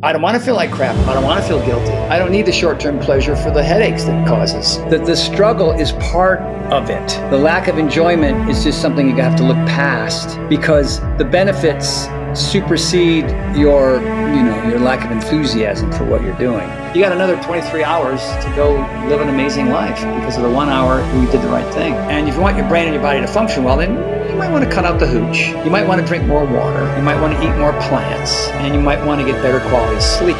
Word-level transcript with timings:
I 0.00 0.12
don't 0.12 0.22
want 0.22 0.36
to 0.36 0.40
feel 0.40 0.54
like 0.54 0.70
crap. 0.70 0.94
I 1.08 1.14
don't 1.14 1.24
want 1.24 1.42
to 1.42 1.48
feel 1.48 1.58
guilty. 1.66 1.90
I 1.90 2.20
don't 2.20 2.30
need 2.30 2.46
the 2.46 2.52
short 2.52 2.78
term 2.78 3.00
pleasure 3.00 3.34
for 3.34 3.50
the 3.50 3.64
headaches 3.64 4.04
that 4.04 4.22
it 4.22 4.28
causes. 4.28 4.78
That 4.90 5.04
the 5.04 5.16
struggle 5.16 5.72
is 5.72 5.90
part 5.94 6.38
of 6.70 6.88
it. 6.88 7.08
The 7.30 7.36
lack 7.36 7.66
of 7.66 7.78
enjoyment 7.78 8.48
is 8.48 8.62
just 8.62 8.80
something 8.80 9.08
you 9.08 9.16
have 9.16 9.34
to 9.38 9.42
look 9.42 9.56
past 9.66 10.38
because 10.48 11.00
the 11.18 11.24
benefits 11.24 12.06
supersede 12.32 13.24
your, 13.56 13.94
you 13.96 14.44
know, 14.44 14.68
your 14.68 14.78
lack 14.78 15.04
of 15.04 15.10
enthusiasm 15.10 15.90
for 15.90 16.04
what 16.04 16.22
you're 16.22 16.38
doing. 16.38 16.68
You 16.94 17.02
got 17.02 17.10
another 17.10 17.34
23 17.42 17.82
hours 17.82 18.20
to 18.44 18.52
go 18.54 18.74
live 19.08 19.20
an 19.20 19.28
amazing 19.28 19.70
life 19.70 20.00
because 20.20 20.36
of 20.36 20.44
the 20.44 20.50
one 20.50 20.68
hour 20.68 21.00
you 21.20 21.28
did 21.32 21.42
the 21.42 21.48
right 21.48 21.74
thing. 21.74 21.94
And 21.94 22.28
if 22.28 22.36
you 22.36 22.40
want 22.40 22.56
your 22.56 22.68
brain 22.68 22.84
and 22.84 22.94
your 22.94 23.02
body 23.02 23.20
to 23.20 23.26
function 23.26 23.64
well, 23.64 23.76
then 23.78 23.96
might 24.38 24.52
want 24.52 24.64
to 24.64 24.70
cut 24.70 24.84
out 24.84 25.00
the 25.00 25.06
hooch. 25.06 25.48
You 25.64 25.70
might 25.70 25.86
want 25.86 26.00
to 26.00 26.06
drink 26.06 26.24
more 26.24 26.44
water. 26.44 26.96
You 26.96 27.02
might 27.02 27.20
want 27.20 27.36
to 27.36 27.42
eat 27.42 27.58
more 27.58 27.72
plants. 27.82 28.46
And 28.62 28.72
you 28.72 28.80
might 28.80 29.04
want 29.04 29.20
to 29.20 29.26
get 29.26 29.42
better 29.42 29.58
quality 29.68 30.00
sleep. 30.00 30.36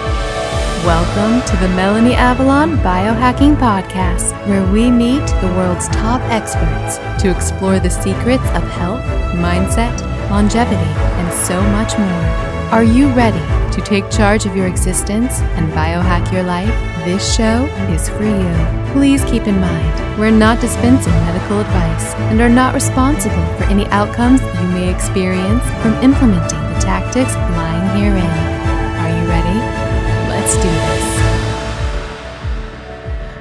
Welcome 0.87 1.45
to 1.51 1.57
the 1.57 1.69
Melanie 1.75 2.15
Avalon 2.15 2.77
Biohacking 2.79 3.57
Podcast, 3.57 4.31
where 4.47 4.65
we 4.73 4.89
meet 4.89 5.27
the 5.41 5.53
world's 5.57 5.89
top 5.89 6.21
experts 6.31 6.99
to 7.21 7.35
explore 7.35 7.81
the 7.81 7.91
secrets 7.91 8.47
of 8.55 8.63
health, 8.63 9.03
mindset, 9.35 10.01
longevity, 10.31 10.77
and 10.77 11.35
so 11.35 11.61
much 11.61 11.99
more. 11.99 12.58
Are 12.71 12.85
you 12.85 13.09
ready 13.13 13.41
to 13.73 13.81
take 13.81 14.11
charge 14.11 14.45
of 14.45 14.55
your 14.55 14.67
existence 14.67 15.41
and 15.57 15.73
biohack 15.73 16.31
your 16.31 16.43
life? 16.43 16.69
This 17.03 17.35
show 17.35 17.65
is 17.89 18.11
for 18.11 18.25
you. 18.25 18.93
Please 18.93 19.25
keep 19.25 19.47
in 19.47 19.59
mind, 19.59 20.21
we're 20.21 20.31
not 20.31 20.61
dispensing 20.61 21.15
medical 21.15 21.61
advice 21.61 22.13
and 22.29 22.43
are 22.43 22.49
not 22.51 22.75
responsible 22.75 23.47
for 23.57 23.65
any 23.65 23.87
outcomes 23.87 24.43
you 24.43 24.69
may 24.69 24.93
experience 24.95 25.65
from 25.81 25.95
implementing 26.03 26.61
the 26.61 26.79
tactics 26.79 27.35
lying 27.35 27.89
herein. 27.99 28.23
Are 29.01 29.19
you 29.19 29.27
ready? 29.31 29.59
Let's 30.29 30.55
do 30.57 30.69
this. 30.69 31.09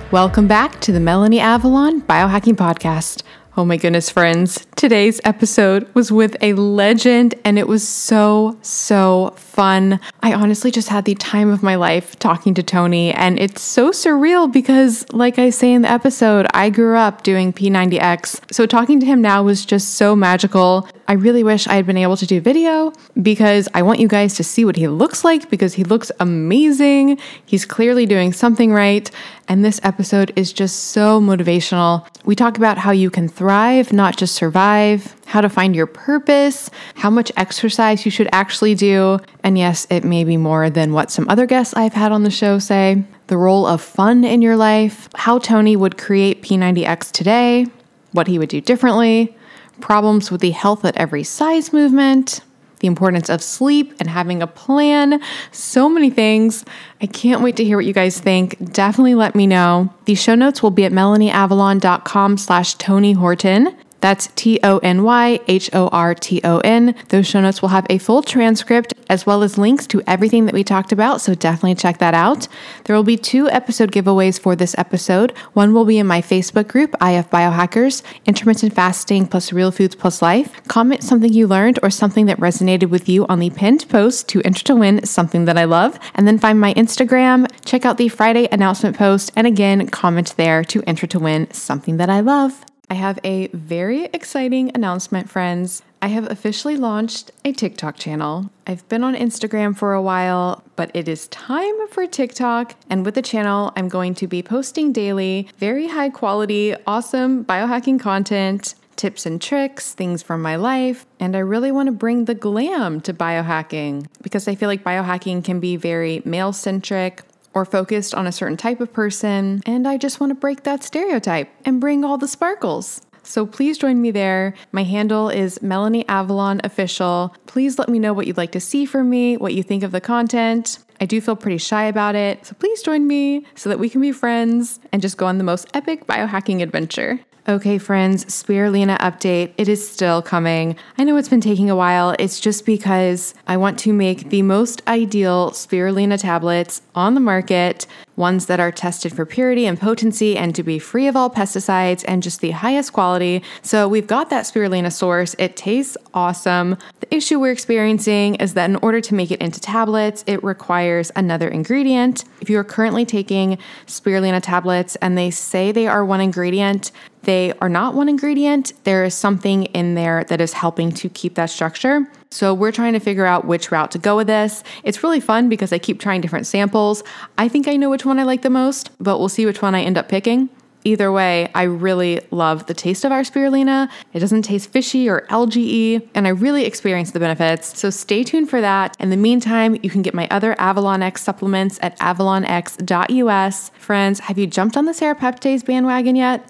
Welcome 0.10 0.48
back 0.48 0.80
to 0.80 0.94
the 0.94 1.02
Melanie 1.02 1.42
Avalon 1.42 2.02
Biohacking 2.04 2.56
Podcast. 2.56 3.24
Oh 3.60 3.66
my 3.66 3.78
goodness, 3.78 4.08
friends. 4.12 4.68
Today's 4.76 5.20
episode 5.24 5.92
was 5.96 6.12
with 6.12 6.38
a 6.42 6.54
legend 6.54 7.34
and 7.44 7.58
it 7.58 7.68
was 7.68 7.88
so, 7.88 8.56
so 8.62 9.34
fun. 9.58 10.00
I 10.22 10.36
honestly 10.36 10.70
just 10.70 10.88
had 10.88 11.06
the 11.06 11.16
time 11.16 11.50
of 11.50 11.64
my 11.64 11.74
life 11.74 12.16
talking 12.20 12.54
to 12.54 12.62
Tony, 12.62 13.12
and 13.12 13.40
it's 13.40 13.60
so 13.60 13.90
surreal 13.90 14.54
because, 14.54 15.04
like 15.12 15.40
I 15.40 15.50
say 15.50 15.74
in 15.74 15.82
the 15.82 15.90
episode, 15.90 16.46
I 16.54 16.70
grew 16.70 16.96
up 16.96 17.24
doing 17.24 17.52
P90X. 17.52 18.54
So 18.54 18.68
talking 18.68 19.00
to 19.00 19.06
him 19.08 19.20
now 19.20 19.42
was 19.42 19.66
just 19.66 19.96
so 19.96 20.16
magical. 20.16 20.88
I 21.08 21.14
really 21.14 21.44
wish 21.44 21.68
I 21.68 21.74
had 21.74 21.88
been 21.88 21.98
able 21.98 22.18
to 22.18 22.28
do 22.28 22.40
video 22.40 22.94
because 23.20 23.68
I 23.74 23.82
want 23.82 24.00
you 24.00 24.08
guys 24.08 24.36
to 24.36 24.44
see 24.44 24.64
what 24.64 24.76
he 24.76 24.88
looks 24.88 25.24
like 25.24 25.50
because 25.50 25.74
he 25.74 25.84
looks 25.86 26.12
amazing. 26.20 27.18
He's 27.46 27.66
clearly 27.66 28.06
doing 28.06 28.34
something 28.34 28.74
right. 28.74 29.10
And 29.48 29.64
this 29.64 29.80
episode 29.84 30.34
is 30.36 30.52
just 30.52 30.92
so 30.92 31.22
motivational. 31.22 32.06
We 32.26 32.36
talk 32.36 32.58
about 32.58 32.78
how 32.78 32.92
you 32.92 33.10
can 33.10 33.30
thrive, 33.30 33.94
not 33.94 34.18
just 34.18 34.36
survive, 34.36 35.16
how 35.26 35.40
to 35.40 35.48
find 35.48 35.74
your 35.74 35.88
purpose, 35.88 36.70
how 36.96 37.10
much 37.10 37.32
exercise 37.38 38.04
you 38.04 38.12
should 38.12 38.28
actually 38.34 38.76
do. 38.76 39.20
And 39.48 39.58
yes, 39.58 39.88
it 39.90 40.04
may 40.04 40.26
be 40.26 40.36
more 40.36 40.70
than 40.70 40.92
what 40.92 41.10
some 41.10 41.30
other 41.30 41.46
guests 41.46 41.74
I've 41.74 41.94
had 41.94 42.12
on 42.12 42.24
the 42.24 42.30
show 42.30 42.60
say. 42.60 43.06
The 43.28 43.38
role 43.38 43.66
of 43.66 43.82
fun 43.82 44.26
in 44.26 44.42
your 44.42 44.58
life, 44.58 45.08
how 45.16 45.40
Tony 45.40 45.78
would 45.78 45.98
create 45.98 46.44
P90X 46.44 47.14
today, 47.14 47.66
what 48.12 48.28
he 48.28 48.40
would 48.40 48.50
do 48.50 48.60
differently, 48.60 49.38
problems 49.80 50.32
with 50.32 50.42
the 50.42 50.52
health 50.52 50.84
at 50.84 50.98
every 50.98 51.24
size 51.24 51.72
movement, 51.72 52.42
the 52.82 52.88
importance 52.88 53.30
of 53.30 53.42
sleep 53.42 53.94
and 54.02 54.10
having 54.10 54.42
a 54.42 54.48
plan, 54.48 55.22
so 55.54 55.88
many 55.88 56.10
things. 56.10 56.66
I 57.00 57.06
can't 57.06 57.42
wait 57.42 57.56
to 57.56 57.64
hear 57.64 57.78
what 57.78 57.86
you 57.86 57.94
guys 57.94 58.20
think. 58.20 58.74
Definitely 58.74 59.16
let 59.16 59.34
me 59.34 59.48
know. 59.48 59.94
The 60.04 60.16
show 60.16 60.36
notes 60.36 60.62
will 60.62 60.72
be 60.72 60.84
at 60.84 60.92
melanieavalon.com 60.92 62.38
slash 62.38 62.76
Tony 62.76 63.14
Horton. 63.14 63.78
That's 64.02 64.28
T 64.36 64.60
O 64.64 64.78
N 64.80 65.04
Y 65.04 65.40
H 65.48 65.70
O 65.74 65.88
R 65.90 66.14
T 66.14 66.42
O 66.44 66.60
N. 66.60 66.96
Those 67.10 67.28
show 67.28 67.42
notes 67.42 67.62
will 67.62 67.70
have 67.70 67.88
a 67.90 67.98
full 67.98 68.22
transcript 68.22 68.94
as 69.10 69.26
well 69.26 69.44
as 69.44 69.58
links 69.58 69.88
to 69.88 70.02
everything 70.06 70.46
that 70.46 70.54
we 70.54 70.64
talked 70.64 70.92
about, 70.92 71.22
so 71.22 71.34
definitely 71.34 71.76
check 71.76 71.98
that 72.00 72.14
out. 72.14 72.48
There 72.84 72.96
will 72.96 73.04
be 73.04 73.18
two 73.18 73.50
episode 73.50 73.92
giveaways 73.92 74.40
for 74.40 74.56
this 74.56 74.78
episode. 74.78 75.32
One 75.54 75.74
will 75.74 75.86
be 75.86 75.98
in 75.98 76.08
my 76.08 76.22
Facebook 76.22 76.68
group, 76.68 76.94
IF 76.96 77.30
Biohackers, 77.30 78.04
Intermittent 78.26 78.74
Fasting 78.74 79.28
plus 79.28 79.54
Real 79.54 79.72
Foods 79.72 79.96
plus 79.96 80.22
Life. 80.22 80.62
Comment 80.68 81.04
something 81.04 81.32
you 81.32 81.48
learned 81.48 81.80
or 81.82 81.90
something 81.90 82.26
that 82.26 82.40
resonated 82.40 82.90
with 82.90 83.08
you 83.08 83.26
on 83.28 83.40
the 83.40 83.50
pinned 83.50 83.88
post 83.90 84.28
to 84.30 84.42
enter 84.44 84.64
to 84.66 84.76
win 84.76 85.06
something 85.06 85.46
that 85.46 85.58
I 85.58 85.64
love. 85.64 86.00
And 86.16 86.28
then 86.28 86.38
find 86.38 86.60
my 86.60 86.74
Instagram, 86.74 87.48
check 87.66 87.86
out 87.86 87.98
the 87.98 88.10
Friday 88.10 88.48
announcement 88.52 88.98
post, 88.98 89.32
and 89.36 89.48
again, 89.48 89.88
comment 89.88 90.34
there 90.38 90.64
to 90.66 90.84
enter 90.86 91.08
to 91.08 91.20
win 91.20 91.52
something 91.52 91.98
that 91.98 92.10
I 92.10 92.20
love. 92.20 92.66
I 92.90 92.94
have 92.94 93.20
a 93.26 93.48
very 93.48 94.06
exciting 94.14 94.72
announcement, 94.74 95.30
friends. 95.30 95.82
I 96.02 96.08
have 96.08 96.32
officially 96.32 96.78
launched 96.78 97.32
a 97.44 97.52
TikTok 97.52 97.98
channel. 97.98 98.50
I've 98.66 98.88
been 98.88 99.04
on 99.04 99.14
Instagram 99.14 99.76
for 99.76 99.94
a 99.94 100.02
while, 100.02 100.64
but 100.78 100.92
it 100.94 101.10
is 101.10 101.28
time 101.28 101.88
for 101.90 102.08
TikTok. 102.08 102.76
And 102.90 103.04
with 103.04 103.16
the 103.16 103.22
channel, 103.22 103.74
I'm 103.76 103.90
going 103.90 104.14
to 104.16 104.28
be 104.28 104.42
posting 104.42 104.94
daily 104.94 105.50
very 105.58 105.90
high 105.90 106.10
quality, 106.10 106.76
awesome 106.86 107.44
biohacking 107.44 108.00
content, 108.00 108.76
tips 108.96 109.26
and 109.26 109.42
tricks, 109.42 109.94
things 109.94 110.24
from 110.24 110.42
my 110.42 110.56
life. 110.56 111.06
And 111.20 111.36
I 111.36 111.40
really 111.40 111.74
want 111.74 111.88
to 111.88 111.92
bring 111.94 112.24
the 112.24 112.36
glam 112.36 113.02
to 113.02 113.14
biohacking 113.14 114.08
because 114.22 114.48
I 114.48 114.56
feel 114.56 114.70
like 114.70 114.86
biohacking 114.86 115.44
can 115.44 115.60
be 115.60 115.76
very 115.76 116.22
male 116.24 116.54
centric 116.54 117.22
or 117.58 117.66
focused 117.66 118.14
on 118.14 118.28
a 118.28 118.32
certain 118.32 118.56
type 118.56 118.80
of 118.80 118.94
person, 118.94 119.64
and 119.66 119.88
I 119.88 119.98
just 119.98 120.20
want 120.20 120.30
to 120.30 120.36
break 120.36 120.62
that 120.62 120.84
stereotype 120.84 121.50
and 121.66 121.82
bring 121.82 122.06
all 122.06 122.20
the 122.20 122.28
sparkles. 122.28 123.02
So 123.24 123.48
please 123.48 123.80
join 123.80 124.00
me 124.00 124.12
there. 124.12 124.54
My 124.72 124.84
handle 124.84 125.28
is 125.28 125.60
Melanie 125.64 126.08
Avalon 126.08 126.62
Official. 126.64 127.36
Please 127.48 127.80
let 127.80 127.90
me 127.90 127.98
know 127.98 128.14
what 128.14 128.28
you'd 128.28 128.38
like 128.38 128.52
to 128.52 128.60
see 128.60 128.86
from 128.86 129.10
me, 129.10 129.38
what 129.38 129.56
you 129.56 129.64
think 129.64 129.82
of 129.82 129.92
the 129.92 130.00
content. 130.00 130.78
I 131.02 131.06
do 131.06 131.20
feel 131.20 131.36
pretty 131.36 131.58
shy 131.58 131.86
about 131.86 132.14
it, 132.14 132.46
so 132.46 132.54
please 132.54 132.84
join 132.84 133.08
me 133.08 133.44
so 133.56 133.70
that 133.70 133.80
we 133.80 133.90
can 133.90 134.02
be 134.02 134.12
friends 134.12 134.80
and 134.92 135.02
just 135.02 135.18
go 135.18 135.26
on 135.26 135.40
the 135.40 135.44
most 135.44 135.68
epic 135.74 136.06
biohacking 136.06 136.62
adventure. 136.62 137.20
Okay, 137.50 137.78
friends, 137.78 138.26
spirulina 138.26 138.98
update. 138.98 139.54
It 139.58 139.70
is 139.70 139.90
still 139.90 140.22
coming. 140.22 140.76
I 140.98 141.06
know 141.06 141.16
it's 141.16 141.30
been 141.30 141.40
taking 141.40 141.70
a 141.70 141.78
while. 141.78 142.14
It's 142.20 142.42
just 142.42 142.66
because 142.66 143.34
I 143.48 143.56
want 143.56 143.80
to 143.80 143.94
make 143.94 144.32
the 144.32 144.42
most 144.42 144.82
ideal 144.86 145.52
spirulina 145.52 146.20
tablets 146.20 146.82
on 146.94 147.14
the 147.14 147.22
market 147.22 147.88
ones 148.18 148.48
that 148.48 148.60
are 148.60 148.72
tested 148.72 149.16
for 149.16 149.26
purity 149.26 149.66
and 149.66 149.80
potency 149.80 150.36
and 150.36 150.56
to 150.56 150.64
be 150.64 150.80
free 150.80 151.08
of 151.08 151.16
all 151.16 151.30
pesticides 151.30 152.04
and 152.08 152.22
just 152.22 152.42
the 152.42 152.52
highest 152.52 152.92
quality. 152.92 153.42
So 153.62 153.88
we've 153.88 154.08
got 154.08 154.30
that 154.32 154.44
spirulina 154.44 154.92
source. 154.92 155.36
It 155.38 155.56
tastes 155.56 155.96
awesome. 156.14 156.78
The 157.00 157.16
issue 157.16 157.40
we're 157.40 157.52
experiencing 157.52 158.36
is 158.36 158.56
that 158.56 158.70
in 158.70 158.76
order 158.78 159.00
to 159.00 159.14
make 159.14 159.32
it 159.32 159.40
into 159.40 159.62
tablets, 159.62 160.24
it 160.28 160.44
requires 160.44 161.12
another 161.16 161.48
ingredient. 161.48 162.26
If 162.42 162.50
you 162.50 162.58
are 162.58 162.64
currently 162.66 163.06
taking 163.06 163.58
spirulina 163.86 164.42
tablets 164.42 164.98
and 164.98 165.18
they 165.18 165.30
say 165.30 165.72
they 165.72 165.88
are 165.88 166.04
one 166.04 166.20
ingredient, 166.20 166.92
they 167.28 167.52
are 167.60 167.68
not 167.68 167.94
one 167.94 168.08
ingredient. 168.08 168.72
There 168.86 169.04
is 169.04 169.14
something 169.14 169.66
in 169.66 169.96
there 169.96 170.24
that 170.24 170.40
is 170.40 170.54
helping 170.54 170.94
to 170.94 171.10
keep 171.10 171.36
that 171.36 171.50
structure. 171.50 172.10
So 172.32 172.54
we're 172.54 172.72
trying 172.72 172.94
to 172.94 173.02
figure 173.02 173.26
out 173.26 173.44
which 173.46 173.70
route 173.70 173.92
to 173.92 174.00
go 174.00 174.16
with 174.16 174.28
this. 174.28 174.64
It's 174.86 175.04
really 175.04 175.20
fun 175.20 175.50
because 175.50 175.74
I 175.74 175.78
keep 175.78 176.00
trying 176.00 176.22
different 176.22 176.48
samples. 176.48 177.04
I 177.38 177.50
think 177.50 177.68
I 177.68 177.76
know 177.76 177.90
which 177.90 178.06
one 178.06 178.18
I 178.18 178.24
like 178.24 178.44
the 178.44 178.50
most, 178.50 178.92
but 179.00 179.20
we'll 179.20 179.28
see 179.28 179.46
which 179.46 179.62
one 179.62 179.76
I 179.76 179.82
end 179.82 179.98
up 179.98 180.08
picking. 180.08 180.50
Either 180.86 181.12
way, 181.12 181.52
I 181.54 181.64
really 181.64 182.22
love 182.32 182.68
the 182.68 182.74
taste 182.74 183.04
of 183.04 183.12
our 183.12 183.24
spirulina. 183.24 183.90
It 184.14 184.22
doesn't 184.22 184.44
taste 184.44 184.70
fishy 184.70 185.10
or 185.10 185.26
algae 185.30 186.10
and 186.16 186.28
I 186.28 186.30
really 186.30 186.64
experience 186.64 187.12
the 187.12 187.20
benefits. 187.20 187.78
So 187.78 187.90
stay 187.90 188.24
tuned 188.24 188.50
for 188.50 188.62
that. 188.62 188.96
In 189.02 189.10
the 189.10 189.18
meantime, 189.18 189.78
you 189.84 189.90
can 189.90 190.02
get 190.02 190.14
my 190.14 190.30
other 190.32 190.56
Avalon 190.58 191.02
X 191.02 191.24
supplements 191.24 191.78
at 191.82 192.00
avalonx.us. 192.00 193.70
Friends, 193.78 194.20
have 194.22 194.38
you 194.38 194.48
jumped 194.48 194.78
on 194.78 194.86
the 194.86 194.94
serapeptase 194.94 195.66
bandwagon 195.66 196.16
yet? 196.16 196.50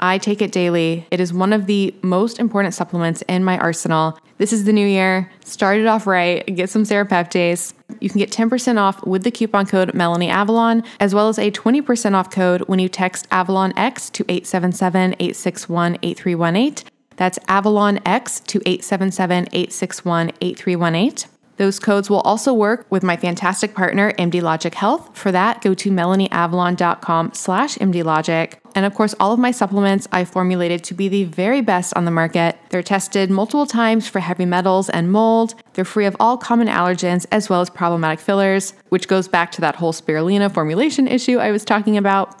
I 0.00 0.18
take 0.18 0.40
it 0.40 0.50
daily. 0.50 1.06
It 1.10 1.20
is 1.20 1.32
one 1.32 1.52
of 1.52 1.66
the 1.66 1.94
most 2.02 2.38
important 2.38 2.74
supplements 2.74 3.22
in 3.28 3.44
my 3.44 3.58
arsenal. 3.58 4.18
This 4.38 4.52
is 4.52 4.64
the 4.64 4.72
new 4.72 4.86
year. 4.86 5.30
Start 5.44 5.78
it 5.78 5.86
off 5.86 6.06
right. 6.06 6.44
Get 6.46 6.70
some 6.70 6.84
serapeptase. 6.84 7.74
You 8.00 8.08
can 8.08 8.18
get 8.18 8.30
10% 8.30 8.78
off 8.78 9.04
with 9.06 9.24
the 9.24 9.30
coupon 9.30 9.66
code 9.66 9.92
Melanie 9.92 10.30
Avalon, 10.30 10.82
as 10.98 11.14
well 11.14 11.28
as 11.28 11.38
a 11.38 11.50
20% 11.50 12.14
off 12.14 12.30
code 12.30 12.62
when 12.62 12.78
you 12.78 12.88
text 12.88 13.28
Avalon 13.30 13.74
X 13.76 14.08
to 14.10 14.24
877 14.28 15.12
861 15.18 15.98
8318. 16.02 16.90
That's 17.16 17.38
Avalon 17.48 18.00
X 18.06 18.40
to 18.40 18.60
877 18.64 19.48
861 19.52 20.32
8318. 20.40 21.29
Those 21.60 21.78
codes 21.78 22.08
will 22.08 22.22
also 22.22 22.54
work 22.54 22.86
with 22.88 23.02
my 23.02 23.18
fantastic 23.18 23.74
partner, 23.74 24.12
MD 24.12 24.40
Logic 24.40 24.74
Health. 24.74 25.14
For 25.14 25.30
that, 25.30 25.60
go 25.60 25.74
to 25.74 25.90
melanieavalon.com 25.90 27.34
slash 27.34 27.76
mdlogic. 27.76 28.54
And 28.74 28.86
of 28.86 28.94
course, 28.94 29.14
all 29.20 29.34
of 29.34 29.38
my 29.38 29.50
supplements 29.50 30.08
I 30.10 30.24
formulated 30.24 30.82
to 30.84 30.94
be 30.94 31.10
the 31.10 31.24
very 31.24 31.60
best 31.60 31.92
on 31.98 32.06
the 32.06 32.10
market. 32.10 32.56
They're 32.70 32.82
tested 32.82 33.30
multiple 33.30 33.66
times 33.66 34.08
for 34.08 34.20
heavy 34.20 34.46
metals 34.46 34.88
and 34.88 35.12
mold. 35.12 35.54
They're 35.74 35.84
free 35.84 36.06
of 36.06 36.16
all 36.18 36.38
common 36.38 36.66
allergens 36.66 37.26
as 37.30 37.50
well 37.50 37.60
as 37.60 37.68
problematic 37.68 38.20
fillers, 38.20 38.72
which 38.88 39.06
goes 39.06 39.28
back 39.28 39.52
to 39.52 39.60
that 39.60 39.76
whole 39.76 39.92
spirulina 39.92 40.50
formulation 40.50 41.06
issue 41.06 41.36
I 41.36 41.50
was 41.50 41.66
talking 41.66 41.98
about. 41.98 42.40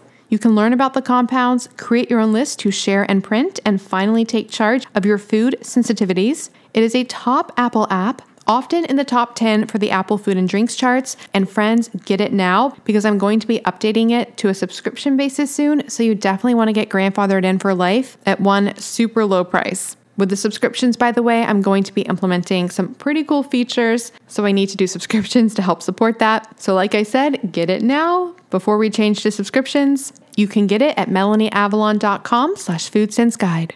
You 0.31 0.39
can 0.39 0.55
learn 0.55 0.71
about 0.71 0.93
the 0.93 1.01
compounds, 1.01 1.67
create 1.75 2.09
your 2.09 2.21
own 2.21 2.31
list 2.31 2.57
to 2.59 2.71
share 2.71 3.05
and 3.11 3.21
print, 3.21 3.59
and 3.65 3.81
finally 3.81 4.23
take 4.23 4.49
charge 4.49 4.85
of 4.95 5.05
your 5.05 5.17
food 5.17 5.57
sensitivities. 5.59 6.49
It 6.73 6.83
is 6.83 6.95
a 6.95 7.03
top 7.03 7.51
Apple 7.57 7.85
app 7.89 8.21
often 8.47 8.85
in 8.85 8.95
the 8.95 9.03
top 9.03 9.35
10 9.35 9.67
for 9.67 9.77
the 9.77 9.91
Apple 9.91 10.17
Food 10.17 10.37
and 10.37 10.47
Drinks 10.47 10.77
charts. 10.77 11.17
And 11.33 11.49
friends, 11.49 11.89
get 12.05 12.21
it 12.21 12.31
now 12.31 12.77
because 12.85 13.03
I'm 13.03 13.17
going 13.17 13.41
to 13.41 13.47
be 13.47 13.59
updating 13.59 14.11
it 14.11 14.37
to 14.37 14.47
a 14.47 14.53
subscription 14.53 15.17
basis 15.17 15.53
soon. 15.53 15.89
So 15.89 16.01
you 16.01 16.15
definitely 16.15 16.55
want 16.55 16.69
to 16.69 16.73
get 16.73 16.87
grandfathered 16.87 17.43
in 17.43 17.59
for 17.59 17.73
life 17.73 18.17
at 18.25 18.39
one 18.39 18.73
super 18.77 19.25
low 19.25 19.43
price. 19.43 19.97
With 20.21 20.29
the 20.29 20.35
subscriptions, 20.35 20.97
by 20.97 21.11
the 21.11 21.23
way, 21.23 21.43
I'm 21.43 21.63
going 21.63 21.81
to 21.81 21.91
be 21.91 22.03
implementing 22.03 22.69
some 22.69 22.93
pretty 22.93 23.23
cool 23.23 23.41
features. 23.41 24.11
So 24.27 24.45
I 24.45 24.51
need 24.51 24.67
to 24.67 24.77
do 24.77 24.85
subscriptions 24.95 25.55
to 25.55 25.63
help 25.63 25.81
support 25.81 26.19
that. 26.19 26.61
So, 26.61 26.75
like 26.75 26.93
I 26.93 27.01
said, 27.01 27.51
get 27.51 27.71
it 27.71 27.81
now 27.81 28.35
before 28.51 28.77
we 28.77 28.91
change 28.91 29.23
to 29.23 29.31
subscriptions. 29.31 30.13
You 30.37 30.47
can 30.47 30.67
get 30.67 30.83
it 30.83 30.95
at 30.95 31.09
melanieavalon.com 31.09 32.55
slash 32.55 32.91
foodsenseguide. 32.91 33.71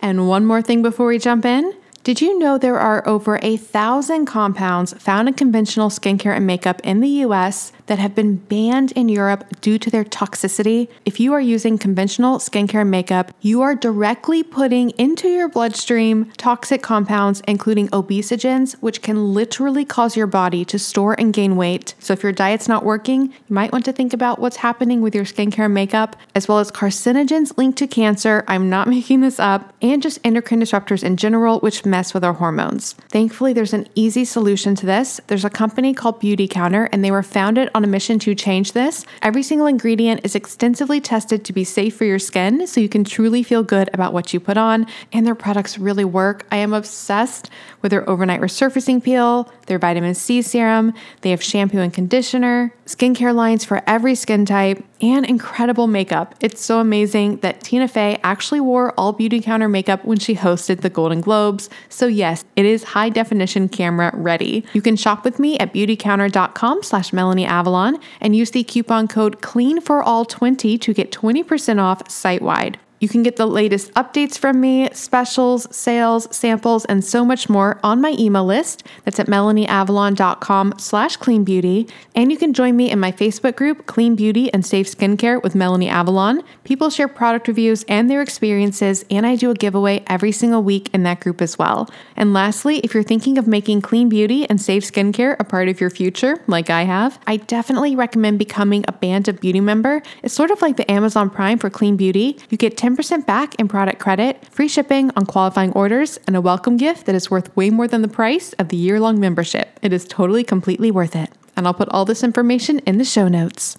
And 0.00 0.26
one 0.26 0.46
more 0.46 0.62
thing 0.62 0.80
before 0.80 1.08
we 1.08 1.18
jump 1.18 1.44
in. 1.44 1.74
Did 2.08 2.22
you 2.22 2.38
know 2.38 2.56
there 2.56 2.78
are 2.78 3.06
over 3.06 3.38
a 3.42 3.58
thousand 3.58 4.24
compounds 4.24 4.94
found 4.94 5.28
in 5.28 5.34
conventional 5.34 5.90
skincare 5.90 6.34
and 6.34 6.46
makeup 6.46 6.80
in 6.82 7.02
the 7.02 7.20
US 7.26 7.70
that 7.84 7.98
have 7.98 8.14
been 8.14 8.36
banned 8.36 8.92
in 8.92 9.10
Europe 9.10 9.44
due 9.60 9.78
to 9.78 9.90
their 9.90 10.04
toxicity? 10.04 10.88
If 11.04 11.20
you 11.20 11.34
are 11.34 11.40
using 11.40 11.76
conventional 11.76 12.38
skincare 12.38 12.80
and 12.80 12.90
makeup, 12.90 13.34
you 13.42 13.60
are 13.60 13.74
directly 13.74 14.42
putting 14.42 14.88
into 14.92 15.28
your 15.28 15.50
bloodstream 15.50 16.32
toxic 16.38 16.82
compounds, 16.82 17.42
including 17.46 17.88
obesogens, 17.88 18.72
which 18.80 19.02
can 19.02 19.34
literally 19.34 19.84
cause 19.84 20.16
your 20.16 20.26
body 20.26 20.64
to 20.64 20.78
store 20.78 21.12
and 21.20 21.34
gain 21.34 21.56
weight. 21.56 21.94
So 21.98 22.14
if 22.14 22.22
your 22.22 22.32
diet's 22.32 22.68
not 22.68 22.86
working, 22.86 23.24
you 23.26 23.54
might 23.54 23.70
want 23.70 23.84
to 23.84 23.92
think 23.92 24.14
about 24.14 24.38
what's 24.38 24.56
happening 24.56 25.02
with 25.02 25.14
your 25.14 25.26
skincare 25.26 25.66
and 25.66 25.74
makeup, 25.74 26.16
as 26.34 26.48
well 26.48 26.58
as 26.58 26.72
carcinogens 26.72 27.58
linked 27.58 27.76
to 27.80 27.86
cancer. 27.86 28.44
I'm 28.48 28.70
not 28.70 28.88
making 28.96 29.20
this 29.20 29.38
up, 29.38 29.74
and 29.82 30.00
just 30.00 30.20
endocrine 30.24 30.62
disruptors 30.62 31.04
in 31.04 31.18
general, 31.18 31.60
which 31.60 31.84
mess 31.98 32.14
with 32.14 32.22
our 32.22 32.34
hormones. 32.34 32.92
Thankfully, 33.08 33.52
there's 33.52 33.74
an 33.74 33.88
easy 33.96 34.24
solution 34.24 34.76
to 34.76 34.86
this. 34.86 35.20
There's 35.26 35.44
a 35.44 35.50
company 35.50 35.92
called 35.92 36.20
Beautycounter, 36.20 36.88
and 36.92 37.04
they 37.04 37.10
were 37.10 37.24
founded 37.24 37.68
on 37.74 37.82
a 37.82 37.88
mission 37.88 38.20
to 38.20 38.36
change 38.36 38.70
this. 38.70 39.04
Every 39.20 39.42
single 39.42 39.66
ingredient 39.66 40.20
is 40.22 40.36
extensively 40.36 41.00
tested 41.00 41.44
to 41.44 41.52
be 41.52 41.64
safe 41.64 41.96
for 41.96 42.04
your 42.04 42.20
skin, 42.20 42.68
so 42.68 42.80
you 42.80 42.88
can 42.88 43.02
truly 43.02 43.42
feel 43.42 43.64
good 43.64 43.90
about 43.92 44.12
what 44.12 44.32
you 44.32 44.38
put 44.38 44.56
on, 44.56 44.86
and 45.12 45.26
their 45.26 45.34
products 45.34 45.76
really 45.76 46.04
work. 46.04 46.46
I 46.52 46.58
am 46.58 46.72
obsessed 46.72 47.50
with 47.82 47.90
their 47.90 48.08
overnight 48.08 48.40
resurfacing 48.40 49.02
peel, 49.02 49.52
their 49.68 49.78
vitamin 49.78 50.14
C 50.14 50.42
serum, 50.42 50.92
they 51.20 51.30
have 51.30 51.42
shampoo 51.42 51.78
and 51.78 51.94
conditioner, 51.94 52.74
skincare 52.86 53.34
lines 53.34 53.64
for 53.64 53.82
every 53.86 54.14
skin 54.14 54.44
type, 54.44 54.84
and 55.00 55.24
incredible 55.24 55.86
makeup. 55.86 56.34
It's 56.40 56.60
so 56.60 56.80
amazing 56.80 57.36
that 57.38 57.60
Tina 57.60 57.86
Fey 57.86 58.18
actually 58.24 58.60
wore 58.60 58.92
all 58.98 59.14
Beautycounter 59.14 59.70
makeup 59.70 60.04
when 60.04 60.18
she 60.18 60.34
hosted 60.34 60.80
the 60.80 60.90
Golden 60.90 61.20
Globes. 61.20 61.70
So 61.88 62.06
yes, 62.06 62.44
it 62.56 62.64
is 62.64 62.82
high 62.82 63.10
definition 63.10 63.68
camera 63.68 64.10
ready. 64.14 64.64
You 64.72 64.82
can 64.82 64.96
shop 64.96 65.24
with 65.24 65.38
me 65.38 65.58
at 65.58 65.72
beautycounter.com 65.72 66.82
slash 66.82 67.12
Melanie 67.12 67.46
Avalon 67.46 67.98
and 68.20 68.34
use 68.34 68.50
the 68.50 68.64
coupon 68.64 69.06
code 69.06 69.40
CLEAN 69.40 69.80
for 69.80 70.02
all 70.02 70.24
20 70.24 70.78
to 70.78 70.94
get 70.94 71.12
20% 71.12 71.80
off 71.80 72.10
site 72.10 72.42
wide. 72.42 72.78
You 73.00 73.08
can 73.08 73.22
get 73.22 73.36
the 73.36 73.46
latest 73.46 73.92
updates 73.94 74.38
from 74.38 74.60
me, 74.60 74.88
specials, 74.92 75.74
sales, 75.74 76.34
samples, 76.34 76.84
and 76.86 77.04
so 77.04 77.24
much 77.24 77.48
more 77.48 77.78
on 77.82 78.00
my 78.00 78.16
email 78.18 78.44
list. 78.44 78.84
That's 79.04 79.20
at 79.20 79.26
melanieavalon.com 79.26 80.74
slash 80.78 81.16
cleanbeauty. 81.18 81.90
And 82.14 82.32
you 82.32 82.38
can 82.38 82.52
join 82.52 82.76
me 82.76 82.90
in 82.90 82.98
my 82.98 83.12
Facebook 83.12 83.56
group, 83.56 83.86
Clean 83.86 84.16
Beauty 84.16 84.52
and 84.52 84.66
Safe 84.66 84.86
Skincare 84.86 85.42
with 85.42 85.54
Melanie 85.54 85.88
Avalon. 85.88 86.42
People 86.64 86.90
share 86.90 87.08
product 87.08 87.48
reviews 87.48 87.84
and 87.84 88.10
their 88.10 88.22
experiences, 88.22 89.04
and 89.10 89.26
I 89.26 89.36
do 89.36 89.50
a 89.50 89.54
giveaway 89.54 90.02
every 90.06 90.32
single 90.32 90.62
week 90.62 90.90
in 90.92 91.04
that 91.04 91.20
group 91.20 91.40
as 91.40 91.58
well. 91.58 91.88
And 92.18 92.34
lastly, 92.34 92.80
if 92.80 92.92
you're 92.92 93.02
thinking 93.02 93.38
of 93.38 93.46
making 93.46 93.80
clean 93.80 94.10
beauty 94.10 94.44
and 94.50 94.60
safe 94.60 94.84
skincare 94.84 95.36
a 95.38 95.44
part 95.44 95.68
of 95.68 95.80
your 95.80 95.88
future, 95.88 96.42
like 96.46 96.68
I 96.68 96.82
have, 96.82 97.18
I 97.26 97.38
definitely 97.38 97.96
recommend 97.96 98.38
becoming 98.38 98.84
a 98.86 98.92
Band 98.92 99.28
of 99.28 99.40
Beauty 99.40 99.60
member. 99.60 100.02
It's 100.22 100.34
sort 100.34 100.50
of 100.50 100.60
like 100.60 100.76
the 100.76 100.90
Amazon 100.90 101.30
Prime 101.30 101.58
for 101.58 101.70
clean 101.70 101.96
beauty. 101.96 102.36
You 102.50 102.58
get 102.58 102.76
10 102.76 102.88
10% 102.98 103.26
back 103.26 103.54
in 103.56 103.68
product 103.68 104.00
credit, 104.00 104.44
free 104.50 104.66
shipping 104.66 105.10
on 105.14 105.26
qualifying 105.26 105.72
orders, 105.72 106.18
and 106.26 106.34
a 106.34 106.40
welcome 106.40 106.76
gift 106.76 107.06
that 107.06 107.14
is 107.14 107.30
worth 107.30 107.54
way 107.56 107.70
more 107.70 107.86
than 107.86 108.02
the 108.02 108.08
price 108.08 108.52
of 108.54 108.70
the 108.70 108.76
year 108.76 108.98
long 108.98 109.20
membership. 109.20 109.78
It 109.82 109.92
is 109.92 110.04
totally, 110.04 110.42
completely 110.42 110.90
worth 110.90 111.14
it. 111.14 111.30
And 111.56 111.66
I'll 111.66 111.74
put 111.74 111.88
all 111.90 112.04
this 112.04 112.24
information 112.24 112.80
in 112.80 112.98
the 112.98 113.04
show 113.04 113.28
notes. 113.28 113.78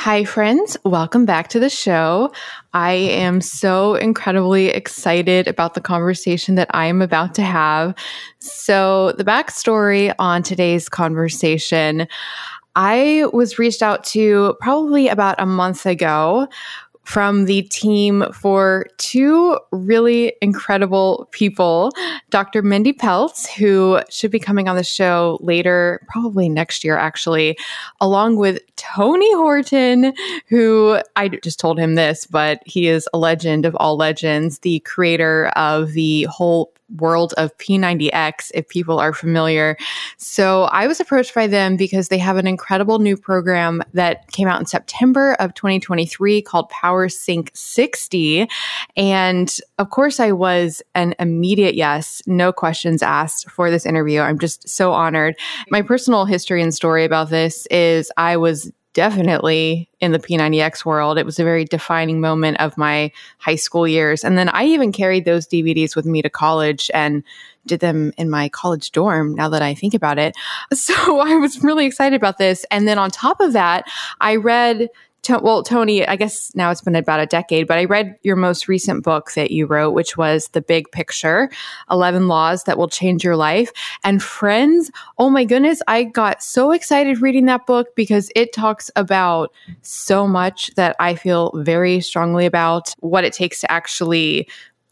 Hi, 0.00 0.22
friends. 0.22 0.76
Welcome 0.84 1.26
back 1.26 1.48
to 1.48 1.58
the 1.58 1.68
show. 1.68 2.32
I 2.72 2.92
am 2.92 3.40
so 3.40 3.96
incredibly 3.96 4.68
excited 4.68 5.48
about 5.48 5.74
the 5.74 5.80
conversation 5.80 6.54
that 6.54 6.70
I 6.70 6.86
am 6.86 7.02
about 7.02 7.34
to 7.34 7.42
have. 7.42 7.96
So, 8.38 9.10
the 9.18 9.24
backstory 9.24 10.14
on 10.20 10.44
today's 10.44 10.88
conversation 10.88 12.06
I 12.76 13.24
was 13.32 13.58
reached 13.58 13.82
out 13.82 14.04
to 14.04 14.54
probably 14.60 15.08
about 15.08 15.34
a 15.40 15.46
month 15.46 15.84
ago 15.84 16.46
from 17.08 17.46
the 17.46 17.62
team 17.62 18.22
for 18.34 18.84
two 18.98 19.58
really 19.72 20.34
incredible 20.42 21.26
people 21.32 21.90
Dr. 22.28 22.60
Mindy 22.60 22.92
Pelz, 22.92 23.48
who 23.48 24.00
should 24.10 24.30
be 24.30 24.38
coming 24.38 24.68
on 24.68 24.76
the 24.76 24.84
show 24.84 25.38
later, 25.40 26.02
probably 26.06 26.50
next 26.50 26.84
year, 26.84 26.98
actually, 26.98 27.56
along 28.02 28.36
with 28.36 28.60
Tony 28.76 29.32
Horton, 29.32 30.12
who 30.48 31.00
I 31.16 31.28
just 31.28 31.58
told 31.58 31.78
him 31.78 31.94
this, 31.94 32.26
but 32.26 32.60
he 32.66 32.88
is 32.88 33.08
a 33.14 33.18
legend 33.18 33.64
of 33.64 33.74
all 33.76 33.96
legends, 33.96 34.58
the 34.58 34.80
creator 34.80 35.46
of 35.56 35.92
the 35.92 36.24
whole 36.24 36.74
world 36.96 37.34
of 37.36 37.56
P90X, 37.58 38.50
if 38.54 38.68
people 38.68 38.98
are 38.98 39.12
familiar. 39.12 39.76
So 40.16 40.64
I 40.64 40.86
was 40.86 41.00
approached 41.00 41.34
by 41.34 41.46
them 41.46 41.76
because 41.76 42.08
they 42.08 42.18
have 42.18 42.36
an 42.36 42.46
incredible 42.46 42.98
new 42.98 43.16
program 43.16 43.82
that 43.92 44.30
came 44.32 44.48
out 44.48 44.60
in 44.60 44.66
September 44.66 45.34
of 45.34 45.54
2023 45.54 46.42
called 46.42 46.68
Power 46.70 47.08
Sync 47.08 47.50
60. 47.54 48.48
And 48.96 49.58
of 49.78 49.90
course, 49.90 50.20
I 50.20 50.32
was 50.32 50.82
an 50.94 51.14
immediate 51.18 51.74
yes, 51.74 52.22
no 52.26 52.52
questions 52.52 53.02
asked 53.02 53.50
for 53.50 53.70
this 53.70 53.86
interview. 53.86 54.20
I'm 54.20 54.38
just 54.38 54.68
so 54.68 54.92
honored. 54.92 55.36
My 55.70 55.82
personal 55.82 56.24
history 56.24 56.62
and 56.62 56.74
story 56.74 57.04
about 57.04 57.30
this 57.30 57.66
is 57.66 58.10
I 58.16 58.36
was 58.36 58.72
definitely 58.98 59.88
in 60.00 60.10
the 60.10 60.18
P90X 60.18 60.84
world. 60.84 61.18
It 61.18 61.24
was 61.24 61.38
a 61.38 61.44
very 61.44 61.64
defining 61.64 62.20
moment 62.20 62.58
of 62.58 62.76
my 62.76 63.12
high 63.38 63.54
school 63.54 63.86
years. 63.86 64.24
And 64.24 64.36
then 64.36 64.48
I 64.48 64.64
even 64.64 64.90
carried 64.90 65.24
those 65.24 65.46
DVDs 65.46 65.94
with 65.94 66.04
me 66.04 66.20
to 66.20 66.28
college 66.28 66.90
and 66.92 67.22
did 67.64 67.78
them 67.78 68.12
in 68.18 68.28
my 68.28 68.48
college 68.48 68.90
dorm 68.90 69.36
now 69.36 69.48
that 69.50 69.62
I 69.62 69.72
think 69.72 69.94
about 69.94 70.18
it. 70.18 70.34
So 70.74 71.20
I 71.20 71.36
was 71.36 71.62
really 71.62 71.86
excited 71.86 72.16
about 72.16 72.38
this. 72.38 72.66
And 72.72 72.88
then 72.88 72.98
on 72.98 73.12
top 73.12 73.40
of 73.40 73.52
that, 73.52 73.84
I 74.20 74.34
read 74.34 74.88
to, 75.22 75.38
well, 75.42 75.62
Tony, 75.62 76.06
I 76.06 76.16
guess 76.16 76.54
now 76.54 76.70
it's 76.70 76.80
been 76.80 76.96
about 76.96 77.20
a 77.20 77.26
decade, 77.26 77.66
but 77.66 77.78
I 77.78 77.84
read 77.84 78.16
your 78.22 78.36
most 78.36 78.68
recent 78.68 79.04
book 79.04 79.32
that 79.32 79.50
you 79.50 79.66
wrote, 79.66 79.90
which 79.90 80.16
was 80.16 80.48
The 80.48 80.62
Big 80.62 80.90
Picture 80.92 81.50
11 81.90 82.28
Laws 82.28 82.64
That 82.64 82.78
Will 82.78 82.88
Change 82.88 83.24
Your 83.24 83.36
Life. 83.36 83.70
And 84.04 84.22
friends, 84.22 84.90
oh 85.18 85.28
my 85.28 85.44
goodness, 85.44 85.82
I 85.86 86.04
got 86.04 86.42
so 86.42 86.70
excited 86.70 87.20
reading 87.20 87.46
that 87.46 87.66
book 87.66 87.88
because 87.94 88.30
it 88.34 88.52
talks 88.52 88.90
about 88.96 89.52
so 89.82 90.26
much 90.26 90.74
that 90.76 90.96
I 90.98 91.14
feel 91.14 91.52
very 91.56 92.00
strongly 92.00 92.46
about 92.46 92.94
what 93.00 93.24
it 93.24 93.32
takes 93.32 93.60
to 93.60 93.70
actually 93.70 94.48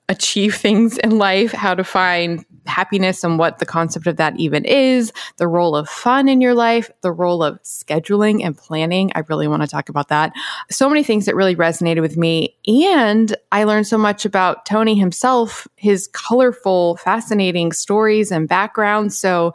achieve 0.08 0.54
things 0.54 0.98
in 0.98 1.18
life, 1.18 1.52
how 1.52 1.74
to 1.74 1.82
find 1.82 2.44
happiness 2.66 3.24
and 3.24 3.38
what 3.38 3.58
the 3.58 3.66
concept 3.66 4.06
of 4.06 4.16
that 4.16 4.38
even 4.38 4.64
is, 4.64 5.12
the 5.36 5.48
role 5.48 5.74
of 5.74 5.88
fun 5.88 6.28
in 6.28 6.40
your 6.40 6.54
life, 6.54 6.90
the 7.00 7.12
role 7.12 7.42
of 7.42 7.60
scheduling 7.62 8.44
and 8.44 8.56
planning. 8.56 9.10
I 9.14 9.22
really 9.28 9.48
want 9.48 9.62
to 9.62 9.68
talk 9.68 9.88
about 9.88 10.08
that. 10.08 10.32
So 10.70 10.88
many 10.88 11.02
things 11.02 11.26
that 11.26 11.34
really 11.34 11.56
resonated 11.56 12.00
with 12.02 12.16
me. 12.16 12.56
And 12.66 13.34
I 13.52 13.64
learned 13.64 13.86
so 13.86 13.98
much 13.98 14.24
about 14.24 14.64
Tony 14.66 14.94
himself, 14.96 15.66
his 15.76 16.08
colorful, 16.08 16.96
fascinating 16.96 17.72
stories 17.72 18.30
and 18.30 18.48
background. 18.48 19.12
So 19.12 19.54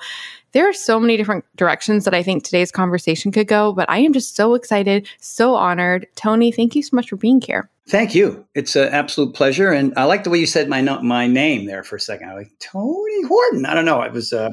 there 0.53 0.67
are 0.67 0.74
so 0.74 1.00
many 1.00 1.15
different 1.15 1.46
directions 1.55 2.03
that 2.05 2.13
I 2.13 2.24
think 2.24 2.43
today's 2.43 2.72
conversation 2.72 3.31
could 3.31 3.48
go, 3.48 3.72
but 3.72 3.89
I 3.89 4.00
am 4.00 4.12
just 4.12 4.36
so 4.36 4.53
excited, 4.53 5.08
so 5.20 5.55
honored. 5.55 6.08
Tony, 6.15 6.51
thank 6.51 6.75
you 6.75 6.84
so 6.84 6.96
much 6.96 7.10
for 7.10 7.15
being 7.15 7.39
here. 7.39 7.70
Thank 7.91 8.15
you. 8.15 8.48
It's 8.55 8.77
an 8.77 8.88
absolute 8.88 9.36
pleasure, 9.36 9.69
and 9.69 9.93
I 9.98 10.05
like 10.05 10.24
the 10.24 10.29
way 10.29 10.39
you 10.39 10.45
said 10.45 10.69
my 10.69 10.81
my 10.81 11.27
name 11.27 11.65
there 11.65 11.83
for 11.83 11.98
a 11.98 12.00
second. 12.00 12.29
I 12.29 12.36
was 12.36 12.45
like 12.45 12.53
Tony 12.60 13.24
Horton. 13.24 13.65
I 13.65 13.74
don't 13.74 13.83
know. 13.83 14.01
It 14.01 14.13
was 14.13 14.31
uh, 14.31 14.51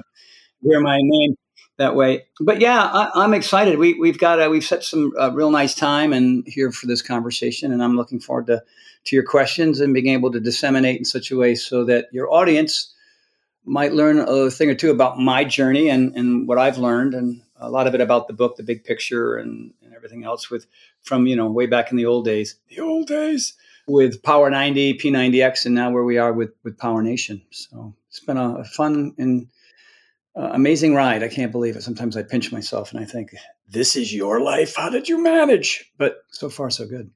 hear 0.60 0.80
my 0.80 0.98
name 1.00 1.36
that 1.76 1.94
way, 1.94 2.24
but 2.40 2.60
yeah, 2.60 2.82
I, 2.82 3.22
am 3.24 3.34
excited. 3.34 3.78
We 3.78 3.94
we've 3.94 4.18
got 4.18 4.42
a, 4.42 4.50
we've 4.50 4.64
set 4.64 4.82
some 4.82 5.12
uh, 5.16 5.30
real 5.32 5.52
nice 5.52 5.76
time 5.76 6.12
and 6.12 6.42
here 6.48 6.72
for 6.72 6.88
this 6.88 7.00
conversation, 7.00 7.70
and 7.70 7.80
I'm 7.80 7.94
looking 7.94 8.18
forward 8.18 8.48
to 8.48 8.60
to 9.04 9.14
your 9.14 9.24
questions 9.24 9.78
and 9.78 9.94
being 9.94 10.08
able 10.08 10.32
to 10.32 10.40
disseminate 10.40 10.98
in 10.98 11.04
such 11.04 11.30
a 11.30 11.36
way 11.36 11.54
so 11.54 11.84
that 11.84 12.06
your 12.10 12.28
audience 12.34 12.92
might 13.64 13.92
learn 13.92 14.18
a 14.18 14.50
thing 14.50 14.68
or 14.68 14.74
two 14.74 14.90
about 14.90 15.20
my 15.20 15.44
journey 15.44 15.88
and 15.88 16.12
and 16.16 16.48
what 16.48 16.58
I've 16.58 16.78
learned, 16.78 17.14
and 17.14 17.40
a 17.60 17.70
lot 17.70 17.86
of 17.86 17.94
it 17.94 18.00
about 18.00 18.26
the 18.26 18.34
book, 18.34 18.56
the 18.56 18.64
big 18.64 18.82
picture, 18.82 19.36
and 19.36 19.72
everything 19.98 20.24
else 20.24 20.50
with 20.50 20.66
from 21.02 21.26
you 21.26 21.36
know 21.36 21.50
way 21.50 21.66
back 21.66 21.90
in 21.90 21.96
the 21.96 22.06
old 22.06 22.24
days, 22.24 22.56
the 22.70 22.80
old 22.80 23.06
days 23.06 23.54
with 23.86 24.22
Power 24.22 24.50
90, 24.50 24.98
P90X, 24.98 25.64
and 25.66 25.74
now 25.74 25.90
where 25.90 26.04
we 26.04 26.18
are 26.18 26.32
with 26.32 26.50
with 26.64 26.78
Power 26.78 27.02
Nation. 27.02 27.42
So 27.50 27.94
it's 28.08 28.20
been 28.20 28.36
a, 28.36 28.64
fun 28.64 29.14
and 29.18 29.48
uh, 30.36 30.50
amazing 30.52 30.94
ride. 30.94 31.22
I 31.22 31.28
can't 31.28 31.52
believe 31.52 31.76
it. 31.76 31.82
Sometimes 31.82 32.16
I 32.16 32.22
pinch 32.22 32.52
myself 32.52 32.92
and 32.92 33.00
I 33.00 33.04
think, 33.04 33.34
"This 33.68 33.96
is 33.96 34.14
your 34.14 34.40
life. 34.40 34.76
How 34.76 34.88
did 34.88 35.08
you 35.08 35.22
manage?" 35.22 35.90
But 35.98 36.22
so 36.30 36.48
far, 36.48 36.70
so 36.70 36.86
good. 36.86 37.10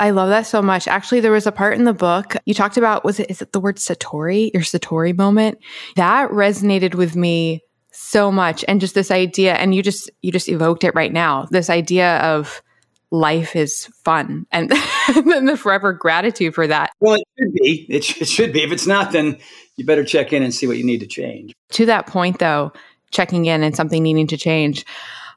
I 0.00 0.10
love 0.10 0.28
that 0.28 0.46
so 0.46 0.62
much. 0.62 0.86
Actually, 0.86 1.20
there 1.20 1.32
was 1.32 1.46
a 1.46 1.52
part 1.52 1.76
in 1.76 1.84
the 1.84 1.92
book 1.92 2.36
you 2.44 2.54
talked 2.54 2.76
about. 2.76 3.04
Was 3.04 3.18
it 3.18 3.30
is 3.30 3.42
it 3.42 3.52
the 3.52 3.60
word 3.60 3.76
Satori? 3.76 4.52
Your 4.54 4.62
Satori 4.62 5.16
moment 5.16 5.58
that 5.96 6.30
resonated 6.30 6.94
with 6.94 7.16
me 7.16 7.62
so 8.08 8.32
much, 8.32 8.64
and 8.68 8.80
just 8.80 8.94
this 8.94 9.10
idea. 9.10 9.54
And 9.54 9.74
you 9.74 9.82
just 9.82 10.10
you 10.22 10.32
just 10.32 10.48
evoked 10.48 10.84
it 10.84 10.94
right 10.94 11.12
now. 11.12 11.46
This 11.50 11.70
idea 11.70 12.18
of 12.18 12.62
life 13.10 13.56
is 13.56 13.86
fun 14.04 14.46
and 14.52 14.70
then 14.70 15.46
the 15.46 15.56
forever 15.56 15.92
gratitude 15.92 16.54
for 16.54 16.66
that. 16.66 16.90
Well, 17.00 17.14
it 17.14 17.24
should 17.38 17.52
be. 17.54 17.86
It, 17.88 18.04
sh- 18.04 18.20
it 18.20 18.28
should 18.28 18.52
be. 18.52 18.62
If 18.62 18.72
it's 18.72 18.86
not, 18.86 19.12
then 19.12 19.38
you 19.76 19.86
better 19.86 20.04
check 20.04 20.32
in 20.32 20.42
and 20.42 20.54
see 20.54 20.66
what 20.66 20.76
you 20.76 20.84
need 20.84 21.00
to 21.00 21.06
change. 21.06 21.54
To 21.72 21.86
that 21.86 22.06
point, 22.06 22.38
though, 22.38 22.72
checking 23.10 23.46
in 23.46 23.62
and 23.62 23.74
something 23.74 24.02
needing 24.02 24.26
to 24.28 24.36
change. 24.36 24.84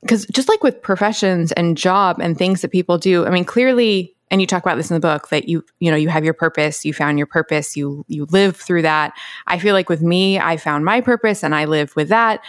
Because 0.01 0.25
just 0.27 0.49
like 0.49 0.63
with 0.63 0.81
professions 0.81 1.51
and 1.51 1.77
job 1.77 2.19
and 2.19 2.37
things 2.37 2.61
that 2.61 2.71
people 2.71 2.97
do, 2.97 3.25
I 3.25 3.29
mean, 3.29 3.45
clearly, 3.45 4.15
and 4.31 4.39
you 4.39 4.47
talk 4.47 4.63
about 4.63 4.77
this 4.77 4.89
in 4.89 4.95
the 4.95 5.01
book 5.01 5.27
that 5.27 5.49
you, 5.49 5.63
you 5.79 5.91
know, 5.91 5.97
you 5.97 6.07
have 6.07 6.23
your 6.23 6.33
purpose, 6.33 6.85
you 6.85 6.93
found 6.93 7.19
your 7.19 7.27
purpose, 7.27 7.75
you 7.75 8.05
you 8.07 8.25
live 8.31 8.55
through 8.55 8.81
that. 8.83 9.13
I 9.45 9.59
feel 9.59 9.73
like 9.73 9.89
with 9.89 10.01
me, 10.01 10.39
I 10.39 10.55
found 10.55 10.85
my 10.85 11.01
purpose 11.01 11.43
and 11.43 11.53
I 11.53 11.65
live 11.65 11.93
with 11.97 12.07
that. 12.07 12.39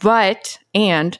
But 0.00 0.58
and 0.72 1.18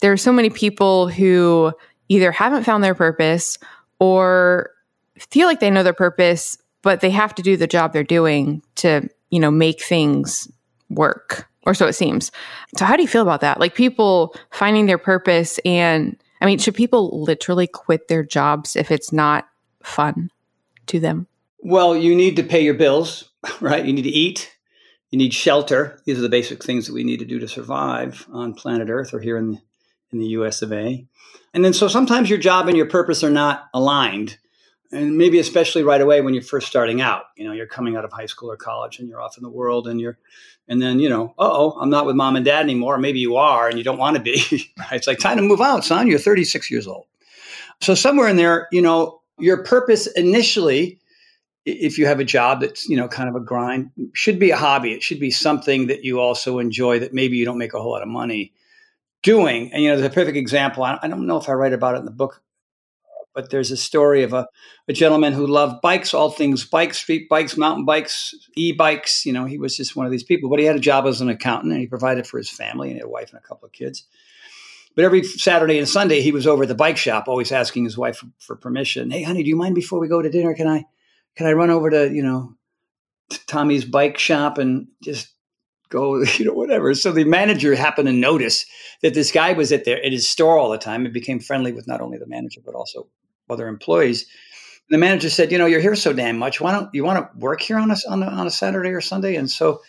there 0.00 0.12
are 0.12 0.16
so 0.16 0.32
many 0.32 0.48
people 0.48 1.08
who 1.08 1.72
either 2.08 2.30
haven't 2.30 2.64
found 2.64 2.84
their 2.84 2.94
purpose 2.94 3.58
or 3.98 4.70
feel 5.18 5.48
like 5.48 5.60
they 5.60 5.70
know 5.70 5.82
their 5.82 5.92
purpose, 5.92 6.56
but 6.82 7.00
they 7.00 7.10
have 7.10 7.34
to 7.34 7.42
do 7.42 7.56
the 7.56 7.66
job 7.66 7.92
they're 7.92 8.04
doing 8.04 8.62
to, 8.76 9.08
you 9.30 9.40
know, 9.40 9.50
make 9.50 9.82
things 9.82 10.48
work, 10.88 11.48
or 11.66 11.74
so 11.74 11.86
it 11.86 11.94
seems. 11.94 12.30
So, 12.76 12.84
how 12.84 12.94
do 12.94 13.02
you 13.02 13.08
feel 13.08 13.22
about 13.22 13.40
that? 13.40 13.58
Like 13.58 13.74
people 13.74 14.36
finding 14.52 14.86
their 14.86 14.98
purpose, 14.98 15.58
and 15.64 16.16
I 16.40 16.46
mean, 16.46 16.58
should 16.58 16.74
people 16.74 17.24
literally 17.24 17.66
quit 17.66 18.06
their 18.06 18.22
jobs 18.22 18.76
if 18.76 18.92
it's 18.92 19.12
not 19.12 19.48
fun 19.84 20.30
to 20.86 21.00
them? 21.00 21.26
Well, 21.60 21.96
you 21.96 22.14
need 22.14 22.36
to 22.36 22.42
pay 22.42 22.62
your 22.62 22.74
bills, 22.74 23.30
right? 23.60 23.84
You 23.84 23.92
need 23.92 24.02
to 24.02 24.08
eat. 24.08 24.50
You 25.10 25.18
need 25.18 25.32
shelter. 25.32 26.00
These 26.04 26.18
are 26.18 26.22
the 26.22 26.28
basic 26.28 26.64
things 26.64 26.86
that 26.86 26.92
we 26.92 27.04
need 27.04 27.20
to 27.20 27.24
do 27.24 27.38
to 27.38 27.48
survive 27.48 28.26
on 28.32 28.54
planet 28.54 28.90
Earth 28.90 29.14
or 29.14 29.20
here 29.20 29.36
in 29.36 29.52
the, 29.52 29.58
in 30.12 30.18
the 30.18 30.26
US 30.28 30.60
of 30.60 30.72
A. 30.72 31.06
And 31.52 31.64
then 31.64 31.72
so 31.72 31.86
sometimes 31.86 32.28
your 32.28 32.38
job 32.38 32.66
and 32.66 32.76
your 32.76 32.86
purpose 32.86 33.22
are 33.22 33.30
not 33.30 33.68
aligned. 33.72 34.38
And 34.90 35.16
maybe 35.16 35.38
especially 35.38 35.82
right 35.82 36.00
away 36.00 36.20
when 36.20 36.34
you're 36.34 36.42
first 36.42 36.66
starting 36.66 37.00
out, 37.00 37.24
you 37.36 37.44
know, 37.44 37.52
you're 37.52 37.66
coming 37.66 37.96
out 37.96 38.04
of 38.04 38.12
high 38.12 38.26
school 38.26 38.50
or 38.50 38.56
college 38.56 38.98
and 38.98 39.08
you're 39.08 39.20
off 39.20 39.36
in 39.36 39.42
the 39.42 39.50
world 39.50 39.86
and 39.86 40.00
you're, 40.00 40.18
and 40.68 40.82
then, 40.82 40.98
you 40.98 41.08
know, 41.08 41.34
oh, 41.38 41.72
I'm 41.80 41.90
not 41.90 42.06
with 42.06 42.16
mom 42.16 42.36
and 42.36 42.44
dad 42.44 42.62
anymore. 42.64 42.98
Maybe 42.98 43.20
you 43.20 43.36
are 43.36 43.68
and 43.68 43.78
you 43.78 43.84
don't 43.84 43.98
want 43.98 44.16
to 44.16 44.22
be. 44.22 44.72
It's 44.92 45.06
like 45.06 45.18
time 45.18 45.36
to 45.36 45.42
move 45.42 45.60
out, 45.60 45.84
son. 45.84 46.06
You're 46.06 46.18
36 46.18 46.70
years 46.70 46.86
old. 46.86 47.06
So 47.80 47.94
somewhere 47.94 48.28
in 48.28 48.36
there, 48.36 48.68
you 48.70 48.82
know, 48.82 49.20
your 49.38 49.62
purpose 49.64 50.06
initially, 50.06 50.98
if 51.64 51.98
you 51.98 52.06
have 52.06 52.20
a 52.20 52.24
job 52.24 52.60
that's, 52.60 52.88
you 52.88 52.96
know, 52.96 53.08
kind 53.08 53.28
of 53.28 53.34
a 53.34 53.40
grind, 53.40 53.90
should 54.12 54.38
be 54.38 54.50
a 54.50 54.56
hobby. 54.56 54.92
It 54.92 55.02
should 55.02 55.20
be 55.20 55.30
something 55.30 55.86
that 55.86 56.04
you 56.04 56.20
also 56.20 56.58
enjoy 56.58 56.98
that 56.98 57.14
maybe 57.14 57.36
you 57.36 57.44
don't 57.44 57.58
make 57.58 57.74
a 57.74 57.80
whole 57.80 57.92
lot 57.92 58.02
of 58.02 58.08
money 58.08 58.52
doing. 59.22 59.72
And 59.72 59.82
you 59.82 59.88
know, 59.88 59.96
there's 59.96 60.10
a 60.10 60.14
perfect 60.14 60.36
example. 60.36 60.84
I, 60.84 61.08
don't 61.08 61.26
know 61.26 61.38
if 61.38 61.48
I 61.48 61.52
write 61.52 61.72
about 61.72 61.96
it 61.96 62.00
in 62.00 62.04
the 62.04 62.10
book, 62.10 62.42
but 63.34 63.50
there's 63.50 63.70
a 63.70 63.76
story 63.76 64.22
of 64.22 64.32
a, 64.32 64.46
a 64.86 64.92
gentleman 64.92 65.32
who 65.32 65.46
loved 65.46 65.80
bikes, 65.80 66.14
all 66.14 66.30
things 66.30 66.64
bikes, 66.64 66.98
street 66.98 67.28
bikes, 67.28 67.56
mountain 67.56 67.84
bikes, 67.84 68.34
e-bikes. 68.56 69.26
You 69.26 69.32
know, 69.32 69.46
he 69.46 69.58
was 69.58 69.76
just 69.76 69.96
one 69.96 70.06
of 70.06 70.12
these 70.12 70.22
people. 70.22 70.50
But 70.50 70.60
he 70.60 70.66
had 70.66 70.76
a 70.76 70.80
job 70.80 71.06
as 71.06 71.20
an 71.20 71.30
accountant, 71.30 71.72
and 71.72 71.80
he 71.80 71.86
provided 71.86 72.26
for 72.26 72.38
his 72.38 72.50
family 72.50 72.92
and 72.92 73.02
a 73.02 73.08
wife 73.08 73.30
and 73.30 73.38
a 73.38 73.46
couple 73.46 73.66
of 73.66 73.72
kids. 73.72 74.04
But 74.94 75.04
every 75.04 75.24
Saturday 75.24 75.78
and 75.78 75.88
Sunday, 75.88 76.20
he 76.20 76.32
was 76.32 76.46
over 76.46 76.62
at 76.62 76.68
the 76.68 76.74
bike 76.74 76.96
shop, 76.96 77.26
always 77.26 77.50
asking 77.50 77.84
his 77.84 77.98
wife 77.98 78.22
for, 78.38 78.54
permission. 78.54 79.10
Hey, 79.10 79.22
honey, 79.22 79.42
do 79.42 79.48
you 79.48 79.56
mind 79.56 79.74
before 79.74 79.98
we 79.98 80.08
go 80.08 80.22
to 80.22 80.30
dinner? 80.30 80.54
Can 80.54 80.68
I, 80.68 80.84
can 81.34 81.46
I 81.46 81.52
run 81.52 81.70
over 81.70 81.90
to 81.90 82.12
you 82.12 82.22
know, 82.22 82.54
Tommy's 83.46 83.84
bike 83.84 84.18
shop 84.18 84.58
and 84.58 84.86
just 85.02 85.34
go, 85.88 86.22
you 86.38 86.44
know, 86.44 86.52
whatever. 86.52 86.94
So 86.94 87.12
the 87.12 87.24
manager 87.24 87.74
happened 87.74 88.08
to 88.08 88.12
notice 88.12 88.66
that 89.02 89.14
this 89.14 89.30
guy 89.30 89.52
was 89.52 89.72
at 89.72 89.84
there 89.84 90.02
at 90.04 90.12
his 90.12 90.28
store 90.28 90.58
all 90.58 90.70
the 90.70 90.78
time 90.78 91.04
and 91.04 91.14
became 91.14 91.40
friendly 91.40 91.72
with 91.72 91.86
not 91.86 92.00
only 92.00 92.18
the 92.18 92.26
manager 92.26 92.60
but 92.64 92.74
also 92.74 93.08
other 93.48 93.68
employees. 93.68 94.22
And 94.88 94.94
the 94.94 94.98
manager 94.98 95.30
said, 95.30 95.50
"You 95.50 95.58
know, 95.58 95.66
you're 95.66 95.80
here 95.80 95.94
so 95.94 96.12
damn 96.12 96.36
much. 96.36 96.60
Why 96.60 96.72
don't 96.72 96.90
you 96.92 97.04
want 97.04 97.18
to 97.18 97.38
work 97.38 97.62
here 97.62 97.78
on 97.78 97.90
a 97.90 97.96
on 98.08 98.22
a, 98.22 98.26
on 98.26 98.46
a 98.46 98.50
Saturday 98.50 98.90
or 98.90 99.00
Sunday?" 99.00 99.36
And 99.36 99.50
so, 99.50 99.80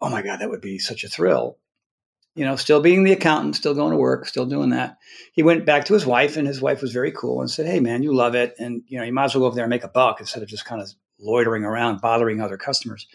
oh 0.00 0.08
my 0.08 0.22
God, 0.22 0.40
that 0.40 0.50
would 0.50 0.60
be 0.60 0.78
such 0.78 1.04
a 1.04 1.08
thrill. 1.08 1.58
You 2.36 2.44
know, 2.44 2.56
still 2.56 2.80
being 2.80 3.02
the 3.02 3.12
accountant, 3.12 3.56
still 3.56 3.74
going 3.74 3.90
to 3.90 3.96
work, 3.96 4.26
still 4.26 4.46
doing 4.46 4.70
that. 4.70 4.98
He 5.32 5.42
went 5.42 5.66
back 5.66 5.86
to 5.86 5.94
his 5.94 6.06
wife, 6.06 6.36
and 6.36 6.46
his 6.46 6.62
wife 6.62 6.80
was 6.80 6.92
very 6.92 7.10
cool 7.12 7.40
and 7.40 7.50
said, 7.50 7.66
"Hey, 7.66 7.80
man, 7.80 8.02
you 8.02 8.14
love 8.14 8.34
it, 8.34 8.54
and 8.58 8.82
you 8.86 8.98
know, 8.98 9.04
you 9.04 9.12
might 9.12 9.24
as 9.24 9.34
well 9.34 9.42
go 9.42 9.46
over 9.46 9.56
there 9.56 9.64
and 9.64 9.70
make 9.70 9.84
a 9.84 9.88
buck 9.88 10.20
instead 10.20 10.42
of 10.42 10.48
just 10.48 10.64
kind 10.64 10.80
of 10.80 10.92
loitering 11.18 11.64
around, 11.64 12.00
bothering 12.00 12.40
other 12.40 12.56
customers." 12.56 13.06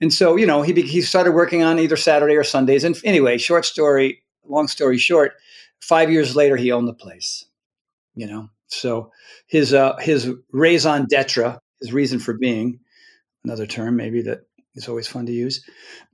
And 0.00 0.12
so, 0.12 0.36
you 0.36 0.46
know, 0.46 0.62
he 0.62 0.72
he 0.82 1.00
started 1.02 1.32
working 1.32 1.62
on 1.62 1.78
either 1.78 1.96
Saturday 1.96 2.34
or 2.34 2.44
Sundays. 2.44 2.84
And 2.84 2.98
anyway, 3.04 3.38
short 3.38 3.64
story, 3.64 4.22
long 4.44 4.66
story 4.66 4.98
short, 4.98 5.34
five 5.80 6.10
years 6.10 6.34
later, 6.34 6.56
he 6.56 6.72
owned 6.72 6.88
the 6.88 6.94
place. 6.94 7.44
You 8.14 8.26
know, 8.26 8.50
so 8.66 9.12
his 9.46 9.72
uh, 9.72 9.96
his 9.98 10.30
raison 10.52 11.06
d'être, 11.06 11.60
his 11.80 11.92
reason 11.92 12.18
for 12.18 12.34
being, 12.34 12.80
another 13.44 13.66
term 13.66 13.96
maybe 13.96 14.22
that 14.22 14.40
is 14.74 14.88
always 14.88 15.08
fun 15.08 15.26
to 15.26 15.32
use 15.32 15.64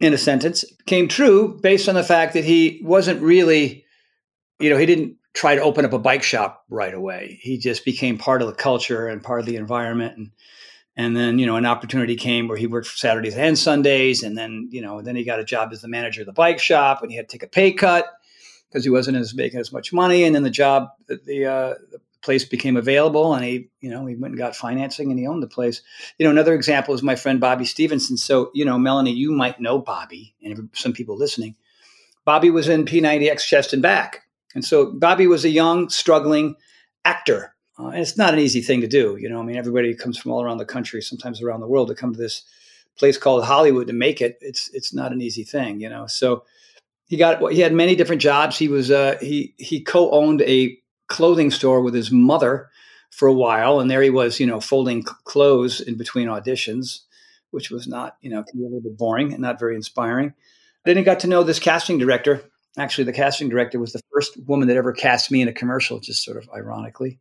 in 0.00 0.12
a 0.12 0.18
sentence, 0.18 0.64
came 0.86 1.08
true 1.08 1.58
based 1.62 1.88
on 1.88 1.94
the 1.94 2.04
fact 2.04 2.34
that 2.34 2.44
he 2.44 2.80
wasn't 2.84 3.20
really, 3.22 3.84
you 4.58 4.70
know, 4.70 4.76
he 4.76 4.86
didn't 4.86 5.16
try 5.34 5.54
to 5.54 5.62
open 5.62 5.84
up 5.84 5.92
a 5.92 5.98
bike 5.98 6.22
shop 6.22 6.64
right 6.68 6.94
away. 6.94 7.38
He 7.42 7.58
just 7.58 7.84
became 7.84 8.18
part 8.18 8.42
of 8.42 8.48
the 8.48 8.54
culture 8.54 9.06
and 9.06 9.22
part 9.22 9.40
of 9.40 9.46
the 9.46 9.56
environment 9.56 10.16
and 10.16 10.30
and 10.98 11.16
then, 11.16 11.38
you 11.38 11.46
know, 11.46 11.54
an 11.54 11.64
opportunity 11.64 12.16
came 12.16 12.48
where 12.48 12.56
he 12.56 12.66
worked 12.66 12.88
Saturdays 12.88 13.36
and 13.36 13.56
Sundays. 13.56 14.24
And 14.24 14.36
then, 14.36 14.68
you 14.72 14.82
know, 14.82 15.00
then 15.00 15.14
he 15.14 15.22
got 15.22 15.38
a 15.38 15.44
job 15.44 15.70
as 15.72 15.80
the 15.80 15.86
manager 15.86 16.22
of 16.22 16.26
the 16.26 16.32
bike 16.32 16.58
shop 16.58 17.02
and 17.02 17.10
he 17.12 17.16
had 17.16 17.28
to 17.28 17.32
take 17.38 17.44
a 17.44 17.48
pay 17.48 17.72
cut 17.72 18.04
because 18.68 18.82
he 18.82 18.90
wasn't 18.90 19.16
as 19.16 19.32
making 19.32 19.60
as 19.60 19.72
much 19.72 19.92
money. 19.92 20.24
And 20.24 20.34
then 20.34 20.42
the 20.42 20.50
job, 20.50 20.88
the, 21.06 21.46
uh, 21.46 21.74
place 22.22 22.44
became 22.44 22.76
available 22.76 23.34
and 23.34 23.44
he, 23.44 23.70
you 23.80 23.90
know, 23.90 24.04
he 24.06 24.16
went 24.16 24.32
and 24.32 24.38
got 24.38 24.56
financing 24.56 25.10
and 25.10 25.18
he 25.18 25.26
owned 25.26 25.42
the 25.42 25.48
place. 25.48 25.82
You 26.18 26.24
know, 26.24 26.30
another 26.30 26.54
example 26.54 26.94
is 26.94 27.02
my 27.02 27.14
friend 27.14 27.40
Bobby 27.40 27.64
Stevenson. 27.64 28.16
So, 28.16 28.50
you 28.54 28.64
know, 28.64 28.78
Melanie, 28.78 29.12
you 29.12 29.32
might 29.32 29.60
know 29.60 29.78
Bobby 29.78 30.34
and 30.42 30.68
some 30.72 30.92
people 30.92 31.16
listening. 31.16 31.54
Bobby 32.24 32.50
was 32.50 32.68
in 32.68 32.84
P90X 32.84 33.46
Chest 33.46 33.72
and 33.72 33.82
Back. 33.82 34.22
And 34.54 34.64
so 34.64 34.92
Bobby 34.92 35.26
was 35.26 35.44
a 35.44 35.50
young, 35.50 35.88
struggling 35.88 36.56
actor 37.04 37.54
uh, 37.78 37.88
and 37.88 38.00
it's 38.00 38.16
not 38.16 38.34
an 38.34 38.40
easy 38.40 38.60
thing 38.60 38.80
to 38.80 38.88
do. 38.88 39.16
You 39.20 39.28
know, 39.28 39.40
I 39.40 39.44
mean, 39.44 39.56
everybody 39.56 39.94
comes 39.94 40.18
from 40.18 40.32
all 40.32 40.42
around 40.42 40.58
the 40.58 40.64
country, 40.64 41.00
sometimes 41.00 41.40
around 41.40 41.60
the 41.60 41.68
world, 41.68 41.88
to 41.88 41.94
come 41.94 42.12
to 42.12 42.18
this 42.18 42.42
place 42.98 43.16
called 43.16 43.44
Hollywood 43.44 43.86
to 43.86 43.92
make 43.92 44.20
it. 44.20 44.38
It's 44.40 44.68
it's 44.74 44.92
not 44.92 45.12
an 45.12 45.20
easy 45.20 45.44
thing, 45.44 45.80
you 45.80 45.88
know. 45.88 46.06
So 46.06 46.44
he 47.06 47.16
got 47.16 47.52
he 47.52 47.60
had 47.60 47.72
many 47.72 47.94
different 47.94 48.20
jobs. 48.20 48.58
He 48.58 48.68
was 48.68 48.90
uh, 48.90 49.16
he 49.20 49.54
he 49.58 49.80
co-owned 49.80 50.42
a 50.42 50.76
clothing 51.08 51.50
store 51.50 51.80
with 51.80 51.94
his 51.94 52.10
mother 52.10 52.70
for 53.10 53.26
a 53.26 53.32
while, 53.32 53.80
and 53.80 53.90
there 53.90 54.02
he 54.02 54.10
was, 54.10 54.38
you 54.38 54.46
know, 54.46 54.60
folding 54.60 55.02
clothes 55.02 55.80
in 55.80 55.96
between 55.96 56.28
auditions, 56.28 57.00
which 57.50 57.70
was 57.70 57.88
not, 57.88 58.16
you 58.20 58.30
know, 58.30 58.40
a 58.40 58.56
little 58.56 58.80
bit 58.80 58.96
boring 58.96 59.32
and 59.32 59.42
not 59.42 59.58
very 59.58 59.74
inspiring. 59.74 60.34
Then 60.84 60.96
he 60.96 61.02
got 61.02 61.20
to 61.20 61.26
know 61.26 61.42
this 61.42 61.58
casting 61.58 61.98
director. 61.98 62.42
Actually, 62.78 63.04
the 63.04 63.12
casting 63.12 63.48
director 63.48 63.78
was 63.78 63.92
the 63.92 64.02
first 64.12 64.38
woman 64.46 64.68
that 64.68 64.76
ever 64.76 64.92
cast 64.92 65.30
me 65.30 65.42
in 65.42 65.48
a 65.48 65.52
commercial, 65.52 65.98
just 65.98 66.22
sort 66.22 66.36
of 66.36 66.48
ironically. 66.54 67.18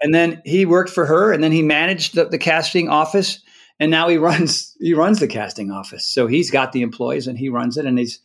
And 0.00 0.14
then 0.14 0.42
he 0.44 0.66
worked 0.66 0.90
for 0.90 1.06
her, 1.06 1.32
and 1.32 1.42
then 1.42 1.52
he 1.52 1.62
managed 1.62 2.14
the, 2.14 2.26
the 2.26 2.38
casting 2.38 2.88
office, 2.88 3.40
and 3.80 3.90
now 3.90 4.08
he 4.08 4.16
runs 4.18 4.76
he 4.78 4.94
runs 4.94 5.20
the 5.20 5.26
casting 5.26 5.70
office. 5.70 6.06
So 6.06 6.26
he's 6.26 6.50
got 6.50 6.72
the 6.72 6.82
employees, 6.82 7.26
and 7.26 7.38
he 7.38 7.48
runs 7.48 7.76
it, 7.76 7.86
and 7.86 7.98
he's 7.98 8.20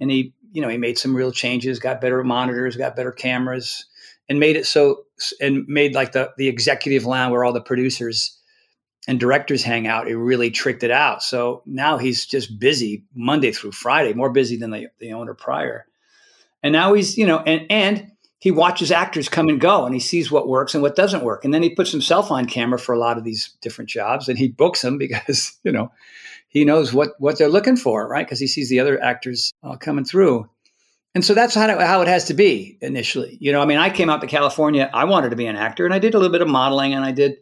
and 0.00 0.10
he 0.10 0.34
you 0.52 0.62
know 0.62 0.68
he 0.68 0.78
made 0.78 0.98
some 0.98 1.14
real 1.14 1.32
changes, 1.32 1.78
got 1.78 2.00
better 2.00 2.24
monitors, 2.24 2.76
got 2.76 2.96
better 2.96 3.12
cameras, 3.12 3.86
and 4.30 4.40
made 4.40 4.56
it 4.56 4.66
so 4.66 5.04
and 5.40 5.66
made 5.68 5.94
like 5.94 6.12
the 6.12 6.32
the 6.38 6.48
executive 6.48 7.04
lounge 7.04 7.32
where 7.32 7.44
all 7.44 7.52
the 7.52 7.60
producers 7.60 8.38
and 9.08 9.18
directors 9.18 9.62
hang 9.62 9.86
out. 9.86 10.08
It 10.08 10.16
really 10.16 10.50
tricked 10.50 10.84
it 10.84 10.90
out. 10.90 11.22
So 11.22 11.62
now 11.66 11.98
he's 11.98 12.26
just 12.26 12.58
busy 12.58 13.04
Monday 13.14 13.50
through 13.50 13.72
Friday, 13.72 14.12
more 14.12 14.30
busy 14.30 14.56
than 14.56 14.70
the, 14.70 14.88
the 14.98 15.14
owner 15.14 15.34
prior. 15.34 15.86
And 16.62 16.72
now 16.72 16.92
he's, 16.92 17.18
you 17.18 17.26
know, 17.26 17.38
and 17.40 17.66
and 17.70 18.12
he 18.38 18.50
watches 18.50 18.90
actors 18.90 19.28
come 19.28 19.48
and 19.48 19.60
go 19.60 19.84
and 19.84 19.94
he 19.94 20.00
sees 20.00 20.30
what 20.30 20.48
works 20.48 20.74
and 20.74 20.82
what 20.82 20.96
doesn't 20.96 21.24
work. 21.24 21.44
And 21.44 21.52
then 21.52 21.62
he 21.62 21.74
puts 21.74 21.90
himself 21.90 22.30
on 22.30 22.46
camera 22.46 22.78
for 22.78 22.94
a 22.94 22.98
lot 22.98 23.18
of 23.18 23.24
these 23.24 23.54
different 23.60 23.90
jobs 23.90 24.28
and 24.28 24.38
he 24.38 24.48
books 24.48 24.82
them 24.82 24.96
because, 24.98 25.58
you 25.64 25.72
know, 25.72 25.90
he 26.48 26.64
knows 26.64 26.92
what, 26.92 27.10
what 27.18 27.36
they're 27.36 27.48
looking 27.48 27.76
for, 27.76 28.08
right? 28.08 28.26
Because 28.26 28.40
he 28.40 28.46
sees 28.46 28.68
the 28.68 28.80
other 28.80 29.02
actors 29.02 29.52
uh, 29.62 29.76
coming 29.76 30.04
through. 30.04 30.48
And 31.14 31.24
so 31.24 31.34
that's 31.34 31.54
how, 31.54 31.66
how 31.80 32.02
it 32.02 32.08
has 32.08 32.24
to 32.26 32.34
be 32.34 32.78
initially. 32.80 33.36
You 33.40 33.52
know, 33.52 33.60
I 33.60 33.66
mean, 33.66 33.78
I 33.78 33.90
came 33.90 34.08
out 34.08 34.20
to 34.20 34.26
California, 34.26 34.88
I 34.94 35.04
wanted 35.04 35.30
to 35.30 35.36
be 35.36 35.46
an 35.46 35.56
actor 35.56 35.84
and 35.84 35.92
I 35.92 35.98
did 35.98 36.14
a 36.14 36.18
little 36.18 36.32
bit 36.32 36.42
of 36.42 36.48
modeling 36.48 36.94
and 36.94 37.04
I 37.04 37.12
did 37.12 37.38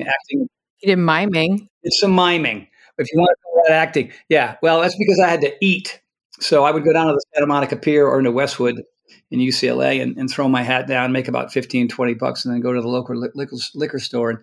acting. 0.00 0.48
You 0.80 0.94
did 0.94 0.98
miming. 0.98 1.68
It's 1.82 2.00
some 2.00 2.14
miming. 2.14 2.68
If 2.98 3.08
you 3.12 3.18
want 3.18 3.30
to 3.36 3.42
call 3.42 3.62
that 3.66 3.72
acting. 3.72 4.12
Yeah. 4.28 4.56
Well, 4.62 4.80
that's 4.80 4.96
because 4.96 5.20
I 5.20 5.28
had 5.28 5.42
to 5.42 5.52
eat. 5.60 6.00
So 6.40 6.64
I 6.64 6.70
would 6.70 6.84
go 6.84 6.92
down 6.92 7.08
to 7.08 7.12
the 7.12 7.24
Santa 7.34 7.46
Monica 7.46 7.76
Pier 7.76 8.06
or 8.06 8.18
into 8.18 8.32
Westwood 8.32 8.82
in 9.30 9.40
UCLA 9.40 10.02
and, 10.02 10.16
and 10.16 10.30
throw 10.30 10.48
my 10.48 10.62
hat 10.62 10.86
down, 10.86 11.12
make 11.12 11.28
about 11.28 11.52
15, 11.52 11.88
20 11.88 12.14
bucks, 12.14 12.44
and 12.44 12.54
then 12.54 12.60
go 12.60 12.72
to 12.72 12.80
the 12.80 12.88
local 12.88 13.16
liquor, 13.16 13.56
liquor 13.74 13.98
store 13.98 14.30
and 14.30 14.38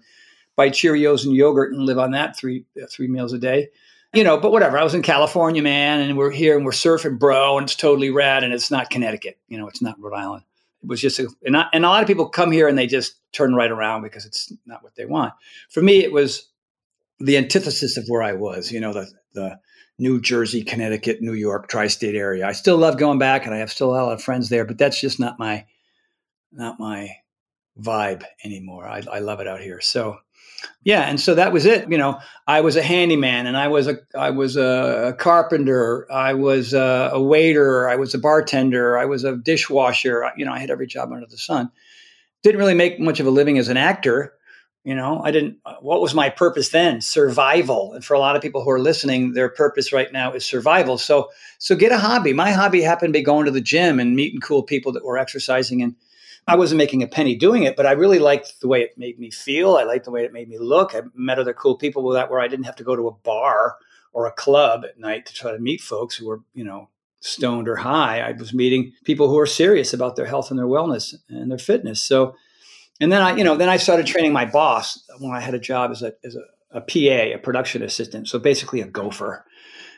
buy 0.55 0.69
Cheerios 0.69 1.25
and 1.25 1.35
yogurt 1.35 1.73
and 1.73 1.85
live 1.85 1.97
on 1.97 2.11
that 2.11 2.37
three 2.37 2.65
uh, 2.81 2.85
three 2.89 3.07
meals 3.07 3.33
a 3.33 3.39
day. 3.39 3.69
You 4.13 4.23
know, 4.23 4.37
but 4.37 4.51
whatever. 4.51 4.77
I 4.77 4.83
was 4.83 4.93
in 4.93 5.01
California, 5.01 5.63
man, 5.63 5.99
and 5.99 6.17
we're 6.17 6.29
here 6.29 6.55
and 6.55 6.63
we're 6.63 6.71
surfing, 6.71 7.17
bro, 7.17 7.57
and 7.57 7.65
it's 7.65 7.75
totally 7.75 8.11
rad, 8.11 8.43
and 8.43 8.53
it's 8.53 8.69
not 8.69 8.91
Connecticut. 8.91 9.39
You 9.47 9.57
know, 9.57 9.67
it's 9.67 9.81
not 9.81 9.99
Rhode 9.99 10.15
Island. 10.15 10.43
It 10.83 10.89
was 10.89 11.01
just, 11.01 11.17
a, 11.17 11.27
and, 11.43 11.57
I, 11.57 11.65
and 11.73 11.83
a 11.85 11.89
lot 11.89 12.03
of 12.03 12.07
people 12.07 12.27
come 12.27 12.51
here 12.51 12.67
and 12.67 12.77
they 12.77 12.87
just 12.87 13.15
turn 13.31 13.55
right 13.55 13.71
around 13.71 14.03
because 14.03 14.25
it's 14.25 14.53
not 14.65 14.83
what 14.83 14.95
they 14.95 15.05
want. 15.05 15.33
For 15.69 15.81
me, 15.81 16.03
it 16.03 16.11
was 16.11 16.49
the 17.19 17.37
antithesis 17.37 17.97
of 17.97 18.05
where 18.07 18.21
I 18.21 18.33
was. 18.33 18.71
You 18.71 18.79
know, 18.79 18.93
the 18.93 19.09
the 19.33 19.59
New 19.97 20.19
Jersey, 20.19 20.63
Connecticut, 20.63 21.21
New 21.21 21.33
York, 21.33 21.67
tri-state 21.67 22.15
area. 22.15 22.45
I 22.47 22.51
still 22.51 22.77
love 22.77 22.97
going 22.97 23.19
back, 23.19 23.45
and 23.45 23.55
I 23.55 23.59
have 23.59 23.71
still 23.71 23.91
a 23.91 23.95
lot 23.95 24.13
of 24.13 24.21
friends 24.21 24.49
there, 24.49 24.65
but 24.65 24.77
that's 24.77 24.99
just 24.99 25.19
not 25.19 25.39
my 25.39 25.65
not 26.51 26.79
my 26.79 27.15
vibe 27.79 28.23
anymore. 28.43 28.87
I, 28.87 29.01
I 29.11 29.19
love 29.19 29.39
it 29.39 29.47
out 29.47 29.61
here. 29.61 29.81
So 29.81 30.17
yeah, 30.83 31.01
and 31.01 31.19
so 31.19 31.35
that 31.35 31.53
was 31.53 31.65
it. 31.65 31.89
You 31.89 31.97
know, 31.97 32.19
I 32.47 32.61
was 32.61 32.75
a 32.75 32.83
handyman, 32.83 33.47
and 33.47 33.55
I 33.55 33.67
was 33.67 33.87
a 33.87 33.99
I 34.15 34.31
was 34.31 34.55
a, 34.57 35.15
carpenter, 35.17 36.11
I 36.11 36.33
was 36.33 36.73
a, 36.73 37.11
a 37.13 37.21
waiter, 37.21 37.89
I 37.89 37.95
was 37.95 38.13
a 38.13 38.19
bartender, 38.19 38.97
I 38.97 39.05
was 39.05 39.23
a 39.23 39.35
dishwasher. 39.35 40.31
You 40.37 40.45
know, 40.45 40.53
I 40.53 40.59
had 40.59 40.69
every 40.69 40.87
job 40.87 41.11
under 41.11 41.27
the 41.27 41.37
sun. 41.37 41.71
Didn't 42.41 42.59
really 42.59 42.73
make 42.73 42.99
much 42.99 43.19
of 43.19 43.27
a 43.27 43.31
living 43.31 43.57
as 43.57 43.69
an 43.69 43.77
actor 43.77 44.33
you 44.83 44.95
know, 44.95 45.21
I 45.23 45.31
didn't, 45.31 45.59
uh, 45.65 45.75
what 45.79 46.01
was 46.01 46.13
my 46.13 46.29
purpose 46.29 46.69
then? 46.69 46.99
Survival. 46.99 47.93
And 47.93 48.03
for 48.03 48.15
a 48.15 48.19
lot 48.19 48.35
of 48.35 48.41
people 48.41 48.63
who 48.63 48.69
are 48.69 48.79
listening, 48.79 49.31
their 49.31 49.47
purpose 49.47 49.93
right 49.93 50.11
now 50.11 50.33
is 50.33 50.45
survival. 50.45 50.97
So, 50.97 51.29
so 51.57 51.75
get 51.75 51.93
a 51.93 51.97
hobby. 51.97 52.33
My 52.33 52.51
hobby 52.51 52.81
happened 52.81 53.13
to 53.13 53.19
be 53.19 53.23
going 53.23 53.45
to 53.45 53.51
the 53.51 53.61
gym 53.61 53.99
and 53.99 54.15
meeting 54.15 54.41
cool 54.41 54.61
people 54.61 54.91
that 54.91 55.05
were 55.05 55.17
exercising. 55.17 55.81
And 55.81 55.95
I 56.47 56.55
wasn't 56.57 56.79
making 56.79 57.03
a 57.03 57.07
penny 57.07 57.35
doing 57.35 57.63
it, 57.63 57.75
but 57.75 57.85
I 57.85 57.93
really 57.93 58.19
liked 58.19 58.59
the 58.59 58.67
way 58.67 58.81
it 58.81 58.97
made 58.97 59.17
me 59.17 59.31
feel. 59.31 59.75
I 59.75 59.83
liked 59.83 60.05
the 60.05 60.11
way 60.11 60.25
it 60.25 60.33
made 60.33 60.49
me 60.49 60.57
look. 60.57 60.93
I 60.93 61.01
met 61.15 61.39
other 61.39 61.53
cool 61.53 61.77
people 61.77 62.03
with 62.03 62.15
that 62.15 62.29
where 62.29 62.41
I 62.41 62.47
didn't 62.47 62.65
have 62.65 62.75
to 62.77 62.83
go 62.83 62.95
to 62.95 63.07
a 63.07 63.11
bar 63.11 63.77
or 64.11 64.27
a 64.27 64.31
club 64.31 64.83
at 64.83 64.99
night 64.99 65.25
to 65.25 65.33
try 65.33 65.51
to 65.51 65.59
meet 65.59 65.81
folks 65.81 66.15
who 66.15 66.27
were, 66.27 66.41
you 66.53 66.63
know, 66.63 66.89
stoned 67.21 67.69
or 67.69 67.77
high. 67.77 68.19
I 68.19 68.33
was 68.33 68.53
meeting 68.53 68.91
people 69.05 69.29
who 69.29 69.35
were 69.35 69.45
serious 69.45 69.93
about 69.93 70.15
their 70.15 70.25
health 70.25 70.49
and 70.49 70.59
their 70.59 70.67
wellness 70.67 71.15
and 71.29 71.49
their 71.49 71.57
fitness. 71.57 72.03
So, 72.03 72.35
and 72.99 73.11
then 73.11 73.21
I, 73.21 73.35
you 73.35 73.43
know, 73.45 73.55
then 73.55 73.69
I 73.69 73.77
started 73.77 74.05
training 74.05 74.33
my 74.33 74.45
boss 74.45 75.01
when 75.19 75.33
I 75.33 75.39
had 75.39 75.53
a 75.53 75.59
job 75.59 75.91
as 75.91 76.03
a 76.03 76.13
as 76.25 76.35
a, 76.35 76.41
a 76.77 76.81
PA, 76.81 77.35
a 77.35 77.37
production 77.37 77.81
assistant. 77.81 78.27
So 78.27 78.39
basically 78.39 78.81
a 78.81 78.87
gopher. 78.87 79.45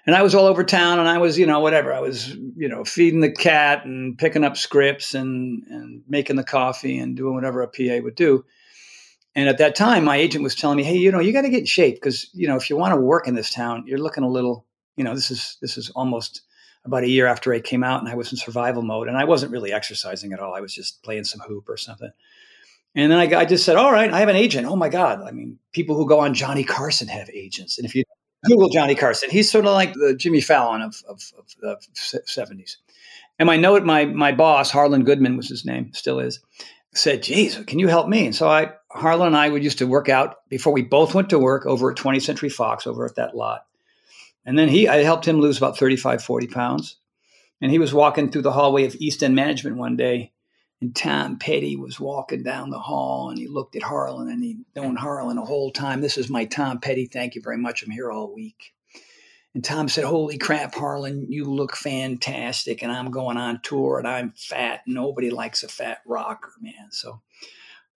And 0.06 0.16
I 0.16 0.22
was 0.22 0.36
all 0.36 0.46
over 0.46 0.64
town 0.64 1.00
and 1.00 1.08
I 1.08 1.18
was, 1.18 1.40
you 1.40 1.48
know, 1.48 1.60
whatever. 1.60 1.92
I 1.92 2.00
was, 2.00 2.36
you 2.56 2.70
know, 2.70 2.84
feeding 2.84 3.22
the 3.22 3.32
cat 3.32 3.86
and 3.86 4.18
picking 4.18 4.44
up 4.44 4.56
scripts 4.56 5.16
and 5.16 5.64
and 5.68 6.04
making 6.08 6.36
the 6.36 6.44
coffee 6.44 6.98
and 6.98 7.18
doing 7.18 7.34
whatever 7.34 7.62
a 7.62 7.68
PA 7.68 8.04
would 8.04 8.16
do. 8.16 8.46
And 9.36 9.50
at 9.50 9.58
that 9.58 9.76
time, 9.76 10.06
my 10.06 10.16
agent 10.16 10.44
was 10.44 10.56
telling 10.56 10.78
me, 10.78 10.84
"Hey, 10.84 10.98
you 10.98 11.12
know, 11.12 11.20
you 11.20 11.34
got 11.34 11.42
to 11.42 11.50
get 11.50 11.62
in 11.62 11.66
shape 11.66 11.96
because 11.96 12.30
you 12.34 12.48
know 12.48 12.56
if 12.56 12.70
you 12.70 12.78
want 12.78 12.94
to 12.94 13.02
work 13.02 13.28
in 13.28 13.36
this 13.36 13.52
town, 13.52 13.84
you're 13.88 13.98
looking 13.98 14.24
a 14.24 14.30
little, 14.30 14.66
you 14.96 15.04
know, 15.04 15.16
this 15.16 15.32
is 15.32 15.58
this 15.62 15.78
is 15.78 15.90
almost 15.90 16.42
about 16.86 17.04
a 17.04 17.10
year 17.10 17.26
after 17.26 17.54
I 17.54 17.60
came 17.60 17.84
out 17.84 18.00
and 18.00 18.10
I 18.10 18.16
was 18.16 18.32
in 18.32 18.38
survival 18.38 18.84
mode 18.84 19.08
and 19.08 19.18
I 19.18 19.26
wasn't 19.26 19.52
really 19.52 19.74
exercising 19.74 20.34
at 20.34 20.40
all. 20.40 20.54
I 20.54 20.62
was 20.62 20.74
just 20.74 21.02
playing 21.04 21.24
some 21.24 21.42
hoop 21.42 21.68
or 21.68 21.78
something. 21.78 22.12
And 22.94 23.12
then 23.12 23.20
I, 23.20 23.42
I, 23.42 23.46
just 23.46 23.66
said, 23.66 23.76
all 23.76 23.92
right, 23.92 24.12
I 24.14 24.20
have 24.20 24.30
an 24.30 24.38
agent. 24.38 24.68
Oh 24.68 24.76
my 24.78 24.88
God. 24.88 25.22
I 25.22 25.32
mean, 25.32 25.60
people 25.74 25.98
who 25.98 26.08
go 26.08 26.22
on 26.22 26.34
Johnny 26.34 26.64
Carson 26.64 27.10
have 27.10 27.30
agents. 27.30 27.78
And 27.78 27.86
if 27.86 27.94
you 27.94 28.05
Google 28.46 28.70
Johnny 28.70 28.96
Carson, 28.96 29.30
he's 29.30 29.52
sort 29.52 29.66
of 29.66 29.74
like 29.74 29.94
the 29.94 30.16
Jimmy 30.16 30.42
Fallon 30.42 30.82
of, 30.82 31.02
of, 31.08 31.22
the 31.62 31.78
70s. 31.96 32.78
And 33.38 33.48
my 33.48 33.58
note, 33.58 33.84
my, 33.84 34.06
my 34.06 34.32
boss, 34.32 34.72
Harlan 34.72 35.04
Goodman 35.04 35.38
was 35.38 35.50
his 35.50 35.66
name, 35.66 35.92
still 35.94 36.20
is, 36.20 36.40
said, 36.94 37.24
geez, 37.24 37.58
can 37.68 37.80
you 37.80 37.88
help 37.88 38.08
me? 38.08 38.26
And 38.26 38.36
so 38.36 38.48
I, 38.48 38.72
Harlan 38.90 39.28
and 39.28 39.38
I 39.38 39.50
would 39.50 39.64
used 39.64 39.80
to 39.80 39.88
work 39.88 40.08
out 40.08 40.38
before 40.50 40.72
we 40.72 40.82
both 40.82 41.14
went 41.14 41.30
to 41.32 41.40
work 41.40 41.66
over 41.66 41.92
at 41.92 41.98
20th 41.98 42.22
Century 42.22 42.50
Fox 42.50 42.88
over 42.88 43.06
at 43.06 43.16
that 43.16 43.36
lot. 43.36 43.66
And 44.46 44.58
then 44.58 44.70
he, 44.70 44.88
I 44.88 44.98
helped 44.98 45.28
him 45.28 45.42
lose 45.42 45.58
about 45.58 45.78
35, 45.78 46.24
40 46.24 46.48
pounds. 46.48 46.98
And 47.62 47.72
he 47.72 47.80
was 47.80 47.94
walking 47.94 48.32
through 48.32 48.44
the 48.44 48.52
hallway 48.52 48.86
of 48.86 48.96
East 48.96 49.24
End 49.24 49.36
Management 49.36 49.78
one 49.78 49.98
day. 49.98 50.32
And 50.86 50.96
Tom 50.96 51.40
Petty 51.40 51.76
was 51.76 52.00
walking 52.00 52.44
down 52.44 52.70
the 52.70 52.78
hall 52.78 53.32
and 53.32 53.40
he 53.40 53.48
looked 53.48 53.76
at 53.76 53.82
Harlan 53.82 54.30
and 54.30 54.44
he'd 54.44 54.64
known 54.76 54.96
Harlan 54.96 55.38
the 55.38 55.44
whole 55.44 55.72
time. 55.72 56.00
This 56.00 56.16
is 56.16 56.30
my 56.30 56.46
Tom 56.46 56.80
Petty. 56.80 57.08
Thank 57.08 57.34
you 57.34 57.42
very 57.42 57.58
much. 57.58 57.82
I'm 57.82 57.90
here 57.90 58.12
all 58.12 58.32
week. 58.32 58.72
And 59.56 59.64
Tom 59.64 59.90
said, 59.90 60.04
Holy 60.04 60.38
crap, 60.38 60.76
Harlan, 60.76 61.26
you 61.28 61.46
look 61.46 61.76
fantastic. 61.76 62.84
And 62.84 62.92
I'm 62.92 63.10
going 63.10 63.36
on 63.36 63.62
tour 63.64 63.98
and 63.98 64.08
I'm 64.08 64.34
fat. 64.38 64.82
Nobody 64.86 65.32
likes 65.32 65.64
a 65.64 65.68
fat 65.68 66.02
rocker, 66.06 66.52
man. 66.62 66.92
So 66.92 67.20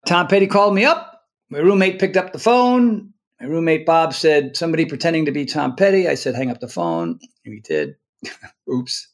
Tom 0.07 0.27
Petty 0.27 0.47
called 0.47 0.75
me 0.75 0.87
up. 0.87 1.27
My 1.51 1.59
roommate 1.59 1.99
picked 1.99 2.17
up 2.17 2.33
the 2.33 2.39
phone. 2.39 3.13
My 3.39 3.49
roommate 3.49 3.85
Bob 3.85 4.15
said, 4.15 4.57
Somebody 4.57 4.87
pretending 4.87 5.27
to 5.27 5.33
be 5.33 5.45
Tom 5.45 5.77
Petty. 5.77 6.09
I 6.09 6.15
said, 6.15 6.35
Hang 6.35 6.51
up 6.51 6.61
the 6.61 6.69
phone. 6.69 7.19
And 7.45 7.53
he 7.53 7.61
did. 7.61 7.97
Oops. 8.73 9.09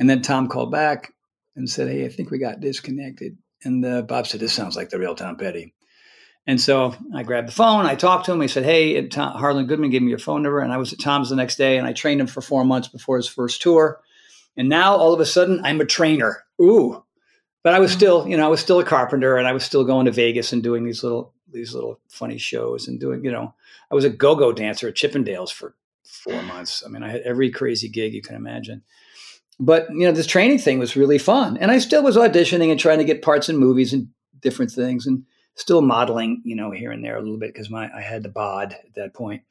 And 0.00 0.10
then 0.10 0.22
Tom 0.22 0.48
called 0.48 0.72
back 0.72 1.12
and 1.60 1.70
said, 1.70 1.88
Hey, 1.88 2.04
I 2.04 2.08
think 2.08 2.30
we 2.30 2.38
got 2.38 2.60
disconnected. 2.60 3.38
And 3.62 3.84
uh, 3.84 4.02
Bob 4.02 4.26
said, 4.26 4.40
This 4.40 4.52
sounds 4.52 4.76
like 4.76 4.90
the 4.90 4.98
real 4.98 5.14
Tom 5.14 5.36
Petty. 5.36 5.74
And 6.46 6.60
so 6.60 6.96
I 7.14 7.22
grabbed 7.22 7.48
the 7.48 7.52
phone. 7.52 7.86
I 7.86 7.94
talked 7.94 8.26
to 8.26 8.32
him. 8.32 8.40
He 8.40 8.48
said, 8.48 8.64
Hey, 8.64 9.06
Tom, 9.06 9.38
Harlan 9.38 9.66
Goodman 9.66 9.90
gave 9.90 10.02
me 10.02 10.08
your 10.08 10.18
phone 10.18 10.42
number. 10.42 10.60
And 10.60 10.72
I 10.72 10.78
was 10.78 10.92
at 10.92 10.98
Tom's 10.98 11.30
the 11.30 11.36
next 11.36 11.56
day 11.56 11.78
and 11.78 11.86
I 11.86 11.92
trained 11.92 12.20
him 12.20 12.26
for 12.26 12.40
four 12.40 12.64
months 12.64 12.88
before 12.88 13.16
his 13.16 13.28
first 13.28 13.62
tour. 13.62 14.00
And 14.56 14.68
now 14.68 14.96
all 14.96 15.12
of 15.12 15.20
a 15.20 15.26
sudden 15.26 15.60
I'm 15.64 15.80
a 15.80 15.86
trainer. 15.86 16.44
Ooh. 16.60 17.04
But 17.62 17.74
I 17.74 17.78
was 17.78 17.92
still, 17.92 18.26
you 18.26 18.38
know, 18.38 18.46
I 18.46 18.48
was 18.48 18.60
still 18.60 18.80
a 18.80 18.84
carpenter 18.84 19.36
and 19.36 19.46
I 19.46 19.52
was 19.52 19.64
still 19.64 19.84
going 19.84 20.06
to 20.06 20.12
Vegas 20.12 20.52
and 20.52 20.62
doing 20.62 20.84
these 20.84 21.02
little, 21.02 21.34
these 21.52 21.74
little 21.74 22.00
funny 22.08 22.38
shows 22.38 22.88
and 22.88 22.98
doing, 22.98 23.22
you 23.22 23.30
know, 23.30 23.54
I 23.90 23.94
was 23.94 24.04
a 24.04 24.10
go-go 24.10 24.50
dancer 24.52 24.88
at 24.88 24.94
Chippendales 24.94 25.52
for 25.52 25.74
four 26.04 26.42
months. 26.42 26.82
I 26.84 26.88
mean, 26.88 27.02
I 27.02 27.10
had 27.10 27.20
every 27.20 27.50
crazy 27.50 27.90
gig 27.90 28.14
you 28.14 28.22
can 28.22 28.34
imagine. 28.34 28.82
But, 29.60 29.88
you 29.90 30.06
know, 30.06 30.12
this 30.12 30.26
training 30.26 30.58
thing 30.58 30.78
was 30.78 30.96
really 30.96 31.18
fun. 31.18 31.56
And 31.58 31.70
I 31.70 31.78
still 31.78 32.02
was 32.02 32.16
auditioning 32.16 32.70
and 32.70 32.80
trying 32.80 32.98
to 32.98 33.04
get 33.04 33.22
parts 33.22 33.48
in 33.48 33.58
movies 33.58 33.92
and 33.92 34.08
different 34.40 34.72
things. 34.72 35.06
And, 35.06 35.24
still 35.60 35.82
modeling, 35.82 36.42
you 36.44 36.56
know, 36.56 36.70
here 36.70 36.90
and 36.90 37.04
there 37.04 37.16
a 37.16 37.20
little 37.20 37.38
bit 37.38 37.52
because 37.52 37.70
my 37.70 37.90
I 37.94 38.00
had 38.00 38.22
the 38.22 38.28
bod 38.28 38.72
at 38.72 38.94
that 38.94 39.14
point. 39.14 39.42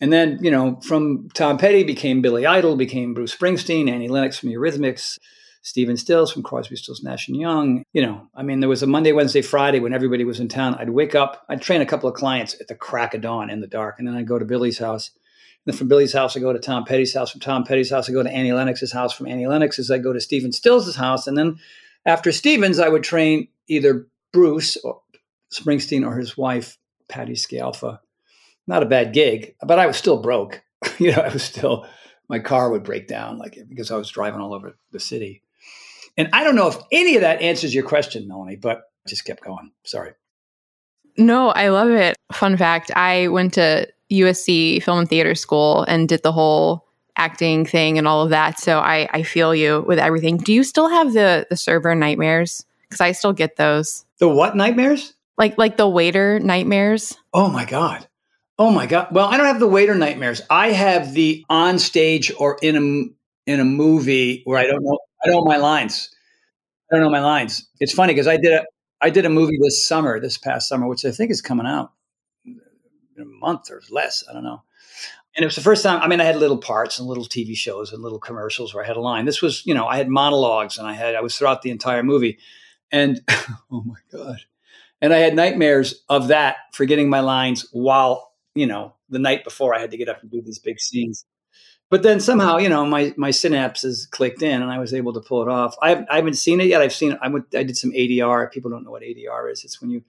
And 0.00 0.12
then, 0.12 0.38
you 0.42 0.50
know, 0.50 0.80
from 0.82 1.28
Tom 1.34 1.58
Petty 1.58 1.84
became 1.84 2.22
Billy 2.22 2.44
Idol, 2.44 2.76
became 2.76 3.14
Bruce 3.14 3.34
Springsteen, 3.34 3.88
Annie 3.88 4.08
Lennox 4.08 4.38
from 4.38 4.48
Eurythmics, 4.48 5.18
Stephen 5.62 5.96
Stills 5.96 6.32
from 6.32 6.42
Crosby, 6.42 6.74
Stills, 6.74 7.04
Nash 7.04 7.28
and 7.28 7.36
Young. 7.36 7.84
You 7.92 8.02
know, 8.02 8.28
I 8.34 8.42
mean, 8.42 8.58
there 8.58 8.68
was 8.68 8.82
a 8.82 8.88
Monday, 8.88 9.12
Wednesday, 9.12 9.42
Friday 9.42 9.78
when 9.78 9.94
everybody 9.94 10.24
was 10.24 10.40
in 10.40 10.48
town. 10.48 10.74
I'd 10.74 10.90
wake 10.90 11.14
up, 11.14 11.44
I'd 11.48 11.62
train 11.62 11.80
a 11.80 11.86
couple 11.86 12.08
of 12.08 12.16
clients 12.16 12.60
at 12.60 12.66
the 12.66 12.74
crack 12.74 13.14
of 13.14 13.20
dawn 13.20 13.48
in 13.48 13.60
the 13.60 13.68
dark, 13.68 13.96
and 13.98 14.08
then 14.08 14.16
I'd 14.16 14.26
go 14.26 14.40
to 14.40 14.44
Billy's 14.44 14.78
house. 14.78 15.12
Then 15.64 15.76
from 15.76 15.88
Billy's 15.88 16.12
house, 16.12 16.36
I 16.36 16.40
go 16.40 16.52
to 16.52 16.58
Tom 16.58 16.84
Petty's 16.84 17.14
house. 17.14 17.30
From 17.30 17.40
Tom 17.40 17.64
Petty's 17.64 17.90
house, 17.90 18.08
I 18.08 18.12
go 18.12 18.22
to 18.22 18.30
Annie 18.30 18.52
Lennox's 18.52 18.92
house. 18.92 19.12
From 19.12 19.28
Annie 19.28 19.46
Lennox's, 19.46 19.90
I 19.90 19.98
go 19.98 20.12
to 20.12 20.20
Stephen 20.20 20.52
Stills' 20.52 20.96
house. 20.96 21.26
And 21.26 21.38
then 21.38 21.58
after 22.04 22.32
Stevens, 22.32 22.78
I 22.78 22.88
would 22.88 23.04
train 23.04 23.48
either 23.68 24.06
Bruce 24.32 24.76
or, 24.78 25.00
Springsteen 25.52 26.06
or 26.06 26.16
his 26.16 26.36
wife, 26.36 26.78
Patti 27.08 27.34
Scialfa. 27.34 28.00
Not 28.66 28.82
a 28.82 28.86
bad 28.86 29.12
gig, 29.12 29.54
but 29.62 29.78
I 29.78 29.86
was 29.86 29.96
still 29.96 30.20
broke. 30.20 30.62
you 30.98 31.12
know, 31.12 31.22
I 31.22 31.28
was 31.28 31.42
still, 31.42 31.86
my 32.28 32.38
car 32.38 32.70
would 32.70 32.84
break 32.84 33.06
down 33.06 33.38
like 33.38 33.58
because 33.68 33.90
I 33.90 33.96
was 33.96 34.10
driving 34.10 34.40
all 34.40 34.54
over 34.54 34.76
the 34.90 35.00
city. 35.00 35.42
And 36.16 36.28
I 36.32 36.44
don't 36.44 36.56
know 36.56 36.68
if 36.68 36.76
any 36.90 37.16
of 37.16 37.22
that 37.22 37.40
answers 37.40 37.74
your 37.74 37.84
question, 37.84 38.28
Melanie, 38.28 38.56
but 38.56 38.78
I 39.06 39.08
just 39.08 39.24
kept 39.24 39.44
going. 39.44 39.72
Sorry. 39.84 40.12
No, 41.16 41.48
I 41.50 41.68
love 41.68 41.90
it. 41.90 42.16
Fun 42.32 42.56
fact 42.56 42.90
I 42.94 43.28
went 43.28 43.54
to 43.54 43.86
USC 44.12 44.82
Film 44.82 45.00
and 45.00 45.08
Theater 45.08 45.34
School 45.34 45.84
and 45.84 46.08
did 46.08 46.22
the 46.22 46.32
whole 46.32 46.86
acting 47.16 47.64
thing 47.64 47.98
and 47.98 48.08
all 48.08 48.22
of 48.22 48.30
that. 48.30 48.58
So 48.58 48.78
I, 48.78 49.08
I 49.12 49.22
feel 49.22 49.54
you 49.54 49.84
with 49.86 49.98
everything. 49.98 50.38
Do 50.38 50.52
you 50.52 50.64
still 50.64 50.88
have 50.88 51.12
the 51.12 51.46
the 51.50 51.56
server 51.56 51.94
nightmares? 51.94 52.64
Because 52.82 53.00
I 53.00 53.12
still 53.12 53.32
get 53.32 53.56
those. 53.56 54.04
The 54.18 54.28
what 54.28 54.56
nightmares? 54.56 55.14
Like 55.38 55.58
like 55.58 55.76
the 55.76 55.88
waiter 55.88 56.38
nightmares? 56.40 57.16
Oh 57.32 57.48
my 57.48 57.64
god. 57.64 58.06
Oh 58.58 58.70
my 58.70 58.86
god. 58.86 59.08
Well, 59.12 59.26
I 59.26 59.36
don't 59.36 59.46
have 59.46 59.60
the 59.60 59.68
waiter 59.68 59.94
nightmares. 59.94 60.42
I 60.50 60.72
have 60.72 61.14
the 61.14 61.44
on 61.48 61.78
stage 61.78 62.32
or 62.38 62.58
in 62.62 62.76
a 62.76 63.50
in 63.50 63.60
a 63.60 63.64
movie 63.64 64.42
where 64.44 64.58
I 64.58 64.66
don't 64.66 64.82
know 64.82 64.98
I 65.22 65.28
don't 65.28 65.36
know 65.36 65.44
my 65.44 65.56
lines. 65.56 66.10
I 66.90 66.96
don't 66.96 67.04
know 67.04 67.10
my 67.10 67.20
lines. 67.20 67.66
It's 67.80 67.92
funny 67.92 68.12
because 68.12 68.28
I 68.28 68.36
did 68.36 68.52
a 68.52 68.64
I 69.00 69.10
did 69.10 69.24
a 69.24 69.30
movie 69.30 69.58
this 69.60 69.84
summer, 69.84 70.20
this 70.20 70.38
past 70.38 70.68
summer, 70.68 70.86
which 70.86 71.04
I 71.04 71.10
think 71.10 71.30
is 71.30 71.40
coming 71.40 71.66
out 71.66 71.92
a 73.18 73.24
month 73.24 73.70
or 73.70 73.82
less. 73.90 74.24
I 74.28 74.32
don't 74.32 74.44
know. 74.44 74.62
And 75.34 75.42
it 75.42 75.46
was 75.46 75.56
the 75.56 75.62
first 75.62 75.82
time. 75.82 76.00
I 76.02 76.08
mean, 76.08 76.20
I 76.20 76.24
had 76.24 76.36
little 76.36 76.58
parts 76.58 76.98
and 76.98 77.08
little 77.08 77.24
TV 77.24 77.56
shows 77.56 77.92
and 77.92 78.02
little 78.02 78.18
commercials 78.18 78.74
where 78.74 78.84
I 78.84 78.86
had 78.86 78.96
a 78.96 79.00
line. 79.00 79.24
This 79.24 79.40
was, 79.40 79.64
you 79.64 79.72
know, 79.72 79.86
I 79.86 79.96
had 79.96 80.08
monologues 80.08 80.78
and 80.78 80.86
I 80.86 80.92
had 80.92 81.14
I 81.14 81.22
was 81.22 81.36
throughout 81.36 81.62
the 81.62 81.70
entire 81.70 82.02
movie. 82.02 82.38
And 82.90 83.20
oh 83.70 83.82
my 83.84 84.00
god, 84.12 84.40
and 85.00 85.12
I 85.12 85.18
had 85.18 85.34
nightmares 85.34 86.02
of 86.08 86.28
that, 86.28 86.56
forgetting 86.72 87.08
my 87.08 87.20
lines 87.20 87.66
while, 87.72 88.32
you 88.54 88.66
know, 88.66 88.94
the 89.08 89.18
night 89.18 89.42
before 89.44 89.74
I 89.74 89.80
had 89.80 89.90
to 89.90 89.96
get 89.96 90.08
up 90.08 90.22
and 90.22 90.30
do 90.30 90.42
these 90.42 90.58
big 90.58 90.78
scenes. 90.78 91.24
But 91.90 92.02
then 92.02 92.20
somehow, 92.20 92.58
you 92.58 92.68
know, 92.68 92.86
my 92.86 93.12
my 93.16 93.30
synapses 93.30 94.08
clicked 94.08 94.42
in 94.42 94.62
and 94.62 94.70
I 94.70 94.78
was 94.78 94.94
able 94.94 95.12
to 95.14 95.20
pull 95.20 95.42
it 95.42 95.48
off. 95.48 95.76
I 95.82 95.90
haven't, 95.90 96.08
I 96.10 96.16
haven't 96.16 96.34
seen 96.34 96.60
it 96.60 96.68
yet. 96.68 96.80
I've 96.80 96.92
seen 96.92 97.18
I 97.20 97.28
went 97.28 97.54
I 97.54 97.64
did 97.64 97.76
some 97.76 97.90
ADR. 97.90 98.50
People 98.50 98.70
don't 98.70 98.84
know 98.84 98.90
what 98.90 99.02
ADR 99.02 99.50
is. 99.50 99.64
It's 99.64 99.80
when 99.80 99.90
you 99.90 100.02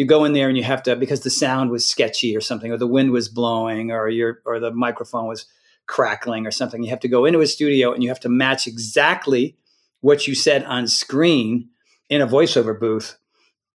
you 0.00 0.06
go 0.06 0.24
in 0.24 0.32
there 0.32 0.48
and 0.48 0.56
you 0.56 0.64
have 0.64 0.82
to 0.84 0.96
because 0.96 1.20
the 1.20 1.28
sound 1.28 1.70
was 1.70 1.84
sketchy 1.84 2.34
or 2.34 2.40
something, 2.40 2.72
or 2.72 2.78
the 2.78 2.86
wind 2.86 3.10
was 3.10 3.28
blowing, 3.28 3.90
or 3.90 4.08
your 4.08 4.40
or 4.46 4.58
the 4.58 4.70
microphone 4.70 5.26
was 5.26 5.44
crackling 5.86 6.46
or 6.46 6.50
something. 6.50 6.82
You 6.82 6.88
have 6.88 7.00
to 7.00 7.08
go 7.08 7.26
into 7.26 7.42
a 7.42 7.46
studio 7.46 7.92
and 7.92 8.02
you 8.02 8.08
have 8.08 8.20
to 8.20 8.30
match 8.30 8.66
exactly 8.66 9.58
what 10.00 10.26
you 10.26 10.34
said 10.34 10.64
on 10.64 10.88
screen 10.88 11.68
in 12.08 12.22
a 12.22 12.26
voiceover 12.26 12.80
booth. 12.80 13.18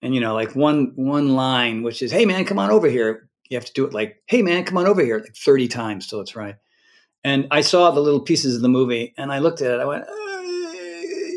And 0.02 0.16
you 0.16 0.22
know 0.22 0.34
like 0.34 0.56
one 0.56 0.94
one 0.96 1.36
line 1.36 1.84
which 1.84 2.02
is 2.02 2.10
hey 2.10 2.26
man 2.26 2.46
come 2.46 2.58
on 2.58 2.72
over 2.72 2.88
here. 2.88 3.28
You 3.50 3.58
have 3.58 3.66
to 3.66 3.74
do 3.74 3.86
it 3.86 3.94
like 3.94 4.24
hey 4.28 4.42
man 4.42 4.64
come 4.64 4.78
on 4.78 4.88
over 4.88 5.04
here 5.04 5.20
like 5.20 5.36
30 5.36 5.68
times 5.68 6.08
till 6.08 6.22
it's 6.22 6.38
right. 6.38 6.56
And 7.26 7.48
i 7.52 7.60
saw 7.60 7.92
the 7.92 8.00
little 8.00 8.22
pieces 8.22 8.56
of 8.56 8.62
the 8.62 8.70
movie 8.70 9.14
and 9.18 9.30
i 9.30 9.40
looked 9.40 9.62
at 9.62 9.72
it 9.72 9.82
i 9.82 9.86
went 9.86 10.04
uh, 10.04 10.42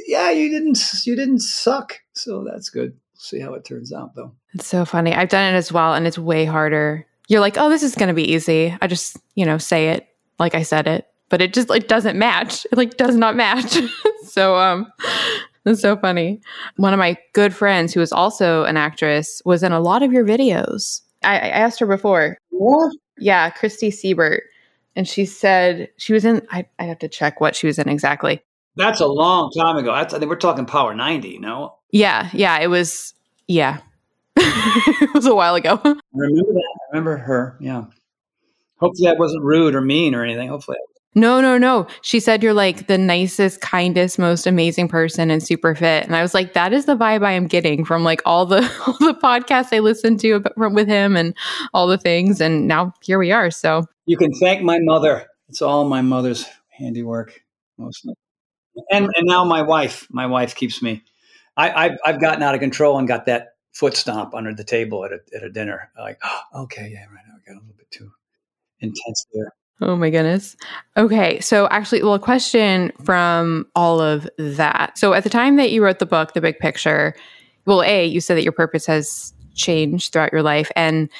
yeah 0.06 0.30
you 0.30 0.48
didn't 0.48 0.78
you 1.04 1.16
didn't 1.16 1.40
suck. 1.40 1.98
So 2.12 2.44
that's 2.44 2.70
good. 2.70 2.96
See 3.14 3.40
how 3.40 3.54
it 3.54 3.64
turns 3.64 3.92
out 3.92 4.14
though 4.14 4.36
it's 4.56 4.66
so 4.66 4.84
funny 4.84 5.14
i've 5.14 5.28
done 5.28 5.54
it 5.54 5.56
as 5.56 5.72
well 5.72 5.94
and 5.94 6.06
it's 6.06 6.18
way 6.18 6.44
harder 6.44 7.06
you're 7.28 7.40
like 7.40 7.56
oh 7.58 7.68
this 7.68 7.82
is 7.82 7.94
going 7.94 8.08
to 8.08 8.14
be 8.14 8.32
easy 8.32 8.76
i 8.80 8.86
just 8.86 9.16
you 9.34 9.44
know 9.44 9.58
say 9.58 9.88
it 9.88 10.08
like 10.38 10.54
i 10.54 10.62
said 10.62 10.86
it 10.86 11.06
but 11.28 11.40
it 11.40 11.52
just 11.52 11.68
like 11.68 11.88
doesn't 11.88 12.18
match 12.18 12.64
it 12.66 12.76
like 12.76 12.96
does 12.96 13.16
not 13.16 13.36
match 13.36 13.78
so 14.24 14.56
um 14.56 14.90
that's 15.66 15.80
so 15.80 15.96
funny. 15.96 16.40
One 16.76 16.92
of 16.92 16.98
my 17.00 17.18
good 17.32 17.52
friends, 17.52 17.92
who 17.92 18.00
is 18.00 18.12
also 18.12 18.62
an 18.62 18.76
actress, 18.76 19.42
was 19.44 19.64
in 19.64 19.72
a 19.72 19.80
lot 19.80 20.04
of 20.04 20.12
your 20.12 20.24
videos. 20.24 21.02
I, 21.24 21.34
I 21.34 21.48
asked 21.48 21.80
her 21.80 21.86
before. 21.86 22.38
What? 22.50 22.94
Yeah, 23.18 23.50
Christy 23.50 23.90
Siebert. 23.90 24.44
And 24.94 25.08
she 25.08 25.26
said 25.26 25.90
she 25.96 26.12
was 26.12 26.24
in, 26.24 26.46
I, 26.52 26.66
I 26.78 26.84
have 26.84 27.00
to 27.00 27.08
check 27.08 27.40
what 27.40 27.56
she 27.56 27.66
was 27.66 27.80
in 27.80 27.88
exactly. 27.88 28.40
That's 28.76 29.00
a 29.00 29.08
long 29.08 29.50
time 29.58 29.76
ago. 29.76 29.92
That's, 29.92 30.14
I 30.14 30.20
think 30.20 30.30
we're 30.30 30.36
talking 30.36 30.66
Power 30.66 30.94
90, 30.94 31.40
no? 31.40 31.74
Yeah, 31.90 32.30
yeah, 32.32 32.60
it 32.60 32.68
was, 32.68 33.12
yeah. 33.48 33.80
it 35.02 35.14
was 35.14 35.26
a 35.26 35.34
while 35.34 35.54
ago. 35.54 35.80
I 35.82 35.96
remember 36.12 36.52
that. 36.52 36.78
I 36.80 36.96
remember 36.96 37.16
her. 37.16 37.56
Yeah. 37.60 37.84
Hopefully, 38.78 39.08
I 39.08 39.14
wasn't 39.14 39.42
rude 39.44 39.74
or 39.74 39.80
mean 39.80 40.14
or 40.14 40.22
anything. 40.22 40.48
Hopefully, 40.48 40.76
no, 41.16 41.40
no, 41.40 41.56
no. 41.56 41.86
She 42.02 42.20
said 42.20 42.42
you're 42.42 42.52
like 42.52 42.88
the 42.88 42.98
nicest, 42.98 43.62
kindest, 43.62 44.18
most 44.18 44.46
amazing 44.46 44.86
person 44.88 45.30
and 45.30 45.42
super 45.42 45.74
fit. 45.74 46.04
And 46.04 46.14
I 46.14 46.20
was 46.20 46.34
like, 46.34 46.52
that 46.52 46.74
is 46.74 46.84
the 46.84 46.94
vibe 46.94 47.24
I 47.24 47.32
am 47.32 47.46
getting 47.46 47.86
from 47.86 48.04
like 48.04 48.20
all 48.26 48.44
the 48.44 48.58
all 48.86 48.98
the 49.00 49.18
podcasts 49.18 49.72
I 49.72 49.78
listened 49.78 50.20
to 50.20 50.44
from, 50.56 50.74
with 50.74 50.86
him 50.86 51.16
and 51.16 51.34
all 51.72 51.86
the 51.86 51.96
things. 51.96 52.42
And 52.42 52.68
now 52.68 52.92
here 53.02 53.18
we 53.18 53.32
are. 53.32 53.50
So 53.50 53.86
you 54.04 54.18
can 54.18 54.30
thank 54.34 54.62
my 54.62 54.78
mother. 54.78 55.26
It's 55.48 55.62
all 55.62 55.88
my 55.88 56.02
mother's 56.02 56.44
handiwork, 56.68 57.40
mostly. 57.78 58.12
And 58.90 59.08
and 59.16 59.26
now 59.26 59.42
my 59.42 59.62
wife. 59.62 60.06
My 60.10 60.26
wife 60.26 60.54
keeps 60.54 60.82
me. 60.82 61.02
I, 61.56 61.86
I've 61.86 61.98
I've 62.04 62.20
gotten 62.20 62.42
out 62.42 62.54
of 62.54 62.60
control 62.60 62.98
and 62.98 63.08
got 63.08 63.24
that 63.24 63.55
foot 63.76 63.94
stomp 63.94 64.34
under 64.34 64.54
the 64.54 64.64
table 64.64 65.04
at 65.04 65.12
a 65.12 65.18
at 65.34 65.42
a 65.42 65.50
dinner. 65.50 65.90
Like, 65.98 66.18
oh, 66.24 66.62
okay, 66.62 66.88
yeah, 66.92 67.04
right. 67.14 67.24
Now 67.28 67.34
I 67.34 67.46
got 67.46 67.58
a 67.58 67.60
little 67.60 67.76
bit 67.76 67.90
too 67.90 68.10
intense 68.80 69.26
there. 69.34 69.52
Oh 69.82 69.94
my 69.94 70.08
goodness. 70.08 70.56
Okay. 70.96 71.38
So, 71.40 71.68
actually, 71.68 72.02
well, 72.02 72.14
a 72.14 72.18
question 72.18 72.92
from 73.04 73.66
all 73.74 74.00
of 74.00 74.26
that. 74.38 74.96
So, 74.96 75.12
at 75.12 75.22
the 75.22 75.30
time 75.30 75.56
that 75.56 75.70
you 75.70 75.84
wrote 75.84 75.98
the 75.98 76.06
book, 76.06 76.32
The 76.32 76.40
Big 76.40 76.58
Picture, 76.58 77.14
well, 77.66 77.82
A, 77.82 78.06
you 78.06 78.22
said 78.22 78.38
that 78.38 78.42
your 78.42 78.52
purpose 78.52 78.86
has 78.86 79.34
changed 79.54 80.12
throughout 80.12 80.32
your 80.32 80.42
life. 80.42 80.70
And 80.76 81.10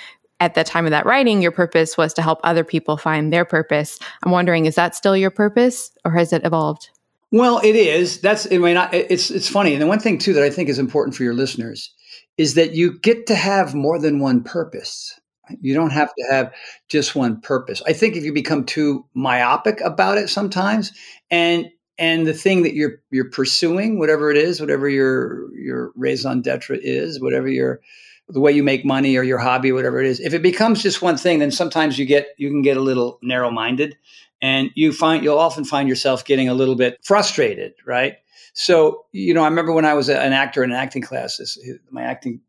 at 0.40 0.54
the 0.54 0.64
time 0.64 0.86
of 0.86 0.90
that 0.90 1.04
writing, 1.04 1.42
your 1.42 1.52
purpose 1.52 1.98
was 1.98 2.14
to 2.14 2.22
help 2.22 2.40
other 2.44 2.64
people 2.64 2.96
find 2.96 3.30
their 3.30 3.44
purpose. 3.44 3.98
I'm 4.22 4.32
wondering, 4.32 4.64
is 4.64 4.74
that 4.76 4.94
still 4.94 5.16
your 5.16 5.30
purpose 5.30 5.90
or 6.04 6.12
has 6.12 6.32
it 6.32 6.44
evolved? 6.44 6.90
Well, 7.32 7.60
it 7.62 7.74
is. 7.74 8.20
That's, 8.20 8.50
I 8.50 8.58
mean, 8.58 8.78
it's, 8.92 9.30
it's 9.30 9.48
funny. 9.48 9.74
And 9.74 9.82
the 9.82 9.86
one 9.86 9.98
thing, 9.98 10.18
too, 10.18 10.32
that 10.34 10.42
I 10.42 10.50
think 10.50 10.68
is 10.68 10.78
important 10.78 11.16
for 11.16 11.24
your 11.24 11.34
listeners 11.34 11.92
is 12.38 12.54
that 12.54 12.74
you 12.74 12.98
get 13.00 13.26
to 13.26 13.34
have 13.34 13.74
more 13.74 13.98
than 13.98 14.20
one 14.20 14.42
purpose. 14.42 15.18
You 15.60 15.74
don't 15.74 15.90
have 15.90 16.12
to 16.14 16.24
have 16.30 16.52
just 16.88 17.14
one 17.14 17.40
purpose. 17.40 17.82
I 17.86 17.92
think 17.92 18.16
if 18.16 18.24
you 18.24 18.32
become 18.32 18.64
too 18.64 19.06
myopic 19.14 19.80
about 19.80 20.18
it 20.18 20.28
sometimes 20.28 20.92
and 21.30 21.66
and 21.98 22.26
the 22.26 22.34
thing 22.34 22.62
that 22.62 22.74
you're 22.74 23.00
you're 23.10 23.30
pursuing, 23.30 23.98
whatever 23.98 24.30
it 24.30 24.36
is, 24.36 24.60
whatever 24.60 24.88
your 24.88 25.54
your 25.54 25.92
raison 25.94 26.42
d'etre 26.42 26.78
is, 26.78 27.20
whatever 27.20 27.48
your 27.48 27.80
the 28.28 28.40
way 28.40 28.50
you 28.50 28.64
make 28.64 28.84
money 28.84 29.16
or 29.16 29.22
your 29.22 29.38
hobby, 29.38 29.70
whatever 29.70 30.00
it 30.00 30.06
is, 30.06 30.20
if 30.20 30.34
it 30.34 30.42
becomes 30.42 30.82
just 30.82 31.00
one 31.00 31.16
thing, 31.16 31.38
then 31.38 31.50
sometimes 31.50 31.98
you 31.98 32.04
get 32.04 32.28
you 32.38 32.50
can 32.50 32.62
get 32.62 32.76
a 32.76 32.82
little 32.82 33.18
narrow 33.22 33.50
minded, 33.50 33.96
and 34.42 34.70
you 34.74 34.92
find 34.92 35.22
you'll 35.22 35.38
often 35.38 35.64
find 35.64 35.88
yourself 35.88 36.24
getting 36.24 36.48
a 36.48 36.54
little 36.54 36.74
bit 36.74 36.98
frustrated, 37.02 37.72
right? 37.86 38.16
So 38.56 39.04
you 39.12 39.34
know, 39.34 39.42
I 39.42 39.48
remember 39.48 39.72
when 39.72 39.84
I 39.84 39.94
was 39.94 40.08
an 40.08 40.32
actor 40.32 40.64
in 40.64 40.70
an 40.70 40.76
acting 40.76 41.02
classes, 41.02 41.58
uh, 41.68 41.74
my 41.90 42.02
acting 42.02 42.40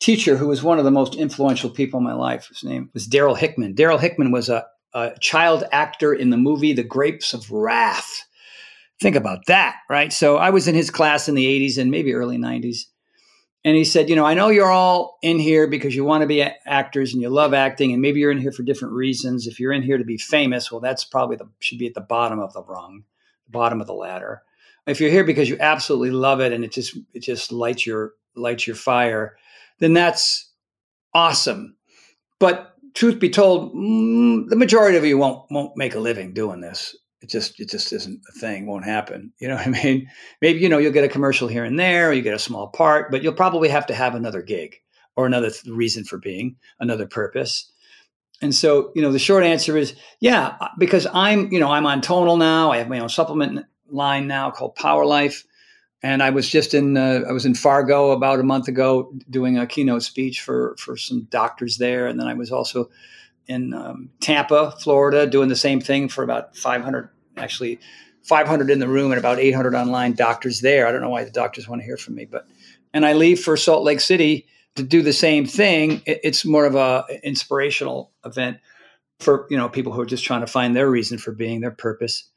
teacher, 0.00 0.36
who 0.36 0.48
was 0.48 0.62
one 0.62 0.78
of 0.78 0.84
the 0.84 0.90
most 0.90 1.14
influential 1.14 1.70
people 1.70 1.98
in 1.98 2.04
my 2.04 2.14
life, 2.14 2.48
his 2.48 2.64
name 2.64 2.90
was 2.94 3.08
Darryl 3.08 3.36
Hickman. 3.36 3.74
Darryl 3.74 4.00
Hickman 4.00 4.30
was 4.30 4.48
a, 4.48 4.66
a 4.94 5.12
child 5.20 5.64
actor 5.72 6.12
in 6.14 6.30
the 6.30 6.36
movie 6.36 6.72
The 6.72 6.82
Grapes 6.82 7.34
of 7.34 7.50
Wrath. 7.50 8.24
Think 9.00 9.16
about 9.16 9.46
that, 9.46 9.76
right? 9.90 10.12
So 10.12 10.36
I 10.36 10.50
was 10.50 10.68
in 10.68 10.74
his 10.74 10.90
class 10.90 11.28
in 11.28 11.34
the 11.34 11.44
80s 11.44 11.78
and 11.78 11.90
maybe 11.90 12.14
early 12.14 12.38
90s 12.38 12.84
and 13.66 13.76
he 13.76 13.82
said, 13.82 14.08
You 14.08 14.14
know, 14.14 14.24
I 14.24 14.34
know 14.34 14.48
you're 14.48 14.70
all 14.70 15.18
in 15.22 15.40
here 15.40 15.66
because 15.66 15.92
you 15.96 16.04
want 16.04 16.22
to 16.22 16.28
be 16.28 16.40
actors 16.40 17.12
and 17.12 17.20
you 17.20 17.28
love 17.28 17.52
acting, 17.52 17.92
and 17.92 18.00
maybe 18.00 18.20
you're 18.20 18.30
in 18.30 18.38
here 18.38 18.52
for 18.52 18.62
different 18.62 18.94
reasons. 18.94 19.48
If 19.48 19.58
you're 19.58 19.72
in 19.72 19.82
here 19.82 19.98
to 19.98 20.04
be 20.04 20.18
famous, 20.18 20.70
well, 20.70 20.80
that's 20.80 21.04
probably 21.04 21.34
the 21.34 21.48
should 21.58 21.80
be 21.80 21.88
at 21.88 21.94
the 21.94 22.00
bottom 22.00 22.38
of 22.38 22.52
the 22.52 22.62
rung, 22.62 23.02
the 23.44 23.50
bottom 23.50 23.80
of 23.80 23.88
the 23.88 23.92
ladder. 23.92 24.42
If 24.86 25.00
you're 25.00 25.10
here 25.10 25.24
because 25.24 25.48
you 25.48 25.56
absolutely 25.58 26.10
love 26.10 26.40
it 26.40 26.52
and 26.52 26.64
it 26.64 26.72
just 26.72 26.96
it 27.12 27.20
just 27.20 27.50
lights 27.52 27.86
your 27.86 28.12
lights 28.36 28.66
your 28.66 28.76
fire, 28.76 29.36
then 29.78 29.92
that's 29.92 30.50
awesome. 31.14 31.76
But 32.38 32.74
truth 32.94 33.18
be 33.18 33.30
told, 33.30 33.74
mm, 33.74 34.48
the 34.48 34.56
majority 34.56 34.96
of 34.96 35.04
you 35.04 35.18
won't 35.18 35.44
won't 35.50 35.76
make 35.76 35.94
a 35.94 36.00
living 36.00 36.32
doing 36.32 36.60
this. 36.60 36.96
It 37.20 37.30
just 37.30 37.58
it 37.60 37.68
just 37.68 37.92
isn't 37.92 38.20
a 38.28 38.32
thing 38.38 38.66
won't 38.66 38.84
happen. 38.84 39.32
You 39.40 39.48
know 39.48 39.56
what 39.56 39.66
i 39.66 39.70
mean? 39.70 40.08
Maybe 40.40 40.60
you 40.60 40.68
know 40.68 40.78
you'll 40.78 40.92
get 40.92 41.04
a 41.04 41.08
commercial 41.08 41.48
here 41.48 41.64
and 41.64 41.78
there 41.78 42.10
or 42.10 42.12
you 42.12 42.22
get 42.22 42.34
a 42.34 42.38
small 42.38 42.68
part 42.68 43.10
but 43.10 43.22
you'll 43.22 43.32
probably 43.32 43.68
have 43.68 43.86
to 43.86 43.94
have 43.94 44.14
another 44.14 44.42
gig 44.42 44.76
or 45.16 45.26
another 45.26 45.50
th- 45.50 45.64
reason 45.66 46.04
for 46.04 46.18
being 46.18 46.56
another 46.80 47.06
purpose. 47.06 47.70
And 48.42 48.54
so 48.54 48.92
you 48.94 49.02
know 49.02 49.12
the 49.12 49.18
short 49.18 49.44
answer 49.44 49.76
is 49.76 49.94
yeah 50.20 50.56
uh, 50.60 50.68
because 50.78 51.06
i'm 51.12 51.50
you 51.52 51.58
know 51.58 51.70
i'm 51.70 51.86
on 51.86 52.00
tonal 52.00 52.36
now. 52.36 52.70
I 52.70 52.78
have 52.78 52.88
my 52.88 52.98
own 52.98 53.08
supplement 53.08 53.66
line 53.90 54.26
now 54.26 54.50
called 54.50 54.74
power 54.74 55.04
life 55.04 55.44
and 56.02 56.22
i 56.22 56.30
was 56.30 56.48
just 56.48 56.74
in 56.74 56.96
uh, 56.96 57.22
i 57.28 57.32
was 57.32 57.46
in 57.46 57.54
fargo 57.54 58.10
about 58.10 58.40
a 58.40 58.44
month 58.44 58.68
ago 58.68 59.12
doing 59.30 59.58
a 59.58 59.66
keynote 59.66 60.02
speech 60.02 60.40
for 60.40 60.74
for 60.78 60.96
some 60.96 61.22
doctors 61.30 61.78
there 61.78 62.06
and 62.06 62.18
then 62.18 62.26
i 62.26 62.34
was 62.34 62.50
also 62.50 62.88
in 63.48 63.74
um, 63.74 64.10
Tampa, 64.20 64.72
Florida, 64.80 65.26
doing 65.26 65.48
the 65.48 65.56
same 65.56 65.80
thing 65.80 66.08
for 66.08 66.24
about 66.24 66.56
500, 66.56 67.10
actually 67.36 67.78
500 68.22 68.70
in 68.70 68.80
the 68.80 68.88
room 68.88 69.12
and 69.12 69.18
about 69.18 69.38
800 69.38 69.74
online 69.74 70.14
doctors 70.14 70.60
there. 70.60 70.86
I 70.86 70.92
don't 70.92 71.00
know 71.00 71.10
why 71.10 71.24
the 71.24 71.30
doctors 71.30 71.68
want 71.68 71.80
to 71.80 71.86
hear 71.86 71.96
from 71.96 72.16
me, 72.16 72.24
but 72.24 72.46
and 72.92 73.04
I 73.06 73.12
leave 73.12 73.40
for 73.40 73.56
Salt 73.56 73.84
Lake 73.84 74.00
City 74.00 74.46
to 74.74 74.82
do 74.82 75.02
the 75.02 75.12
same 75.12 75.46
thing. 75.46 76.02
It's 76.06 76.44
more 76.44 76.66
of 76.66 76.74
a 76.74 77.04
inspirational 77.22 78.12
event 78.24 78.58
for 79.20 79.46
you 79.48 79.56
know 79.56 79.68
people 79.68 79.92
who 79.92 80.00
are 80.00 80.06
just 80.06 80.24
trying 80.24 80.40
to 80.40 80.46
find 80.46 80.74
their 80.74 80.90
reason 80.90 81.18
for 81.18 81.32
being, 81.32 81.60
their 81.60 81.70
purpose. 81.70 82.28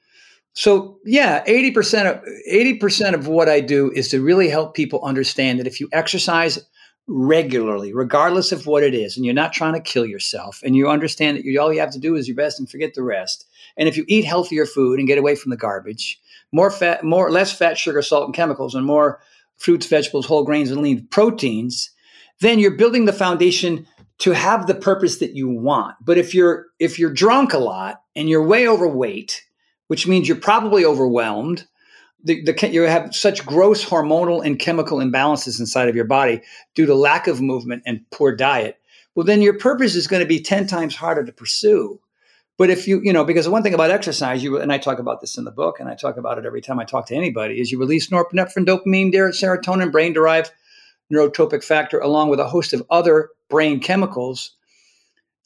So 0.60 1.00
yeah, 1.06 1.42
80% 1.46 2.18
of 2.18 2.22
80% 2.52 3.14
of 3.14 3.28
what 3.30 3.48
I 3.48 3.62
do 3.62 3.94
is 3.96 4.10
to 4.10 4.22
really 4.22 4.50
help 4.50 4.74
people 4.74 5.02
understand 5.06 5.58
that 5.58 5.68
if 5.68 5.80
you 5.80 5.88
exercise 5.94 6.60
regularly, 7.08 7.94
regardless 7.94 8.52
of 8.52 8.68
what 8.68 8.84
it 8.84 8.94
is, 8.94 9.16
and 9.16 9.26
you're 9.26 9.34
not 9.34 9.54
trying 9.54 9.74
to 9.76 9.80
kill 9.80 10.06
yourself, 10.06 10.60
and 10.62 10.76
you 10.76 10.90
understand 10.90 11.38
that 11.38 11.46
you, 11.46 11.62
all 11.62 11.72
you 11.72 11.80
have 11.80 11.94
to 11.94 11.98
do 11.98 12.18
is 12.18 12.28
your 12.28 12.36
best 12.36 12.60
and 12.60 12.70
forget 12.70 12.94
the 12.94 13.02
rest. 13.02 13.48
And 13.78 13.88
if 13.88 13.96
you 13.96 14.04
eat 14.10 14.26
healthier 14.26 14.66
food 14.66 15.00
and 15.00 15.08
get 15.08 15.18
away 15.18 15.36
from 15.36 15.52
the 15.52 15.56
garbage, 15.56 16.20
more 16.52 16.70
fat, 16.70 17.06
more 17.06 17.32
less 17.32 17.58
fat, 17.58 17.78
sugar, 17.78 18.02
salt, 18.02 18.26
and 18.26 18.36
chemicals, 18.36 18.76
and 18.76 18.86
more 18.86 19.22
fruits, 19.56 19.88
vegetables, 19.88 20.26
whole 20.26 20.44
grains, 20.44 20.72
and 20.72 20.82
lean 20.82 21.08
proteins, 21.08 21.90
then 22.42 22.60
you're 22.60 22.72
building 22.72 23.06
the 23.06 23.14
foundation 23.14 23.88
to 24.18 24.32
have 24.32 24.68
the 24.68 24.76
purpose 24.76 25.20
that 25.20 25.38
you 25.38 25.48
want. 25.48 25.96
But 26.02 26.18
if 26.18 26.34
you're 26.34 26.66
if 26.80 27.00
you're 27.00 27.14
drunk 27.14 27.54
a 27.54 27.60
lot 27.60 28.02
and 28.14 28.28
you're 28.28 28.46
way 28.46 28.68
overweight, 28.68 29.46
which 29.90 30.08
means 30.08 30.28
you're 30.28 30.38
probably 30.38 30.86
overwhelmed, 30.86 31.66
the, 32.24 32.44
the, 32.44 32.70
you 32.70 32.84
have 32.84 33.16
such 33.16 33.44
gross 33.44 33.84
hormonal 33.84 34.46
and 34.46 34.60
chemical 34.60 35.00
imbalances 35.00 35.60
inside 35.60 35.90
of 35.90 35.96
your 35.96 36.06
body 36.06 36.42
due 36.76 36.86
to 36.86 36.94
lack 36.94 37.26
of 37.26 37.42
movement 37.42 37.82
and 37.88 38.06
poor 38.12 38.36
diet, 38.36 38.80
well, 39.16 39.26
then 39.26 39.42
your 39.42 39.58
purpose 39.58 39.96
is 39.96 40.06
going 40.06 40.22
to 40.22 40.28
be 40.28 40.40
10 40.40 40.68
times 40.68 40.96
harder 40.96 41.26
to 41.26 41.32
pursue. 41.32 42.00
But 42.58 42.70
if 42.70 42.88
you, 42.88 43.02
you 43.02 43.12
know, 43.12 43.26
because 43.26 43.50
one 43.50 43.64
thing 43.64 43.74
about 43.74 43.90
exercise, 43.90 44.44
you 44.44 44.60
and 44.60 44.72
I 44.72 44.78
talk 44.78 45.00
about 45.00 45.22
this 45.22 45.38
in 45.38 45.44
the 45.44 45.52
book, 45.52 45.80
and 45.80 45.90
I 45.90 45.96
talk 45.96 46.18
about 46.18 46.38
it 46.38 46.46
every 46.46 46.62
time 46.62 46.80
I 46.80 46.86
talk 46.86 47.08
to 47.08 47.16
anybody, 47.16 47.60
is 47.60 47.72
you 47.72 47.80
release 47.80 48.10
norepinephrine, 48.10 48.66
dopamine, 48.66 49.12
serotonin, 49.12 49.92
brain 49.92 50.14
derived 50.14 50.52
neurotrophic 51.12 51.64
factor, 51.64 52.00
along 52.00 52.30
with 52.30 52.40
a 52.40 52.48
host 52.48 52.74
of 52.74 52.86
other 52.92 53.30
brain 53.50 53.80
chemicals 53.80 54.52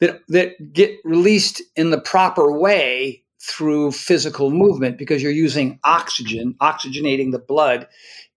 that 0.00 0.20
that 0.28 0.72
get 0.74 0.98
released 1.02 1.62
in 1.76 1.90
the 1.90 2.00
proper 2.00 2.52
way 2.52 3.23
through 3.44 3.92
physical 3.92 4.50
movement 4.50 4.96
because 4.96 5.22
you're 5.22 5.32
using 5.32 5.78
oxygen, 5.84 6.54
oxygenating 6.62 7.30
the 7.30 7.38
blood 7.38 7.86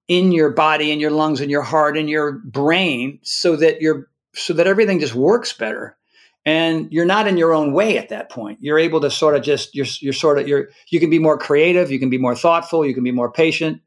in 0.08 0.32
your 0.32 0.50
body, 0.50 0.91
in 0.91 1.00
your 1.00 1.12
lungs, 1.12 1.39
in 1.39 1.50
your 1.50 1.62
heart, 1.62 1.98
in 1.98 2.08
your 2.08 2.34
brain, 2.34 3.20
so 3.24 3.56
that 3.56 3.82
you're 3.82 4.10
so 4.34 4.54
that 4.54 4.67
everything 4.67 5.00
just 5.00 5.15
works 5.15 5.54
better. 5.54 5.98
And 6.46 6.91
you're 6.91 7.06
not 7.06 7.28
in 7.28 7.38
your 7.38 7.54
own 7.54 7.74
way 7.74 7.98
at 7.98 8.10
that 8.10 8.30
point. 8.30 8.60
You're 8.62 8.80
able 8.80 9.02
to 9.02 9.12
sort 9.12 9.36
of 9.36 9.43
just 9.43 9.74
you're 9.76 9.86
you're 10.00 10.13
sort 10.13 10.39
of 10.39 10.48
you're 10.48 10.70
you 10.89 11.00
can 11.00 11.10
be 11.10 11.20
more 11.20 11.38
creative, 11.38 11.89
you 11.91 12.00
can 12.00 12.10
be 12.10 12.17
more 12.17 12.36
thoughtful, 12.36 12.86
you 12.86 12.93
can 12.93 13.04
be 13.04 13.12
more 13.12 13.32
patient. 13.32 13.82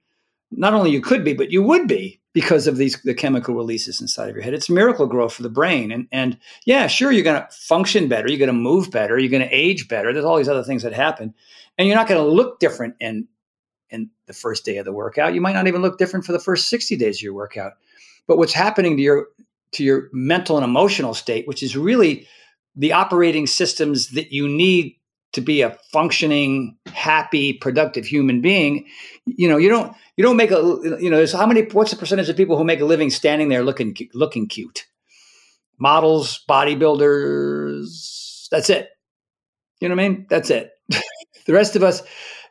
Not 0.50 0.74
only 0.74 0.90
you 0.90 1.00
could 1.00 1.24
be, 1.24 1.32
but 1.32 1.50
you 1.50 1.62
would 1.62 1.86
be 1.86 2.20
because 2.32 2.66
of 2.66 2.76
these 2.76 3.00
the 3.02 3.14
chemical 3.14 3.54
releases 3.54 4.00
inside 4.00 4.28
of 4.28 4.34
your 4.34 4.44
head. 4.44 4.54
It's 4.54 4.70
miracle 4.70 5.06
growth 5.06 5.32
for 5.32 5.42
the 5.42 5.48
brain. 5.48 5.90
And 5.90 6.06
and 6.12 6.38
yeah, 6.64 6.86
sure, 6.86 7.12
you're 7.12 7.24
gonna 7.24 7.48
function 7.50 8.08
better, 8.08 8.28
you're 8.28 8.38
gonna 8.38 8.52
move 8.52 8.90
better, 8.90 9.18
you're 9.18 9.30
gonna 9.30 9.48
age 9.50 9.88
better. 9.88 10.12
There's 10.12 10.24
all 10.24 10.36
these 10.36 10.48
other 10.48 10.64
things 10.64 10.82
that 10.82 10.92
happen. 10.92 11.34
And 11.78 11.88
you're 11.88 11.96
not 11.96 12.08
gonna 12.08 12.26
look 12.26 12.60
different 12.60 12.96
in 13.00 13.28
in 13.90 14.10
the 14.26 14.32
first 14.32 14.64
day 14.64 14.76
of 14.76 14.84
the 14.84 14.92
workout. 14.92 15.34
You 15.34 15.40
might 15.40 15.54
not 15.54 15.66
even 15.66 15.82
look 15.82 15.98
different 15.98 16.24
for 16.24 16.32
the 16.32 16.38
first 16.38 16.68
60 16.68 16.96
days 16.96 17.18
of 17.18 17.22
your 17.22 17.34
workout. 17.34 17.72
But 18.26 18.38
what's 18.38 18.52
happening 18.52 18.96
to 18.96 19.02
your 19.02 19.26
to 19.72 19.84
your 19.84 20.08
mental 20.12 20.56
and 20.56 20.64
emotional 20.64 21.14
state, 21.14 21.46
which 21.46 21.62
is 21.62 21.76
really 21.76 22.26
the 22.76 22.92
operating 22.92 23.46
systems 23.46 24.10
that 24.10 24.32
you 24.32 24.48
need 24.48 24.96
to 25.32 25.40
be 25.40 25.62
a 25.62 25.76
functioning, 25.92 26.76
happy, 26.86 27.52
productive 27.52 28.04
human 28.04 28.40
being, 28.40 28.86
you 29.26 29.48
know, 29.48 29.56
you 29.56 29.68
don't 29.68 29.94
you 30.16 30.24
don't 30.24 30.36
make 30.36 30.50
a 30.50 30.96
you 31.00 31.10
know, 31.10 31.16
there's 31.16 31.32
how 31.32 31.46
many 31.46 31.62
what's 31.62 31.90
the 31.90 31.96
percentage 31.96 32.28
of 32.28 32.36
people 32.36 32.56
who 32.56 32.64
make 32.64 32.80
a 32.80 32.84
living 32.84 33.10
standing 33.10 33.48
there 33.48 33.62
looking 33.62 33.96
looking 34.14 34.48
cute? 34.48 34.86
Models, 35.78 36.44
bodybuilders, 36.48 38.48
that's 38.50 38.70
it. 38.70 38.90
You 39.80 39.88
know 39.88 39.94
what 39.94 40.04
I 40.04 40.08
mean? 40.08 40.26
That's 40.28 40.50
it. 40.50 40.72
the 41.46 41.54
rest 41.54 41.74
of 41.74 41.82
us, 41.82 42.02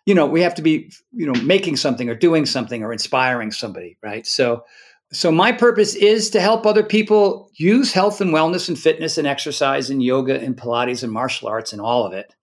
you 0.06 0.16
know, 0.16 0.26
we 0.26 0.42
have 0.42 0.56
to 0.56 0.64
be, 0.64 0.92
you 1.12 1.32
know, 1.32 1.40
making 1.42 1.76
something 1.76 2.10
or 2.10 2.16
doing 2.16 2.48
something 2.48 2.82
or 2.82 2.92
inspiring 2.92 3.52
somebody, 3.52 3.98
right? 4.02 4.26
So 4.26 4.64
so 5.12 5.32
my 5.32 5.52
purpose 5.52 5.96
is 5.96 6.30
to 6.32 6.40
help 6.40 6.66
other 6.66 6.84
people 6.84 7.50
use 7.56 7.92
health 7.92 8.22
and 8.22 8.32
wellness 8.32 8.70
and 8.70 8.78
fitness 8.78 9.18
and 9.18 9.28
exercise 9.28 9.90
and 9.90 10.04
yoga 10.04 10.40
and 10.40 10.56
pilates 10.56 11.04
and 11.04 11.12
martial 11.12 11.48
arts 11.48 11.74
and 11.74 11.82
all 11.82 12.06
of 12.06 12.14
it 12.14 12.34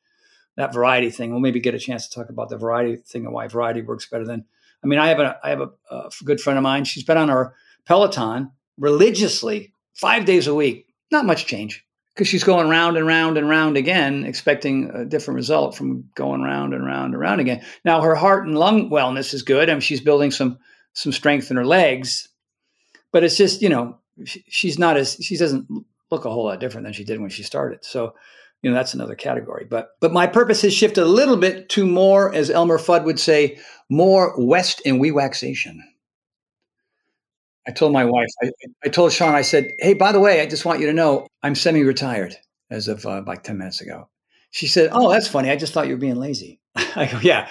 that 0.56 0.74
variety 0.74 1.10
thing. 1.10 1.30
We'll 1.30 1.40
maybe 1.40 1.60
get 1.60 1.74
a 1.74 1.78
chance 1.78 2.08
to 2.08 2.14
talk 2.14 2.30
about 2.30 2.48
the 2.48 2.56
variety 2.56 2.96
thing 2.96 3.24
and 3.24 3.34
why 3.34 3.48
variety 3.48 3.82
works 3.82 4.06
better 4.06 4.24
than. 4.24 4.44
I 4.82 4.86
mean, 4.86 4.98
I 4.98 5.08
have 5.08 5.20
a 5.20 5.38
I 5.42 5.50
have 5.50 5.60
a, 5.60 5.70
a 5.90 6.10
good 6.24 6.40
friend 6.40 6.58
of 6.58 6.62
mine. 6.62 6.84
She's 6.84 7.04
been 7.04 7.16
on 7.16 7.30
our 7.30 7.54
Peloton 7.86 8.50
religiously 8.78 9.72
five 9.94 10.24
days 10.24 10.46
a 10.46 10.54
week. 10.54 10.86
Not 11.10 11.24
much 11.24 11.46
change 11.46 11.86
because 12.14 12.28
she's 12.28 12.44
going 12.44 12.68
round 12.68 12.96
and 12.96 13.06
round 13.06 13.36
and 13.36 13.48
round 13.48 13.76
again, 13.76 14.24
expecting 14.24 14.90
a 14.94 15.04
different 15.04 15.36
result 15.36 15.76
from 15.76 16.08
going 16.14 16.42
round 16.42 16.72
and 16.72 16.84
round 16.84 17.12
and 17.12 17.20
round 17.20 17.40
again. 17.40 17.62
Now 17.84 18.00
her 18.00 18.14
heart 18.14 18.46
and 18.46 18.58
lung 18.58 18.90
wellness 18.90 19.34
is 19.34 19.42
good, 19.42 19.68
I 19.68 19.72
and 19.72 19.84
she's 19.84 20.00
building 20.00 20.30
some 20.30 20.58
some 20.94 21.12
strength 21.12 21.50
in 21.50 21.58
her 21.58 21.66
legs. 21.66 22.28
But 23.12 23.22
it's 23.22 23.36
just 23.36 23.60
you 23.60 23.68
know 23.68 23.98
she's 24.24 24.78
not 24.78 24.96
as 24.96 25.16
she 25.20 25.36
doesn't 25.36 25.66
look 26.10 26.24
a 26.24 26.30
whole 26.30 26.44
lot 26.44 26.60
different 26.60 26.84
than 26.84 26.92
she 26.92 27.04
did 27.04 27.20
when 27.20 27.30
she 27.30 27.42
started. 27.42 27.84
So 27.84 28.14
you 28.66 28.72
know 28.72 28.76
that's 28.76 28.94
another 28.94 29.14
category. 29.14 29.64
But 29.64 29.90
but 30.00 30.12
my 30.12 30.26
purpose 30.26 30.62
has 30.62 30.74
shifted 30.74 31.04
a 31.04 31.06
little 31.06 31.36
bit 31.36 31.68
to 31.68 31.86
more 31.86 32.34
as 32.34 32.50
elmer 32.50 32.78
fudd 32.78 33.04
would 33.04 33.20
say 33.20 33.60
more 33.88 34.34
west 34.36 34.82
and 34.84 34.98
we 34.98 35.12
waxation 35.12 35.76
i 37.68 37.70
told 37.70 37.92
my 37.92 38.04
wife 38.04 38.26
I, 38.42 38.50
I, 38.84 38.88
told 38.88 39.12
sean 39.12 39.36
i 39.36 39.42
said 39.42 39.70
hey 39.78 39.94
by 39.94 40.10
the 40.10 40.18
way 40.18 40.40
i 40.40 40.46
just 40.46 40.64
want 40.64 40.80
you 40.80 40.86
to 40.86 40.92
know 40.92 41.28
i'm 41.44 41.54
semi-retired 41.54 42.34
as 42.68 42.88
of 42.88 43.06
uh, 43.06 43.22
like 43.24 43.44
10 43.44 43.58
minutes 43.58 43.80
ago. 43.80 44.08
She 44.50 44.66
said 44.66 44.90
oh 44.92 45.12
that's 45.12 45.28
funny. 45.28 45.48
I 45.50 45.54
just 45.54 45.72
thought 45.72 45.86
you 45.86 45.94
were 45.94 46.00
being 46.00 46.16
lazy. 46.16 46.58
I 46.74 47.06
go 47.06 47.20
yeah 47.20 47.48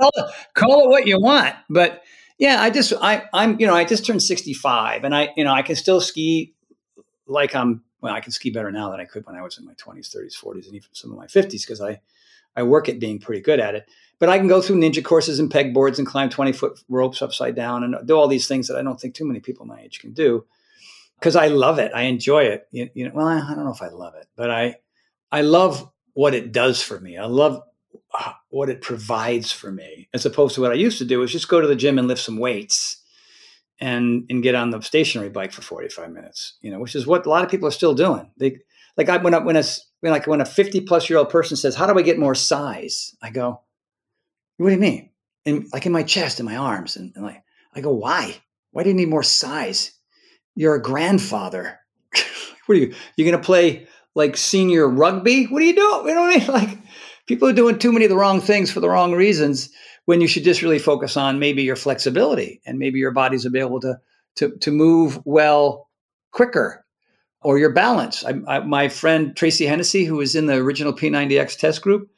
call 0.00 0.10
call 0.54 0.84
it 0.84 0.88
what 0.88 1.06
you 1.06 1.20
want 1.20 1.54
but 1.68 2.02
yeah 2.38 2.62
i 2.62 2.70
just 2.70 2.94
i 3.00 3.24
i'm 3.34 3.60
you 3.60 3.66
know 3.66 3.74
i 3.74 3.84
just 3.84 4.06
turned 4.06 4.22
65 4.22 5.04
and 5.04 5.14
i 5.14 5.28
you 5.36 5.44
know 5.44 5.52
i 5.52 5.62
can 5.62 5.76
still 5.76 6.00
ski 6.00 6.54
like 7.26 7.54
i'm 7.54 7.82
well, 8.04 8.12
I 8.12 8.20
can 8.20 8.32
ski 8.32 8.50
better 8.50 8.70
now 8.70 8.90
than 8.90 9.00
I 9.00 9.06
could 9.06 9.24
when 9.24 9.34
I 9.34 9.40
was 9.40 9.56
in 9.56 9.64
my 9.64 9.72
20s, 9.72 10.14
30s, 10.14 10.36
40s, 10.36 10.66
and 10.66 10.74
even 10.74 10.90
some 10.92 11.10
of 11.10 11.16
my 11.16 11.24
50s 11.24 11.62
because 11.62 11.80
I, 11.80 12.02
I 12.54 12.62
work 12.62 12.86
at 12.90 13.00
being 13.00 13.18
pretty 13.18 13.40
good 13.40 13.58
at 13.58 13.74
it. 13.74 13.88
But 14.18 14.28
I 14.28 14.36
can 14.36 14.46
go 14.46 14.60
through 14.60 14.76
ninja 14.76 15.02
courses 15.02 15.38
and 15.38 15.50
pegboards 15.50 15.96
and 15.96 16.06
climb 16.06 16.28
20 16.28 16.52
foot 16.52 16.78
ropes 16.90 17.22
upside 17.22 17.56
down 17.56 17.82
and 17.82 18.06
do 18.06 18.14
all 18.14 18.28
these 18.28 18.46
things 18.46 18.68
that 18.68 18.76
I 18.76 18.82
don't 18.82 19.00
think 19.00 19.14
too 19.14 19.24
many 19.24 19.40
people 19.40 19.64
my 19.64 19.80
age 19.80 20.00
can 20.00 20.12
do 20.12 20.44
because 21.18 21.34
I 21.34 21.46
love 21.46 21.78
it. 21.78 21.92
I 21.94 22.02
enjoy 22.02 22.42
it. 22.42 22.68
You, 22.72 22.90
you 22.92 23.08
know, 23.08 23.12
well, 23.14 23.26
I, 23.26 23.38
I 23.38 23.54
don't 23.54 23.64
know 23.64 23.72
if 23.72 23.80
I 23.80 23.88
love 23.88 24.14
it, 24.16 24.26
but 24.36 24.50
I, 24.50 24.76
I 25.32 25.40
love 25.40 25.90
what 26.12 26.34
it 26.34 26.52
does 26.52 26.82
for 26.82 27.00
me. 27.00 27.16
I 27.16 27.24
love 27.24 27.62
uh, 28.12 28.32
what 28.50 28.68
it 28.68 28.82
provides 28.82 29.50
for 29.50 29.72
me, 29.72 30.10
as 30.12 30.26
opposed 30.26 30.56
to 30.56 30.60
what 30.60 30.72
I 30.72 30.74
used 30.74 30.98
to 30.98 31.06
do 31.06 31.22
is 31.22 31.32
just 31.32 31.48
go 31.48 31.62
to 31.62 31.66
the 31.66 31.74
gym 31.74 31.98
and 31.98 32.06
lift 32.06 32.20
some 32.20 32.36
weights 32.36 33.00
and 33.80 34.24
and 34.30 34.42
get 34.42 34.54
on 34.54 34.70
the 34.70 34.80
stationary 34.80 35.30
bike 35.30 35.52
for 35.52 35.62
45 35.62 36.10
minutes, 36.10 36.58
you 36.60 36.70
know, 36.70 36.78
which 36.78 36.94
is 36.94 37.06
what 37.06 37.26
a 37.26 37.28
lot 37.28 37.44
of 37.44 37.50
people 37.50 37.68
are 37.68 37.72
still 37.72 37.94
doing. 37.94 38.30
They 38.36 38.58
like 38.96 39.08
I, 39.08 39.16
when 39.16 39.32
when 39.44 39.56
a 39.56 39.64
like 40.02 40.26
when 40.26 40.40
a 40.40 40.46
50 40.46 40.82
plus 40.82 41.08
year 41.08 41.18
old 41.18 41.30
person 41.30 41.56
says, 41.56 41.74
"How 41.74 41.86
do 41.86 41.98
I 41.98 42.02
get 42.02 42.18
more 42.18 42.34
size?" 42.34 43.16
I 43.22 43.30
go, 43.30 43.60
"What 44.58 44.68
do 44.68 44.74
you 44.74 44.80
mean?" 44.80 45.10
And 45.46 45.66
like 45.72 45.86
in 45.86 45.92
my 45.92 46.02
chest 46.02 46.40
and 46.40 46.48
my 46.48 46.56
arms, 46.56 46.96
and, 46.96 47.12
and 47.14 47.24
like 47.24 47.42
I 47.74 47.80
go, 47.80 47.92
"Why? 47.92 48.36
Why 48.74 48.82
do 48.82 48.88
you 48.88 48.94
need 48.94 49.08
more 49.08 49.22
size? 49.22 49.92
You're 50.56 50.74
a 50.74 50.82
grandfather. 50.82 51.78
what 52.66 52.76
are 52.76 52.80
you? 52.80 52.94
You're 53.16 53.30
going 53.30 53.40
to 53.40 53.46
play 53.46 53.86
like 54.16 54.36
senior 54.36 54.88
rugby? 54.88 55.44
What 55.44 55.62
are 55.62 55.64
you 55.64 55.76
doing? 55.76 56.08
You 56.08 56.14
know 56.14 56.22
what 56.22 56.36
I 56.36 56.38
mean? 56.38 56.48
Like 56.52 56.78
people 57.26 57.48
are 57.48 57.54
doing 57.54 57.78
too 57.78 57.92
many 57.92 58.04
of 58.04 58.10
the 58.10 58.16
wrong 58.16 58.40
things 58.40 58.70
for 58.70 58.80
the 58.80 58.88
wrong 58.88 59.12
reasons 59.12 59.70
when 60.06 60.20
you 60.20 60.28
should 60.28 60.44
just 60.44 60.62
really 60.62 60.78
focus 60.78 61.16
on 61.16 61.38
maybe 61.38 61.62
your 61.62 61.76
flexibility 61.76 62.60
and 62.66 62.78
maybe 62.78 62.98
your 62.98 63.10
body's 63.10 63.46
able 63.46 63.80
to 63.80 63.98
to 64.36 64.56
to 64.58 64.70
move 64.70 65.20
well 65.24 65.88
quicker 66.30 66.84
or 67.40 67.58
your 67.58 67.72
balance. 67.72 68.24
I, 68.24 68.34
I, 68.48 68.58
my 68.60 68.88
friend 68.88 69.36
Tracy 69.36 69.66
Hennessy, 69.66 70.04
who 70.04 70.16
was 70.16 70.34
in 70.34 70.46
the 70.46 70.56
original 70.56 70.92
P90X 70.92 71.58
test 71.58 71.82
group, 71.82 72.10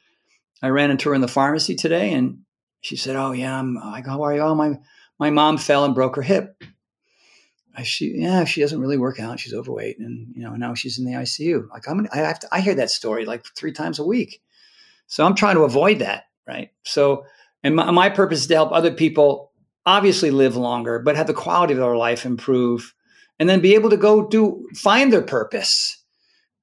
I 0.61 0.69
ran 0.69 0.89
into 0.89 1.09
her 1.09 1.15
in 1.15 1.21
the 1.21 1.27
pharmacy 1.27 1.75
today, 1.75 2.13
and 2.13 2.39
she 2.81 2.95
said, 2.95 3.15
"Oh 3.15 3.31
yeah, 3.31 3.57
I'm." 3.57 3.77
I 3.77 4.01
go, 4.01 4.11
"How 4.11 4.23
are 4.23 4.33
you?" 4.33 4.41
Oh, 4.41 4.55
my 4.55 4.79
my 5.19 5.29
mom 5.29 5.57
fell 5.57 5.85
and 5.85 5.95
broke 5.95 6.15
her 6.15 6.21
hip. 6.21 6.63
I, 7.75 7.83
she 7.83 8.13
yeah, 8.15 8.43
she 8.45 8.61
doesn't 8.61 8.81
really 8.81 8.97
work 8.97 9.19
out. 9.19 9.39
She's 9.39 9.53
overweight, 9.53 9.99
and 9.99 10.33
you 10.35 10.41
know 10.41 10.55
now 10.55 10.73
she's 10.73 10.97
in 10.97 11.05
the 11.05 11.13
ICU. 11.13 11.69
Like 11.69 11.87
I'm, 11.87 12.07
I 12.11 12.17
have 12.17 12.39
to. 12.39 12.47
I 12.51 12.61
hear 12.61 12.75
that 12.75 12.89
story 12.89 13.25
like 13.25 13.45
three 13.55 13.71
times 13.71 13.99
a 13.99 14.05
week, 14.05 14.41
so 15.05 15.25
I'm 15.25 15.35
trying 15.35 15.55
to 15.55 15.63
avoid 15.63 15.99
that, 15.99 16.25
right? 16.47 16.71
So 16.83 17.25
and 17.63 17.75
my, 17.75 17.91
my 17.91 18.09
purpose 18.09 18.41
is 18.41 18.47
to 18.47 18.55
help 18.55 18.71
other 18.71 18.91
people 18.91 19.51
obviously 19.85 20.31
live 20.31 20.55
longer, 20.55 20.99
but 20.99 21.15
have 21.15 21.27
the 21.27 21.33
quality 21.33 21.73
of 21.73 21.79
their 21.79 21.95
life 21.95 22.25
improve 22.25 22.93
and 23.39 23.47
then 23.47 23.61
be 23.61 23.75
able 23.75 23.89
to 23.89 23.97
go 23.97 24.27
do 24.27 24.67
find 24.75 25.11
their 25.11 25.21
purpose. 25.21 25.97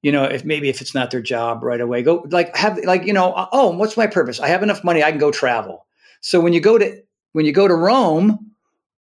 You 0.01 0.11
know, 0.11 0.25
if 0.25 0.45
maybe 0.45 0.69
if 0.69 0.81
it's 0.81 0.93
not 0.93 1.09
their 1.09 1.21
job 1.21 1.63
right 1.63 1.81
away, 1.81 2.03
go 2.03 2.25
like 2.29 2.55
have 2.55 2.77
like, 2.85 3.05
you 3.05 3.13
know, 3.13 3.33
uh, 3.33 3.47
oh, 3.51 3.75
what's 3.75 3.97
my 3.97 4.07
purpose? 4.07 4.39
I 4.39 4.47
have 4.47 4.61
enough 4.61 4.83
money, 4.83 5.03
I 5.03 5.09
can 5.09 5.19
go 5.19 5.31
travel. 5.31 5.87
So 6.21 6.39
when 6.39 6.53
you 6.53 6.59
go 6.59 6.77
to 6.77 7.01
when 7.31 7.45
you 7.45 7.51
go 7.51 7.67
to 7.67 7.73
Rome, 7.73 8.51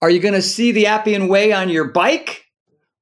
are 0.03 0.11
you 0.11 0.21
going 0.21 0.35
to 0.35 0.43
see 0.43 0.73
the 0.73 0.87
Appian 0.87 1.29
Way 1.29 1.53
on 1.53 1.69
your 1.69 1.85
bike 1.85 2.45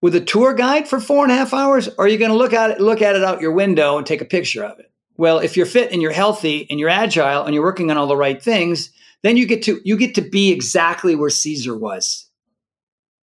with 0.01 0.15
a 0.15 0.21
tour 0.21 0.55
guide 0.55 0.89
for 0.89 1.01
four 1.01 1.25
and 1.25 1.33
a 1.33 1.35
half 1.35 1.53
hours? 1.53 1.89
Or 1.89 2.05
are 2.05 2.09
you 2.09 2.19
going 2.19 2.31
to 2.31 2.37
look 2.37 2.53
at 2.53 2.71
it, 2.71 2.81
look 2.81 3.03
at 3.03 3.17
it 3.17 3.25
out 3.25 3.41
your 3.41 3.53
window 3.53 3.99
and 3.99 4.07
take 4.07 4.21
a 4.21 4.27
picture 4.27 4.65
of 4.65 4.79
it? 4.79 4.90
Well, 5.21 5.39
if 5.41 5.55
you're 5.55 5.67
fit 5.67 5.93
and 5.93 6.01
you're 6.01 6.13
healthy 6.13 6.67
and 6.71 6.81
you're 6.81 6.89
agile 6.89 7.45
and 7.45 7.53
you're 7.53 7.63
working 7.63 7.91
on 7.91 7.99
all 7.99 8.07
the 8.07 8.17
right 8.17 8.43
things, 8.43 8.91
then 9.23 9.37
you 9.37 9.45
get 9.45 9.63
to 9.65 9.79
you 9.85 9.99
get 9.99 10.15
to 10.15 10.23
be 10.23 10.51
exactly 10.51 11.15
where 11.15 11.29
Caesar 11.29 11.77
was. 11.77 12.27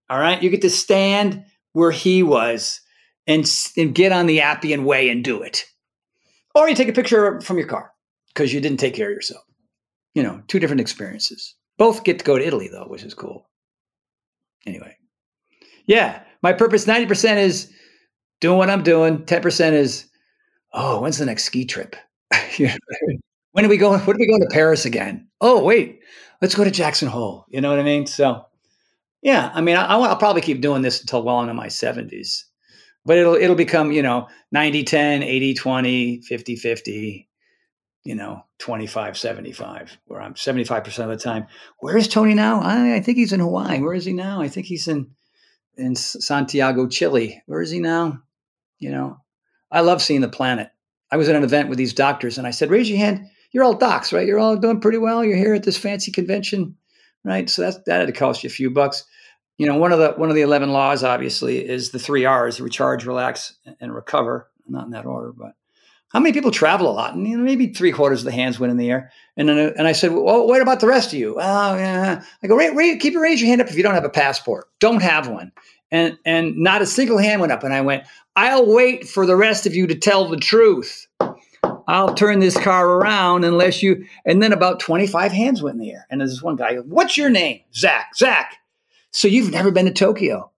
All 0.08 0.20
right, 0.20 0.40
you 0.44 0.52
get 0.52 0.62
to 0.62 0.70
stand 0.70 1.44
where 1.74 1.90
he 1.90 2.22
was 2.22 2.82
and, 3.26 3.52
and 3.78 3.96
get 3.96 4.12
on 4.12 4.28
the 4.28 4.42
Appian 4.42 4.86
way 4.86 5.10
and 5.10 5.24
do 5.24 5.42
it. 5.42 5.66
Or 6.54 6.70
you 6.70 6.76
take 6.76 6.88
a 6.88 6.94
picture 6.94 7.42
from 7.42 7.58
your 7.58 7.66
car 7.66 7.92
because 8.28 8.54
you 8.54 8.62
didn't 8.62 8.80
take 8.80 8.94
care 8.94 9.10
of 9.10 9.16
yourself. 9.16 9.44
You 10.14 10.22
know, 10.22 10.44
two 10.48 10.60
different 10.60 10.82
experiences. 10.82 11.56
Both 11.80 12.04
get 12.04 12.20
to 12.20 12.26
go 12.26 12.38
to 12.38 12.46
Italy 12.46 12.70
though, 12.72 12.86
which 12.86 13.02
is 13.02 13.16
cool. 13.16 13.50
Anyway, 14.68 14.96
yeah, 15.88 16.22
my 16.44 16.54
purpose 16.54 16.86
90% 16.86 17.38
is 17.38 17.74
doing 18.40 18.60
what 18.60 18.70
I'm 18.70 18.84
doing, 18.84 19.24
10% 19.26 19.72
is 19.74 20.08
oh, 20.74 21.02
when's 21.02 21.18
the 21.18 21.26
next 21.26 21.46
ski 21.46 21.66
trip? 21.66 21.96
when 23.52 23.66
are 23.66 23.70
we 23.70 23.78
going? 23.78 24.00
When 24.02 24.16
are 24.16 24.20
we 24.20 24.28
going 24.28 24.42
to 24.42 24.50
Paris 24.52 24.86
again? 24.86 25.28
Oh, 25.42 25.64
wait, 25.64 26.00
let's 26.42 26.56
go 26.56 26.64
to 26.64 26.72
Jackson 26.72 27.08
Hole. 27.08 27.46
You 27.50 27.62
know 27.62 27.70
what 27.70 27.80
I 27.80 27.84
mean? 27.84 28.08
So, 28.08 28.46
yeah, 29.22 29.52
I 29.54 29.62
mean, 29.62 29.76
I, 29.76 29.96
will 29.96 30.16
probably 30.16 30.42
keep 30.42 30.62
doing 30.62 30.82
this 30.82 31.02
until 31.02 31.24
well 31.24 31.42
into 31.42 31.54
my 31.54 31.68
70s, 31.68 32.44
but 33.06 33.18
it'll 33.18 33.36
it'll 33.36 33.56
become 33.56 33.92
you 33.92 34.02
know 34.02 34.28
90 34.52 34.84
10, 34.84 35.24
80 35.24 35.54
20, 35.54 36.22
50 36.22 36.56
50, 36.56 37.30
you 38.04 38.16
know 38.16 38.42
25 38.60 39.18
75, 39.18 39.98
where 40.06 40.22
I'm 40.22 40.36
75 40.36 40.84
percent 40.84 41.12
of 41.12 41.18
the 41.18 41.24
time. 41.24 41.48
Where 41.80 41.98
is 41.98 42.08
Tony 42.08 42.34
now? 42.34 42.62
I, 42.62 42.96
I 42.96 43.02
think 43.02 43.18
he's 43.18 43.34
in 43.34 43.40
Hawaii. 43.40 43.82
Where 43.82 43.94
is 43.94 44.06
he 44.06 44.14
now? 44.14 44.42
I 44.42 44.48
think 44.48 44.66
he's 44.66 44.88
in 44.88 45.12
in 45.78 45.96
Santiago, 45.96 46.88
Chile. 46.88 47.42
Where 47.46 47.62
is 47.62 47.72
he 47.72 47.80
now? 47.80 48.20
You 48.80 48.92
know, 48.92 49.18
I 49.72 49.82
love 49.82 50.02
seeing 50.02 50.22
the 50.22 50.30
planet. 50.30 50.70
I 51.12 51.18
was 51.18 51.30
at 51.30 51.36
an 51.36 51.44
event 51.44 51.70
with 51.70 51.78
these 51.78 51.94
doctors 51.94 52.38
and 52.38 52.46
I 52.48 52.52
said, 52.52 52.70
raise 52.70 52.90
your 52.90 53.00
hand. 53.00 53.28
You're 53.52 53.64
all 53.64 53.78
docs, 53.78 54.12
right? 54.12 54.28
You're 54.28 54.40
all 54.40 54.58
doing 54.58 54.82
pretty 54.82 54.98
well. 54.98 55.24
You're 55.24 55.38
here 55.38 55.54
at 55.54 55.64
this 55.64 55.78
fancy 55.78 56.12
convention, 56.12 56.76
right? 57.24 57.50
So 57.50 57.62
that's, 57.62 57.78
that 57.86 58.00
had 58.00 58.08
to 58.08 58.14
cost 58.14 58.44
you 58.44 58.48
a 58.48 58.52
few 58.52 58.70
bucks. 58.70 59.06
You 59.58 59.66
know, 59.66 59.78
one 59.78 59.92
of 59.92 59.98
the 59.98 60.12
one 60.12 60.30
of 60.30 60.36
the 60.36 60.44
eleven 60.44 60.72
laws, 60.72 61.04
obviously, 61.04 61.68
is 61.68 61.90
the 61.90 61.98
three 61.98 62.26
R's: 62.26 62.62
recharge, 62.62 63.06
relax, 63.06 63.56
and 63.80 63.92
recover. 63.92 64.52
Not 64.68 64.86
in 64.86 64.92
that 64.92 65.08
order, 65.08 65.32
but 65.32 65.54
how 66.10 66.20
many 66.20 66.32
people 66.32 66.52
travel 66.52 66.90
a 66.90 66.94
lot? 66.94 67.16
And 67.16 67.28
you 67.28 67.36
know, 67.36 67.44
maybe 67.44 67.74
three 67.74 67.92
quarters 67.92 68.20
of 68.20 68.26
the 68.26 68.32
hands 68.32 68.60
went 68.60 68.70
in 68.70 68.78
the 68.78 68.92
air. 68.92 69.12
And 69.36 69.50
then, 69.50 69.74
and 69.78 69.88
I 69.88 69.94
said, 69.94 70.12
well, 70.12 70.48
what 70.48 70.62
about 70.62 70.80
the 70.80 70.88
rest 70.88 71.12
of 71.12 71.20
you? 71.20 71.38
Oh, 71.40 71.76
yeah. 71.76 72.24
I 72.44 72.48
go, 72.48 72.58
keep 73.00 73.14
your 73.14 73.24
raise 73.24 73.42
your 73.42 73.50
hand 73.50 73.62
up 73.62 73.68
if 73.68 73.76
you 73.76 73.84
don't 73.84 73.96
have 73.96 74.06
a 74.06 74.10
passport. 74.10 74.68
Don't 74.80 75.02
have 75.02 75.28
one. 75.28 75.52
And 75.92 76.18
and 76.26 76.58
not 76.58 76.82
a 76.82 76.86
single 76.86 77.18
hand 77.18 77.40
went 77.42 77.54
up. 77.54 77.64
And 77.64 77.74
I 77.74 77.82
went, 77.82 78.04
I'll 78.36 78.66
wait 78.66 79.08
for 79.08 79.26
the 79.26 79.36
rest 79.36 79.66
of 79.66 79.74
you 79.74 79.88
to 79.88 79.96
tell 79.96 80.28
the 80.28 80.38
truth. 80.38 81.08
I'll 81.88 82.14
turn 82.14 82.40
this 82.40 82.58
car 82.58 82.88
around 82.88 83.46
unless 83.46 83.82
you. 83.82 84.06
And 84.26 84.44
then 84.44 84.52
about 84.52 84.82
25 84.82 85.32
hands 85.32 85.64
went 85.64 85.76
in 85.76 85.82
the 85.82 85.92
air. 85.92 86.06
And 86.10 86.20
there's 86.20 86.32
this 86.32 86.42
one 86.42 86.58
guy, 86.58 86.76
what's 86.76 87.18
your 87.18 87.30
name? 87.30 87.62
Zach. 87.74 88.16
Zach. 88.16 88.58
So 89.12 89.28
you've 89.28 89.52
never 89.52 89.72
been 89.72 89.86
to 89.86 89.94
Tokyo. 89.94 90.52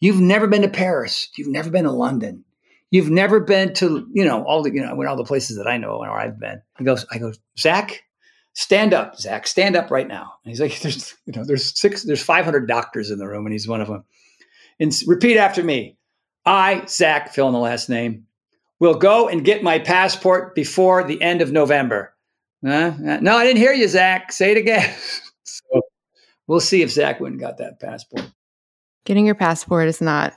You've 0.00 0.20
never 0.20 0.48
been 0.48 0.62
to 0.62 0.68
Paris. 0.68 1.28
You've 1.36 1.48
never 1.48 1.70
been 1.70 1.84
to 1.84 1.92
London. 1.92 2.44
You've 2.90 3.10
never 3.10 3.40
been 3.40 3.72
to, 3.74 4.06
you 4.12 4.24
know, 4.24 4.44
all 4.44 4.62
the, 4.62 4.74
you 4.74 4.82
know, 4.82 5.06
all 5.06 5.16
the 5.16 5.24
places 5.24 5.56
that 5.56 5.66
I 5.66 5.78
know 5.78 5.98
where 5.98 6.10
I've 6.10 6.38
been. 6.38 6.60
He 6.76 6.84
goes, 6.84 7.06
I 7.10 7.18
go, 7.18 7.32
Zach, 7.58 8.02
stand 8.52 8.92
up, 8.92 9.18
Zach, 9.18 9.46
stand 9.46 9.76
up 9.76 9.90
right 9.90 10.06
now. 10.06 10.34
And 10.44 10.50
he's 10.50 10.60
like, 10.60 10.78
there's, 10.82 11.14
you 11.24 11.32
know, 11.34 11.44
there's 11.44 11.78
six, 11.80 12.02
there's 12.02 12.22
500 12.22 12.66
doctors 12.66 13.10
in 13.10 13.18
the 13.18 13.26
room, 13.26 13.46
and 13.46 13.52
he's 13.52 13.68
one 13.68 13.80
of 13.80 13.88
them. 13.88 14.04
And 14.80 14.92
repeat 15.06 15.36
after 15.36 15.62
me. 15.62 15.96
I, 16.44 16.84
Zach, 16.86 17.32
fill 17.32 17.46
in 17.46 17.52
the 17.52 17.60
last 17.60 17.88
name, 17.88 18.26
will 18.80 18.94
go 18.94 19.28
and 19.28 19.44
get 19.44 19.62
my 19.62 19.78
passport 19.78 20.54
before 20.54 21.04
the 21.04 21.22
end 21.22 21.40
of 21.40 21.52
November. 21.52 22.14
Uh, 22.66 22.90
no, 22.98 23.36
I 23.36 23.44
didn't 23.44 23.58
hear 23.58 23.72
you, 23.72 23.86
Zach. 23.86 24.32
Say 24.32 24.52
it 24.52 24.56
again. 24.56 24.92
so 25.44 25.82
we'll 26.46 26.60
see 26.60 26.82
if 26.82 26.90
Zach 26.90 27.20
went 27.20 27.32
and 27.32 27.40
got 27.40 27.58
that 27.58 27.80
passport. 27.80 28.28
Getting 29.04 29.26
your 29.26 29.34
passport 29.34 29.88
is 29.88 30.00
not 30.00 30.34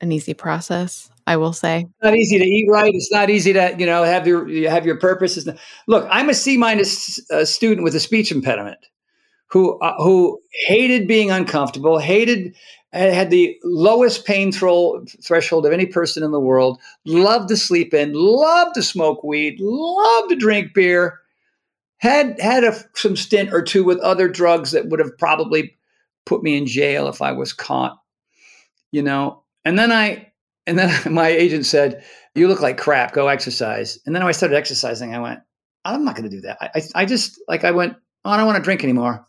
an 0.00 0.12
easy 0.12 0.34
process. 0.34 1.10
I 1.28 1.36
will 1.36 1.52
say. 1.52 1.80
It's 1.80 2.02
not 2.02 2.16
easy 2.16 2.38
to 2.38 2.44
eat 2.44 2.70
right. 2.70 2.94
It's 2.94 3.12
not 3.12 3.28
easy 3.28 3.52
to 3.52 3.76
you 3.78 3.84
know 3.84 4.02
have 4.02 4.26
your 4.26 4.48
have 4.70 4.86
your 4.86 4.98
purposes. 4.98 5.46
Look, 5.86 6.08
I'm 6.10 6.30
a 6.30 6.34
C 6.34 6.56
minus 6.56 7.20
uh, 7.30 7.44
student 7.44 7.84
with 7.84 7.94
a 7.94 8.00
speech 8.00 8.32
impediment 8.32 8.78
who 9.48 9.78
uh, 9.80 9.94
who 9.98 10.40
hated 10.66 11.06
being 11.06 11.30
uncomfortable, 11.30 11.98
hated 11.98 12.54
had 12.92 13.30
the 13.30 13.58
lowest 13.64 14.24
pain 14.24 14.50
thro- 14.50 15.04
threshold 15.22 15.66
of 15.66 15.72
any 15.72 15.86
person 15.86 16.22
in 16.22 16.30
the 16.30 16.40
world, 16.40 16.80
loved 17.04 17.48
to 17.48 17.56
sleep 17.56 17.92
in, 17.92 18.12
loved 18.14 18.74
to 18.74 18.82
smoke 18.82 19.22
weed, 19.22 19.58
loved 19.60 20.30
to 20.30 20.36
drink 20.36 20.72
beer, 20.74 21.20
had 21.98 22.40
had 22.40 22.64
a, 22.64 22.74
some 22.94 23.16
stint 23.16 23.52
or 23.52 23.62
two 23.62 23.84
with 23.84 23.98
other 23.98 24.28
drugs 24.28 24.70
that 24.70 24.88
would 24.88 25.00
have 25.00 25.16
probably 25.18 25.76
put 26.24 26.42
me 26.42 26.56
in 26.56 26.66
jail 26.66 27.08
if 27.08 27.20
I 27.20 27.32
was 27.32 27.52
caught, 27.52 27.98
you 28.92 29.02
know. 29.02 29.42
And 29.64 29.78
then 29.78 29.92
I, 29.92 30.32
and 30.66 30.78
then 30.78 30.94
my 31.12 31.28
agent 31.28 31.66
said, 31.66 32.04
"You 32.34 32.48
look 32.48 32.62
like 32.62 32.78
crap. 32.78 33.12
Go 33.12 33.28
exercise." 33.28 33.98
And 34.06 34.14
then 34.14 34.22
I 34.22 34.30
started 34.32 34.56
exercising, 34.56 35.14
I 35.14 35.18
went, 35.18 35.40
"I'm 35.84 36.04
not 36.04 36.16
going 36.16 36.30
to 36.30 36.34
do 36.34 36.42
that." 36.42 36.58
I, 36.60 36.70
I, 36.74 37.02
I 37.02 37.04
just 37.04 37.38
like 37.48 37.64
I 37.64 37.72
went, 37.72 37.96
oh, 38.24 38.30
"I 38.30 38.36
don't 38.36 38.46
want 38.46 38.56
to 38.56 38.62
drink 38.62 38.82
anymore. 38.82 39.26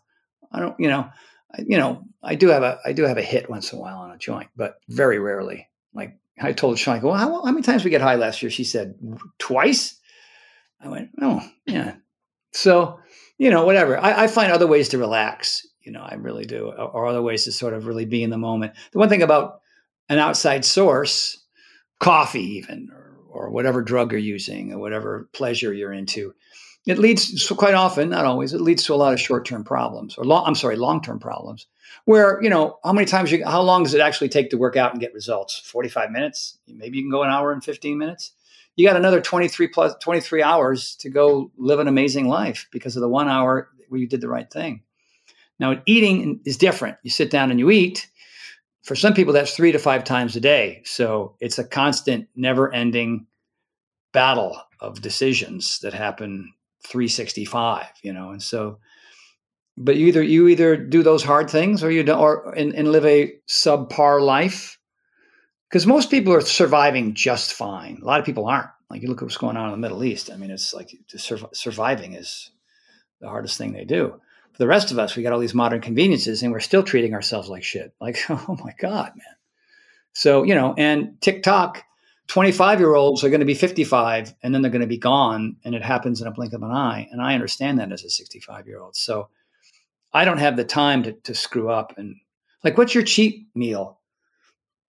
I 0.52 0.60
don't, 0.60 0.80
you 0.80 0.88
know." 0.88 1.10
you 1.57 1.78
know, 1.78 2.03
I 2.22 2.36
do 2.36 2.49
have 2.49 2.63
a 2.63 2.80
I 2.86 2.93
do 2.93 3.03
have 3.03 3.17
a 3.17 3.24
hit 3.24 3.49
once 3.49 3.72
in 3.72 3.80
a 3.80 3.82
while 3.82 3.97
on 3.99 4.11
a 4.11 4.17
joint, 4.17 4.49
but 4.55 4.80
hmm. 4.88 4.95
very 4.95 5.20
rarely. 5.20 5.67
Like 5.93 6.17
I 6.39 6.53
told 6.53 6.78
Sean, 6.80 6.95
I 6.95 6.99
go, 6.99 7.09
well, 7.09 7.17
how, 7.17 7.43
how 7.43 7.51
many 7.51 7.61
times 7.61 7.84
we 7.84 7.89
get 7.89 8.01
high 8.01 8.15
last 8.15 8.41
year? 8.41 8.49
She 8.49 8.63
said 8.63 8.95
twice. 9.38 9.99
I 10.82 10.88
went, 10.88 11.09
oh 11.22 11.41
yeah. 11.65 11.95
So 12.53 12.99
you 13.39 13.49
know, 13.49 13.65
whatever. 13.65 13.97
I, 13.97 14.24
I 14.24 14.28
find 14.28 14.51
other 14.51 14.67
ways 14.67 14.89
to 14.89 14.97
relax. 14.97 15.65
You 15.82 15.93
know, 15.93 16.01
I 16.01 16.15
really 16.15 16.45
do, 16.45 16.67
or 16.67 17.07
other 17.07 17.22
ways 17.22 17.45
to 17.45 17.51
sort 17.51 17.74
of 17.74 17.88
really 17.88 18.05
be 18.05 18.22
in 18.22 18.30
the 18.30 18.38
moment. 18.38 18.74
The 18.91 18.99
one 18.99 19.09
thing 19.09 19.24
about 19.24 19.61
an 20.09 20.20
outside 20.20 20.65
source 20.65 21.41
coffee, 21.99 22.57
even, 22.57 22.89
or, 22.91 23.45
or 23.45 23.49
whatever 23.49 23.82
drug 23.82 24.11
you're 24.11 24.20
using, 24.20 24.74
or 24.74 24.80
whatever 24.80 25.30
pleasure 25.34 25.74
you're 25.74 25.93
into, 25.93 26.34
it 26.86 26.99
leads 26.99 27.43
so 27.43 27.55
quite 27.55 27.74
often, 27.74 28.09
not 28.09 28.26
always, 28.26 28.53
it 28.53 28.61
leads 28.61 28.84
to 28.84 28.93
a 28.93 28.95
lot 28.95 29.13
of 29.13 29.20
short-term 29.20 29.63
problems, 29.63 30.15
or 30.17 30.26
long, 30.26 30.43
I'm 30.45 30.55
sorry, 30.55 30.76
long-term 30.76 31.20
problems. 31.20 31.65
Where 32.05 32.41
you 32.41 32.49
know 32.49 32.79
how 32.83 32.93
many 32.93 33.05
times 33.05 33.31
you, 33.31 33.45
how 33.45 33.61
long 33.61 33.83
does 33.83 33.93
it 33.93 34.01
actually 34.01 34.29
take 34.29 34.49
to 34.51 34.57
work 34.57 34.75
out 34.75 34.91
and 34.91 35.01
get 35.01 35.13
results? 35.13 35.57
Forty-five 35.59 36.11
minutes, 36.11 36.57
maybe 36.67 36.97
you 36.97 37.03
can 37.03 37.11
go 37.11 37.23
an 37.23 37.29
hour 37.29 37.51
and 37.51 37.63
fifteen 37.63 37.97
minutes. 37.97 38.33
You 38.75 38.87
got 38.87 38.95
another 38.95 39.21
twenty-three 39.21 39.67
plus 39.67 39.93
twenty-three 40.01 40.43
hours 40.43 40.95
to 40.97 41.09
go 41.09 41.51
live 41.57 41.79
an 41.79 41.87
amazing 41.87 42.27
life 42.27 42.67
because 42.71 42.95
of 42.95 43.01
the 43.01 43.09
one 43.09 43.27
hour 43.27 43.69
where 43.89 43.99
you 43.99 44.07
did 44.07 44.21
the 44.21 44.29
right 44.29 44.49
thing. 44.49 44.83
Now, 45.59 45.81
eating 45.85 46.39
is 46.45 46.57
different. 46.57 46.97
You 47.03 47.09
sit 47.09 47.29
down 47.29 47.51
and 47.51 47.59
you 47.59 47.69
eat. 47.69 48.09
For 48.83 48.95
some 48.95 49.13
people, 49.13 49.33
that's 49.33 49.55
three 49.55 49.71
to 49.71 49.79
five 49.79 50.03
times 50.03 50.35
a 50.35 50.39
day. 50.39 50.81
So 50.85 51.35
it's 51.41 51.59
a 51.59 51.63
constant, 51.63 52.27
never 52.35 52.73
ending 52.73 53.27
battle 54.13 54.59
of 54.79 55.01
decisions 55.01 55.79
that 55.79 55.93
happen 55.93 56.53
365, 56.87 57.85
you 58.01 58.13
know. 58.13 58.31
And 58.31 58.41
so, 58.41 58.79
but 59.80 59.95
you 59.95 60.07
either 60.07 60.21
you 60.21 60.49
either 60.49 60.75
do 60.75 61.01
those 61.01 61.23
hard 61.23 61.49
things 61.49 61.84
or 61.84 61.89
you 61.89 62.03
don't, 62.03 62.19
or 62.19 62.51
and, 62.51 62.75
and 62.75 62.91
live 62.91 63.05
a 63.05 63.34
subpar 63.47 64.21
life. 64.21 64.77
Because 65.69 65.88
most 65.88 66.11
people 66.11 66.34
are 66.34 66.41
surviving 66.41 67.13
just 67.13 67.53
fine. 67.53 67.99
A 68.01 68.05
lot 68.05 68.19
of 68.19 68.25
people 68.25 68.47
aren't. 68.47 68.69
Like 68.89 69.01
you 69.01 69.07
look 69.07 69.21
at 69.21 69.23
what's 69.23 69.38
going 69.38 69.55
on 69.55 69.65
in 69.65 69.71
the 69.71 69.77
Middle 69.77 70.03
East. 70.03 70.32
I 70.32 70.36
mean, 70.36 70.51
it's 70.51 70.73
like 70.73 70.97
surviving 71.53 72.13
is 72.13 72.51
the 73.21 73.30
hardest 73.30 73.57
thing 73.57 73.71
they 73.71 73.86
do 73.86 74.19
For 74.51 74.57
the 74.57 74.67
rest 74.67 74.91
of 74.91 74.99
us, 74.99 75.15
we 75.15 75.23
got 75.23 75.32
all 75.32 75.39
these 75.39 75.53
modern 75.53 75.80
conveniences 75.80 76.41
and 76.41 76.51
we're 76.51 76.59
still 76.59 76.84
treating 76.84 77.13
ourselves 77.13 77.49
like 77.49 77.63
shit. 77.63 77.93
Like, 78.01 78.17
oh 78.30 78.57
my 78.63 78.73
God, 78.80 79.11
man. 79.15 79.36
So, 80.13 80.43
you 80.43 80.55
know, 80.55 80.73
and 80.77 81.21
TikTok, 81.21 81.84
25 82.27 82.80
year 82.80 82.95
olds 82.95 83.23
are 83.23 83.30
going 83.30 83.39
to 83.39 83.45
be 83.45 83.53
55 83.53 84.34
and 84.41 84.53
then 84.53 84.61
they're 84.61 84.71
going 84.71 84.82
to 84.82 84.88
be 84.88 84.97
gone. 84.97 85.57
And 85.63 85.75
it 85.75 85.84
happens 85.84 86.19
in 86.19 86.27
a 86.27 86.32
blink 86.32 86.53
of 86.53 86.63
an 86.63 86.71
eye. 86.71 87.07
And 87.11 87.21
I 87.21 87.36
understand 87.36 87.80
that 87.80 87.91
as 87.91 88.03
a 88.03 88.09
65 88.09 88.67
year 88.67 88.82
old. 88.82 88.95
So 88.95 89.30
I 90.14 90.26
don't 90.26 90.38
have 90.39 90.57
the 90.57 90.64
time 90.64 91.03
to, 91.03 91.14
to 91.14 91.36
screw 91.36 91.70
up. 91.70 91.97
And 91.97 92.16
like, 92.64 92.78
what's 92.78 92.95
your 92.95 93.03
cheat 93.03 93.47
meal? 93.55 93.99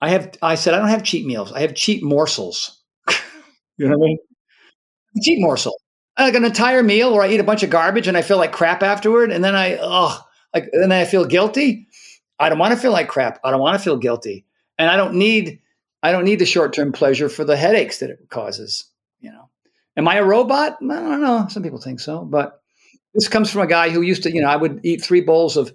I 0.00 0.10
have, 0.10 0.32
I 0.40 0.54
said, 0.54 0.74
I 0.74 0.78
don't 0.78 0.88
have 0.88 1.02
cheat 1.02 1.26
meals. 1.26 1.52
I 1.52 1.60
have 1.60 1.74
cheat 1.74 2.02
morsels. 2.02 2.80
you 3.76 3.88
know 3.88 3.98
what 3.98 4.04
I 4.04 4.08
mean? 4.08 4.18
Cheat 5.22 5.40
morsel 5.40 5.74
like 6.24 6.34
an 6.34 6.44
entire 6.44 6.82
meal 6.82 7.12
where 7.12 7.22
I 7.22 7.28
eat 7.28 7.40
a 7.40 7.44
bunch 7.44 7.62
of 7.62 7.70
garbage 7.70 8.06
and 8.06 8.16
I 8.16 8.22
feel 8.22 8.36
like 8.36 8.52
crap 8.52 8.82
afterward, 8.82 9.30
and 9.30 9.42
then 9.42 9.54
I 9.54 9.78
oh 9.80 10.20
like 10.54 10.68
then 10.72 10.92
I 10.92 11.04
feel 11.04 11.24
guilty. 11.24 11.88
I 12.38 12.48
don't 12.48 12.58
want 12.58 12.74
to 12.74 12.80
feel 12.80 12.92
like 12.92 13.08
crap. 13.08 13.40
I 13.44 13.50
don't 13.50 13.60
want 13.60 13.78
to 13.78 13.82
feel 13.84 13.96
guilty, 13.96 14.44
and 14.78 14.90
I 14.90 14.96
don't 14.96 15.14
need 15.14 15.60
I 16.02 16.12
don't 16.12 16.24
need 16.24 16.38
the 16.38 16.46
short 16.46 16.72
term 16.72 16.92
pleasure 16.92 17.28
for 17.28 17.44
the 17.44 17.56
headaches 17.56 17.98
that 17.98 18.10
it 18.10 18.28
causes. 18.28 18.84
You 19.20 19.32
know, 19.32 19.50
am 19.96 20.08
I 20.08 20.16
a 20.16 20.24
robot? 20.24 20.78
I 20.82 20.86
don't 20.86 21.20
know. 21.20 21.46
Some 21.48 21.62
people 21.62 21.80
think 21.80 22.00
so, 22.00 22.24
but 22.24 22.59
this 23.14 23.28
comes 23.28 23.50
from 23.50 23.62
a 23.62 23.66
guy 23.66 23.90
who 23.90 24.02
used 24.02 24.22
to 24.24 24.32
you 24.32 24.40
know 24.40 24.48
I 24.48 24.56
would 24.56 24.80
eat 24.82 25.02
three 25.02 25.20
bowls 25.20 25.56
of 25.56 25.72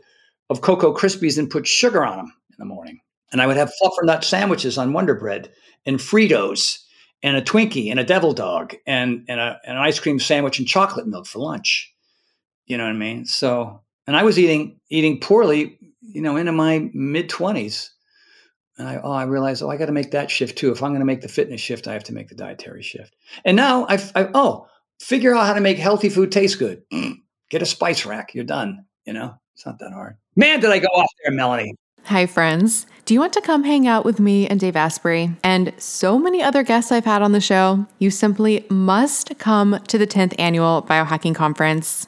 of 0.50 0.62
Cocoa 0.62 0.94
Krispies 0.94 1.38
and 1.38 1.50
put 1.50 1.68
sugar 1.68 2.06
on 2.06 2.18
them 2.18 2.34
in 2.50 2.56
the 2.60 2.66
morning, 2.66 3.00
and 3.32 3.42
I 3.42 3.48
would 3.48 3.58
have 3.58 3.72
fluffer 3.82 4.24
sandwiches 4.24 4.78
on 4.78 4.94
Wonder 4.94 5.16
Bread 5.16 5.52
and 5.86 6.00
Fritos 6.00 6.80
and 7.26 7.36
a 7.36 7.42
Twinkie 7.42 7.90
and 7.90 8.00
a 8.00 8.04
devil 8.04 8.34
dog 8.34 8.76
and, 8.86 9.26
and, 9.28 9.40
a, 9.40 9.60
and 9.66 9.78
an 9.78 9.84
ice 9.84 10.00
cream 10.00 10.20
sandwich 10.20 10.60
and 10.60 10.68
chocolate 10.68 11.08
milk 11.08 11.26
for 11.26 11.40
lunch. 11.40 11.92
You 12.68 12.78
know 12.78 12.84
what 12.84 12.92
I 12.92 12.98
mean? 12.98 13.26
So, 13.26 13.82
and 14.06 14.16
I 14.16 14.24
was 14.24 14.38
eating, 14.38 14.80
eating 14.90 15.20
poorly, 15.20 15.80
you 16.02 16.22
know, 16.22 16.36
into 16.38 16.52
my 16.52 16.90
mid 16.94 17.30
twenties. 17.30 17.92
And 18.78 18.88
I, 18.88 18.98
oh, 18.98 19.12
I 19.12 19.24
realized, 19.24 19.64
oh, 19.64 19.70
I 19.70 19.78
got 19.78 19.86
to 19.86 19.92
make 19.92 20.12
that 20.12 20.30
shift 20.30 20.58
too. 20.58 20.72
If 20.72 20.84
I'm 20.84 20.92
going 20.92 21.00
to 21.00 21.06
make 21.06 21.22
the 21.22 21.28
fitness 21.28 21.62
shift, 21.62 21.88
I 21.88 21.94
have 21.94 22.04
to 22.06 22.14
make 22.14 22.28
the 22.28 22.36
dietary 22.36 22.84
shift. 22.84 23.16
And 23.44 23.56
now 23.56 23.88
I, 23.88 23.96
I 24.14 24.30
oh, 24.34 24.68
figure 25.00 25.34
out 25.34 25.48
how 25.48 25.54
to 25.54 25.62
make 25.62 25.78
healthy 25.78 26.10
food 26.10 26.32
taste 26.32 26.60
good. 26.60 26.84
Get 27.50 27.62
a 27.62 27.66
spice 27.66 28.06
rack. 28.06 28.34
You're 28.34 28.44
done. 28.44 28.86
You 29.06 29.14
know, 29.14 29.36
it's 29.56 29.66
not 29.66 29.80
that 29.80 29.94
hard. 29.94 30.18
Man, 30.36 30.60
did 30.60 30.72
I 30.72 30.80
go 30.80 30.88
off 30.88 31.10
there, 31.24 31.32
Melanie? 31.34 31.76
Hi, 32.06 32.26
friends. 32.26 32.86
Do 33.06 33.14
you 33.14 33.20
want 33.20 33.34
to 33.34 33.42
come 33.42 33.64
hang 33.64 33.88
out 33.88 34.06
with 34.06 34.20
me 34.20 34.48
and 34.48 34.60
Dave 34.60 34.76
Asprey 34.76 35.36
and 35.44 35.74
so 35.78 36.18
many 36.20 36.42
other 36.42 36.64
guests 36.64 36.92
I've 36.92 37.06
had 37.06 37.22
on 37.22 37.32
the 37.32 37.42
show? 37.42 37.86
You 38.00 38.10
simply 38.12 38.66
must 38.70 39.38
come 39.38 39.80
to 39.88 39.98
the 39.98 40.08
10th 40.08 40.34
annual 40.40 40.84
Biohacking 40.84 41.36
Conference. 41.36 42.08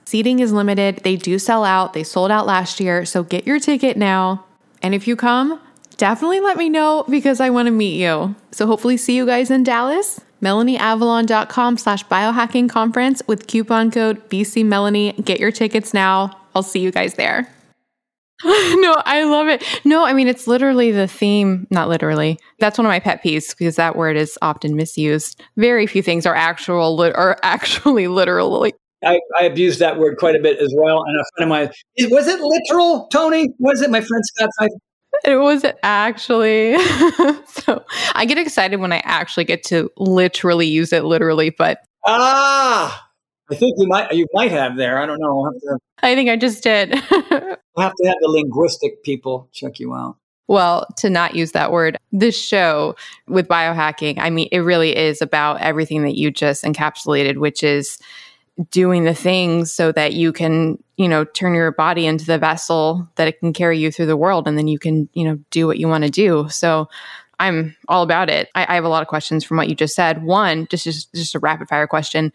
Seating 0.11 0.39
is 0.39 0.51
limited. 0.51 0.97
They 1.05 1.15
do 1.15 1.39
sell 1.39 1.63
out. 1.63 1.93
They 1.93 2.03
sold 2.03 2.31
out 2.31 2.45
last 2.45 2.81
year. 2.81 3.05
So 3.05 3.23
get 3.23 3.47
your 3.47 3.61
ticket 3.61 3.95
now. 3.95 4.43
And 4.81 4.93
if 4.93 5.07
you 5.07 5.15
come, 5.15 5.57
definitely 5.95 6.41
let 6.41 6.57
me 6.57 6.67
know 6.67 7.05
because 7.07 7.39
I 7.39 7.49
want 7.49 7.67
to 7.67 7.71
meet 7.71 7.97
you. 7.97 8.35
So 8.51 8.67
hopefully 8.67 8.97
see 8.97 9.15
you 9.15 9.25
guys 9.25 9.49
in 9.49 9.63
Dallas. 9.63 10.19
MelanieAvalon.com 10.41 11.77
slash 11.77 12.03
biohacking 12.07 12.69
conference 12.69 13.23
with 13.25 13.47
coupon 13.47 13.89
code 13.89 14.29
BCMelanie. 14.29 15.23
Get 15.23 15.39
your 15.39 15.53
tickets 15.53 15.93
now. 15.93 16.37
I'll 16.53 16.61
see 16.61 16.81
you 16.81 16.91
guys 16.91 17.13
there. 17.13 17.47
no, 18.43 19.01
I 19.05 19.23
love 19.23 19.47
it. 19.47 19.63
No, 19.85 20.03
I 20.03 20.11
mean, 20.11 20.27
it's 20.27 20.45
literally 20.45 20.91
the 20.91 21.07
theme, 21.07 21.67
not 21.69 21.87
literally. 21.87 22.37
That's 22.59 22.77
one 22.77 22.85
of 22.85 22.89
my 22.89 22.99
pet 22.99 23.23
peeves 23.23 23.57
because 23.57 23.77
that 23.77 23.95
word 23.95 24.17
is 24.17 24.37
often 24.41 24.75
misused. 24.75 25.41
Very 25.55 25.87
few 25.87 26.01
things 26.01 26.25
are 26.25 26.35
actual 26.35 26.97
li- 26.97 27.13
are 27.13 27.37
actually 27.43 28.09
literally 28.09 28.73
I, 29.03 29.19
I 29.39 29.43
abused 29.43 29.79
that 29.79 29.97
word 29.97 30.17
quite 30.17 30.35
a 30.35 30.39
bit 30.39 30.59
as 30.59 30.73
well. 30.75 31.03
And 31.03 31.19
a 31.19 31.23
friend 31.35 31.43
of 31.43 31.49
mine, 31.49 32.09
was 32.11 32.27
it 32.27 32.39
literal, 32.39 33.07
Tony? 33.11 33.49
Was 33.59 33.81
it 33.81 33.89
my 33.89 34.01
friend 34.01 34.23
Scott? 34.25 34.69
It 35.23 35.35
was 35.35 35.65
actually. 35.83 36.77
so 37.47 37.83
I 38.13 38.25
get 38.25 38.37
excited 38.37 38.79
when 38.79 38.91
I 38.91 39.01
actually 39.03 39.43
get 39.43 39.63
to 39.65 39.89
literally 39.97 40.67
use 40.67 40.93
it 40.93 41.03
literally, 41.03 41.49
but 41.49 41.79
ah, 42.05 43.07
I 43.51 43.55
think 43.55 43.75
you 43.77 43.87
might 43.87 44.11
you 44.11 44.25
might 44.33 44.51
have 44.51 44.77
there. 44.77 44.97
I 44.97 45.05
don't 45.05 45.19
know. 45.19 45.51
To, 45.51 45.79
I 46.01 46.15
think 46.15 46.29
I 46.29 46.37
just 46.37 46.63
did. 46.63 46.91
we'll 47.11 47.57
have 47.77 47.93
to 47.93 48.07
have 48.07 48.17
the 48.21 48.29
linguistic 48.29 49.03
people 49.03 49.49
check 49.51 49.79
you 49.79 49.93
out. 49.93 50.15
Well, 50.47 50.87
to 50.97 51.09
not 51.09 51.35
use 51.35 51.51
that 51.53 51.71
word, 51.71 51.97
this 52.11 52.37
show 52.37 52.95
with 53.27 53.47
biohacking, 53.47 54.15
I 54.17 54.29
mean, 54.29 54.49
it 54.51 54.59
really 54.59 54.95
is 54.95 55.21
about 55.21 55.61
everything 55.61 56.03
that 56.03 56.17
you 56.17 56.29
just 56.29 56.65
encapsulated, 56.65 57.37
which 57.37 57.63
is 57.63 57.97
doing 58.69 59.05
the 59.05 59.13
things 59.13 59.71
so 59.71 59.91
that 59.91 60.13
you 60.13 60.33
can, 60.33 60.81
you 60.97 61.07
know, 61.07 61.23
turn 61.23 61.53
your 61.53 61.71
body 61.71 62.05
into 62.05 62.25
the 62.25 62.37
vessel 62.37 63.07
that 63.15 63.27
it 63.27 63.39
can 63.39 63.53
carry 63.53 63.79
you 63.79 63.91
through 63.91 64.05
the 64.05 64.17
world 64.17 64.47
and 64.47 64.57
then 64.57 64.67
you 64.67 64.77
can, 64.77 65.09
you 65.13 65.23
know, 65.23 65.39
do 65.49 65.67
what 65.67 65.79
you 65.79 65.87
want 65.87 66.03
to 66.03 66.09
do. 66.09 66.47
So 66.49 66.89
I'm 67.39 67.75
all 67.87 68.03
about 68.03 68.29
it. 68.29 68.49
I, 68.53 68.65
I 68.69 68.75
have 68.75 68.83
a 68.83 68.89
lot 68.89 69.01
of 69.01 69.07
questions 69.07 69.43
from 69.43 69.57
what 69.57 69.67
you 69.67 69.75
just 69.75 69.95
said. 69.95 70.23
One, 70.23 70.67
just, 70.69 70.83
just 70.83 71.13
just 71.13 71.35
a 71.35 71.39
rapid 71.39 71.69
fire 71.69 71.87
question. 71.87 72.31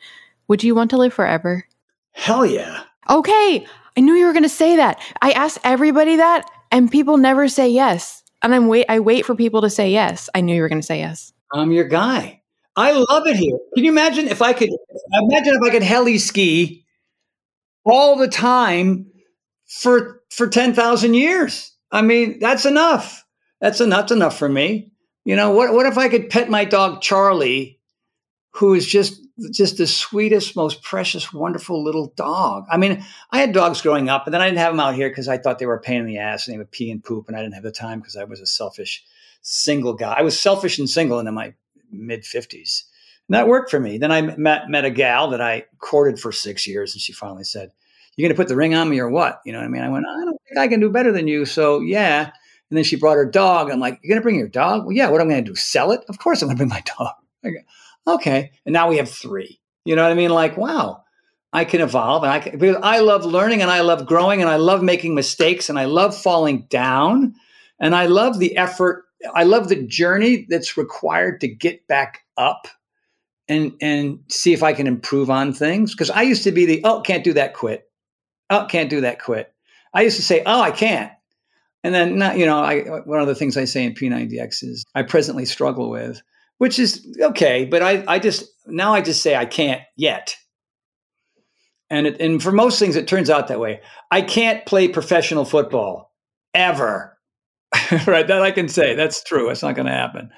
Would 0.48 0.64
you 0.64 0.74
want 0.74 0.90
to 0.90 0.96
live 0.96 1.14
forever? 1.14 1.64
Hell 2.12 2.44
yeah. 2.44 2.82
Okay. 3.08 3.66
I 3.96 4.00
knew 4.00 4.14
you 4.14 4.26
were 4.26 4.32
gonna 4.32 4.48
say 4.48 4.76
that. 4.76 5.00
I 5.22 5.30
ask 5.32 5.60
everybody 5.62 6.16
that 6.16 6.50
and 6.72 6.90
people 6.90 7.18
never 7.18 7.46
say 7.46 7.68
yes. 7.68 8.22
And 8.42 8.54
I'm 8.54 8.66
wait 8.66 8.86
I 8.88 8.98
wait 9.00 9.24
for 9.24 9.34
people 9.34 9.60
to 9.62 9.70
say 9.70 9.90
yes. 9.90 10.28
I 10.34 10.40
knew 10.40 10.56
you 10.56 10.62
were 10.62 10.68
gonna 10.68 10.82
say 10.82 10.98
yes. 10.98 11.32
I'm 11.52 11.70
your 11.70 11.86
guy. 11.86 12.35
I 12.76 12.92
love 12.92 13.26
it 13.26 13.36
here. 13.36 13.58
Can 13.74 13.84
you 13.84 13.90
imagine 13.90 14.28
if 14.28 14.42
I 14.42 14.52
could 14.52 14.70
imagine 15.12 15.54
if 15.54 15.62
I 15.62 15.70
could 15.70 15.82
heli 15.82 16.18
ski 16.18 16.84
all 17.84 18.16
the 18.16 18.28
time 18.28 19.06
for 19.66 20.20
for 20.30 20.48
10,000 20.48 21.14
years? 21.14 21.72
I 21.90 22.02
mean, 22.02 22.38
that's 22.38 22.66
enough. 22.66 23.24
That's 23.60 23.80
enough, 23.80 24.00
that's 24.00 24.12
enough 24.12 24.38
for 24.38 24.48
me. 24.48 24.92
You 25.24 25.36
know, 25.36 25.50
what 25.50 25.72
what 25.72 25.86
if 25.86 25.96
I 25.96 26.08
could 26.08 26.30
pet 26.30 26.50
my 26.50 26.64
dog 26.64 27.00
Charlie 27.00 27.76
who 28.56 28.74
is 28.74 28.86
just 28.86 29.20
just 29.52 29.76
the 29.76 29.86
sweetest, 29.86 30.56
most 30.56 30.82
precious, 30.82 31.30
wonderful 31.32 31.84
little 31.84 32.12
dog. 32.16 32.64
I 32.70 32.78
mean, 32.78 33.04
I 33.30 33.38
had 33.38 33.52
dogs 33.52 33.82
growing 33.82 34.08
up, 34.08 34.26
and 34.26 34.32
then 34.32 34.40
I 34.40 34.46
didn't 34.46 34.60
have 34.60 34.72
them 34.72 34.80
out 34.80 34.94
here 34.94 35.10
because 35.10 35.28
I 35.28 35.36
thought 35.36 35.58
they 35.58 35.66
were 35.66 35.74
a 35.74 35.80
pain 35.80 36.00
in 36.00 36.06
the 36.06 36.18
ass 36.18 36.46
and 36.46 36.54
they 36.54 36.58
would 36.58 36.70
pee 36.70 36.90
and 36.90 37.04
poop, 37.04 37.28
and 37.28 37.36
I 37.36 37.42
didn't 37.42 37.54
have 37.54 37.62
the 37.62 37.70
time 37.70 38.00
because 38.00 38.16
I 38.16 38.24
was 38.24 38.40
a 38.40 38.46
selfish 38.46 39.04
single 39.42 39.92
guy. 39.92 40.14
I 40.18 40.22
was 40.22 40.38
selfish 40.38 40.78
and 40.78 40.88
single 40.88 41.20
in 41.20 41.34
my 41.34 41.54
mid 41.98 42.24
fifties, 42.24 42.84
and 43.28 43.34
that 43.34 43.48
worked 43.48 43.70
for 43.70 43.80
me. 43.80 43.98
Then 43.98 44.12
I 44.12 44.22
met 44.22 44.68
met 44.68 44.84
a 44.84 44.90
gal 44.90 45.30
that 45.30 45.40
I 45.40 45.64
courted 45.78 46.18
for 46.18 46.32
six 46.32 46.66
years, 46.66 46.94
and 46.94 47.00
she 47.00 47.12
finally 47.12 47.44
said, 47.44 47.72
"You're 48.16 48.28
going 48.28 48.36
to 48.36 48.40
put 48.40 48.48
the 48.48 48.56
ring 48.56 48.74
on 48.74 48.88
me 48.88 48.98
or 48.98 49.08
what?" 49.08 49.40
You 49.44 49.52
know 49.52 49.58
what 49.58 49.66
I 49.66 49.68
mean? 49.68 49.82
I 49.82 49.88
went, 49.88 50.06
"I 50.06 50.24
don't 50.24 50.40
think 50.48 50.58
I 50.58 50.68
can 50.68 50.80
do 50.80 50.90
better 50.90 51.12
than 51.12 51.28
you." 51.28 51.44
So 51.44 51.80
yeah. 51.80 52.30
And 52.68 52.76
then 52.76 52.82
she 52.82 52.96
brought 52.96 53.14
her 53.14 53.30
dog. 53.30 53.70
I'm 53.70 53.78
like, 53.78 54.00
"You're 54.02 54.14
going 54.14 54.20
to 54.20 54.24
bring 54.24 54.38
your 54.38 54.48
dog?" 54.48 54.84
Well, 54.84 54.92
yeah. 54.92 55.08
What 55.10 55.20
am 55.20 55.28
I 55.28 55.34
going 55.34 55.44
to 55.44 55.50
do? 55.52 55.56
Sell 55.56 55.92
it? 55.92 56.00
Of 56.08 56.18
course 56.18 56.42
I'm 56.42 56.48
going 56.48 56.56
to 56.56 56.60
bring 56.60 56.68
my 56.68 56.82
dog. 56.98 57.14
Go, 57.44 58.14
okay. 58.14 58.52
And 58.64 58.72
now 58.72 58.88
we 58.88 58.96
have 58.96 59.10
three. 59.10 59.60
You 59.84 59.94
know 59.94 60.02
what 60.02 60.10
I 60.10 60.14
mean? 60.14 60.30
Like, 60.30 60.56
wow, 60.56 61.04
I 61.52 61.64
can 61.64 61.80
evolve. 61.80 62.24
And 62.24 62.32
I 62.32 62.40
can, 62.40 62.58
because 62.58 62.76
I 62.82 62.98
love 62.98 63.24
learning 63.24 63.62
and 63.62 63.70
I 63.70 63.80
love 63.80 64.06
growing 64.06 64.40
and 64.40 64.50
I 64.50 64.56
love 64.56 64.82
making 64.82 65.14
mistakes 65.14 65.68
and 65.68 65.78
I 65.78 65.84
love 65.84 66.16
falling 66.16 66.66
down 66.68 67.34
and 67.78 67.94
I 67.94 68.06
love 68.06 68.38
the 68.38 68.56
effort. 68.56 69.04
I 69.34 69.44
love 69.44 69.68
the 69.68 69.82
journey 69.82 70.46
that's 70.48 70.76
required 70.76 71.40
to 71.40 71.48
get 71.48 71.86
back 71.86 72.20
up 72.36 72.68
and 73.48 73.72
and 73.80 74.20
see 74.28 74.52
if 74.52 74.62
I 74.62 74.72
can 74.72 74.86
improve 74.86 75.30
on 75.30 75.52
things. 75.52 75.92
Because 75.92 76.10
I 76.10 76.22
used 76.22 76.44
to 76.44 76.52
be 76.52 76.66
the 76.66 76.80
oh 76.84 77.00
can't 77.00 77.24
do 77.24 77.32
that 77.34 77.54
quit, 77.54 77.88
oh 78.50 78.66
can't 78.68 78.90
do 78.90 79.00
that 79.02 79.22
quit. 79.22 79.52
I 79.94 80.02
used 80.02 80.16
to 80.16 80.22
say 80.22 80.42
oh 80.44 80.60
I 80.60 80.70
can't, 80.70 81.12
and 81.84 81.94
then 81.94 82.18
not 82.18 82.38
you 82.38 82.46
know 82.46 82.58
I 82.58 82.80
one 83.00 83.20
of 83.20 83.26
the 83.26 83.34
things 83.34 83.56
I 83.56 83.64
say 83.64 83.84
in 83.84 83.94
P90X 83.94 84.62
is 84.62 84.84
I 84.94 85.02
presently 85.02 85.44
struggle 85.44 85.90
with 85.90 86.22
which 86.58 86.78
is 86.78 87.06
okay. 87.20 87.64
But 87.64 87.82
I, 87.82 88.04
I 88.06 88.18
just 88.18 88.44
now 88.66 88.94
I 88.94 89.00
just 89.00 89.22
say 89.22 89.36
I 89.36 89.44
can't 89.44 89.82
yet. 89.96 90.36
And 91.88 92.06
it, 92.06 92.20
and 92.20 92.42
for 92.42 92.50
most 92.50 92.78
things, 92.78 92.96
it 92.96 93.06
turns 93.06 93.30
out 93.30 93.48
that 93.48 93.60
way. 93.60 93.80
I 94.10 94.22
can't 94.22 94.66
play 94.66 94.88
professional 94.88 95.44
football 95.44 96.12
ever. 96.52 97.15
right? 98.06 98.26
That 98.26 98.42
I 98.42 98.50
can 98.50 98.68
say. 98.68 98.94
That's 98.94 99.22
true. 99.22 99.50
It's 99.50 99.62
not 99.62 99.74
going 99.74 99.86
to 99.86 99.92
happen. 99.92 100.30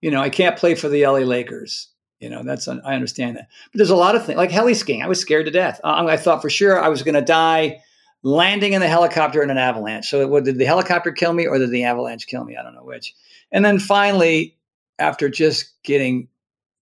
You 0.00 0.10
know, 0.10 0.20
I 0.20 0.30
can't 0.30 0.58
play 0.58 0.74
for 0.74 0.88
the 0.88 1.06
LA 1.06 1.20
Lakers. 1.20 1.88
You 2.20 2.30
know, 2.30 2.42
that's 2.42 2.66
I 2.66 2.94
understand 2.94 3.36
that. 3.36 3.48
But 3.72 3.78
there's 3.78 3.90
a 3.90 3.96
lot 3.96 4.14
of 4.14 4.24
things 4.24 4.38
like 4.38 4.50
heli 4.50 4.74
skiing. 4.74 5.02
I 5.02 5.08
was 5.08 5.20
scared 5.20 5.46
to 5.46 5.52
death. 5.52 5.80
I, 5.84 6.04
I 6.06 6.16
thought 6.16 6.40
for 6.40 6.48
sure 6.48 6.80
I 6.80 6.88
was 6.88 7.02
going 7.02 7.14
to 7.14 7.20
die 7.20 7.82
landing 8.22 8.72
in 8.72 8.80
the 8.80 8.88
helicopter 8.88 9.42
in 9.42 9.50
an 9.50 9.58
avalanche. 9.58 10.08
So, 10.08 10.26
what, 10.26 10.44
did 10.44 10.58
the 10.58 10.64
helicopter 10.64 11.12
kill 11.12 11.32
me 11.32 11.46
or 11.46 11.58
did 11.58 11.70
the 11.70 11.84
avalanche 11.84 12.26
kill 12.26 12.44
me? 12.44 12.56
I 12.56 12.62
don't 12.62 12.74
know 12.74 12.84
which. 12.84 13.14
And 13.52 13.64
then 13.64 13.78
finally, 13.78 14.56
after 14.98 15.28
just 15.28 15.82
getting 15.82 16.28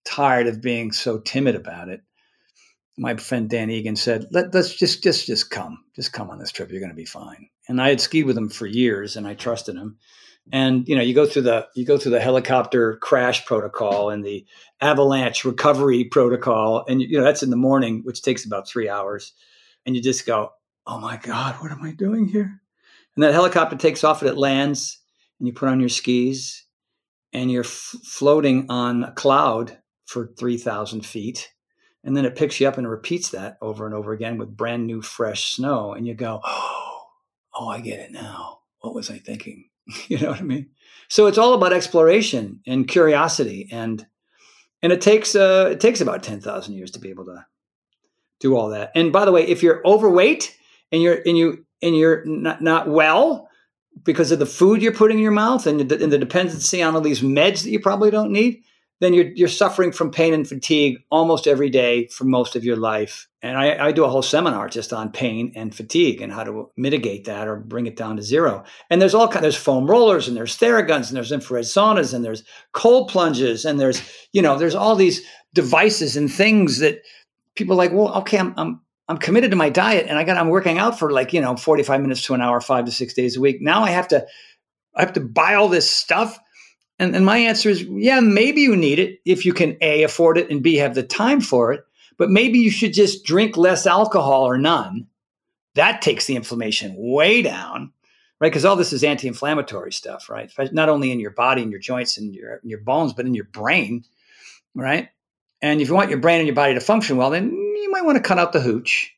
tired 0.06 0.48
of 0.48 0.62
being 0.62 0.92
so 0.92 1.20
timid 1.20 1.56
about 1.56 1.90
it, 1.90 2.02
my 2.98 3.16
friend 3.16 3.50
Dan 3.50 3.70
Egan 3.70 3.96
said, 3.96 4.28
Let, 4.32 4.54
us 4.56 4.74
just 4.74 5.04
just 5.04 5.26
just 5.26 5.50
come, 5.50 5.84
just 5.96 6.14
come 6.14 6.30
on 6.30 6.40
this 6.40 6.52
trip. 6.52 6.72
You're 6.72 6.80
going 6.80 6.92
to 6.92 6.96
be 6.96 7.06
fine. 7.06 7.50
And 7.68 7.82
I 7.82 7.90
had 7.90 8.02
skied 8.02 8.26
with 8.26 8.38
him 8.38 8.50
for 8.50 8.66
years, 8.66 9.16
and 9.16 9.28
I 9.28 9.34
trusted 9.34 9.76
him. 9.76 9.98
And 10.52 10.88
you 10.88 10.96
know, 10.96 11.02
you 11.02 11.14
go 11.14 11.26
through 11.26 11.44
the 11.44 11.68
you 11.76 11.86
go 11.86 11.98
through 11.98 12.12
the 12.12 12.20
helicopter 12.20 12.98
crash 12.98 13.46
protocol 13.46 14.10
and 14.10 14.24
the 14.24 14.46
avalanche 14.82 15.46
recovery 15.46 16.04
protocol, 16.04 16.86
and 16.88 17.02
you 17.02 17.18
know 17.18 17.24
that's 17.24 17.44
in 17.44 17.50
the 17.50 17.56
morning, 17.56 18.02
which 18.04 18.22
takes 18.22 18.46
about 18.46 18.68
three 18.68 18.90
hours. 18.90 19.34
And 19.86 19.96
you 19.96 20.02
just 20.02 20.26
go, 20.26 20.52
"Oh 20.86 21.00
my 21.00 21.18
God, 21.18 21.56
what 21.56 21.72
am 21.72 21.84
I 21.84 21.92
doing 21.92 22.28
here?" 22.28 22.62
And 23.16 23.24
that 23.24 23.34
helicopter 23.34 23.76
takes 23.76 24.04
off 24.04 24.22
and 24.22 24.30
it 24.30 24.38
lands, 24.38 25.00
and 25.40 25.48
you 25.48 25.54
put 25.54 25.70
on 25.70 25.80
your 25.80 25.90
skis 25.90 26.66
and 27.34 27.52
you're 27.52 27.64
f- 27.64 27.96
floating 28.06 28.68
on 28.70 29.04
a 29.04 29.12
cloud 29.12 29.78
for 30.06 30.28
3,000 30.38 31.06
feet. 31.06 31.53
And 32.04 32.18
then 32.18 32.26
it 32.26 32.36
picks 32.36 32.60
you 32.60 32.68
up 32.68 32.78
and 32.78 32.90
repeats 32.90 33.30
that 33.30 33.58
over 33.62 33.86
and 33.86 33.96
over 33.96 34.12
again 34.12 34.38
with 34.38 34.56
brand 34.56 34.86
new, 34.86 35.02
fresh 35.02 35.54
snow. 35.54 35.94
And 35.94 36.06
you 36.06 36.14
go, 36.14 36.42
oh, 36.44 37.02
oh, 37.56 37.68
I 37.70 37.80
get 37.80 38.00
it 38.00 38.12
now. 38.12 38.60
What 38.80 38.94
was 38.94 39.10
I 39.10 39.20
thinking? 39.20 39.70
you 40.08 40.18
know 40.20 40.30
what 40.30 40.40
I 40.40 40.44
mean? 40.44 40.70
So 41.08 41.28
it's 41.28 41.38
all 41.38 41.54
about 41.54 41.74
exploration 41.74 42.62
and 42.68 42.88
curiosity. 42.88 43.70
And 43.72 44.06
and 44.82 44.92
it 44.92 45.00
takes 45.00 45.36
uh, 45.36 45.70
it 45.72 45.80
takes 45.80 46.02
about 46.02 46.24
10,000 46.24 46.74
years 46.74 46.92
to 46.92 47.00
be 47.00 47.10
able 47.10 47.26
to 47.26 47.46
do 48.40 48.58
all 48.58 48.70
that. 48.70 48.92
And 48.96 49.14
by 49.14 49.24
the 49.26 49.32
way, 49.32 49.48
if 49.48 49.64
you're 49.64 49.82
overweight 49.86 50.58
and 50.92 51.02
you're 51.02 51.22
and 51.26 51.38
you 51.38 51.66
and 51.82 51.98
you're 51.98 52.26
not, 52.26 52.62
not 52.62 52.90
well, 52.90 53.50
because 54.04 54.32
of 54.32 54.40
the 54.40 54.46
food 54.46 54.82
you're 54.82 54.94
putting 54.94 55.18
in 55.18 55.24
your 55.24 55.32
mouth 55.32 55.68
and 55.68 55.80
the, 55.80 56.04
and 56.04 56.12
the 56.12 56.18
dependency 56.18 56.82
on 56.82 56.96
all 56.96 57.02
these 57.02 57.22
meds 57.22 57.64
that 57.64 57.70
you 57.70 57.80
probably 57.80 58.12
don't 58.12 58.32
need, 58.32 58.64
then 59.00 59.14
you're, 59.14 59.32
you're 59.36 59.48
suffering 59.48 59.92
from 59.92 60.12
pain 60.12 60.34
and 60.34 60.48
fatigue 60.48 61.00
almost 61.12 61.48
every 61.48 61.70
day 61.70 62.08
for 62.08 62.24
most 62.24 62.56
of 62.56 62.64
your 62.64 62.78
life. 62.78 63.28
And 63.42 63.58
I, 63.58 63.88
I, 63.88 63.92
do 63.92 64.06
a 64.06 64.10
whole 64.10 64.22
seminar 64.22 64.70
just 64.70 64.94
on 64.94 65.12
pain 65.12 65.52
and 65.56 65.76
fatigue 65.76 66.22
and 66.22 66.32
how 66.32 66.46
to 66.46 66.72
mitigate 66.78 67.26
that 67.26 67.48
or 67.48 67.58
bring 67.58 67.86
it 67.86 67.98
down 67.98 68.16
to 68.16 68.22
zero. 68.22 68.64
And 68.90 69.02
there's 69.02 69.14
all 69.14 69.28
kind 69.28 69.44
there's 69.44 69.58
foam 69.58 69.86
rollers 69.86 70.28
and 70.28 70.38
there's 70.38 70.58
theraguns 70.58 71.08
and 71.08 71.18
there's 71.18 71.32
infrared 71.32 71.66
saunas 71.66 72.14
and 72.14 72.24
there's 72.24 72.44
cold 72.72 73.10
plunges 73.10 73.66
and 73.66 73.80
there's 73.80 74.02
you 74.32 74.42
know 74.42 74.58
there's 74.58 74.76
all 74.76 74.96
these 74.96 75.22
devices 75.54 76.16
and 76.16 76.32
things 76.32 76.80
that 76.80 77.02
people 77.56 77.74
are 77.74 77.78
like 77.78 77.92
well 77.92 78.14
okay 78.14 78.38
I'm, 78.38 78.54
I'm 78.56 78.80
I'm 79.10 79.18
committed 79.18 79.52
to 79.52 79.58
my 79.58 79.70
diet 79.70 80.06
and 80.08 80.18
I 80.18 80.24
got 80.24 80.38
I'm 80.38 80.50
working 80.50 80.78
out 80.78 80.98
for 80.98 81.12
like, 81.12 81.34
you 81.34 81.42
know, 81.42 81.58
45 81.58 82.02
minutes 82.02 82.22
to 82.24 82.34
an 82.34 82.42
hour, 82.42 82.62
five 82.62 82.86
to 82.86 82.92
six 82.92 83.14
days 83.14 83.36
a 83.36 83.42
week. 83.42 83.58
Now 83.62 83.84
I 83.84 83.90
have 83.90 84.08
to 84.10 84.26
I 84.96 85.02
have 85.02 85.14
to 85.14 85.20
buy 85.20 85.56
all 85.56 85.68
this 85.68 85.90
stuff. 85.90 86.40
And, 87.00 87.16
and 87.16 87.26
my 87.26 87.38
answer 87.38 87.70
is, 87.70 87.84
yeah, 87.84 88.20
maybe 88.20 88.62
you 88.62 88.76
need 88.76 89.00
it 89.00 89.20
if 89.26 89.46
you 89.46 89.54
can 89.54 89.78
A, 89.82 90.04
afford 90.04 90.38
it, 90.38 90.50
and 90.50 90.62
B, 90.62 90.76
have 90.76 90.96
the 90.96 91.04
time 91.04 91.42
for 91.42 91.74
it. 91.74 91.84
But 92.18 92.30
maybe 92.30 92.60
you 92.60 92.70
should 92.70 92.94
just 92.94 93.26
drink 93.26 93.58
less 93.58 93.88
alcohol 93.88 94.48
or 94.48 94.58
none. 94.58 95.08
That 95.76 96.02
takes 96.02 96.26
the 96.26 96.36
inflammation 96.36 96.94
way 96.96 97.42
down, 97.42 97.92
right? 98.40 98.50
Because 98.50 98.66
all 98.66 98.76
this 98.76 98.94
is 98.94 99.04
anti 99.04 99.28
inflammatory 99.28 99.92
stuff, 99.92 100.30
right? 100.30 100.52
Not 100.72 100.90
only 100.90 101.12
in 101.12 101.20
your 101.20 101.32
body 101.32 101.64
and 101.64 101.72
your 101.72 101.80
joints 101.80 102.18
and 102.18 102.34
your, 102.34 102.60
your 102.64 102.80
bones, 102.80 103.14
but 103.14 103.26
in 103.26 103.34
your 103.34 103.46
brain, 103.46 104.06
right? 104.76 105.10
And 105.64 105.82
if 105.82 105.88
you 105.88 105.96
want 105.96 106.12
your 106.12 106.20
brain 106.20 106.40
and 106.40 106.48
your 106.48 106.56
body 106.56 106.76
to 106.76 106.80
function 106.80 107.18
well, 107.18 107.32
then 107.32 107.52
you 107.52 107.90
might 107.90 108.06
want 108.06 108.18
to 108.18 108.24
cut 108.24 108.38
out 108.38 108.54
the 108.54 108.60
hooch. 108.60 109.16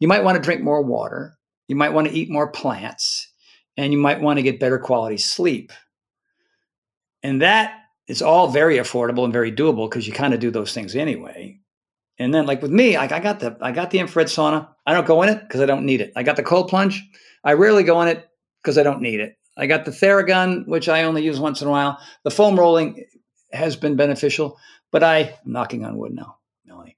You 0.00 0.08
might 0.08 0.24
want 0.24 0.36
to 0.36 0.42
drink 0.42 0.62
more 0.62 0.82
water. 0.82 1.36
You 1.66 1.76
might 1.76 1.92
want 1.92 2.08
to 2.08 2.14
eat 2.14 2.30
more 2.30 2.50
plants. 2.50 3.30
And 3.76 3.92
you 3.92 3.98
might 3.98 4.20
want 4.20 4.38
to 4.38 4.42
get 4.42 4.60
better 4.60 4.78
quality 4.78 5.18
sleep. 5.18 5.72
And 7.22 7.42
that 7.42 7.74
is 8.06 8.22
all 8.22 8.48
very 8.48 8.76
affordable 8.76 9.24
and 9.24 9.32
very 9.32 9.52
doable 9.52 9.88
because 9.88 10.06
you 10.06 10.12
kind 10.12 10.34
of 10.34 10.40
do 10.40 10.50
those 10.50 10.72
things 10.72 10.96
anyway. 10.96 11.60
And 12.18 12.34
then, 12.34 12.46
like 12.46 12.62
with 12.62 12.70
me, 12.70 12.96
I, 12.96 13.04
I 13.04 13.20
got 13.20 13.40
the 13.40 13.56
I 13.60 13.70
got 13.70 13.90
the 13.90 14.00
infrared 14.00 14.28
sauna. 14.28 14.68
I 14.86 14.92
don't 14.92 15.06
go 15.06 15.22
in 15.22 15.28
it 15.28 15.40
because 15.40 15.60
I 15.60 15.66
don't 15.66 15.86
need 15.86 16.00
it. 16.00 16.12
I 16.16 16.22
got 16.22 16.36
the 16.36 16.42
cold 16.42 16.68
plunge. 16.68 17.08
I 17.44 17.52
rarely 17.52 17.84
go 17.84 18.00
in 18.02 18.08
it 18.08 18.28
because 18.62 18.76
I 18.78 18.82
don't 18.82 19.00
need 19.00 19.20
it. 19.20 19.36
I 19.56 19.66
got 19.66 19.84
the 19.84 19.90
Theragun, 19.90 20.66
which 20.66 20.88
I 20.88 21.04
only 21.04 21.24
use 21.24 21.38
once 21.38 21.62
in 21.62 21.68
a 21.68 21.70
while. 21.70 21.98
The 22.24 22.30
foam 22.30 22.58
rolling 22.58 23.04
has 23.52 23.76
been 23.76 23.96
beneficial, 23.96 24.58
but 24.90 25.02
I, 25.02 25.18
am 25.18 25.34
knocking 25.44 25.84
on 25.84 25.96
wood 25.96 26.12
now, 26.12 26.36
Melanie. 26.64 26.96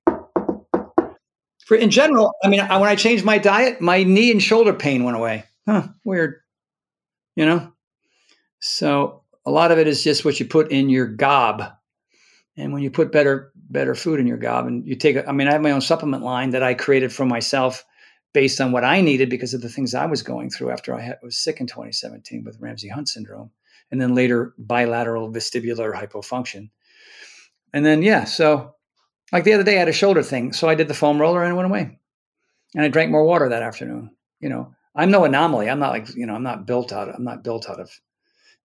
For 1.65 1.77
in 1.77 1.91
general, 1.91 2.33
I 2.43 2.49
mean, 2.49 2.61
when 2.61 2.89
I 2.89 2.97
changed 2.97 3.25
my 3.25 3.39
diet, 3.39 3.81
my 3.81 4.03
knee 4.03 4.31
and 4.31 4.43
shoulder 4.43 4.75
pain 4.75 5.05
went 5.05 5.17
away. 5.17 5.45
Huh, 5.67 5.89
weird. 6.05 6.41
You 7.37 7.47
know? 7.47 7.73
So 8.59 9.20
a 9.47 9.51
lot 9.51 9.73
of 9.73 9.79
it 9.79 9.87
is 9.87 10.05
just 10.05 10.25
what 10.25 10.39
you 10.39 10.47
put 10.47 10.71
in 10.71 10.89
your 10.89 11.07
gob. 11.07 11.63
And 12.57 12.73
when 12.73 12.83
you 12.83 12.91
put 12.91 13.13
better 13.13 13.53
better 13.55 13.95
food 13.95 14.21
in 14.21 14.27
your 14.27 14.37
gob 14.37 14.67
and 14.67 14.87
you 14.87 14.97
take 14.97 15.17
I 15.29 15.33
mean, 15.33 15.49
I 15.49 15.53
have 15.53 15.63
my 15.63 15.71
own 15.71 15.81
supplement 15.81 16.23
line 16.23 16.51
that 16.51 16.63
I 16.63 16.75
created 16.75 17.13
for 17.13 17.25
myself 17.25 17.85
based 18.33 18.61
on 18.61 18.73
what 18.73 18.85
I 18.85 19.01
needed 19.01 19.31
because 19.31 19.55
of 19.55 19.61
the 19.61 19.69
things 19.69 19.95
I 19.95 20.07
was 20.07 20.23
going 20.23 20.51
through 20.51 20.71
after 20.71 20.95
I 20.95 21.01
had, 21.01 21.19
was 21.23 21.37
sick 21.37 21.61
in 21.61 21.67
2017 21.67 22.45
with 22.45 22.59
Ramsay 22.61 22.89
Hunt 22.89 23.09
syndrome 23.09 23.51
and 23.91 24.01
then 24.01 24.15
later 24.15 24.55
bilateral 24.59 25.33
vestibular 25.33 25.93
hypofunction 25.93 26.71
and 27.73 27.85
then 27.87 28.03
yeah, 28.03 28.25
so 28.25 28.75
Like 29.33 29.45
the 29.45 29.53
other 29.53 29.65
day, 29.65 29.77
I 29.77 29.81
had 29.81 29.89
a 29.89 29.93
shoulder 29.93 30.23
thing, 30.23 30.53
so 30.53 30.69
I 30.69 30.75
did 30.75 30.89
the 30.89 30.95
foam 30.95 31.21
roller 31.21 31.43
and 31.43 31.53
it 31.53 31.57
went 31.57 31.69
away. 31.69 31.99
And 32.75 32.85
I 32.85 32.89
drank 32.89 33.11
more 33.11 33.25
water 33.25 33.49
that 33.49 33.63
afternoon. 33.63 34.11
You 34.41 34.49
know, 34.49 34.75
I'm 34.95 35.11
no 35.11 35.25
anomaly. 35.25 35.69
I'm 35.69 35.79
not 35.79 35.91
like 35.91 36.15
you 36.17 36.27
know, 36.27 36.35
I'm 36.35 36.43
not 36.43 36.67
built 36.67 36.93
out. 36.93 37.09
Of, 37.09 37.17
I'm 37.17 37.25
not 37.25 37.45
built 37.45 37.69
out 37.69 37.81
of 37.81 37.91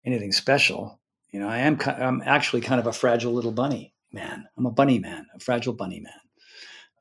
anything 0.05 0.31
special. 0.31 0.99
You 1.31 1.39
know, 1.39 1.47
I 1.47 1.59
am. 1.59 1.79
I'm 1.85 2.21
actually 2.25 2.61
kind 2.61 2.79
of 2.79 2.87
a 2.87 2.93
fragile 2.93 3.33
little 3.33 3.51
bunny 3.51 3.93
man. 4.11 4.45
I'm 4.57 4.65
a 4.65 4.71
bunny 4.71 4.99
man, 4.99 5.25
a 5.35 5.39
fragile 5.39 5.73
bunny 5.73 5.99
man. 5.99 6.13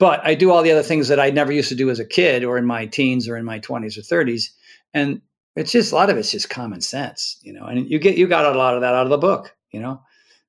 But 0.00 0.20
I 0.24 0.34
do 0.34 0.50
all 0.50 0.62
the 0.62 0.72
other 0.72 0.82
things 0.82 1.08
that 1.08 1.20
I 1.20 1.30
never 1.30 1.52
used 1.52 1.68
to 1.68 1.76
do 1.76 1.88
as 1.90 2.00
a 2.00 2.04
kid, 2.04 2.42
or 2.42 2.58
in 2.58 2.66
my 2.66 2.86
teens, 2.86 3.28
or 3.28 3.36
in 3.36 3.44
my 3.44 3.60
20s 3.60 3.96
or 3.96 4.00
30s, 4.00 4.50
and 4.92 5.20
it's 5.54 5.70
just 5.70 5.92
a 5.92 5.94
lot 5.94 6.10
of 6.10 6.16
it's 6.16 6.32
just 6.32 6.50
common 6.50 6.80
sense, 6.80 7.38
you 7.42 7.52
know. 7.52 7.64
And 7.64 7.88
you 7.88 7.98
get 7.98 8.18
you 8.18 8.26
got 8.26 8.52
a 8.52 8.58
lot 8.58 8.74
of 8.74 8.80
that 8.80 8.94
out 8.94 9.06
of 9.06 9.10
the 9.10 9.18
book, 9.18 9.54
you 9.70 9.80
know. 9.80 10.02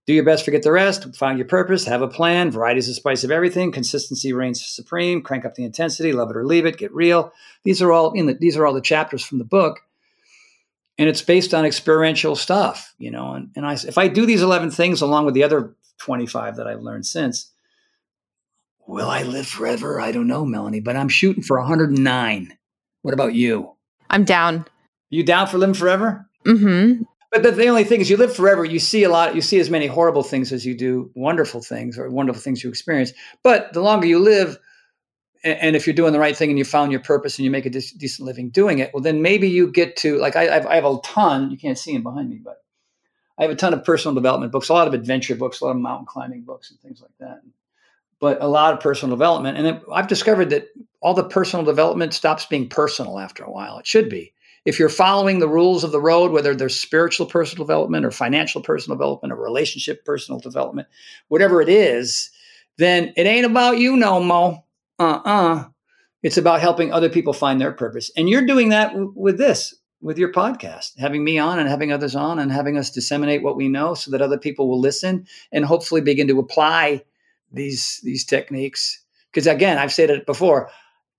Do 0.08 0.14
your 0.14 0.24
best, 0.24 0.46
forget 0.46 0.62
the 0.62 0.72
rest, 0.72 1.16
find 1.16 1.40
your 1.40 1.48
purpose, 1.48 1.86
have 1.86 2.04
a 2.04 2.08
plan, 2.08 2.52
variety 2.52 2.78
is 2.78 2.88
the 2.88 2.94
spice 2.94 3.24
of 3.24 3.32
everything, 3.32 3.72
consistency 3.72 4.34
reigns 4.34 4.64
supreme, 4.64 5.24
crank 5.24 5.46
up 5.46 5.56
the 5.56 5.64
intensity, 5.64 6.14
love 6.14 6.30
it 6.30 6.38
or 6.38 6.46
leave 6.46 6.68
it, 6.68 6.78
get 6.78 6.94
real. 6.94 7.34
These 7.64 7.82
are 7.82 7.92
all 7.92 8.12
in 8.12 8.28
the, 8.28 8.36
these 8.36 8.56
are 8.56 8.68
all 8.68 8.74
the 8.74 8.82
chapters 8.82 9.24
from 9.24 9.40
the 9.40 9.46
book. 9.46 9.80
And 10.98 11.10
it's 11.10 11.22
based 11.22 11.54
on 11.54 11.66
experiential 11.66 12.36
stuff, 12.36 12.94
you 12.98 13.12
know. 13.12 13.34
And, 13.34 13.52
and 13.56 13.66
I, 13.66 13.74
if 13.74 13.98
I 13.98 14.08
do 14.08 14.26
these 14.26 14.42
11 14.42 14.72
things 14.72 15.02
along 15.02 15.26
with 15.26 15.34
the 15.34 15.44
other 15.44 15.76
25 16.00 16.56
that 16.58 16.68
I've 16.68 16.82
learned 16.82 17.06
since, 17.06 17.52
will 18.88 19.10
I 19.10 19.24
live 19.24 19.48
forever? 19.48 20.00
I 20.00 20.12
don't 20.12 20.28
know, 20.28 20.46
Melanie, 20.46 20.80
but 20.80 20.96
I'm 20.96 21.10
shooting 21.10 21.44
for 21.44 21.58
109. 21.60 22.58
What 23.02 23.14
about 23.14 23.34
you? 23.34 23.74
I'm 24.10 24.24
down. 24.24 24.66
You 25.10 25.24
down 25.24 25.48
for 25.48 25.58
living 25.58 25.76
forever? 25.76 26.30
Mm-hmm. 26.46 27.04
But 27.32 27.44
the, 27.44 27.52
the 27.52 27.68
only 27.68 27.84
thing 27.84 28.00
is, 28.00 28.10
you 28.10 28.18
live 28.18 28.36
forever. 28.36 28.64
You 28.64 28.80
see 28.80 29.04
a 29.04 29.10
lot. 29.10 29.36
You 29.36 29.42
see 29.42 29.60
as 29.60 29.70
many 29.70 29.88
horrible 29.88 30.24
things 30.24 30.54
as 30.54 30.66
you 30.66 30.74
do 30.74 31.12
wonderful 31.16 31.62
things 31.62 31.98
or 31.98 32.10
wonderful 32.10 32.42
things 32.42 32.64
you 32.64 32.70
experience. 32.70 33.12
But 33.44 33.74
the 33.74 33.82
longer 33.82 34.08
you 34.08 34.20
live, 34.20 34.58
and, 35.46 35.76
if 35.76 35.86
you're 35.86 35.94
doing 35.94 36.14
the 36.14 36.20
right 36.20 36.36
thing 36.36 36.50
and 36.50 36.58
you 36.58 36.66
found 36.66 36.92
your 36.92 37.02
purpose 37.02 37.38
and 37.38 37.46
you 37.46 37.52
make 37.52 37.66
a 37.66 37.70
de- 37.70 37.98
decent 37.98 38.26
living 38.26 38.50
doing 38.50 38.80
it, 38.80 38.92
well, 38.94 39.04
then 39.04 39.22
maybe 39.22 39.50
you 39.50 39.72
get 39.72 39.96
to 39.98 40.18
like 40.18 40.36
I, 40.36 40.60
I 40.60 40.76
have 40.76 40.86
a 40.86 41.00
ton. 41.04 41.52
You 41.52 41.58
can't 41.58 41.78
see 41.78 41.94
them 41.94 42.04
behind 42.04 42.30
me, 42.30 42.40
but 42.44 42.64
I 43.38 43.44
have 43.44 43.52
a 43.52 43.56
ton 43.56 43.74
of 43.74 43.84
personal 43.84 44.16
development 44.16 44.52
books, 44.52 44.70
a 44.70 44.74
lot 44.74 44.88
of 44.88 44.94
adventure 44.94 45.36
books, 45.36 45.62
a 45.62 45.66
lot 45.66 45.72
of 45.72 45.78
mountain 45.78 46.06
climbing 46.06 46.42
books, 46.42 46.72
and 46.72 46.80
things 46.80 47.02
like 47.02 47.12
that. 47.20 47.42
But 48.20 48.42
a 48.42 48.48
lot 48.48 48.74
of 48.74 48.80
personal 48.80 49.16
development, 49.16 49.58
and 49.58 49.82
I've 49.94 50.08
discovered 50.08 50.50
that 50.52 50.68
all 51.02 51.14
the 51.14 51.24
personal 51.24 51.66
development 51.66 52.14
stops 52.14 52.46
being 52.46 52.70
personal 52.70 53.20
after 53.20 53.44
a 53.44 53.52
while. 53.52 53.78
It 53.78 53.86
should 53.86 54.10
be 54.10 54.34
if 54.66 54.80
you're 54.80 54.90
following 54.90 55.40
the 55.40 55.48
rules 55.48 55.84
of 55.84 55.92
the 55.92 56.02
road, 56.02 56.32
whether 56.32 56.56
there's 56.56 56.80
spiritual 56.80 57.28
personal 57.28 57.64
development 57.64 58.04
or 58.04 58.12
financial 58.12 58.62
personal 58.62 58.98
development 58.98 59.32
or 59.32 59.38
relationship 59.38 60.04
personal 60.04 60.40
development, 60.40 60.88
whatever 61.28 61.62
it 61.62 61.70
is, 61.70 62.32
then 62.78 63.14
it 63.16 63.28
ain't 63.28 63.46
about 63.46 63.78
you 63.78 63.96
no 63.96 64.20
more. 64.20 64.64
Uh-uh. 65.00 65.66
It's 66.24 66.38
about 66.38 66.62
helping 66.62 66.92
other 66.92 67.10
people 67.10 67.34
find 67.34 67.62
their 67.62 67.72
purpose. 67.72 68.12
And 68.18 68.30
you're 68.30 68.46
doing 68.46 68.70
that 68.70 68.90
w- 68.90 69.14
with 69.16 69.38
this, 69.38 69.76
with 70.02 70.18
your 70.18 70.32
podcast, 70.32 70.98
having 70.98 71.24
me 71.24 71.38
on 71.38 71.60
and 71.60 71.70
having 71.70 71.92
others 71.92 72.16
on 72.16 72.40
and 72.40 72.52
having 72.52 72.78
us 72.78 72.90
disseminate 72.92 73.44
what 73.44 73.56
we 73.56 73.68
know 73.68 73.94
so 73.94 74.12
that 74.12 74.22
other 74.22 74.38
people 74.38 74.68
will 74.68 74.80
listen 74.80 75.28
and 75.52 75.66
hopefully 75.66 76.02
begin 76.02 76.28
to 76.28 76.40
apply 76.40 77.04
these 77.52 78.00
these 78.04 78.26
techniques. 78.26 79.04
Because 79.32 79.48
again, 79.48 79.78
I've 79.78 79.94
said 79.94 80.10
it 80.10 80.26
before, 80.26 80.70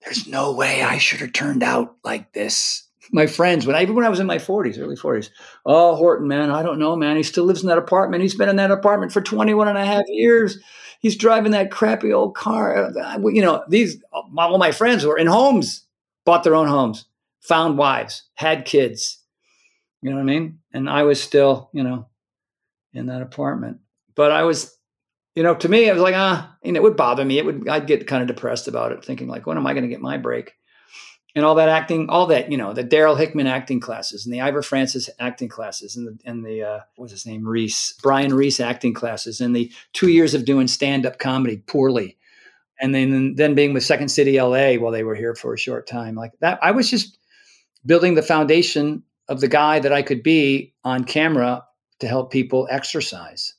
there's 0.02 0.26
no 0.26 0.52
way 0.52 0.82
I 0.82 0.98
should 0.98 1.20
have 1.20 1.32
turned 1.32 1.62
out 1.62 1.96
like 2.02 2.32
this 2.32 2.86
my 3.12 3.26
friends 3.26 3.66
when 3.66 3.76
I 3.76 3.82
even 3.82 3.94
when 3.94 4.04
I 4.04 4.08
was 4.08 4.20
in 4.20 4.26
my 4.26 4.38
40s, 4.38 4.78
early 4.78 4.96
40s. 4.96 5.30
Oh, 5.64 5.94
Horton, 5.94 6.28
man, 6.28 6.50
I 6.50 6.62
don't 6.62 6.78
know, 6.78 6.96
man. 6.96 7.16
He 7.16 7.22
still 7.22 7.44
lives 7.44 7.62
in 7.62 7.68
that 7.68 7.78
apartment. 7.78 8.22
He's 8.22 8.34
been 8.34 8.48
in 8.48 8.56
that 8.56 8.70
apartment 8.70 9.12
for 9.12 9.20
21 9.20 9.68
and 9.68 9.78
a 9.78 9.84
half 9.84 10.04
years. 10.08 10.58
He's 11.06 11.14
driving 11.14 11.52
that 11.52 11.70
crappy 11.70 12.12
old 12.12 12.34
car. 12.34 12.92
You 13.22 13.40
know, 13.40 13.62
these 13.68 14.02
all 14.12 14.58
my 14.58 14.72
friends 14.72 15.06
were 15.06 15.16
in 15.16 15.28
homes, 15.28 15.86
bought 16.24 16.42
their 16.42 16.56
own 16.56 16.66
homes, 16.66 17.04
found 17.38 17.78
wives, 17.78 18.24
had 18.34 18.64
kids. 18.64 19.22
You 20.02 20.10
know 20.10 20.16
what 20.16 20.22
I 20.22 20.24
mean? 20.24 20.58
And 20.72 20.90
I 20.90 21.04
was 21.04 21.22
still, 21.22 21.70
you 21.72 21.84
know, 21.84 22.08
in 22.92 23.06
that 23.06 23.22
apartment. 23.22 23.78
But 24.16 24.32
I 24.32 24.42
was, 24.42 24.76
you 25.36 25.44
know, 25.44 25.54
to 25.54 25.68
me, 25.68 25.88
I 25.88 25.92
was 25.92 26.02
like, 26.02 26.16
ah, 26.16 26.56
and 26.64 26.76
it 26.76 26.82
would 26.82 26.96
bother 26.96 27.24
me. 27.24 27.38
It 27.38 27.46
would 27.46 27.68
I'd 27.68 27.86
get 27.86 28.08
kind 28.08 28.20
of 28.20 28.26
depressed 28.26 28.66
about 28.66 28.90
it, 28.90 29.04
thinking 29.04 29.28
like, 29.28 29.46
when 29.46 29.58
am 29.58 29.66
I 29.68 29.74
going 29.74 29.84
to 29.84 29.88
get 29.88 30.00
my 30.00 30.18
break? 30.18 30.54
And 31.36 31.44
all 31.44 31.54
that 31.56 31.68
acting, 31.68 32.08
all 32.08 32.26
that 32.28 32.50
you 32.50 32.56
know, 32.56 32.72
the 32.72 32.82
Darryl 32.82 33.16
Hickman 33.16 33.46
acting 33.46 33.78
classes 33.78 34.24
and 34.24 34.34
the 34.34 34.40
Ivor 34.40 34.62
Francis 34.62 35.10
acting 35.20 35.50
classes 35.50 35.94
and 35.94 36.06
the 36.08 36.18
and 36.24 36.42
the 36.42 36.62
uh, 36.62 36.80
what's 36.96 37.12
his 37.12 37.26
name 37.26 37.46
Reese 37.46 37.92
Brian 38.02 38.32
Reese 38.32 38.58
acting 38.58 38.94
classes 38.94 39.42
and 39.42 39.54
the 39.54 39.70
two 39.92 40.08
years 40.08 40.32
of 40.32 40.46
doing 40.46 40.66
stand 40.66 41.04
up 41.04 41.18
comedy 41.18 41.58
poorly, 41.58 42.16
and 42.80 42.94
then 42.94 43.34
then 43.34 43.54
being 43.54 43.74
with 43.74 43.84
Second 43.84 44.08
City 44.08 44.40
LA 44.40 44.76
while 44.76 44.92
they 44.92 45.04
were 45.04 45.14
here 45.14 45.34
for 45.34 45.52
a 45.52 45.58
short 45.58 45.86
time 45.86 46.14
like 46.14 46.32
that. 46.40 46.58
I 46.62 46.70
was 46.70 46.88
just 46.88 47.18
building 47.84 48.14
the 48.14 48.22
foundation 48.22 49.02
of 49.28 49.42
the 49.42 49.48
guy 49.48 49.78
that 49.78 49.92
I 49.92 50.00
could 50.00 50.22
be 50.22 50.72
on 50.84 51.04
camera 51.04 51.64
to 52.00 52.08
help 52.08 52.32
people 52.32 52.66
exercise. 52.70 53.52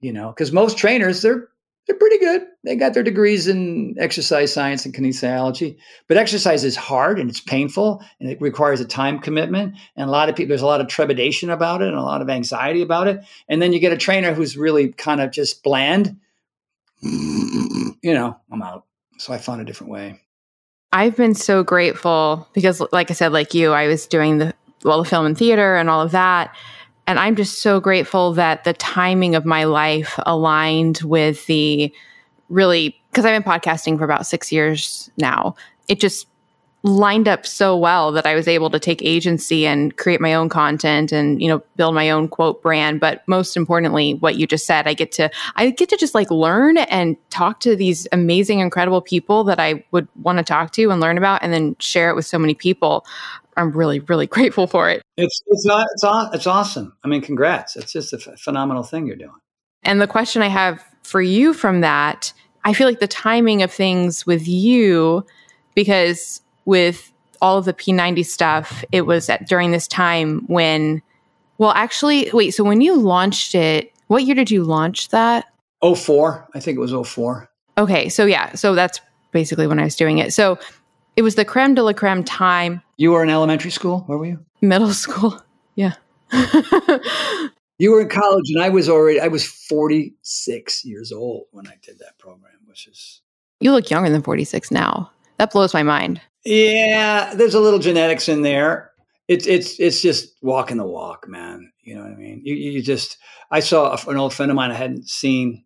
You 0.00 0.12
know, 0.12 0.28
because 0.28 0.52
most 0.52 0.76
trainers 0.76 1.22
they're 1.22 1.48
they're 1.86 1.96
pretty 1.96 2.18
good. 2.18 2.42
They 2.62 2.76
got 2.76 2.94
their 2.94 3.02
degrees 3.02 3.48
in 3.48 3.96
exercise 3.98 4.52
science 4.52 4.84
and 4.84 4.94
kinesiology, 4.94 5.76
but 6.06 6.16
exercise 6.16 6.62
is 6.62 6.76
hard 6.76 7.18
and 7.18 7.28
it's 7.28 7.40
painful 7.40 8.02
and 8.20 8.30
it 8.30 8.40
requires 8.40 8.80
a 8.80 8.84
time 8.84 9.18
commitment. 9.18 9.74
And 9.96 10.08
a 10.08 10.12
lot 10.12 10.28
of 10.28 10.36
people, 10.36 10.48
there's 10.48 10.62
a 10.62 10.66
lot 10.66 10.80
of 10.80 10.88
trepidation 10.88 11.50
about 11.50 11.82
it 11.82 11.88
and 11.88 11.96
a 11.96 12.02
lot 12.02 12.22
of 12.22 12.30
anxiety 12.30 12.82
about 12.82 13.08
it. 13.08 13.24
And 13.48 13.60
then 13.60 13.72
you 13.72 13.80
get 13.80 13.92
a 13.92 13.96
trainer 13.96 14.34
who's 14.34 14.56
really 14.56 14.92
kind 14.92 15.20
of 15.20 15.32
just 15.32 15.62
bland. 15.62 16.16
You 17.02 17.94
know, 18.02 18.36
I'm 18.52 18.62
out. 18.62 18.84
So 19.18 19.32
I 19.32 19.38
found 19.38 19.60
a 19.60 19.64
different 19.64 19.92
way. 19.92 20.20
I've 20.92 21.16
been 21.16 21.34
so 21.34 21.62
grateful 21.62 22.48
because, 22.52 22.82
like 22.92 23.10
I 23.10 23.14
said, 23.14 23.32
like 23.32 23.54
you, 23.54 23.72
I 23.72 23.86
was 23.86 24.06
doing 24.06 24.38
the 24.38 24.54
well, 24.84 25.02
the 25.02 25.08
film 25.08 25.26
and 25.26 25.36
theater 25.36 25.76
and 25.76 25.90
all 25.90 26.00
of 26.00 26.12
that. 26.12 26.54
And 27.10 27.18
I'm 27.18 27.34
just 27.34 27.60
so 27.60 27.80
grateful 27.80 28.34
that 28.34 28.62
the 28.62 28.72
timing 28.72 29.34
of 29.34 29.44
my 29.44 29.64
life 29.64 30.14
aligned 30.26 31.00
with 31.00 31.44
the 31.46 31.92
really, 32.50 33.02
because 33.10 33.24
I've 33.24 33.34
been 33.34 33.52
podcasting 33.52 33.98
for 33.98 34.04
about 34.04 34.28
six 34.28 34.52
years 34.52 35.10
now. 35.16 35.56
It 35.88 35.98
just 35.98 36.28
lined 36.84 37.26
up 37.26 37.46
so 37.46 37.76
well 37.76 38.12
that 38.12 38.26
I 38.26 38.36
was 38.36 38.46
able 38.46 38.70
to 38.70 38.78
take 38.78 39.02
agency 39.02 39.66
and 39.66 39.96
create 39.96 40.20
my 40.20 40.34
own 40.34 40.48
content 40.48 41.10
and 41.10 41.42
you 41.42 41.48
know 41.48 41.62
build 41.76 41.94
my 41.94 42.08
own 42.08 42.26
quote 42.26 42.62
brand 42.62 43.00
but 43.00 43.22
most 43.26 43.54
importantly 43.54 44.14
what 44.14 44.36
you 44.36 44.46
just 44.46 44.64
said 44.64 44.88
I 44.88 44.94
get 44.94 45.12
to 45.12 45.30
I 45.56 45.68
get 45.70 45.90
to 45.90 45.98
just 45.98 46.14
like 46.14 46.30
learn 46.30 46.78
and 46.78 47.18
talk 47.28 47.60
to 47.60 47.76
these 47.76 48.08
amazing 48.12 48.60
incredible 48.60 49.02
people 49.02 49.44
that 49.44 49.60
I 49.60 49.84
would 49.90 50.08
want 50.22 50.38
to 50.38 50.44
talk 50.44 50.72
to 50.72 50.90
and 50.90 51.02
learn 51.02 51.18
about 51.18 51.42
and 51.42 51.52
then 51.52 51.76
share 51.80 52.08
it 52.08 52.16
with 52.16 52.24
so 52.24 52.38
many 52.38 52.54
people 52.54 53.04
I'm 53.60 53.70
really, 53.72 54.00
really 54.00 54.26
grateful 54.38 54.66
for 54.66 54.88
it. 54.88 55.02
It's 55.16 55.40
it's 55.46 55.66
it's 55.66 56.04
it's 56.34 56.46
awesome. 56.46 56.96
I 57.04 57.08
mean, 57.08 57.20
congrats! 57.20 57.76
It's 57.76 57.92
just 57.92 58.12
a 58.12 58.18
phenomenal 58.18 58.82
thing 58.82 59.06
you're 59.06 59.16
doing. 59.16 59.36
And 59.82 60.00
the 60.00 60.06
question 60.06 60.42
I 60.42 60.48
have 60.48 60.84
for 61.02 61.22
you 61.22 61.54
from 61.54 61.80
that, 61.80 62.32
I 62.64 62.74
feel 62.74 62.86
like 62.86 63.00
the 63.00 63.08
timing 63.08 63.62
of 63.62 63.72
things 63.72 64.26
with 64.26 64.46
you, 64.46 65.24
because 65.74 66.42
with 66.64 67.12
all 67.40 67.56
of 67.56 67.64
the 67.64 67.72
P90 67.72 68.24
stuff, 68.24 68.84
it 68.92 69.02
was 69.02 69.30
at, 69.30 69.48
during 69.48 69.70
this 69.70 69.88
time 69.88 70.44
when, 70.46 71.00
well, 71.56 71.72
actually, 71.72 72.30
wait. 72.34 72.50
So 72.50 72.62
when 72.64 72.82
you 72.82 72.94
launched 72.94 73.54
it, 73.54 73.92
what 74.08 74.24
year 74.24 74.34
did 74.34 74.50
you 74.50 74.64
launch 74.64 75.08
that? 75.08 75.46
Oh 75.82 75.94
four, 75.94 76.46
I 76.54 76.60
think 76.60 76.76
it 76.76 76.80
was 76.80 76.92
04. 76.92 77.48
Okay, 77.78 78.10
so 78.10 78.26
yeah, 78.26 78.54
so 78.54 78.74
that's 78.74 79.00
basically 79.32 79.66
when 79.66 79.78
I 79.78 79.84
was 79.84 79.96
doing 79.96 80.18
it. 80.18 80.34
So 80.34 80.58
it 81.16 81.22
was 81.22 81.34
the 81.34 81.44
creme 81.44 81.74
de 81.74 81.82
la 81.82 81.92
creme 81.92 82.24
time. 82.24 82.82
You 82.96 83.12
were 83.12 83.22
in 83.22 83.30
elementary 83.30 83.70
school? 83.70 84.00
Where 84.06 84.18
were 84.18 84.26
you? 84.26 84.44
Middle 84.60 84.92
school. 84.92 85.40
Yeah. 85.76 85.94
you 87.78 87.90
were 87.92 88.02
in 88.02 88.08
college, 88.08 88.50
and 88.50 88.62
I 88.62 88.68
was 88.68 88.88
already, 88.88 89.18
I 89.18 89.28
was 89.28 89.46
46 89.46 90.84
years 90.84 91.10
old 91.10 91.46
when 91.52 91.66
I 91.68 91.76
did 91.80 91.98
that 92.00 92.18
program, 92.18 92.52
which 92.66 92.86
is. 92.86 93.22
You 93.60 93.72
look 93.72 93.88
younger 93.88 94.10
than 94.10 94.20
46 94.20 94.70
now. 94.70 95.10
That 95.38 95.52
blows 95.52 95.72
my 95.72 95.82
mind. 95.82 96.20
Yeah, 96.44 97.34
there's 97.34 97.54
a 97.54 97.60
little 97.60 97.78
genetics 97.78 98.28
in 98.28 98.42
there. 98.42 98.90
It's 99.28 99.46
it's 99.46 99.78
it's 99.78 100.02
just 100.02 100.34
walking 100.42 100.76
the 100.76 100.86
walk, 100.86 101.28
man. 101.28 101.72
You 101.82 101.94
know 101.94 102.02
what 102.02 102.12
I 102.12 102.16
mean? 102.16 102.42
You 102.44 102.54
you 102.54 102.82
just 102.82 103.16
I 103.50 103.60
saw 103.60 103.96
an 104.08 104.16
old 104.16 104.34
friend 104.34 104.50
of 104.50 104.56
mine 104.56 104.70
I 104.70 104.74
hadn't 104.74 105.08
seen. 105.08 105.64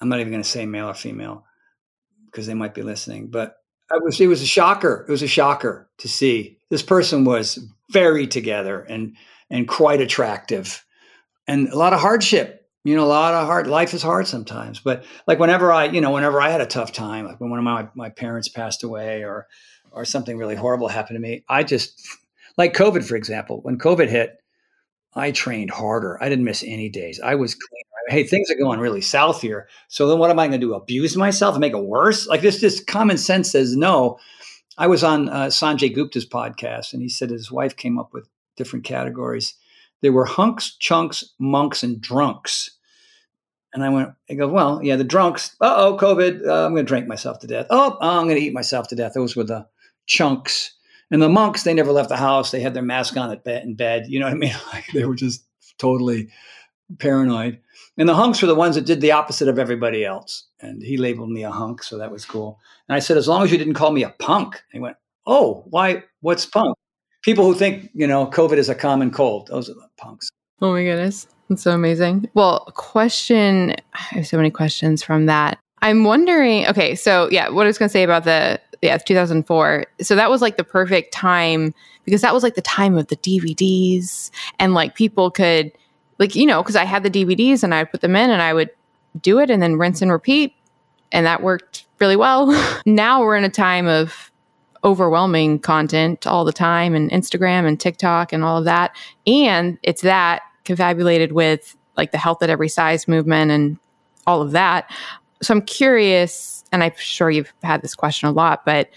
I'm 0.00 0.08
not 0.08 0.20
even 0.20 0.32
going 0.32 0.42
to 0.42 0.48
say 0.48 0.66
male 0.66 0.88
or 0.88 0.94
female 0.94 1.44
because 2.26 2.46
they 2.46 2.54
might 2.54 2.74
be 2.74 2.82
listening, 2.82 3.28
but 3.28 3.56
it 3.94 4.02
was 4.02 4.20
it 4.20 4.26
was 4.26 4.42
a 4.42 4.46
shocker. 4.46 5.04
It 5.06 5.10
was 5.10 5.22
a 5.22 5.28
shocker 5.28 5.88
to 5.98 6.08
see 6.08 6.58
this 6.70 6.82
person 6.82 7.24
was 7.24 7.58
very 7.90 8.26
together 8.26 8.80
and 8.80 9.16
and 9.50 9.68
quite 9.68 10.00
attractive, 10.00 10.84
and 11.46 11.68
a 11.68 11.76
lot 11.76 11.92
of 11.92 12.00
hardship. 12.00 12.60
You 12.84 12.96
know, 12.96 13.04
a 13.04 13.06
lot 13.06 13.34
of 13.34 13.46
hard. 13.46 13.68
Life 13.68 13.94
is 13.94 14.02
hard 14.02 14.26
sometimes, 14.26 14.80
but 14.80 15.04
like 15.28 15.38
whenever 15.38 15.72
I, 15.72 15.84
you 15.84 16.00
know, 16.00 16.10
whenever 16.10 16.40
I 16.40 16.50
had 16.50 16.60
a 16.60 16.66
tough 16.66 16.92
time, 16.92 17.26
like 17.26 17.40
when 17.40 17.50
one 17.50 17.58
of 17.60 17.64
my 17.64 17.88
my 17.94 18.10
parents 18.10 18.48
passed 18.48 18.82
away 18.82 19.22
or 19.22 19.46
or 19.92 20.04
something 20.04 20.36
really 20.36 20.56
horrible 20.56 20.88
happened 20.88 21.16
to 21.16 21.20
me, 21.20 21.44
I 21.48 21.62
just 21.62 22.00
like 22.56 22.74
COVID, 22.74 23.04
for 23.04 23.14
example. 23.16 23.60
When 23.62 23.78
COVID 23.78 24.08
hit, 24.08 24.36
I 25.14 25.30
trained 25.30 25.70
harder. 25.70 26.20
I 26.22 26.28
didn't 26.28 26.44
miss 26.44 26.64
any 26.66 26.88
days. 26.88 27.20
I 27.20 27.34
was 27.36 27.54
clean. 27.54 27.82
Hey, 28.08 28.24
things 28.24 28.50
are 28.50 28.56
going 28.56 28.80
really 28.80 29.00
south 29.00 29.40
here. 29.40 29.68
So 29.88 30.08
then 30.08 30.18
what 30.18 30.30
am 30.30 30.38
I 30.38 30.48
going 30.48 30.60
to 30.60 30.66
do? 30.66 30.74
Abuse 30.74 31.16
myself 31.16 31.54
and 31.54 31.60
make 31.60 31.72
it 31.72 31.84
worse? 31.84 32.26
Like 32.26 32.40
this, 32.40 32.60
just 32.60 32.86
common 32.86 33.18
sense 33.18 33.50
says 33.50 33.76
no. 33.76 34.18
I 34.78 34.86
was 34.86 35.04
on 35.04 35.28
uh, 35.28 35.46
Sanjay 35.46 35.94
Gupta's 35.94 36.26
podcast, 36.26 36.92
and 36.92 37.02
he 37.02 37.08
said 37.08 37.30
his 37.30 37.52
wife 37.52 37.76
came 37.76 37.98
up 37.98 38.12
with 38.12 38.28
different 38.56 38.84
categories. 38.84 39.54
There 40.00 40.12
were 40.12 40.24
hunks, 40.24 40.76
chunks, 40.78 41.24
monks, 41.38 41.82
and 41.82 42.00
drunks. 42.00 42.70
And 43.74 43.84
I 43.84 43.88
went, 43.88 44.10
I 44.28 44.34
go, 44.34 44.48
well, 44.48 44.80
yeah, 44.82 44.96
the 44.96 45.04
drunks. 45.04 45.56
Oh, 45.60 45.96
COVID. 45.98 46.46
Uh, 46.46 46.66
I'm 46.66 46.72
going 46.72 46.84
to 46.84 46.88
drink 46.88 47.06
myself 47.06 47.38
to 47.40 47.46
death. 47.46 47.66
Oh, 47.70 47.96
oh 48.00 48.18
I'm 48.18 48.26
going 48.26 48.38
to 48.38 48.44
eat 48.44 48.52
myself 48.52 48.88
to 48.88 48.96
death. 48.96 49.12
Those 49.14 49.36
were 49.36 49.44
the 49.44 49.66
chunks. 50.06 50.74
And 51.10 51.20
the 51.22 51.28
monks, 51.28 51.62
they 51.62 51.74
never 51.74 51.92
left 51.92 52.08
the 52.08 52.16
house. 52.16 52.50
They 52.50 52.60
had 52.60 52.74
their 52.74 52.82
mask 52.82 53.16
on 53.16 53.30
at 53.30 53.44
bed, 53.44 53.64
in 53.64 53.74
bed. 53.74 54.06
You 54.08 54.20
know 54.20 54.26
what 54.26 54.34
I 54.34 54.38
mean? 54.38 54.54
Like 54.72 54.86
they 54.92 55.04
were 55.04 55.14
just 55.14 55.44
totally 55.78 56.28
paranoid. 56.98 57.60
And 57.98 58.08
the 58.08 58.14
hunks 58.14 58.40
were 58.40 58.48
the 58.48 58.54
ones 58.54 58.74
that 58.76 58.86
did 58.86 59.00
the 59.00 59.12
opposite 59.12 59.48
of 59.48 59.58
everybody 59.58 60.04
else. 60.04 60.48
And 60.60 60.82
he 60.82 60.96
labeled 60.96 61.30
me 61.30 61.44
a 61.44 61.50
hunk, 61.50 61.82
so 61.82 61.98
that 61.98 62.10
was 62.10 62.24
cool. 62.24 62.58
And 62.88 62.96
I 62.96 63.00
said, 63.00 63.16
as 63.16 63.28
long 63.28 63.42
as 63.42 63.52
you 63.52 63.58
didn't 63.58 63.74
call 63.74 63.92
me 63.92 64.02
a 64.02 64.10
punk. 64.18 64.54
And 64.54 64.78
he 64.78 64.80
went, 64.80 64.96
oh, 65.26 65.64
why? 65.68 66.04
What's 66.20 66.46
punk? 66.46 66.76
People 67.22 67.44
who 67.44 67.54
think, 67.54 67.90
you 67.92 68.06
know, 68.06 68.26
COVID 68.26 68.56
is 68.56 68.68
a 68.68 68.74
common 68.74 69.10
cold. 69.10 69.48
Those 69.48 69.68
are 69.68 69.74
the 69.74 69.88
punks. 69.96 70.30
Oh 70.60 70.72
my 70.72 70.84
goodness. 70.84 71.26
That's 71.48 71.62
so 71.62 71.72
amazing. 71.72 72.28
Well, 72.34 72.72
question 72.74 73.76
I 73.94 73.98
have 74.16 74.26
so 74.26 74.36
many 74.36 74.50
questions 74.50 75.02
from 75.02 75.26
that. 75.26 75.58
I'm 75.82 76.04
wondering, 76.04 76.66
okay, 76.68 76.94
so 76.94 77.28
yeah, 77.30 77.48
what 77.48 77.64
I 77.64 77.66
was 77.66 77.78
going 77.78 77.88
to 77.88 77.92
say 77.92 78.04
about 78.04 78.24
the 78.24 78.60
yeah, 78.80 78.98
2004. 78.98 79.86
So 80.00 80.16
that 80.16 80.30
was 80.30 80.42
like 80.42 80.56
the 80.56 80.64
perfect 80.64 81.12
time 81.12 81.72
because 82.04 82.20
that 82.22 82.34
was 82.34 82.42
like 82.42 82.56
the 82.56 82.62
time 82.62 82.96
of 82.96 83.06
the 83.08 83.16
DVDs 83.16 84.30
and 84.58 84.74
like 84.74 84.96
people 84.96 85.30
could 85.30 85.72
like 86.18 86.34
you 86.34 86.46
know 86.46 86.62
because 86.62 86.76
I 86.76 86.84
had 86.84 87.02
the 87.02 87.10
DVDs 87.10 87.62
and 87.62 87.74
I'd 87.74 87.90
put 87.90 88.00
them 88.00 88.16
in 88.16 88.30
and 88.30 88.42
I 88.42 88.54
would 88.54 88.70
do 89.20 89.38
it 89.38 89.50
and 89.50 89.62
then 89.62 89.76
rinse 89.76 90.02
and 90.02 90.10
repeat 90.10 90.54
and 91.10 91.26
that 91.26 91.42
worked 91.42 91.86
really 92.00 92.16
well. 92.16 92.50
now 92.86 93.20
we're 93.20 93.36
in 93.36 93.44
a 93.44 93.50
time 93.50 93.86
of 93.86 94.30
overwhelming 94.84 95.58
content 95.60 96.26
all 96.26 96.44
the 96.44 96.52
time 96.52 96.94
and 96.94 97.10
Instagram 97.10 97.66
and 97.66 97.78
TikTok 97.78 98.32
and 98.32 98.42
all 98.42 98.58
of 98.58 98.64
that 98.64 98.96
and 99.26 99.78
it's 99.82 100.02
that 100.02 100.42
confabulated 100.64 101.32
with 101.32 101.76
like 101.96 102.12
the 102.12 102.18
health 102.18 102.42
at 102.42 102.50
every 102.50 102.68
size 102.68 103.06
movement 103.06 103.50
and 103.50 103.78
all 104.26 104.42
of 104.42 104.52
that. 104.52 104.90
So 105.42 105.54
I'm 105.54 105.62
curious 105.62 106.64
and 106.72 106.82
I'm 106.82 106.92
sure 106.96 107.30
you've 107.30 107.52
had 107.62 107.82
this 107.82 107.94
question 107.94 108.28
a 108.28 108.32
lot, 108.32 108.64
but 108.64 108.90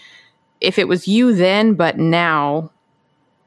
if 0.60 0.78
it 0.78 0.88
was 0.88 1.06
you 1.06 1.34
then, 1.34 1.74
but 1.74 1.98
now, 1.98 2.70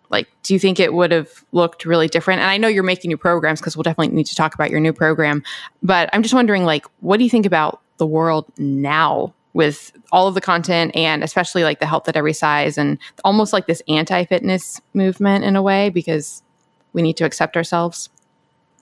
like, 0.10 0.28
do 0.44 0.54
you 0.54 0.60
think 0.60 0.80
it 0.80 0.94
would 0.94 1.12
have 1.12 1.44
looked 1.52 1.86
really 1.86 2.08
different? 2.08 2.42
And 2.42 2.50
I 2.50 2.58
know 2.58 2.68
you're 2.68 2.84
making 2.84 3.10
new 3.10 3.18
programs 3.18 3.60
because 3.60 3.78
we'll 3.78 3.84
definitely 3.84 4.16
need 4.16 4.26
to 4.28 4.36
talk 4.36 4.54
about 4.54 4.70
your 4.70 4.80
new 4.80 4.94
program, 4.94 5.44
but 5.84 6.10
I'm 6.14 6.24
just 6.24 6.34
wondering, 6.34 6.66
like, 6.66 6.86
what 7.02 7.18
do 7.18 7.24
you 7.24 7.30
think 7.30 7.46
about 7.46 7.82
the 7.98 8.08
world 8.08 8.46
now 8.58 9.34
with 9.54 9.92
all 10.12 10.28
of 10.28 10.36
the 10.36 10.42
content 10.42 10.96
and 10.96 11.24
especially 11.24 11.64
like 11.64 11.80
the 11.80 11.86
health 11.86 12.08
at 12.08 12.16
every 12.16 12.34
size 12.34 12.78
and 12.78 12.98
almost 13.24 13.54
like 13.54 13.68
this 13.68 13.82
anti 13.88 14.26
fitness 14.26 14.82
movement 14.94 15.44
in 15.44 15.56
a 15.56 15.62
way 15.62 15.90
because 15.90 16.42
we 16.94 17.02
need 17.02 17.18
to 17.18 17.26
accept 17.26 17.56
ourselves? 17.56 18.10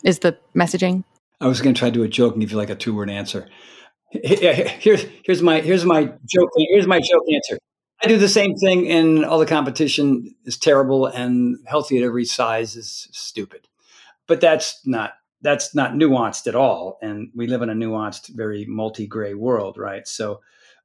Is 0.04 0.20
the 0.20 0.38
messaging? 0.56 1.04
I 1.42 1.48
was 1.48 1.62
going 1.62 1.74
to 1.76 1.80
try 1.80 1.90
to 1.90 1.94
do 1.94 2.04
a 2.04 2.08
joke 2.08 2.34
and 2.34 2.42
give 2.42 2.52
you 2.52 2.58
like 2.58 2.70
a 2.70 2.76
two 2.76 2.96
word 2.96 3.10
answer. 3.10 3.48
Here's 4.12 5.06
here's 5.26 5.42
my 5.42 5.60
here's 5.60 5.84
my 5.84 6.06
joke 6.26 6.50
here's 6.56 6.88
my 6.88 7.00
joke 7.00 7.24
answer. 7.34 7.58
I 8.04 8.08
do 8.08 8.18
the 8.18 8.30
same 8.30 8.56
thing, 8.56 8.88
and 8.90 9.26
all 9.26 9.40
the 9.40 9.46
competition 9.46 10.36
is 10.46 10.58
terrible, 10.58 11.08
and 11.08 11.58
healthy 11.66 11.98
at 11.98 12.04
every 12.04 12.26
size 12.26 12.76
is 12.76 13.08
stupid. 13.12 13.68
But 14.28 14.42
that's 14.42 14.80
not 14.86 15.14
that's 15.42 15.76
not 15.76 15.94
nuanced 15.94 16.48
at 16.48 16.56
all, 16.56 16.98
and 17.02 17.30
we 17.36 17.48
live 17.48 17.62
in 17.62 17.70
a 17.70 17.74
nuanced, 17.74 18.30
very 18.30 18.66
multi-gray 18.66 19.34
world, 19.34 19.78
right? 19.78 20.08
So 20.08 20.42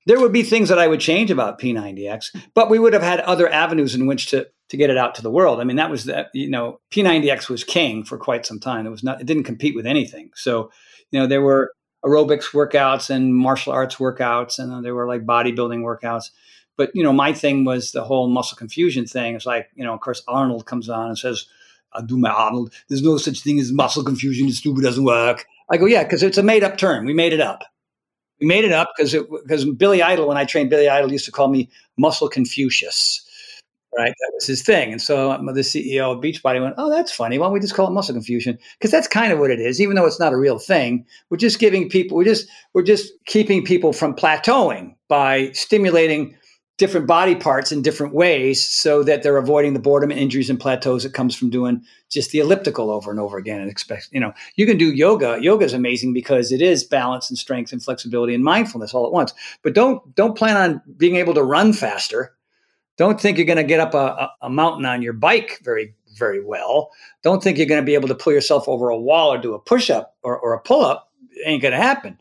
there 0.07 0.21
would 0.21 0.33
be 0.33 0.43
things 0.43 0.69
that 0.69 0.79
I 0.79 0.89
would 0.89 1.01
change 1.01 1.31
about 1.31 1.61
P90X, 1.61 2.37
but 2.55 2.69
we 2.69 2.79
would 2.79 2.93
have 2.93 3.03
had 3.03 3.21
other 3.21 3.49
avenues 3.51 3.95
in 3.95 4.07
which 4.07 4.31
to 4.31 4.49
to 4.69 4.77
get 4.79 4.89
it 4.89 4.97
out 4.97 5.15
to 5.17 5.23
the 5.23 5.31
world. 5.31 5.61
I 5.61 5.65
mean, 5.65 5.77
that 5.77 5.91
was 5.91 6.05
that 6.05 6.29
you 6.33 6.49
know 6.49 6.81
P90X 6.91 7.49
was 7.49 7.65
king 7.65 8.05
for 8.05 8.17
quite 8.17 8.47
some 8.47 8.59
time. 8.59 8.87
It 8.87 8.91
was 8.91 9.05
not 9.05 9.21
it 9.21 9.27
didn't 9.27 9.45
compete 9.45 9.75
with 9.75 9.87
anything. 9.87 10.31
So 10.35 10.71
you 11.11 11.21
know 11.21 11.27
there 11.27 11.43
were 11.43 11.73
aerobics 12.05 12.53
workouts 12.53 13.11
and 13.11 13.35
martial 13.35 13.73
arts 13.73 13.97
workouts, 13.97 14.59
and 14.59 14.73
uh, 14.73 14.81
there 14.81 14.95
were 14.95 15.07
like 15.07 15.27
bodybuilding 15.27 15.83
workouts. 15.83 16.31
But 16.77 16.91
you 16.95 17.03
know, 17.03 17.13
my 17.13 17.33
thing 17.33 17.65
was 17.65 17.93
the 17.93 18.05
whole 18.05 18.29
muscle 18.29 18.57
confusion 18.57 19.07
thing. 19.07 19.35
It's 19.35 19.47
like 19.47 19.69
you 19.75 19.85
know, 19.85 19.95
of 19.95 20.01
course, 20.01 20.23
Arnold 20.29 20.67
comes 20.67 20.89
on 20.89 21.09
and 21.09 21.19
says, 21.19 21.47
"I'll 21.93 22.03
do 22.03 22.19
my 22.19 22.31
Arnold." 22.31 22.73
There's 22.89 23.03
no 23.03 23.19
such 23.19 23.41
thing 23.43 23.59
as 23.61 23.73
muscle 23.73 24.05
confusion. 24.05 24.49
It's 24.49 24.59
stupid. 24.59 24.83
Doesn't 24.83 25.05
work. 25.05 25.47
I 25.71 25.77
go, 25.77 25.87
yeah, 25.87 26.03
because 26.03 26.23
it's 26.23 26.39
a 26.39 26.43
made 26.43 26.65
up 26.65 26.77
term. 26.77 27.05
We 27.05 27.15
made 27.15 27.33
it 27.33 27.41
up. 27.41 27.63
We 28.41 28.47
made 28.47 28.65
it 28.65 28.73
up 28.73 28.91
because 28.97 29.15
because 29.43 29.65
Billy 29.65 30.03
Idol, 30.03 30.29
when 30.29 30.37
I 30.37 30.45
trained 30.45 30.71
Billy 30.71 30.89
Idol, 30.89 31.13
used 31.13 31.27
to 31.27 31.33
call 31.33 31.49
me 31.49 31.71
Muscle 31.97 32.29
Confucius 32.29 33.27
right? 33.97 34.15
That 34.19 34.31
was 34.35 34.47
his 34.47 34.63
thing. 34.63 34.93
And 34.93 35.03
so 35.03 35.33
um, 35.33 35.47
the 35.47 35.61
CEO 35.61 36.13
of 36.13 36.23
Beachbody 36.23 36.63
went, 36.63 36.75
"Oh, 36.79 36.91
that's 36.91 37.13
funny. 37.13 37.39
Why 37.39 37.47
don't 37.47 37.53
we 37.53 37.61
just 37.61 37.75
call 37.75 37.89
it 37.89 37.93
muscle 37.93 38.15
confusion? 38.15 38.59
Because 38.79 38.91
that's 38.91 39.09
kind 39.09 39.33
of 39.33 39.39
what 39.39 39.51
it 39.51 39.61
is, 39.61 39.81
even 39.81 39.97
though 39.97 40.07
it's 40.07 40.21
not 40.21 40.33
a 40.33 40.37
real 40.39 40.59
thing. 40.59 41.05
We're 41.31 41.37
just 41.37 41.59
giving 41.59 41.89
people, 41.89 42.17
we're 42.17 42.25
just 42.25 42.49
we're 42.75 42.83
just 42.83 43.13
keeping 43.27 43.65
people 43.65 43.93
from 43.93 44.15
plateauing 44.15 44.95
by 45.09 45.53
stimulating." 45.53 46.37
Different 46.79 47.07
body 47.07 47.35
parts 47.35 47.71
in 47.71 47.83
different 47.83 48.15
ways 48.15 48.67
so 48.67 49.03
that 49.03 49.23
they're 49.23 49.37
avoiding 49.37 49.73
the 49.75 49.79
boredom 49.79 50.11
and 50.11 50.19
injuries 50.19 50.51
and 50.51 50.59
plateaus 50.59 51.03
that 51.03 51.13
comes 51.13 51.37
from 51.37 51.51
doing 51.51 51.83
just 52.11 52.31
the 52.31 52.39
elliptical 52.39 52.91
over 52.91 53.11
and 53.11 53.21
over 53.21 53.37
again 53.37 53.61
and 53.61 53.71
expect 53.71 54.09
you 54.11 54.19
know 54.19 54.33
you 54.57 54.67
can 54.67 54.79
do 54.79 54.93
yoga 54.93 55.39
yoga 55.41 55.65
is 55.65 55.75
amazing 55.75 56.13
because 56.13 56.51
it 56.51 56.63
is 56.63 56.83
balance 56.83 57.29
and 57.29 57.39
strength 57.39 57.73
and 57.73 57.83
flexibility 57.83 58.35
and 58.35 58.43
mindfulness 58.43 58.95
all 58.95 59.07
at 59.07 59.13
once 59.13 59.33
but 59.63 59.75
don't 59.75 60.15
don't 60.15 60.37
plan 60.37 60.57
on 60.57 60.83
being 60.97 61.17
able 61.17 61.35
to 61.35 61.43
run 61.43 61.73
faster 61.73 62.35
don't 62.99 63.21
think 63.21 63.39
you're 63.39 63.47
going 63.47 63.57
to 63.57 63.65
get 63.65 63.81
up 63.81 63.95
a, 63.95 64.31
a, 64.43 64.51
mountain 64.51 64.85
on 64.85 65.03
your 65.03 65.13
bike 65.13 65.61
very, 65.63 65.95
very 66.19 66.45
well. 66.45 66.91
Don't 67.23 67.43
think 67.43 67.57
you're 67.57 67.67
going 67.67 67.81
to 67.81 67.87
be 67.87 67.95
able 67.95 68.09
to 68.09 68.15
pull 68.15 68.33
yourself 68.33 68.69
over 68.69 68.91
a 68.91 68.99
wall 68.99 69.33
or 69.33 69.39
do 69.39 69.55
a 69.55 69.59
push 69.59 69.91
up 69.91 70.17
or, 70.23 70.39
or 70.39 70.53
a 70.53 70.61
pull 70.61 70.85
up. 70.85 71.11
ain't 71.47 71.63
going 71.63 71.73
to 71.73 71.81
happen. 71.81 72.19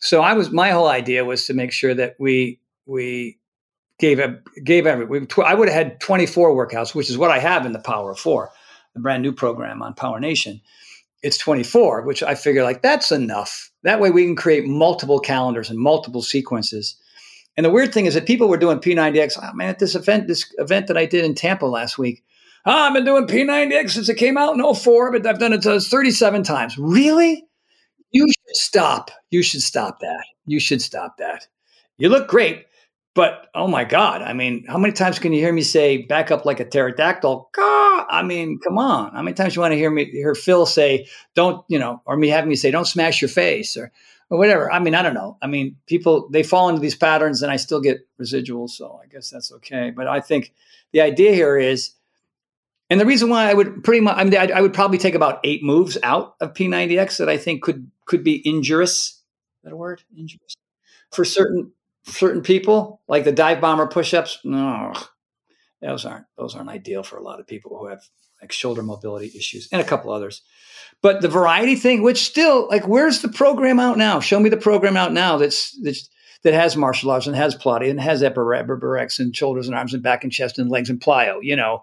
So 0.00 0.22
I 0.22 0.32
was 0.32 0.50
my 0.50 0.70
whole 0.70 0.88
idea 0.88 1.24
was 1.24 1.46
to 1.46 1.54
make 1.54 1.72
sure 1.72 1.94
that 1.94 2.16
we 2.18 2.60
we 2.86 3.38
gave 3.98 4.20
gave 4.64 4.86
every 4.86 5.26
I 5.44 5.54
would 5.54 5.68
have 5.68 5.76
had 5.76 6.00
24 6.00 6.50
workouts, 6.50 6.94
which 6.94 7.10
is 7.10 7.18
what 7.18 7.30
I 7.30 7.38
have 7.38 7.66
in 7.66 7.72
the 7.72 7.78
Power 7.78 8.10
of 8.10 8.18
Four, 8.18 8.50
the 8.94 9.00
brand 9.00 9.22
new 9.22 9.32
program 9.32 9.82
on 9.82 9.94
Power 9.94 10.20
Nation. 10.20 10.60
It's 11.22 11.38
24, 11.38 12.02
which 12.02 12.22
I 12.22 12.34
figure 12.34 12.62
like 12.62 12.82
that's 12.82 13.10
enough. 13.10 13.70
That 13.82 14.00
way 14.00 14.10
we 14.10 14.24
can 14.24 14.36
create 14.36 14.66
multiple 14.66 15.18
calendars 15.18 15.70
and 15.70 15.78
multiple 15.78 16.22
sequences 16.22 16.96
and 17.56 17.64
the 17.64 17.70
weird 17.70 17.92
thing 17.94 18.06
is 18.06 18.14
that 18.14 18.26
people 18.26 18.48
were 18.48 18.58
doing 18.58 18.78
P90X. 18.78 19.38
Oh, 19.42 19.54
man, 19.54 19.68
at 19.68 19.78
this 19.78 19.94
event, 19.94 20.28
this 20.28 20.52
event 20.58 20.88
that 20.88 20.98
I 20.98 21.06
did 21.06 21.24
in 21.24 21.34
Tampa 21.34 21.66
last 21.66 21.96
week, 21.96 22.22
oh, 22.66 22.70
I've 22.70 22.92
been 22.92 23.04
doing 23.04 23.26
P90X 23.26 23.90
since 23.90 24.08
it 24.08 24.16
came 24.16 24.36
out 24.36 24.54
in 24.54 24.74
04, 24.74 25.12
but 25.12 25.26
I've 25.26 25.38
done 25.38 25.54
it 25.54 25.66
uh, 25.66 25.80
37 25.80 26.42
times. 26.42 26.76
Really? 26.76 27.46
You 28.10 28.26
should 28.26 28.56
stop. 28.56 29.10
You 29.30 29.42
should 29.42 29.62
stop 29.62 30.00
that. 30.00 30.24
You 30.44 30.60
should 30.60 30.82
stop 30.82 31.16
that. 31.18 31.46
You 31.96 32.10
look 32.10 32.28
great, 32.28 32.66
but 33.16 33.48
oh 33.54 33.66
my 33.66 33.82
God. 33.82 34.20
I 34.22 34.34
mean, 34.34 34.64
how 34.68 34.76
many 34.76 34.92
times 34.92 35.18
can 35.18 35.32
you 35.32 35.40
hear 35.40 35.52
me 35.52 35.62
say 35.62 36.02
back 36.02 36.30
up 36.30 36.44
like 36.44 36.60
a 36.60 36.64
pterodactyl? 36.64 37.50
Gah! 37.52 38.06
I 38.10 38.22
mean, 38.22 38.60
come 38.62 38.78
on. 38.78 39.12
How 39.12 39.22
many 39.22 39.34
times 39.34 39.56
you 39.56 39.62
want 39.62 39.72
to 39.72 39.78
hear 39.78 39.90
me 39.90 40.04
hear 40.04 40.34
Phil 40.34 40.66
say, 40.66 41.08
don't, 41.34 41.64
you 41.68 41.78
know, 41.78 42.02
or 42.04 42.16
me 42.16 42.28
having 42.28 42.50
me 42.50 42.56
say, 42.56 42.70
don't 42.70 42.84
smash 42.84 43.22
your 43.22 43.30
face 43.30 43.76
or 43.76 43.90
or 44.28 44.38
whatever. 44.38 44.70
I 44.70 44.80
mean, 44.80 44.94
I 44.94 45.02
don't 45.02 45.14
know. 45.14 45.38
I 45.40 45.46
mean, 45.46 45.76
people 45.86 46.28
they 46.30 46.42
fall 46.42 46.68
into 46.68 46.80
these 46.80 46.96
patterns, 46.96 47.42
and 47.42 47.50
I 47.50 47.56
still 47.56 47.80
get 47.80 48.06
residuals, 48.20 48.70
so 48.70 49.00
I 49.02 49.06
guess 49.06 49.30
that's 49.30 49.52
okay. 49.52 49.90
But 49.90 50.08
I 50.08 50.20
think 50.20 50.52
the 50.92 51.00
idea 51.00 51.32
here 51.32 51.56
is, 51.56 51.92
and 52.90 53.00
the 53.00 53.06
reason 53.06 53.30
why 53.30 53.50
I 53.50 53.54
would 53.54 53.82
pretty 53.82 54.00
much, 54.00 54.16
I 54.16 54.24
mean, 54.24 54.36
I, 54.36 54.58
I 54.58 54.60
would 54.60 54.74
probably 54.74 54.98
take 54.98 55.14
about 55.14 55.40
eight 55.44 55.62
moves 55.62 55.96
out 56.02 56.34
of 56.40 56.54
P90X 56.54 57.18
that 57.18 57.28
I 57.28 57.38
think 57.38 57.62
could 57.62 57.90
could 58.04 58.24
be 58.24 58.42
injurious. 58.44 59.08
Is 59.08 59.22
that 59.64 59.72
a 59.72 59.76
word? 59.76 60.02
Injurious 60.16 60.56
for 61.12 61.24
certain 61.24 61.72
certain 62.06 62.42
people, 62.42 63.00
like 63.08 63.24
the 63.24 63.32
dive 63.32 63.60
bomber 63.60 63.86
push-ups. 63.86 64.38
No, 64.44 64.92
those 65.82 66.04
aren't 66.04 66.26
those 66.36 66.54
aren't 66.54 66.70
ideal 66.70 67.02
for 67.02 67.16
a 67.16 67.22
lot 67.22 67.40
of 67.40 67.46
people 67.46 67.78
who 67.78 67.86
have 67.86 68.02
like 68.40 68.52
shoulder 68.52 68.82
mobility 68.82 69.32
issues 69.36 69.68
and 69.72 69.80
a 69.80 69.84
couple 69.84 70.12
others. 70.12 70.42
But 71.02 71.20
the 71.20 71.28
variety 71.28 71.74
thing, 71.74 72.02
which 72.02 72.24
still 72.24 72.68
like, 72.68 72.86
where's 72.86 73.22
the 73.22 73.28
program 73.28 73.80
out 73.80 73.98
now? 73.98 74.20
Show 74.20 74.40
me 74.40 74.48
the 74.48 74.56
program 74.56 74.96
out 74.96 75.12
now 75.12 75.36
that's 75.36 75.78
that's 75.82 76.08
that 76.42 76.54
has 76.54 76.76
martial 76.76 77.10
arts 77.10 77.26
and 77.26 77.34
has 77.34 77.56
Pilates 77.56 77.90
and 77.90 78.00
has 78.00 78.22
Ab 78.22 78.36
Ripper 78.36 78.98
X 78.98 79.18
and 79.18 79.34
shoulders 79.34 79.66
and 79.66 79.76
arms 79.76 79.94
and 79.94 80.02
back 80.02 80.22
and 80.22 80.32
chest 80.32 80.58
and 80.58 80.70
legs 80.70 80.90
and 80.90 81.00
plyo. 81.00 81.38
You 81.42 81.56
know, 81.56 81.82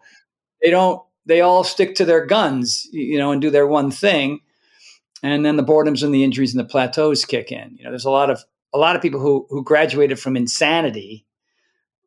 they 0.61 0.69
don't. 0.69 1.01
They 1.25 1.41
all 1.41 1.63
stick 1.63 1.95
to 1.95 2.05
their 2.05 2.25
guns, 2.25 2.87
you 2.91 3.17
know, 3.17 3.31
and 3.31 3.41
do 3.41 3.49
their 3.49 3.67
one 3.67 3.91
thing, 3.91 4.41
and 5.21 5.45
then 5.45 5.55
the 5.55 5.63
boredoms 5.63 6.03
and 6.03 6.13
the 6.13 6.23
injuries 6.23 6.53
and 6.53 6.59
the 6.59 6.69
plateaus 6.69 7.23
kick 7.23 7.51
in. 7.51 7.77
You 7.77 7.85
know, 7.85 7.91
there's 7.91 8.05
a 8.05 8.11
lot 8.11 8.29
of 8.29 8.43
a 8.73 8.77
lot 8.77 8.95
of 8.95 9.01
people 9.01 9.19
who 9.19 9.45
who 9.49 9.63
graduated 9.63 10.19
from 10.19 10.35
insanity, 10.35 11.25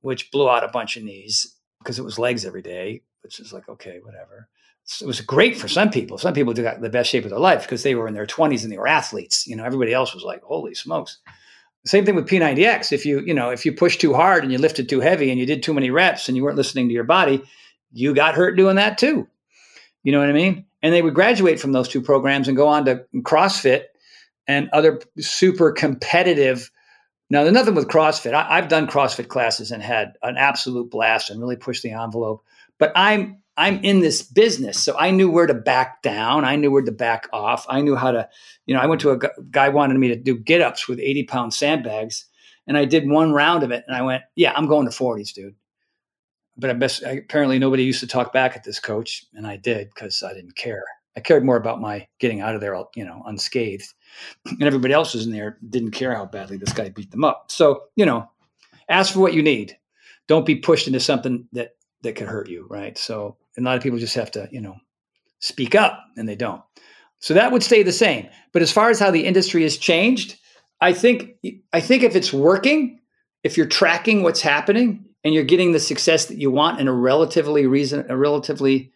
which 0.00 0.30
blew 0.30 0.48
out 0.48 0.64
a 0.64 0.68
bunch 0.68 0.96
of 0.96 1.04
knees 1.04 1.54
because 1.78 1.98
it 1.98 2.04
was 2.04 2.18
legs 2.18 2.44
every 2.44 2.62
day, 2.62 3.02
which 3.22 3.40
is 3.40 3.52
like 3.52 3.68
okay, 3.68 4.00
whatever 4.02 4.48
it 5.00 5.06
was 5.06 5.20
great 5.20 5.56
for 5.56 5.68
some 5.68 5.90
people. 5.90 6.16
Some 6.16 6.34
people 6.34 6.54
got 6.54 6.80
the 6.80 6.88
best 6.88 7.10
shape 7.10 7.24
of 7.24 7.30
their 7.30 7.38
life 7.38 7.62
because 7.62 7.82
they 7.82 7.94
were 7.94 8.06
in 8.06 8.14
their 8.14 8.26
20s 8.26 8.62
and 8.62 8.72
they 8.72 8.78
were 8.78 8.86
athletes. 8.86 9.46
You 9.46 9.56
know, 9.56 9.64
everybody 9.64 9.92
else 9.92 10.14
was 10.14 10.22
like, 10.22 10.42
holy 10.42 10.74
smokes. 10.74 11.18
Same 11.84 12.04
thing 12.04 12.14
with 12.14 12.28
P90X. 12.28 12.92
If 12.92 13.04
you, 13.04 13.20
you 13.20 13.34
know, 13.34 13.50
if 13.50 13.66
you 13.66 13.72
pushed 13.72 14.00
too 14.00 14.14
hard 14.14 14.42
and 14.42 14.52
you 14.52 14.58
lifted 14.58 14.88
too 14.88 15.00
heavy 15.00 15.30
and 15.30 15.40
you 15.40 15.46
did 15.46 15.62
too 15.62 15.74
many 15.74 15.90
reps 15.90 16.28
and 16.28 16.36
you 16.36 16.44
weren't 16.44 16.56
listening 16.56 16.88
to 16.88 16.94
your 16.94 17.04
body, 17.04 17.42
you 17.92 18.14
got 18.14 18.34
hurt 18.34 18.56
doing 18.56 18.76
that 18.76 18.98
too. 18.98 19.26
You 20.02 20.12
know 20.12 20.20
what 20.20 20.28
I 20.28 20.32
mean? 20.32 20.66
And 20.82 20.94
they 20.94 21.02
would 21.02 21.14
graduate 21.14 21.58
from 21.58 21.72
those 21.72 21.88
two 21.88 22.00
programs 22.00 22.46
and 22.46 22.56
go 22.56 22.68
on 22.68 22.84
to 22.84 23.04
CrossFit 23.16 23.84
and 24.48 24.68
other 24.72 25.00
super 25.18 25.72
competitive. 25.72 26.70
Now, 27.30 27.42
there's 27.42 27.54
nothing 27.54 27.74
with 27.74 27.88
CrossFit. 27.88 28.34
I, 28.34 28.56
have 28.56 28.68
done 28.68 28.86
CrossFit 28.86 29.28
classes 29.28 29.70
and 29.70 29.82
had 29.82 30.14
an 30.22 30.36
absolute 30.36 30.90
blast 30.90 31.30
and 31.30 31.40
really 31.40 31.56
pushed 31.56 31.82
the 31.82 31.90
envelope. 31.90 32.44
But 32.78 32.92
I'm 32.94 33.42
I'm 33.58 33.82
in 33.82 34.00
this 34.00 34.22
business, 34.22 34.78
so 34.78 34.96
I 34.98 35.10
knew 35.10 35.30
where 35.30 35.46
to 35.46 35.54
back 35.54 36.02
down. 36.02 36.44
I 36.44 36.56
knew 36.56 36.70
where 36.70 36.82
to 36.82 36.92
back 36.92 37.26
off. 37.32 37.64
I 37.70 37.80
knew 37.80 37.96
how 37.96 38.10
to, 38.10 38.28
you 38.66 38.74
know, 38.74 38.80
I 38.80 38.86
went 38.86 39.00
to 39.00 39.12
a 39.12 39.18
guy 39.50 39.70
wanted 39.70 39.98
me 39.98 40.08
to 40.08 40.16
do 40.16 40.38
get 40.38 40.60
ups 40.60 40.86
with 40.86 41.00
80 41.00 41.24
pound 41.24 41.54
sandbags, 41.54 42.26
and 42.66 42.76
I 42.76 42.84
did 42.84 43.08
one 43.08 43.32
round 43.32 43.62
of 43.62 43.70
it, 43.70 43.84
and 43.86 43.96
I 43.96 44.02
went, 44.02 44.24
yeah, 44.34 44.52
I'm 44.54 44.66
going 44.66 44.84
to 44.86 44.94
40s, 44.94 45.32
dude. 45.32 45.54
But 46.58 46.70
I 46.70 46.72
best 46.74 47.02
apparently 47.02 47.58
nobody 47.58 47.84
used 47.84 48.00
to 48.00 48.06
talk 48.06 48.30
back 48.30 48.56
at 48.56 48.64
this 48.64 48.78
coach, 48.78 49.24
and 49.32 49.46
I 49.46 49.56
did 49.56 49.88
because 49.88 50.22
I 50.22 50.34
didn't 50.34 50.56
care. 50.56 50.84
I 51.16 51.20
cared 51.20 51.44
more 51.44 51.56
about 51.56 51.80
my 51.80 52.06
getting 52.18 52.40
out 52.40 52.54
of 52.54 52.60
there, 52.60 52.80
you 52.94 53.04
know, 53.04 53.22
unscathed, 53.26 53.94
and 54.46 54.62
everybody 54.62 54.92
else 54.92 55.14
was 55.14 55.26
in 55.26 55.32
there 55.32 55.58
didn't 55.68 55.92
care 55.92 56.14
how 56.14 56.26
badly 56.26 56.56
this 56.56 56.72
guy 56.72 56.88
beat 56.90 57.10
them 57.10 57.24
up. 57.24 57.50
So 57.50 57.84
you 57.96 58.06
know, 58.06 58.30
ask 58.88 59.12
for 59.12 59.20
what 59.20 59.34
you 59.34 59.42
need. 59.42 59.76
Don't 60.28 60.46
be 60.46 60.56
pushed 60.56 60.86
into 60.86 61.00
something 61.00 61.48
that 61.52 61.76
that 62.02 62.16
could 62.16 62.28
hurt 62.28 62.48
you, 62.48 62.66
right? 62.68 62.96
So 62.98 63.36
a 63.58 63.62
lot 63.62 63.76
of 63.76 63.82
people 63.82 63.98
just 63.98 64.14
have 64.14 64.30
to, 64.32 64.48
you 64.50 64.60
know, 64.60 64.76
speak 65.40 65.74
up 65.74 66.04
and 66.16 66.28
they 66.28 66.36
don't. 66.36 66.62
So 67.18 67.34
that 67.34 67.52
would 67.52 67.62
stay 67.62 67.82
the 67.82 67.92
same. 67.92 68.28
But 68.52 68.62
as 68.62 68.72
far 68.72 68.90
as 68.90 69.00
how 69.00 69.10
the 69.10 69.24
industry 69.24 69.62
has 69.62 69.76
changed, 69.76 70.38
I 70.80 70.92
think 70.92 71.36
I 71.72 71.80
think 71.80 72.02
if 72.02 72.14
it's 72.14 72.32
working, 72.32 73.00
if 73.42 73.56
you're 73.56 73.66
tracking 73.66 74.22
what's 74.22 74.42
happening 74.42 75.06
and 75.24 75.34
you're 75.34 75.44
getting 75.44 75.72
the 75.72 75.80
success 75.80 76.26
that 76.26 76.38
you 76.38 76.50
want 76.50 76.80
in 76.80 76.88
a 76.88 76.92
relatively 76.92 77.66
reason 77.66 78.04
a 78.08 78.16
relatively 78.16 78.92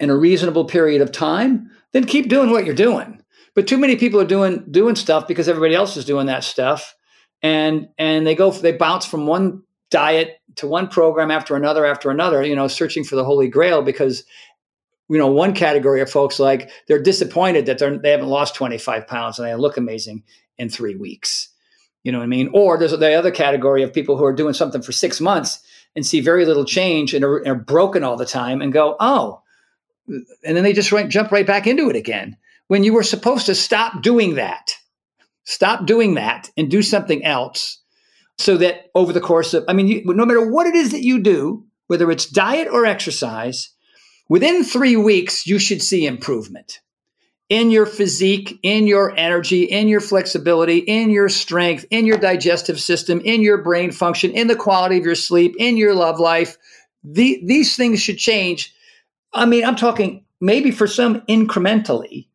in 0.00 0.10
a 0.10 0.16
reasonable 0.16 0.64
period 0.64 1.00
of 1.00 1.12
time, 1.12 1.70
then 1.92 2.04
keep 2.04 2.28
doing 2.28 2.50
what 2.50 2.64
you're 2.64 2.74
doing. 2.74 3.22
But 3.54 3.66
too 3.66 3.78
many 3.78 3.96
people 3.96 4.20
are 4.20 4.26
doing 4.26 4.64
doing 4.70 4.96
stuff 4.96 5.26
because 5.26 5.48
everybody 5.48 5.74
else 5.74 5.96
is 5.96 6.04
doing 6.04 6.26
that 6.26 6.44
stuff 6.44 6.94
and 7.42 7.88
and 7.98 8.26
they 8.26 8.34
go 8.34 8.50
they 8.50 8.72
bounce 8.72 9.06
from 9.06 9.26
one 9.26 9.62
diet 9.90 10.38
to 10.56 10.66
one 10.66 10.88
program 10.88 11.30
after 11.30 11.56
another 11.56 11.86
after 11.86 12.10
another, 12.10 12.42
you 12.42 12.54
know, 12.54 12.68
searching 12.68 13.04
for 13.04 13.16
the 13.16 13.24
holy 13.24 13.48
grail 13.48 13.82
because 13.82 14.24
you 15.08 15.18
know, 15.18 15.28
one 15.28 15.54
category 15.54 16.00
of 16.00 16.10
folks 16.10 16.40
like 16.40 16.70
they're 16.88 17.02
disappointed 17.02 17.66
that 17.66 17.78
they're, 17.78 17.96
they 17.96 18.10
haven't 18.10 18.26
lost 18.26 18.56
25 18.56 19.06
pounds 19.06 19.38
and 19.38 19.46
they 19.46 19.54
look 19.54 19.76
amazing 19.76 20.24
in 20.58 20.68
three 20.68 20.96
weeks. 20.96 21.48
You 22.02 22.12
know 22.12 22.18
what 22.18 22.24
I 22.24 22.28
mean? 22.28 22.50
Or 22.52 22.76
there's 22.76 22.96
the 22.96 23.14
other 23.14 23.30
category 23.30 23.82
of 23.82 23.92
people 23.92 24.16
who 24.16 24.24
are 24.24 24.32
doing 24.32 24.54
something 24.54 24.82
for 24.82 24.92
six 24.92 25.20
months 25.20 25.60
and 25.94 26.04
see 26.04 26.20
very 26.20 26.44
little 26.44 26.64
change 26.64 27.14
and 27.14 27.24
are, 27.24 27.46
are 27.46 27.54
broken 27.54 28.04
all 28.04 28.16
the 28.16 28.26
time 28.26 28.60
and 28.60 28.72
go, 28.72 28.96
oh, 29.00 29.42
and 30.08 30.56
then 30.56 30.62
they 30.62 30.72
just 30.72 30.92
right, 30.92 31.08
jump 31.08 31.32
right 31.32 31.46
back 31.46 31.66
into 31.66 31.90
it 31.90 31.96
again. 31.96 32.36
When 32.68 32.84
you 32.84 32.92
were 32.92 33.02
supposed 33.02 33.46
to 33.46 33.54
stop 33.54 34.02
doing 34.02 34.34
that, 34.34 34.76
stop 35.44 35.86
doing 35.86 36.14
that 36.14 36.50
and 36.56 36.70
do 36.70 36.82
something 36.82 37.24
else 37.24 37.78
so 38.38 38.56
that 38.58 38.90
over 38.94 39.12
the 39.12 39.20
course 39.20 39.54
of, 39.54 39.64
I 39.68 39.72
mean, 39.72 39.88
you, 39.88 40.02
no 40.04 40.26
matter 40.26 40.50
what 40.50 40.66
it 40.66 40.74
is 40.74 40.92
that 40.92 41.02
you 41.02 41.20
do, 41.20 41.64
whether 41.86 42.10
it's 42.10 42.26
diet 42.26 42.68
or 42.68 42.84
exercise, 42.84 43.70
within 44.28 44.64
three 44.64 44.96
weeks, 44.96 45.46
you 45.46 45.58
should 45.58 45.82
see 45.82 46.06
improvement 46.06 46.80
in 47.48 47.70
your 47.70 47.86
physique, 47.86 48.58
in 48.62 48.86
your 48.86 49.16
energy, 49.16 49.62
in 49.62 49.86
your 49.86 50.00
flexibility, 50.00 50.78
in 50.78 51.10
your 51.10 51.28
strength, 51.28 51.86
in 51.90 52.04
your 52.04 52.18
digestive 52.18 52.80
system, 52.80 53.20
in 53.20 53.40
your 53.40 53.58
brain 53.58 53.92
function, 53.92 54.32
in 54.32 54.48
the 54.48 54.56
quality 54.56 54.98
of 54.98 55.04
your 55.04 55.14
sleep, 55.14 55.54
in 55.58 55.76
your 55.76 55.94
love 55.94 56.18
life. 56.18 56.56
The, 57.04 57.40
these 57.44 57.76
things 57.76 58.00
should 58.02 58.18
change. 58.18 58.74
I 59.36 59.46
mean, 59.46 59.64
I'm 59.64 59.76
talking 59.76 60.24
maybe 60.40 60.70
for 60.70 60.86
some 60.86 61.20
incrementally, 61.22 62.28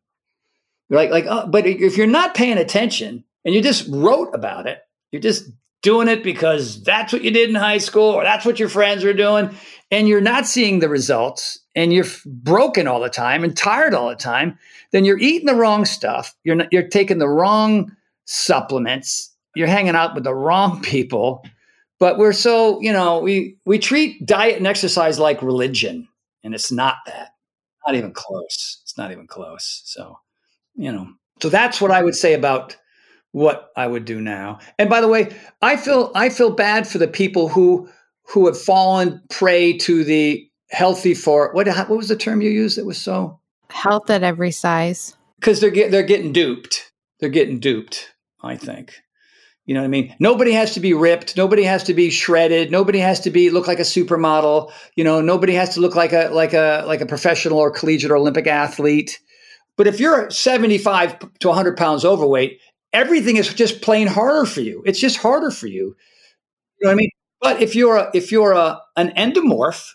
like 0.90 1.10
like. 1.10 1.26
Uh, 1.26 1.46
but 1.46 1.66
if 1.66 1.96
you're 1.96 2.06
not 2.06 2.34
paying 2.34 2.58
attention 2.58 3.24
and 3.44 3.54
you 3.54 3.62
just 3.62 3.88
wrote 3.88 4.34
about 4.34 4.66
it, 4.66 4.78
you're 5.10 5.22
just 5.22 5.50
doing 5.82 6.08
it 6.08 6.22
because 6.22 6.82
that's 6.84 7.12
what 7.12 7.22
you 7.22 7.30
did 7.30 7.48
in 7.48 7.56
high 7.56 7.78
school 7.78 8.10
or 8.10 8.22
that's 8.22 8.46
what 8.46 8.58
your 8.60 8.68
friends 8.68 9.02
were 9.02 9.12
doing 9.12 9.50
and 9.90 10.06
you're 10.06 10.20
not 10.20 10.46
seeing 10.46 10.78
the 10.78 10.88
results 10.88 11.58
and 11.74 11.92
you're 11.92 12.06
broken 12.24 12.86
all 12.86 13.00
the 13.00 13.10
time 13.10 13.42
and 13.42 13.56
tired 13.56 13.92
all 13.92 14.08
the 14.08 14.14
time 14.14 14.56
then 14.92 15.04
you're 15.04 15.18
eating 15.18 15.46
the 15.46 15.54
wrong 15.54 15.84
stuff. 15.84 16.34
You're 16.44 16.56
not, 16.56 16.68
you're 16.70 16.86
taking 16.86 17.18
the 17.18 17.28
wrong 17.28 17.96
supplements. 18.26 19.34
You're 19.56 19.66
hanging 19.66 19.96
out 19.96 20.14
with 20.14 20.24
the 20.24 20.34
wrong 20.34 20.80
people. 20.82 21.44
But 21.98 22.18
we're 22.18 22.32
so 22.32 22.80
you 22.80 22.92
know 22.92 23.20
we 23.20 23.56
we 23.64 23.78
treat 23.78 24.24
diet 24.24 24.56
and 24.56 24.66
exercise 24.66 25.18
like 25.18 25.42
religion 25.42 26.08
and 26.44 26.54
it's 26.54 26.72
not 26.72 26.96
that 27.06 27.30
not 27.86 27.96
even 27.96 28.12
close 28.12 28.80
it's 28.82 28.96
not 28.96 29.10
even 29.12 29.26
close 29.26 29.82
so 29.84 30.18
you 30.74 30.92
know 30.92 31.08
so 31.40 31.48
that's 31.48 31.80
what 31.80 31.90
i 31.90 32.02
would 32.02 32.14
say 32.14 32.34
about 32.34 32.76
what 33.32 33.70
I 33.76 33.86
would 33.86 34.04
do 34.04 34.20
now. 34.20 34.58
And 34.78 34.88
by 34.88 35.00
the 35.00 35.08
way, 35.08 35.34
I 35.60 35.76
feel 35.76 36.12
I 36.14 36.28
feel 36.28 36.50
bad 36.50 36.86
for 36.86 36.98
the 36.98 37.08
people 37.08 37.48
who 37.48 37.88
who 38.28 38.46
have 38.46 38.60
fallen 38.60 39.20
prey 39.30 39.76
to 39.78 40.04
the 40.04 40.48
healthy 40.70 41.14
for 41.14 41.52
what 41.52 41.66
what 41.66 41.90
was 41.90 42.08
the 42.08 42.16
term 42.16 42.40
you 42.40 42.50
used 42.50 42.78
that 42.78 42.86
was 42.86 42.98
so 42.98 43.40
health 43.70 44.08
at 44.10 44.22
every 44.22 44.50
size 44.50 45.16
because 45.40 45.60
they're 45.60 45.70
get, 45.70 45.90
they're 45.90 46.02
getting 46.02 46.32
duped. 46.32 46.92
They're 47.20 47.28
getting 47.28 47.58
duped. 47.58 48.12
I 48.42 48.56
think. 48.56 48.94
You 49.64 49.74
know 49.74 49.80
what 49.80 49.86
I 49.86 49.88
mean? 49.88 50.16
Nobody 50.18 50.52
has 50.52 50.74
to 50.74 50.80
be 50.80 50.92
ripped. 50.92 51.36
Nobody 51.36 51.62
has 51.62 51.84
to 51.84 51.94
be 51.94 52.10
shredded. 52.10 52.72
Nobody 52.72 52.98
has 52.98 53.20
to 53.20 53.30
be 53.30 53.50
look 53.50 53.68
like 53.68 53.78
a 53.78 53.82
supermodel. 53.82 54.72
You 54.96 55.04
know, 55.04 55.20
nobody 55.20 55.54
has 55.54 55.74
to 55.74 55.80
look 55.80 55.94
like 55.94 56.12
a 56.12 56.30
like 56.32 56.52
a 56.52 56.84
like 56.86 57.00
a 57.00 57.06
professional 57.06 57.58
or 57.58 57.70
collegiate 57.70 58.10
or 58.10 58.16
Olympic 58.16 58.48
athlete. 58.48 59.20
But 59.76 59.86
if 59.86 60.00
you're 60.00 60.30
75 60.30 61.18
to 61.40 61.48
100 61.48 61.76
pounds 61.76 62.04
overweight, 62.04 62.60
everything 62.92 63.36
is 63.36 63.52
just 63.54 63.82
plain 63.82 64.06
harder 64.06 64.46
for 64.46 64.60
you. 64.60 64.82
It's 64.84 65.00
just 65.00 65.16
harder 65.16 65.50
for 65.50 65.66
you. 65.66 65.96
You 66.80 66.86
know 66.86 66.88
what 66.88 66.92
I 66.92 66.96
mean? 66.96 67.10
But 67.40 67.62
if 67.62 67.74
you're 67.74 67.96
a, 67.96 68.10
if 68.14 68.32
you're 68.32 68.52
a, 68.52 68.80
an 68.96 69.10
endomorph, 69.10 69.92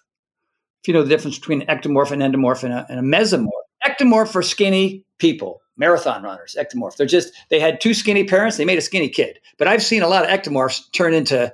if 0.81 0.87
you 0.87 0.93
know 0.93 1.03
the 1.03 1.09
difference 1.09 1.37
between 1.37 1.61
an 1.61 1.67
ectomorph 1.67 2.11
and 2.11 2.21
endomorph 2.21 2.63
and 2.63 2.73
a, 2.73 2.85
and 2.89 2.99
a 2.99 3.17
mesomorph, 3.17 3.49
ectomorph 3.85 4.29
for 4.29 4.41
skinny 4.41 5.05
people, 5.19 5.61
marathon 5.77 6.23
runners, 6.23 6.55
ectomorph. 6.59 6.97
They're 6.97 7.07
just 7.07 7.33
they 7.49 7.59
had 7.59 7.79
two 7.79 7.93
skinny 7.93 8.23
parents, 8.23 8.57
they 8.57 8.65
made 8.65 8.77
a 8.77 8.81
skinny 8.81 9.09
kid. 9.09 9.39
But 9.57 9.67
I've 9.67 9.83
seen 9.83 10.01
a 10.01 10.07
lot 10.07 10.23
of 10.23 10.29
ectomorphs 10.29 10.91
turn 10.91 11.13
into 11.13 11.53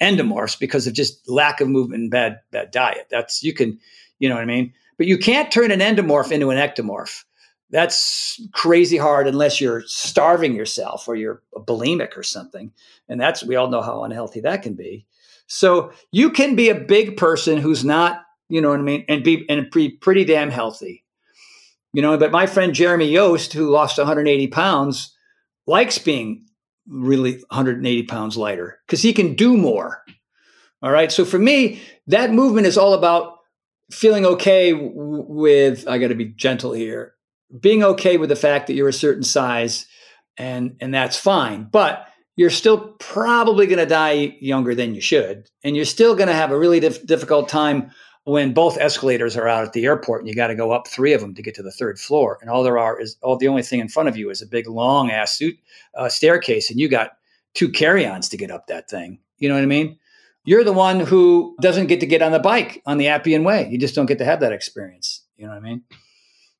endomorphs 0.00 0.58
because 0.58 0.86
of 0.86 0.94
just 0.94 1.28
lack 1.28 1.60
of 1.60 1.68
movement 1.68 2.02
and 2.02 2.10
bad 2.10 2.40
bad 2.50 2.70
diet. 2.70 3.06
That's 3.10 3.42
you 3.42 3.54
can, 3.54 3.78
you 4.18 4.28
know 4.28 4.34
what 4.34 4.42
I 4.42 4.46
mean. 4.46 4.72
But 4.96 5.06
you 5.06 5.18
can't 5.18 5.50
turn 5.50 5.70
an 5.70 5.80
endomorph 5.80 6.30
into 6.30 6.50
an 6.50 6.58
ectomorph 6.58 7.24
that's 7.70 8.40
crazy 8.52 8.96
hard 8.96 9.26
unless 9.26 9.60
you're 9.60 9.82
starving 9.86 10.54
yourself 10.54 11.08
or 11.08 11.16
you're 11.16 11.42
a 11.56 11.60
bulimic 11.60 12.16
or 12.16 12.22
something. 12.22 12.72
And 13.08 13.20
that's, 13.20 13.42
we 13.42 13.56
all 13.56 13.68
know 13.68 13.82
how 13.82 14.04
unhealthy 14.04 14.40
that 14.40 14.62
can 14.62 14.74
be. 14.74 15.06
So 15.46 15.92
you 16.12 16.30
can 16.30 16.54
be 16.54 16.68
a 16.68 16.74
big 16.74 17.16
person 17.16 17.58
who's 17.58 17.84
not, 17.84 18.22
you 18.48 18.60
know 18.60 18.70
what 18.70 18.78
I 18.78 18.82
mean, 18.82 19.04
and 19.08 19.24
be, 19.24 19.44
and 19.48 19.70
be 19.70 19.88
pretty 19.88 20.24
damn 20.24 20.50
healthy. 20.50 21.03
You 21.94 22.02
know, 22.02 22.18
but 22.18 22.32
my 22.32 22.46
friend 22.46 22.74
Jeremy 22.74 23.06
Yost, 23.06 23.52
who 23.52 23.70
lost 23.70 23.98
180 23.98 24.48
pounds, 24.48 25.16
likes 25.66 25.96
being 25.98 26.44
really 26.86 27.34
180 27.48 28.02
pounds 28.02 28.36
lighter 28.36 28.78
because 28.86 29.00
he 29.00 29.12
can 29.12 29.34
do 29.34 29.56
more. 29.56 30.04
All 30.82 30.90
right. 30.90 31.10
So 31.10 31.24
for 31.24 31.38
me, 31.38 31.80
that 32.08 32.32
movement 32.32 32.66
is 32.66 32.76
all 32.76 32.92
about 32.92 33.38
feeling 33.90 34.26
okay 34.26 34.72
with, 34.74 35.88
I 35.88 35.98
got 35.98 36.08
to 36.08 36.14
be 36.14 36.26
gentle 36.26 36.72
here, 36.72 37.14
being 37.60 37.82
okay 37.82 38.16
with 38.16 38.28
the 38.28 38.36
fact 38.36 38.66
that 38.66 38.74
you're 38.74 38.88
a 38.88 38.92
certain 38.92 39.22
size 39.22 39.86
and 40.36 40.76
and 40.80 40.92
that's 40.92 41.16
fine 41.16 41.68
but 41.70 42.08
you're 42.36 42.50
still 42.50 42.94
probably 42.98 43.66
going 43.66 43.78
to 43.78 43.86
die 43.86 44.36
younger 44.40 44.74
than 44.74 44.94
you 44.94 45.00
should 45.00 45.48
and 45.62 45.76
you're 45.76 45.84
still 45.84 46.14
going 46.16 46.28
to 46.28 46.34
have 46.34 46.50
a 46.50 46.58
really 46.58 46.80
dif- 46.80 47.06
difficult 47.06 47.48
time 47.48 47.90
when 48.24 48.54
both 48.54 48.78
escalators 48.78 49.36
are 49.36 49.48
out 49.48 49.64
at 49.64 49.72
the 49.72 49.84
airport 49.84 50.20
and 50.20 50.28
you 50.28 50.34
got 50.34 50.46
to 50.46 50.54
go 50.54 50.72
up 50.72 50.88
three 50.88 51.12
of 51.12 51.20
them 51.20 51.34
to 51.34 51.42
get 51.42 51.54
to 51.54 51.62
the 51.62 51.70
third 51.70 51.98
floor 51.98 52.38
and 52.40 52.50
all 52.50 52.62
there 52.62 52.78
are 52.78 53.00
is 53.00 53.16
all 53.22 53.36
the 53.36 53.48
only 53.48 53.62
thing 53.62 53.80
in 53.80 53.88
front 53.88 54.08
of 54.08 54.16
you 54.16 54.30
is 54.30 54.40
a 54.40 54.46
big 54.46 54.66
long 54.66 55.10
ass 55.10 55.36
suit 55.36 55.58
uh, 55.96 56.08
staircase 56.08 56.70
and 56.70 56.80
you 56.80 56.88
got 56.88 57.18
two 57.54 57.70
carry-ons 57.70 58.28
to 58.28 58.36
get 58.36 58.50
up 58.50 58.66
that 58.66 58.88
thing 58.88 59.18
you 59.38 59.48
know 59.48 59.54
what 59.54 59.62
i 59.62 59.66
mean 59.66 59.98
you're 60.46 60.64
the 60.64 60.72
one 60.72 61.00
who 61.00 61.56
doesn't 61.60 61.86
get 61.86 62.00
to 62.00 62.06
get 62.06 62.22
on 62.22 62.32
the 62.32 62.38
bike 62.38 62.82
on 62.86 62.98
the 62.98 63.06
appian 63.06 63.44
way 63.44 63.68
you 63.70 63.78
just 63.78 63.94
don't 63.94 64.06
get 64.06 64.18
to 64.18 64.24
have 64.24 64.40
that 64.40 64.52
experience 64.52 65.22
you 65.36 65.44
know 65.44 65.52
what 65.52 65.58
i 65.58 65.60
mean 65.60 65.82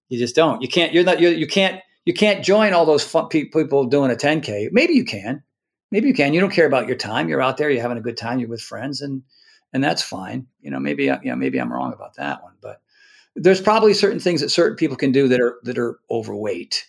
you 0.08 0.18
just 0.18 0.34
don't. 0.34 0.62
You 0.62 0.68
can't. 0.68 0.92
You're 0.92 1.04
not. 1.04 1.20
You're, 1.20 1.32
you 1.32 1.46
can't. 1.46 1.80
You 2.04 2.14
can't 2.14 2.44
join 2.44 2.72
all 2.72 2.84
those 2.84 3.02
fun 3.02 3.28
people 3.28 3.84
doing 3.84 4.10
a 4.10 4.14
10k. 4.14 4.68
Maybe 4.72 4.94
you 4.94 5.04
can. 5.04 5.42
Maybe 5.90 6.08
you 6.08 6.14
can. 6.14 6.34
You 6.34 6.40
don't 6.40 6.52
care 6.52 6.66
about 6.66 6.86
your 6.86 6.96
time. 6.96 7.28
You're 7.28 7.40
out 7.40 7.56
there. 7.56 7.70
You're 7.70 7.82
having 7.82 7.98
a 7.98 8.02
good 8.02 8.16
time. 8.16 8.38
You're 8.38 8.48
with 8.48 8.60
friends, 8.60 9.00
and 9.00 9.22
and 9.74 9.82
that's 9.82 10.02
fine. 10.02 10.46
You 10.62 10.70
know, 10.70 10.78
maybe 10.78 11.04
you 11.04 11.18
know, 11.24 11.36
maybe 11.36 11.58
I'm 11.58 11.70
wrong 11.70 11.92
about 11.92 12.14
that 12.14 12.42
one, 12.42 12.54
but 12.62 12.80
there's 13.36 13.60
probably 13.60 13.92
certain 13.92 14.20
things 14.20 14.40
that 14.40 14.50
certain 14.50 14.76
people 14.76 14.96
can 14.96 15.12
do 15.12 15.28
that 15.28 15.40
are 15.40 15.58
that 15.64 15.76
are 15.76 15.98
overweight. 16.10 16.86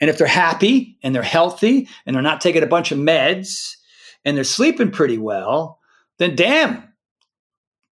And 0.00 0.10
if 0.10 0.18
they're 0.18 0.26
happy 0.26 0.98
and 1.04 1.14
they're 1.14 1.22
healthy 1.22 1.88
and 2.06 2.16
they're 2.16 2.22
not 2.22 2.40
taking 2.40 2.64
a 2.64 2.66
bunch 2.66 2.90
of 2.90 2.98
meds 2.98 3.76
and 4.24 4.36
they're 4.36 4.42
sleeping 4.42 4.90
pretty 4.90 5.18
well, 5.18 5.78
then 6.18 6.34
damn, 6.34 6.92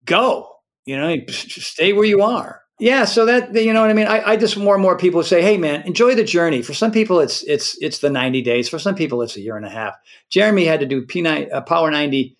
go. 0.06 0.48
You 0.86 0.96
know, 0.96 1.16
stay 1.28 1.92
where 1.92 2.06
you 2.06 2.22
are. 2.22 2.62
Yeah, 2.80 3.04
so 3.04 3.26
that 3.26 3.54
you 3.54 3.74
know 3.74 3.82
what 3.82 3.90
I 3.90 3.92
mean. 3.92 4.06
I, 4.06 4.30
I, 4.30 4.36
just 4.38 4.56
more 4.56 4.74
and 4.74 4.82
more 4.82 4.96
people 4.96 5.22
say, 5.22 5.42
"Hey, 5.42 5.58
man, 5.58 5.82
enjoy 5.82 6.14
the 6.14 6.24
journey." 6.24 6.62
For 6.62 6.72
some 6.72 6.90
people, 6.90 7.20
it's 7.20 7.42
it's 7.42 7.76
it's 7.82 7.98
the 7.98 8.08
ninety 8.08 8.40
days. 8.40 8.70
For 8.70 8.78
some 8.78 8.94
people, 8.94 9.20
it's 9.20 9.36
a 9.36 9.42
year 9.42 9.58
and 9.58 9.66
a 9.66 9.70
half. 9.70 9.96
Jeremy 10.30 10.64
had 10.64 10.80
to 10.80 10.86
do 10.86 11.02
P 11.02 11.20
nine 11.20 11.50
uh, 11.52 11.60
Power 11.60 11.90
ninety 11.90 12.38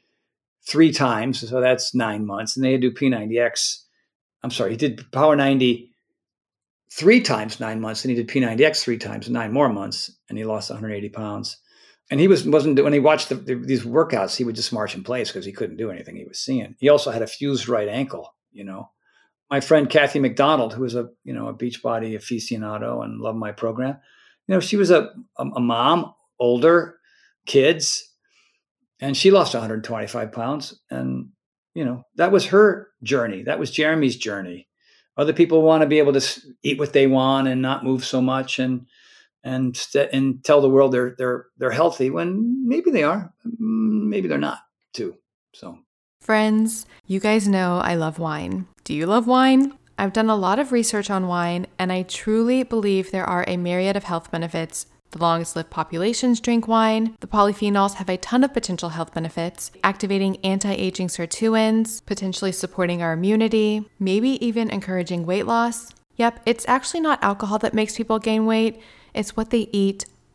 three 0.66 0.92
times, 0.92 1.48
so 1.48 1.60
that's 1.60 1.94
nine 1.94 2.26
months, 2.26 2.56
and 2.56 2.64
they 2.64 2.72
had 2.72 2.80
to 2.80 2.90
do 2.90 2.94
P 2.94 3.08
ninety 3.08 3.38
X. 3.38 3.86
I'm 4.42 4.50
sorry, 4.50 4.72
he 4.72 4.76
did 4.76 5.10
Power 5.12 5.36
ninety 5.36 5.92
three 6.92 7.20
times 7.20 7.60
nine 7.60 7.80
months, 7.80 8.04
and 8.04 8.10
he 8.10 8.16
did 8.16 8.28
P 8.28 8.40
ninety 8.40 8.64
X 8.64 8.84
three 8.84 8.98
times 8.98 9.28
nine 9.28 9.52
more 9.52 9.68
months, 9.68 10.10
and 10.28 10.38
he 10.38 10.44
lost 10.44 10.70
180 10.70 11.08
pounds. 11.10 11.58
And 12.10 12.18
he 12.18 12.26
was 12.26 12.44
wasn't 12.44 12.82
when 12.82 12.92
he 12.92 12.98
watched 12.98 13.28
the, 13.28 13.36
the, 13.36 13.54
these 13.54 13.84
workouts, 13.84 14.36
he 14.36 14.44
would 14.44 14.56
just 14.56 14.72
march 14.72 14.96
in 14.96 15.04
place 15.04 15.30
because 15.30 15.46
he 15.46 15.52
couldn't 15.52 15.76
do 15.76 15.90
anything 15.90 16.16
he 16.16 16.24
was 16.24 16.40
seeing. 16.40 16.74
He 16.78 16.88
also 16.88 17.10
had 17.10 17.22
a 17.22 17.26
fused 17.26 17.68
right 17.68 17.88
ankle, 17.88 18.34
you 18.52 18.64
know 18.64 18.90
my 19.50 19.60
friend 19.60 19.90
Kathy 19.90 20.20
McDonald, 20.20 20.72
who 20.72 20.82
was 20.82 20.94
a 20.94 21.08
you 21.24 21.34
know 21.34 21.48
a 21.48 21.54
Beachbody 21.54 22.14
aficionado 22.14 23.04
and 23.04 23.20
loved 23.20 23.38
my 23.38 23.52
program, 23.52 23.98
you 24.46 24.54
know 24.54 24.60
she 24.60 24.76
was 24.76 24.90
a, 24.90 25.10
a, 25.36 25.44
a 25.56 25.60
mom, 25.60 26.14
older, 26.38 26.98
kids, 27.46 28.09
and 29.00 29.16
she 29.16 29.30
lost 29.30 29.54
125 29.54 30.32
pounds, 30.32 30.80
and 30.90 31.28
you 31.74 31.84
know 31.84 32.02
that 32.16 32.32
was 32.32 32.46
her 32.46 32.88
journey. 33.02 33.42
That 33.42 33.58
was 33.58 33.70
Jeremy's 33.70 34.16
journey. 34.16 34.68
Other 35.16 35.32
people 35.32 35.62
want 35.62 35.82
to 35.82 35.86
be 35.86 35.98
able 35.98 36.12
to 36.12 36.40
eat 36.62 36.78
what 36.78 36.92
they 36.92 37.06
want 37.06 37.48
and 37.48 37.60
not 37.60 37.84
move 37.84 38.04
so 38.04 38.20
much 38.20 38.58
and 38.58 38.86
and 39.42 39.78
and 40.12 40.44
tell 40.44 40.60
the 40.60 40.70
world 40.70 40.92
they're 40.92 41.14
they're 41.16 41.46
they're 41.58 41.70
healthy 41.70 42.10
when 42.10 42.66
maybe 42.66 42.90
they 42.90 43.02
are, 43.02 43.32
mm, 43.46 44.06
maybe 44.08 44.28
they're 44.28 44.38
not 44.38 44.60
too. 44.92 45.16
So 45.54 45.78
Friends, 46.20 46.86
you 47.06 47.18
guys 47.18 47.48
know 47.48 47.78
I 47.78 47.94
love 47.94 48.18
wine. 48.18 48.66
Do 48.84 48.94
you 48.94 49.06
love 49.06 49.26
wine? 49.26 49.76
I've 49.98 50.12
done 50.12 50.30
a 50.30 50.36
lot 50.36 50.58
of 50.58 50.72
research 50.72 51.10
on 51.10 51.26
wine, 51.26 51.66
and 51.78 51.92
I 51.92 52.02
truly 52.02 52.62
believe 52.62 53.10
there 53.10 53.24
are 53.24 53.44
a 53.46 53.56
myriad 53.56 53.96
of 53.96 54.04
health 54.04 54.30
benefits. 54.30 54.86
The 55.12 55.18
longest 55.18 55.56
lived 55.56 55.70
populations 55.70 56.40
drink 56.40 56.68
wine. 56.68 57.16
The 57.18 57.26
polyphenols 57.26 57.94
have 57.94 58.08
a 58.08 58.16
ton 58.16 58.44
of 58.44 58.54
potential 58.54 58.90
health 58.90 59.12
benefits, 59.12 59.72
activating 59.82 60.36
anti 60.44 60.72
aging 60.72 61.08
sirtuins, 61.08 62.04
potentially 62.06 62.52
supporting 62.52 63.02
our 63.02 63.12
immunity, 63.12 63.88
maybe 63.98 64.44
even 64.44 64.70
encouraging 64.70 65.26
weight 65.26 65.46
loss. 65.46 65.92
Yep, 66.16 66.42
it's 66.46 66.68
actually 66.68 67.00
not 67.00 67.22
alcohol 67.24 67.58
that 67.58 67.74
makes 67.74 67.96
people 67.96 68.18
gain 68.18 68.46
weight, 68.46 68.80
it's 69.12 69.36
what 69.36 69.50
they 69.50 69.68
eat 69.72 70.04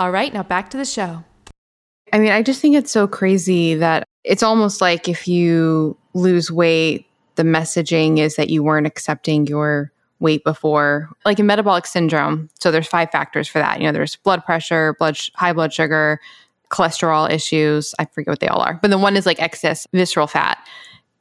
All 0.00 0.10
right, 0.10 0.32
now 0.32 0.42
back 0.42 0.70
to 0.70 0.78
the 0.78 0.86
show. 0.86 1.22
I 2.10 2.18
mean, 2.18 2.32
I 2.32 2.42
just 2.42 2.62
think 2.62 2.74
it's 2.74 2.90
so 2.90 3.06
crazy 3.06 3.74
that 3.74 4.08
it's 4.24 4.42
almost 4.42 4.80
like 4.80 5.08
if 5.10 5.28
you 5.28 5.94
lose 6.14 6.50
weight, 6.50 7.06
the 7.34 7.42
messaging 7.42 8.16
is 8.16 8.36
that 8.36 8.48
you 8.48 8.62
weren't 8.62 8.86
accepting 8.86 9.46
your 9.46 9.92
weight 10.18 10.42
before, 10.42 11.10
like 11.26 11.38
in 11.38 11.44
metabolic 11.44 11.84
syndrome. 11.84 12.48
So 12.60 12.70
there's 12.70 12.86
five 12.86 13.10
factors 13.10 13.46
for 13.46 13.58
that. 13.58 13.78
You 13.78 13.88
know, 13.88 13.92
there's 13.92 14.16
blood 14.16 14.42
pressure, 14.42 14.96
blood 14.98 15.18
sh- 15.18 15.28
high 15.34 15.52
blood 15.52 15.70
sugar, 15.70 16.18
cholesterol 16.70 17.30
issues. 17.30 17.94
I 17.98 18.06
forget 18.06 18.32
what 18.32 18.40
they 18.40 18.48
all 18.48 18.62
are. 18.62 18.78
But 18.80 18.90
the 18.90 18.96
one 18.96 19.18
is 19.18 19.26
like 19.26 19.38
excess 19.38 19.86
visceral 19.92 20.26
fat 20.26 20.66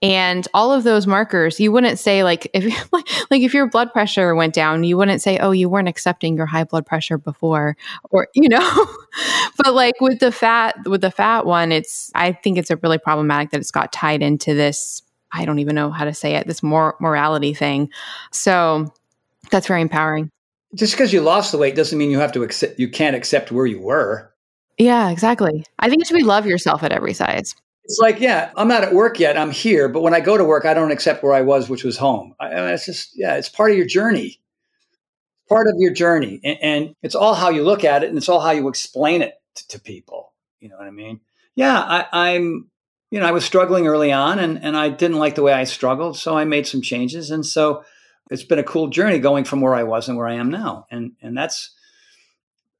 and 0.01 0.47
all 0.53 0.71
of 0.71 0.83
those 0.83 1.05
markers 1.05 1.59
you 1.59 1.71
wouldn't 1.71 1.99
say 1.99 2.23
like 2.23 2.49
if 2.53 2.91
like 3.31 3.41
if 3.41 3.53
your 3.53 3.67
blood 3.67 3.91
pressure 3.91 4.33
went 4.35 4.53
down 4.53 4.83
you 4.83 4.97
wouldn't 4.97 5.21
say 5.21 5.37
oh 5.39 5.51
you 5.51 5.67
weren't 5.67 5.87
accepting 5.87 6.35
your 6.35 6.45
high 6.45 6.63
blood 6.63 6.85
pressure 6.85 7.17
before 7.17 7.75
or 8.09 8.27
you 8.35 8.49
know? 8.49 8.87
But 9.57 9.73
like 9.73 9.99
with 9.99 10.19
the 10.19 10.31
fat 10.31 10.75
with 10.85 11.01
the 11.01 11.11
fat 11.11 11.45
one 11.45 11.71
it's 11.71 12.11
i 12.15 12.31
think 12.31 12.57
it's 12.57 12.69
a 12.69 12.77
really 12.77 12.97
problematic 12.97 13.51
that 13.51 13.59
it's 13.59 13.71
got 13.71 13.91
tied 13.91 14.21
into 14.21 14.53
this 14.53 15.01
i 15.31 15.45
don't 15.45 15.59
even 15.59 15.75
know 15.75 15.91
how 15.91 16.05
to 16.05 16.13
say 16.13 16.35
it 16.35 16.47
this 16.47 16.63
more 16.63 16.95
morality 16.99 17.53
thing. 17.53 17.89
So 18.31 18.93
that's 19.51 19.67
very 19.67 19.81
empowering. 19.81 20.29
Just 20.75 20.93
because 20.93 21.11
you 21.11 21.21
lost 21.21 21.51
the 21.51 21.57
weight 21.57 21.75
doesn't 21.75 21.97
mean 21.97 22.11
you 22.11 22.19
have 22.19 22.31
to 22.33 22.43
accept 22.43 22.79
you 22.79 22.87
can't 22.87 23.15
accept 23.15 23.51
where 23.51 23.65
you 23.65 23.81
were. 23.81 24.31
Yeah 24.77 25.09
exactly. 25.09 25.65
I 25.79 25.89
think 25.89 26.01
it 26.01 26.07
should 26.07 26.17
be 26.17 26.23
love 26.23 26.45
yourself 26.45 26.83
at 26.83 26.93
every 26.93 27.13
size 27.13 27.53
it's 27.89 27.97
like, 27.97 28.19
yeah, 28.19 28.51
I'm 28.55 28.67
not 28.67 28.83
at 28.83 28.93
work 28.93 29.19
yet. 29.19 29.35
I'm 29.35 29.49
here, 29.49 29.89
but 29.89 30.03
when 30.03 30.13
I 30.13 30.19
go 30.19 30.37
to 30.37 30.45
work, 30.45 30.63
I 30.63 30.75
don't 30.75 30.91
accept 30.91 31.23
where 31.23 31.33
I 31.33 31.41
was, 31.41 31.69
which 31.69 31.83
was 31.83 31.97
home. 31.97 32.35
I, 32.39 32.49
I 32.49 32.55
mean, 32.61 32.69
it's 32.69 32.85
just, 32.85 33.17
yeah, 33.17 33.33
it's 33.35 33.49
part 33.49 33.71
of 33.71 33.77
your 33.77 33.87
journey, 33.87 34.39
part 35.49 35.65
of 35.65 35.73
your 35.79 35.91
journey, 35.91 36.39
and, 36.43 36.57
and, 36.61 36.95
it's 37.01 37.15
all 37.15 37.33
how 37.33 37.49
you 37.49 37.63
look 37.63 37.83
at 37.83 38.03
it, 38.03 38.09
and 38.09 38.17
it's 38.19 38.29
all 38.29 38.41
how 38.41 38.51
you 38.51 38.67
explain 38.67 39.23
it 39.23 39.33
to, 39.55 39.67
to 39.69 39.79
people. 39.79 40.33
You 40.59 40.69
know 40.69 40.77
what 40.77 40.85
I 40.85 40.91
mean? 40.91 41.19
Yeah, 41.55 41.79
I, 41.79 42.05
I'm, 42.11 42.69
you 43.09 43.19
know, 43.19 43.25
I 43.25 43.31
was 43.31 43.43
struggling 43.43 43.87
early 43.87 44.11
on, 44.11 44.37
and 44.37 44.63
and 44.63 44.77
I 44.77 44.89
didn't 44.89 45.17
like 45.17 45.33
the 45.33 45.41
way 45.41 45.53
I 45.53 45.63
struggled, 45.63 46.15
so 46.15 46.37
I 46.37 46.45
made 46.45 46.67
some 46.67 46.83
changes, 46.83 47.31
and 47.31 47.43
so 47.43 47.83
it's 48.29 48.43
been 48.43 48.59
a 48.59 48.63
cool 48.63 48.89
journey 48.89 49.17
going 49.17 49.45
from 49.45 49.61
where 49.61 49.73
I 49.73 49.81
was 49.81 50.07
and 50.07 50.15
where 50.15 50.27
I 50.27 50.35
am 50.35 50.51
now, 50.51 50.85
and 50.91 51.13
and 51.23 51.35
that's 51.35 51.71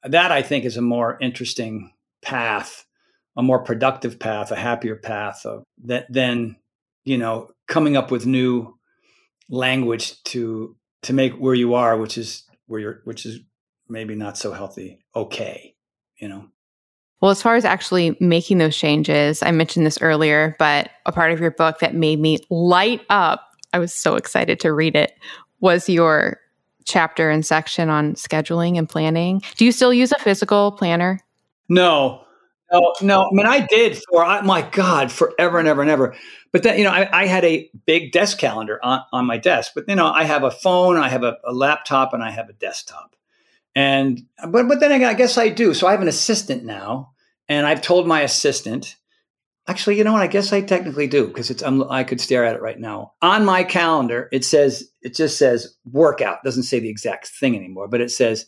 that 0.04 0.32
I 0.32 0.44
think 0.44 0.66
is 0.66 0.78
a 0.78 0.84
more 0.84 1.18
interesting 1.20 1.94
path 2.22 2.86
a 3.38 3.44
more 3.44 3.64
productive 3.64 4.20
path, 4.20 4.52
a 4.52 4.56
happier 4.56 4.96
path 4.96 5.46
uh, 5.46 5.58
of 5.58 5.64
that 5.86 6.12
than 6.12 6.56
you 7.04 7.18
know 7.18 7.50
coming 7.68 7.96
up 7.96 8.12
with 8.12 8.26
new 8.26 8.76
language 9.50 10.22
to 10.24 10.76
to 11.04 11.14
make 11.14 11.34
where 11.34 11.56
you 11.56 11.74
are, 11.74 11.98
which 11.98 12.18
is 12.18 12.44
where 12.68 12.80
you're, 12.80 13.02
which 13.06 13.26
is 13.26 13.40
maybe 13.88 14.16
not 14.16 14.38
so 14.38 14.52
healthy, 14.52 15.00
okay, 15.16 15.76
you 16.20 16.28
know. 16.28 16.46
Well, 17.22 17.32
as 17.32 17.42
far 17.42 17.56
as 17.56 17.66
actually 17.66 18.16
making 18.22 18.60
those 18.60 18.78
changes, 18.78 19.44
I 19.44 19.52
mentioned 19.52 19.86
this 19.86 20.02
earlier, 20.02 20.56
but 20.58 20.90
a 21.06 21.12
part 21.12 21.32
of 21.32 21.40
your 21.40 21.52
book 21.52 21.80
that 21.80 21.94
made 21.94 22.20
me 22.20 22.38
light 22.50 23.02
up, 23.10 23.46
I 23.74 23.80
was 23.80 23.94
so 23.94 24.16
excited 24.16 24.60
to 24.62 24.72
read 24.72 24.96
it, 24.96 25.12
was 25.60 25.90
your 25.90 26.40
chapter 26.86 27.30
and 27.30 27.46
section 27.46 27.90
on 27.90 28.14
scheduling 28.14 28.78
and 28.78 28.88
planning. 28.88 29.42
Do 29.58 29.66
you 29.66 29.72
still 29.72 29.94
use 29.94 30.12
a 30.12 30.20
physical 30.20 30.72
planner? 30.72 31.20
No, 31.68 32.24
no, 32.72 32.94
no. 33.02 33.24
I 33.24 33.30
mean, 33.32 33.46
I 33.46 33.66
did 33.66 34.02
for 34.10 34.24
I, 34.24 34.42
my 34.42 34.62
God 34.62 35.12
forever 35.12 35.60
and 35.60 35.68
ever 35.68 35.82
and 35.82 35.90
ever. 35.90 36.16
But 36.52 36.64
then, 36.64 36.78
you 36.78 36.84
know, 36.84 36.92
I, 36.92 37.08
I, 37.12 37.26
had 37.26 37.46
a 37.46 37.70
big 37.86 38.12
desk 38.12 38.40
calendar 38.40 38.80
on, 38.84 39.02
on 39.12 39.26
my 39.26 39.38
desk. 39.38 39.74
But 39.76 39.86
you 39.88 39.96
know, 39.96 40.08
I 40.08 40.24
have 40.24 40.44
a 40.44 40.52
phone, 40.52 40.98
I 40.98 41.10
have 41.10 41.24
a, 41.24 41.38
a 41.44 41.54
laptop, 41.54 42.14
and 42.14 42.24
I 42.24 42.32
have 42.32 42.50
a 42.50 42.54
desktop. 42.54 43.16
And 43.76 44.24
but 44.50 44.68
but 44.68 44.80
then 44.80 45.04
I 45.04 45.14
guess 45.14 45.38
I 45.38 45.50
do. 45.50 45.74
So 45.74 45.88
I 45.88 45.92
have 45.92 46.02
an 46.02 46.08
assistant 46.08 46.64
now, 46.64 47.12
and 47.48 47.66
I've 47.66 47.82
told 47.82 48.08
my 48.08 48.22
assistant. 48.22 48.96
Actually, 49.68 50.00
you 50.00 50.04
know 50.04 50.14
what? 50.14 50.24
I 50.24 50.28
guess 50.28 50.52
I 50.52 50.62
technically 50.62 51.06
do 51.06 51.28
because 51.28 51.52
it's 51.52 51.62
I'm, 51.62 51.84
I 51.92 52.04
could 52.04 52.20
stare 52.20 52.44
at 52.44 52.56
it 52.56 52.62
right 52.62 52.80
now. 52.80 53.14
On 53.22 53.46
my 53.46 53.64
calendar, 53.64 54.28
it 54.32 54.44
says 54.44 54.90
it 55.02 55.14
just 55.16 55.38
says 55.38 55.76
workout. 55.86 56.40
It 56.44 56.48
doesn't 56.48 56.64
say 56.64 56.80
the 56.80 56.90
exact 56.90 57.28
thing 57.28 57.56
anymore, 57.56 57.88
but 57.88 58.02
it 58.02 58.10
says 58.10 58.48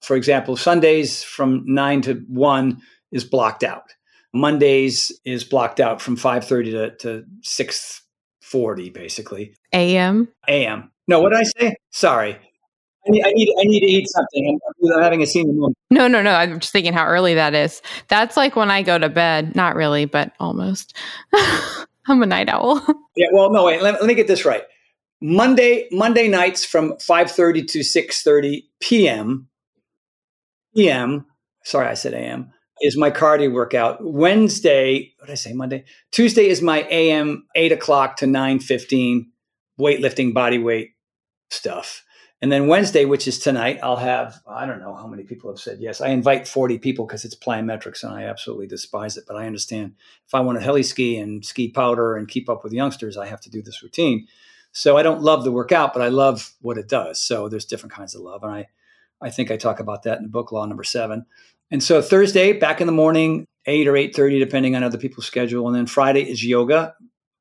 For 0.00 0.14
example, 0.14 0.56
Sundays 0.56 1.24
from 1.24 1.64
9 1.66 2.02
to 2.02 2.14
1 2.28 2.80
is 3.12 3.24
blocked 3.24 3.62
out. 3.62 3.94
Mondays 4.34 5.12
is 5.24 5.44
blocked 5.44 5.78
out 5.78 6.00
from 6.00 6.16
5:30 6.16 6.70
to, 6.70 6.96
to 6.96 7.24
6:40 7.42 8.92
basically. 8.92 9.54
AM. 9.72 10.28
AM. 10.48 10.90
No, 11.06 11.20
what 11.20 11.30
did 11.30 11.40
I 11.40 11.42
say? 11.42 11.76
Sorry. 11.90 12.38
I 13.06 13.10
need, 13.10 13.24
I 13.24 13.32
need, 13.32 13.54
I 13.58 13.64
need 13.64 13.80
to 13.80 13.86
eat 13.86 14.08
something. 14.08 14.60
I'm, 14.68 14.92
I'm 14.92 15.02
having 15.02 15.22
a 15.22 15.26
senior 15.26 15.52
moment. 15.52 15.76
No, 15.90 16.06
no, 16.06 16.22
no. 16.22 16.34
I'm 16.34 16.60
just 16.60 16.72
thinking 16.72 16.92
how 16.92 17.04
early 17.04 17.34
that 17.34 17.52
is. 17.52 17.82
That's 18.06 18.36
like 18.36 18.54
when 18.54 18.70
I 18.70 18.82
go 18.82 18.96
to 18.96 19.08
bed. 19.08 19.56
Not 19.56 19.74
really, 19.74 20.04
but 20.04 20.32
almost. 20.38 20.96
I'm 22.06 22.22
a 22.22 22.26
night 22.26 22.48
owl. 22.48 22.84
yeah. 23.16 23.26
Well, 23.32 23.50
no. 23.50 23.64
Wait. 23.64 23.82
Let, 23.82 23.94
let 23.94 24.06
me 24.06 24.14
get 24.14 24.28
this 24.28 24.44
right. 24.44 24.62
Monday, 25.20 25.88
Monday 25.90 26.28
nights 26.28 26.64
from 26.64 26.92
5:30 26.94 27.68
to 27.68 27.78
6:30 27.80 28.62
p.m. 28.80 29.48
p.m. 30.74 31.26
Sorry, 31.64 31.88
I 31.88 31.94
said 31.94 32.14
a.m. 32.14 32.52
is 32.82 32.96
my 32.98 33.10
cardio 33.10 33.52
workout. 33.52 33.98
Wednesday, 34.00 35.12
what 35.18 35.26
did 35.26 35.32
I 35.32 35.36
say? 35.36 35.52
Monday, 35.52 35.84
Tuesday 36.10 36.48
is 36.48 36.60
my 36.60 36.86
a.m. 36.90 37.46
eight 37.54 37.72
o'clock 37.72 38.16
to 38.16 38.26
9:15 38.26 39.26
weightlifting, 39.80 40.34
body 40.34 40.58
weight 40.58 40.90
stuff. 41.50 42.04
And 42.42 42.50
then 42.50 42.66
Wednesday, 42.66 43.04
which 43.04 43.28
is 43.28 43.38
tonight, 43.38 43.78
I'll 43.84 43.96
have, 43.96 44.40
I 44.48 44.66
don't 44.66 44.80
know 44.80 44.96
how 44.96 45.06
many 45.06 45.22
people 45.22 45.48
have 45.48 45.60
said 45.60 45.78
yes. 45.80 46.00
I 46.00 46.08
invite 46.08 46.48
40 46.48 46.78
people 46.78 47.06
because 47.06 47.24
it's 47.24 47.36
plyometrics 47.36 48.02
and 48.02 48.12
I 48.12 48.24
absolutely 48.24 48.66
despise 48.66 49.16
it. 49.16 49.24
But 49.28 49.36
I 49.36 49.46
understand 49.46 49.94
if 50.26 50.34
I 50.34 50.40
want 50.40 50.58
to 50.58 50.64
heli 50.64 50.82
ski 50.82 51.18
and 51.18 51.46
ski 51.46 51.70
powder 51.70 52.16
and 52.16 52.26
keep 52.26 52.48
up 52.48 52.64
with 52.64 52.72
youngsters, 52.72 53.16
I 53.16 53.26
have 53.26 53.40
to 53.42 53.50
do 53.50 53.62
this 53.62 53.80
routine. 53.80 54.26
So 54.72 54.96
I 54.96 55.04
don't 55.04 55.22
love 55.22 55.44
the 55.44 55.52
workout, 55.52 55.92
but 55.92 56.02
I 56.02 56.08
love 56.08 56.52
what 56.62 56.78
it 56.78 56.88
does. 56.88 57.20
So 57.20 57.48
there's 57.48 57.64
different 57.64 57.92
kinds 57.92 58.16
of 58.16 58.22
love. 58.22 58.42
And 58.42 58.52
I, 58.52 58.68
I 59.20 59.30
think 59.30 59.52
I 59.52 59.56
talk 59.56 59.78
about 59.78 60.02
that 60.02 60.16
in 60.16 60.24
the 60.24 60.28
book, 60.28 60.50
Law 60.50 60.66
Number 60.66 60.82
Seven. 60.82 61.26
And 61.72 61.82
so 61.82 62.00
Thursday, 62.00 62.52
back 62.52 62.80
in 62.80 62.86
the 62.86 62.92
morning, 62.92 63.46
8 63.66 63.88
or 63.88 63.94
8.30, 63.94 64.38
depending 64.38 64.76
on 64.76 64.84
other 64.84 64.98
people's 64.98 65.26
schedule. 65.26 65.66
And 65.66 65.74
then 65.74 65.86
Friday 65.86 66.22
is 66.22 66.44
yoga 66.44 66.94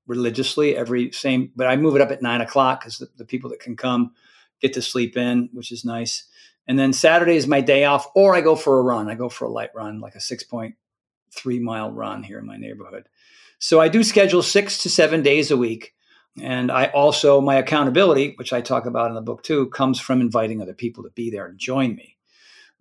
religiously 0.07 0.75
every 0.75 1.11
same, 1.11 1.51
but 1.55 1.67
I 1.67 1.75
move 1.75 1.95
it 1.95 2.01
up 2.01 2.09
at 2.09 2.23
9 2.23 2.41
o'clock 2.41 2.82
because 2.82 2.97
the, 2.97 3.07
the 3.17 3.25
people 3.25 3.51
that 3.51 3.59
can 3.59 3.75
come– 3.75 4.13
get 4.61 4.73
to 4.73 4.82
sleep 4.82 5.17
in, 5.17 5.49
which 5.51 5.71
is 5.71 5.84
nice. 5.84 6.25
And 6.67 6.77
then 6.79 6.93
Saturday 6.93 7.36
is 7.36 7.47
my 7.47 7.59
day 7.59 7.86
off, 7.86 8.07
or 8.15 8.36
I 8.36 8.41
go 8.41 8.55
for 8.55 8.79
a 8.79 8.84
run. 8.84 9.09
I 9.09 9.15
go 9.15 9.27
for 9.27 9.45
a 9.45 9.49
light 9.49 9.71
run, 9.75 9.99
like 9.99 10.15
a 10.15 10.19
6.3 10.19 11.61
mile 11.61 11.91
run 11.91 12.23
here 12.23 12.39
in 12.39 12.45
my 12.45 12.57
neighborhood. 12.57 13.09
So 13.59 13.82
I 13.82 13.89
do 13.89 14.03
schedule 14.03 14.43
six 14.43 14.84
to 14.84 14.89
seven 14.89 15.21
days 15.23 15.51
a 15.51 15.57
week. 15.57 15.93
And 16.41 16.71
I 16.71 16.86
also, 16.88 17.41
my 17.41 17.55
accountability, 17.55 18.36
which 18.38 18.53
I 18.53 18.61
talk 18.61 18.86
about 18.86 19.09
in 19.09 19.15
the 19.15 19.21
book 19.21 19.43
too, 19.43 19.67
comes 19.69 19.99
from 19.99 20.21
inviting 20.21 20.61
other 20.61 20.73
people 20.73 21.03
to 21.03 21.09
be 21.09 21.29
there 21.29 21.47
and 21.47 21.59
join 21.59 21.95
me. 21.95 22.15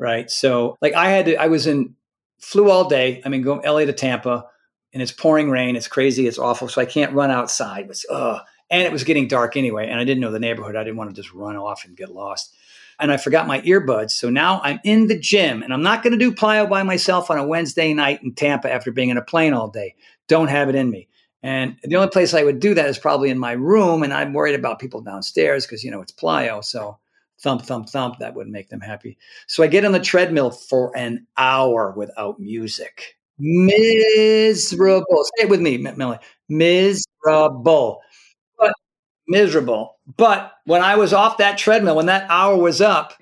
Right. 0.00 0.30
So, 0.30 0.78
like, 0.80 0.94
I 0.94 1.10
had 1.10 1.26
to, 1.26 1.36
I 1.36 1.48
was 1.48 1.66
in, 1.66 1.94
flew 2.38 2.70
all 2.70 2.88
day. 2.88 3.20
I 3.24 3.28
mean, 3.28 3.42
going 3.42 3.60
LA 3.64 3.84
to 3.84 3.92
Tampa, 3.92 4.46
and 4.94 5.02
it's 5.02 5.12
pouring 5.12 5.50
rain. 5.50 5.76
It's 5.76 5.88
crazy. 5.88 6.26
It's 6.26 6.38
awful. 6.38 6.68
So 6.68 6.80
I 6.80 6.86
can't 6.86 7.12
run 7.12 7.30
outside. 7.30 7.90
It's, 7.90 8.06
oh, 8.10 8.40
and 8.70 8.82
it 8.82 8.92
was 8.92 9.04
getting 9.04 9.28
dark 9.28 9.56
anyway. 9.56 9.88
And 9.88 10.00
I 10.00 10.04
didn't 10.04 10.20
know 10.20 10.30
the 10.30 10.40
neighborhood. 10.40 10.74
I 10.74 10.84
didn't 10.84 10.96
want 10.96 11.10
to 11.10 11.16
just 11.16 11.34
run 11.34 11.56
off 11.56 11.84
and 11.84 11.96
get 11.96 12.12
lost. 12.12 12.54
And 12.98 13.12
I 13.12 13.18
forgot 13.18 13.46
my 13.46 13.60
earbuds. 13.60 14.12
So 14.12 14.30
now 14.30 14.60
I'm 14.62 14.80
in 14.84 15.06
the 15.06 15.18
gym 15.18 15.62
and 15.62 15.72
I'm 15.72 15.82
not 15.82 16.02
going 16.02 16.12
to 16.12 16.18
do 16.18 16.32
plyo 16.32 16.68
by 16.68 16.82
myself 16.82 17.30
on 17.30 17.38
a 17.38 17.46
Wednesday 17.46 17.94
night 17.94 18.22
in 18.22 18.34
Tampa 18.34 18.72
after 18.72 18.92
being 18.92 19.08
in 19.10 19.16
a 19.16 19.22
plane 19.22 19.54
all 19.54 19.68
day. 19.68 19.94
Don't 20.28 20.48
have 20.48 20.68
it 20.68 20.74
in 20.74 20.90
me. 20.90 21.08
And 21.42 21.78
the 21.82 21.96
only 21.96 22.10
place 22.10 22.34
I 22.34 22.42
would 22.42 22.60
do 22.60 22.74
that 22.74 22.88
is 22.88 22.98
probably 22.98 23.30
in 23.30 23.38
my 23.38 23.52
room. 23.52 24.02
And 24.02 24.12
I'm 24.12 24.34
worried 24.34 24.54
about 24.54 24.78
people 24.78 25.00
downstairs 25.00 25.66
because, 25.66 25.82
you 25.82 25.90
know, 25.90 26.02
it's 26.02 26.12
plyo. 26.12 26.62
So 26.62 26.98
thump, 27.40 27.62
thump, 27.62 27.88
thump, 27.88 28.18
that 28.18 28.34
would 28.34 28.48
make 28.48 28.68
them 28.68 28.80
happy. 28.80 29.18
So 29.46 29.62
I 29.62 29.66
get 29.66 29.84
on 29.84 29.92
the 29.92 30.00
treadmill 30.00 30.50
for 30.50 30.96
an 30.96 31.26
hour 31.36 31.92
without 31.96 32.38
music. 32.38 33.16
Miserable. 33.38 35.24
Say 35.36 35.44
it 35.44 35.48
with 35.48 35.60
me, 35.60 35.78
Millie. 35.78 36.18
Miserable 36.48 38.02
But 38.58 38.72
miserable. 39.26 39.96
But 40.16 40.52
when 40.64 40.82
I 40.82 40.96
was 40.96 41.12
off 41.12 41.38
that 41.38 41.56
treadmill, 41.56 41.96
when 41.96 42.06
that 42.06 42.26
hour 42.28 42.56
was 42.56 42.80
up, 42.80 43.14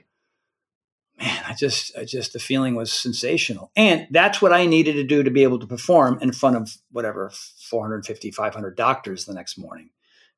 man, 1.21 1.43
I 1.47 1.55
just, 1.55 1.97
I 1.97 2.05
just, 2.05 2.33
the 2.33 2.41
feeling 2.41 2.75
was 2.75 2.93
sensational. 2.93 3.71
And 3.77 4.09
that's 4.11 4.43
what 4.43 4.53
I 4.53 4.67
needed 4.67 4.95
to 4.95 5.05
do 5.05 5.23
to 5.23 5.31
be 5.31 5.45
able 5.45 5.61
to 5.61 5.67
perform 5.67 6.19
in 6.21 6.33
front 6.33 6.57
of 6.57 6.77
whatever 6.91 7.31
450, 7.71 8.33
500 8.33 8.77
doctors 8.77 9.25
the 9.25 9.35
next 9.35 9.59
morning. 9.59 9.91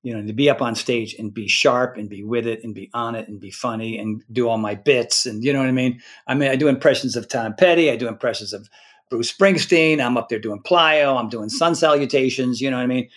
You 0.03 0.17
know, 0.17 0.27
to 0.27 0.33
be 0.33 0.49
up 0.49 0.63
on 0.63 0.75
stage 0.75 1.15
and 1.19 1.33
be 1.33 1.47
sharp 1.47 1.97
and 1.99 2.09
be 2.09 2.23
with 2.25 2.47
it 2.47 2.65
and 2.65 2.75
be 2.75 2.91
on 2.95 3.15
it 3.15 3.29
and 3.29 3.39
be 3.39 3.51
funny 3.51 3.99
and 3.99 4.23
do 4.33 4.49
all 4.49 4.57
my 4.57 4.75
bits. 4.75 5.27
And 5.27 5.45
you 5.45 5.53
know 5.53 5.59
what 5.59 5.69
I 5.69 5.73
mean? 5.73 6.01
I 6.27 6.35
mean, 6.35 6.51
I 6.51 6.57
do 6.57 6.69
impressions 6.69 7.17
of 7.17 7.29
Tom 7.29 7.55
Petty. 7.55 7.91
I 7.91 7.97
do 7.97 8.09
impressions 8.09 8.55
of 8.55 8.71
Bruce 9.11 9.31
Springsteen. 9.31 10.01
I'm 10.01 10.17
up 10.17 10.31
there 10.31 10.39
doing 10.39 10.63
plyo. 10.63 11.19
I'm 11.19 11.29
doing 11.29 11.51
sun 11.51 11.75
salutations. 11.75 12.63
You 12.63 12.71
know 12.71 12.79
what 12.79 12.85
I 12.85 12.87
mean? 12.87 13.11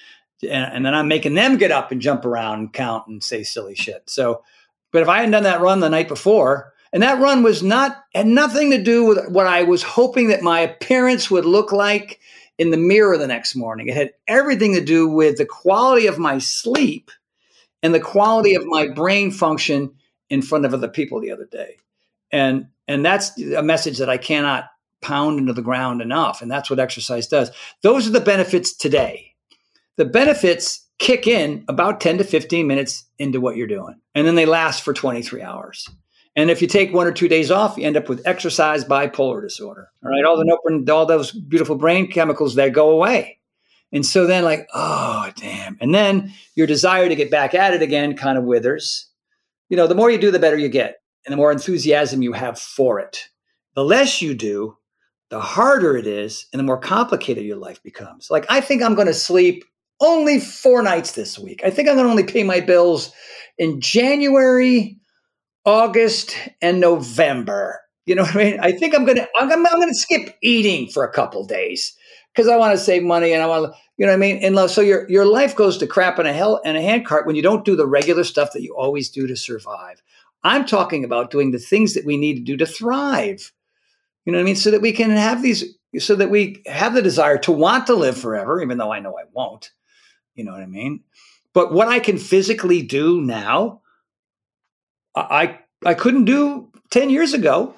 and, 0.43 0.73
and 0.73 0.85
then 0.85 0.93
I'm 0.93 1.07
making 1.07 1.33
them 1.33 1.57
get 1.57 1.71
up 1.71 1.91
and 1.91 2.01
jump 2.01 2.25
around 2.25 2.59
and 2.59 2.73
count 2.73 3.07
and 3.07 3.23
say 3.23 3.43
silly 3.43 3.75
shit. 3.75 4.03
So, 4.09 4.43
but 4.91 5.01
if 5.01 5.09
I 5.09 5.17
hadn't 5.17 5.31
done 5.31 5.43
that 5.43 5.61
run 5.61 5.79
the 5.79 5.89
night 5.89 6.07
before, 6.07 6.73
and 6.91 7.01
that 7.01 7.19
run 7.19 7.41
was 7.41 7.63
not 7.63 8.03
had 8.13 8.27
nothing 8.27 8.69
to 8.71 8.81
do 8.81 9.03
with 9.05 9.29
what 9.29 9.47
I 9.47 9.63
was 9.63 9.81
hoping 9.81 10.27
that 10.27 10.43
my 10.43 10.59
appearance 10.59 11.31
would 11.31 11.45
look 11.45 11.71
like 11.71 12.19
in 12.57 12.71
the 12.71 12.77
mirror 12.77 13.17
the 13.17 13.27
next 13.27 13.55
morning. 13.55 13.87
It 13.87 13.95
had 13.95 14.11
everything 14.27 14.73
to 14.73 14.83
do 14.83 15.07
with 15.07 15.37
the 15.37 15.45
quality 15.45 16.07
of 16.07 16.19
my 16.19 16.37
sleep 16.37 17.11
and 17.81 17.93
the 17.93 17.99
quality 17.99 18.55
of 18.55 18.65
my 18.65 18.87
brain 18.87 19.31
function 19.31 19.93
in 20.29 20.41
front 20.41 20.65
of 20.65 20.73
other 20.73 20.87
people 20.87 21.19
the 21.19 21.31
other 21.31 21.45
day. 21.45 21.77
And 22.31 22.67
and 22.87 23.05
that's 23.05 23.39
a 23.39 23.63
message 23.63 23.99
that 23.99 24.09
I 24.09 24.17
cannot 24.17 24.65
pound 25.01 25.39
into 25.39 25.53
the 25.53 25.61
ground 25.61 26.01
enough. 26.01 26.41
And 26.41 26.49
that's 26.49 26.69
what 26.69 26.79
exercise 26.79 27.27
does. 27.27 27.51
Those 27.81 28.07
are 28.07 28.11
the 28.11 28.19
benefits 28.19 28.73
today 28.73 29.33
the 29.95 30.05
benefits 30.05 30.87
kick 30.99 31.27
in 31.27 31.65
about 31.67 32.01
10 32.01 32.19
to 32.19 32.23
15 32.23 32.65
minutes 32.65 33.05
into 33.19 33.39
what 33.39 33.55
you're 33.55 33.67
doing, 33.67 33.99
and 34.15 34.25
then 34.25 34.35
they 34.35 34.45
last 34.45 34.83
for 34.83 34.93
23 34.93 35.41
hours. 35.41 35.89
And 36.35 36.49
if 36.49 36.61
you 36.61 36.67
take 36.67 36.93
one 36.93 37.05
or 37.05 37.11
two 37.11 37.27
days 37.27 37.51
off, 37.51 37.77
you 37.77 37.85
end 37.85 37.97
up 37.97 38.09
with 38.09 38.25
exercise 38.25 38.83
bipolar 38.83 39.41
disorder. 39.41 39.89
All 40.03 40.09
right, 40.09 40.25
all 40.25 40.37
the 40.37 40.93
all 40.93 41.05
those 41.05 41.31
beautiful 41.31 41.75
brain 41.75 42.09
chemicals 42.09 42.55
that 42.55 42.73
go 42.73 42.89
away. 42.89 43.39
And 43.91 44.03
so 44.03 44.25
then, 44.25 44.43
like, 44.43 44.67
oh 44.73 45.31
damn, 45.35 45.77
and 45.79 45.93
then 45.93 46.33
your 46.55 46.65
desire 46.65 47.07
to 47.07 47.15
get 47.15 47.29
back 47.29 47.53
at 47.53 47.73
it 47.73 47.83
again 47.83 48.17
kind 48.17 48.37
of 48.37 48.45
withers. 48.45 49.09
You 49.69 49.77
know, 49.77 49.85
the 49.85 49.95
more 49.95 50.09
you 50.09 50.17
do, 50.17 50.31
the 50.31 50.39
better 50.39 50.57
you 50.57 50.69
get, 50.69 50.97
and 51.25 51.31
the 51.31 51.37
more 51.37 51.51
enthusiasm 51.51 52.21
you 52.21 52.33
have 52.33 52.59
for 52.59 52.99
it. 52.99 53.29
The 53.75 53.83
less 53.83 54.21
you 54.21 54.33
do, 54.33 54.77
the 55.29 55.39
harder 55.39 55.95
it 55.97 56.07
is, 56.07 56.47
and 56.51 56.59
the 56.59 56.63
more 56.63 56.79
complicated 56.79 57.43
your 57.45 57.57
life 57.57 57.81
becomes. 57.83 58.29
Like, 58.29 58.45
I 58.49 58.61
think 58.61 58.81
I'm 58.81 58.95
going 58.95 59.07
to 59.07 59.13
sleep 59.13 59.63
only 59.99 60.39
four 60.39 60.81
nights 60.83 61.13
this 61.13 61.39
week. 61.39 61.61
I 61.63 61.69
think 61.69 61.87
I'm 61.87 61.95
going 61.95 62.05
to 62.05 62.11
only 62.11 62.23
pay 62.23 62.43
my 62.43 62.59
bills 62.59 63.11
in 63.57 63.79
January, 63.79 64.99
August, 65.65 66.35
and 66.61 66.79
November. 66.79 67.81
You 68.05 68.15
know 68.15 68.23
what 68.23 68.35
I 68.35 68.37
mean? 68.37 68.59
I 68.59 68.71
think 68.71 68.95
I'm 68.95 69.05
to 69.05 69.27
I'm, 69.35 69.51
I'm 69.51 69.81
to 69.81 69.95
skip 69.95 70.35
eating 70.41 70.89
for 70.89 71.03
a 71.03 71.11
couple 71.11 71.45
days 71.45 71.95
because 72.33 72.49
I 72.49 72.57
want 72.57 72.77
to 72.77 72.83
save 72.83 73.03
money 73.03 73.31
and 73.31 73.41
I 73.41 73.47
want 73.47 73.71
to, 73.71 73.79
you 73.97 74.05
know 74.05 74.11
what 74.11 74.17
I 74.17 74.19
mean? 74.19 74.37
And 74.37 74.69
so 74.69 74.81
your 74.81 75.09
your 75.09 75.25
life 75.25 75.55
goes 75.55 75.77
to 75.77 75.87
crap 75.87 76.19
in 76.19 76.25
a 76.25 76.33
hell 76.33 76.59
in 76.65 76.75
a 76.75 76.81
handcart 76.81 77.25
when 77.25 77.35
you 77.35 77.41
don't 77.41 77.65
do 77.65 77.75
the 77.75 77.87
regular 77.87 78.23
stuff 78.23 78.51
that 78.53 78.61
you 78.61 78.75
always 78.75 79.09
do 79.09 79.25
to 79.27 79.37
survive. 79.37 80.01
I'm 80.43 80.65
talking 80.65 81.05
about 81.05 81.31
doing 81.31 81.51
the 81.51 81.59
things 81.59 81.93
that 81.93 82.05
we 82.05 82.17
need 82.17 82.35
to 82.35 82.41
do 82.41 82.57
to 82.57 82.65
thrive. 82.65 83.53
You 84.25 84.33
know 84.33 84.39
what 84.39 84.43
I 84.43 84.45
mean? 84.45 84.55
So 84.57 84.71
that 84.71 84.81
we 84.81 84.91
can 84.91 85.11
have 85.11 85.41
these, 85.41 85.63
so 85.99 86.15
that 86.15 86.29
we 86.29 86.61
have 86.65 86.93
the 86.93 87.01
desire 87.01 87.37
to 87.39 87.51
want 87.53 87.87
to 87.87 87.95
live 87.95 88.17
forever, 88.17 88.61
even 88.61 88.77
though 88.77 88.91
I 88.91 88.99
know 88.99 89.17
I 89.17 89.23
won't 89.31 89.71
you 90.35 90.43
know 90.43 90.51
what 90.51 90.61
I 90.61 90.67
mean? 90.67 91.01
But 91.53 91.71
what 91.71 91.87
I 91.87 91.99
can 91.99 92.17
physically 92.17 92.81
do 92.81 93.21
now, 93.21 93.81
I 95.15 95.59
I 95.85 95.93
couldn't 95.93 96.25
do 96.25 96.71
10 96.91 97.09
years 97.09 97.33
ago 97.33 97.75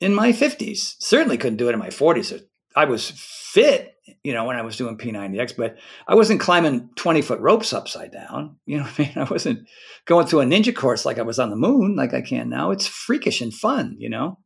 in 0.00 0.14
my 0.14 0.32
50s. 0.32 0.96
Certainly 0.98 1.38
couldn't 1.38 1.58
do 1.58 1.68
it 1.68 1.72
in 1.72 1.78
my 1.78 1.88
40s. 1.88 2.40
I 2.76 2.84
was 2.84 3.10
fit, 3.10 3.94
you 4.22 4.32
know, 4.32 4.44
when 4.44 4.56
I 4.56 4.62
was 4.62 4.76
doing 4.76 4.96
P90X, 4.96 5.56
but 5.56 5.76
I 6.06 6.14
wasn't 6.14 6.40
climbing 6.40 6.90
20 6.96 7.22
foot 7.22 7.40
ropes 7.40 7.72
upside 7.72 8.12
down. 8.12 8.56
You 8.66 8.78
know 8.78 8.84
I 8.98 9.02
mean? 9.02 9.12
I 9.16 9.24
wasn't 9.24 9.68
going 10.04 10.26
through 10.26 10.40
a 10.40 10.44
ninja 10.44 10.74
course 10.74 11.04
like 11.04 11.18
I 11.18 11.22
was 11.22 11.38
on 11.38 11.50
the 11.50 11.56
moon, 11.56 11.96
like 11.96 12.14
I 12.14 12.20
can 12.20 12.48
now. 12.48 12.70
It's 12.70 12.86
freakish 12.86 13.40
and 13.40 13.52
fun, 13.52 13.96
you 13.98 14.08
know? 14.08 14.38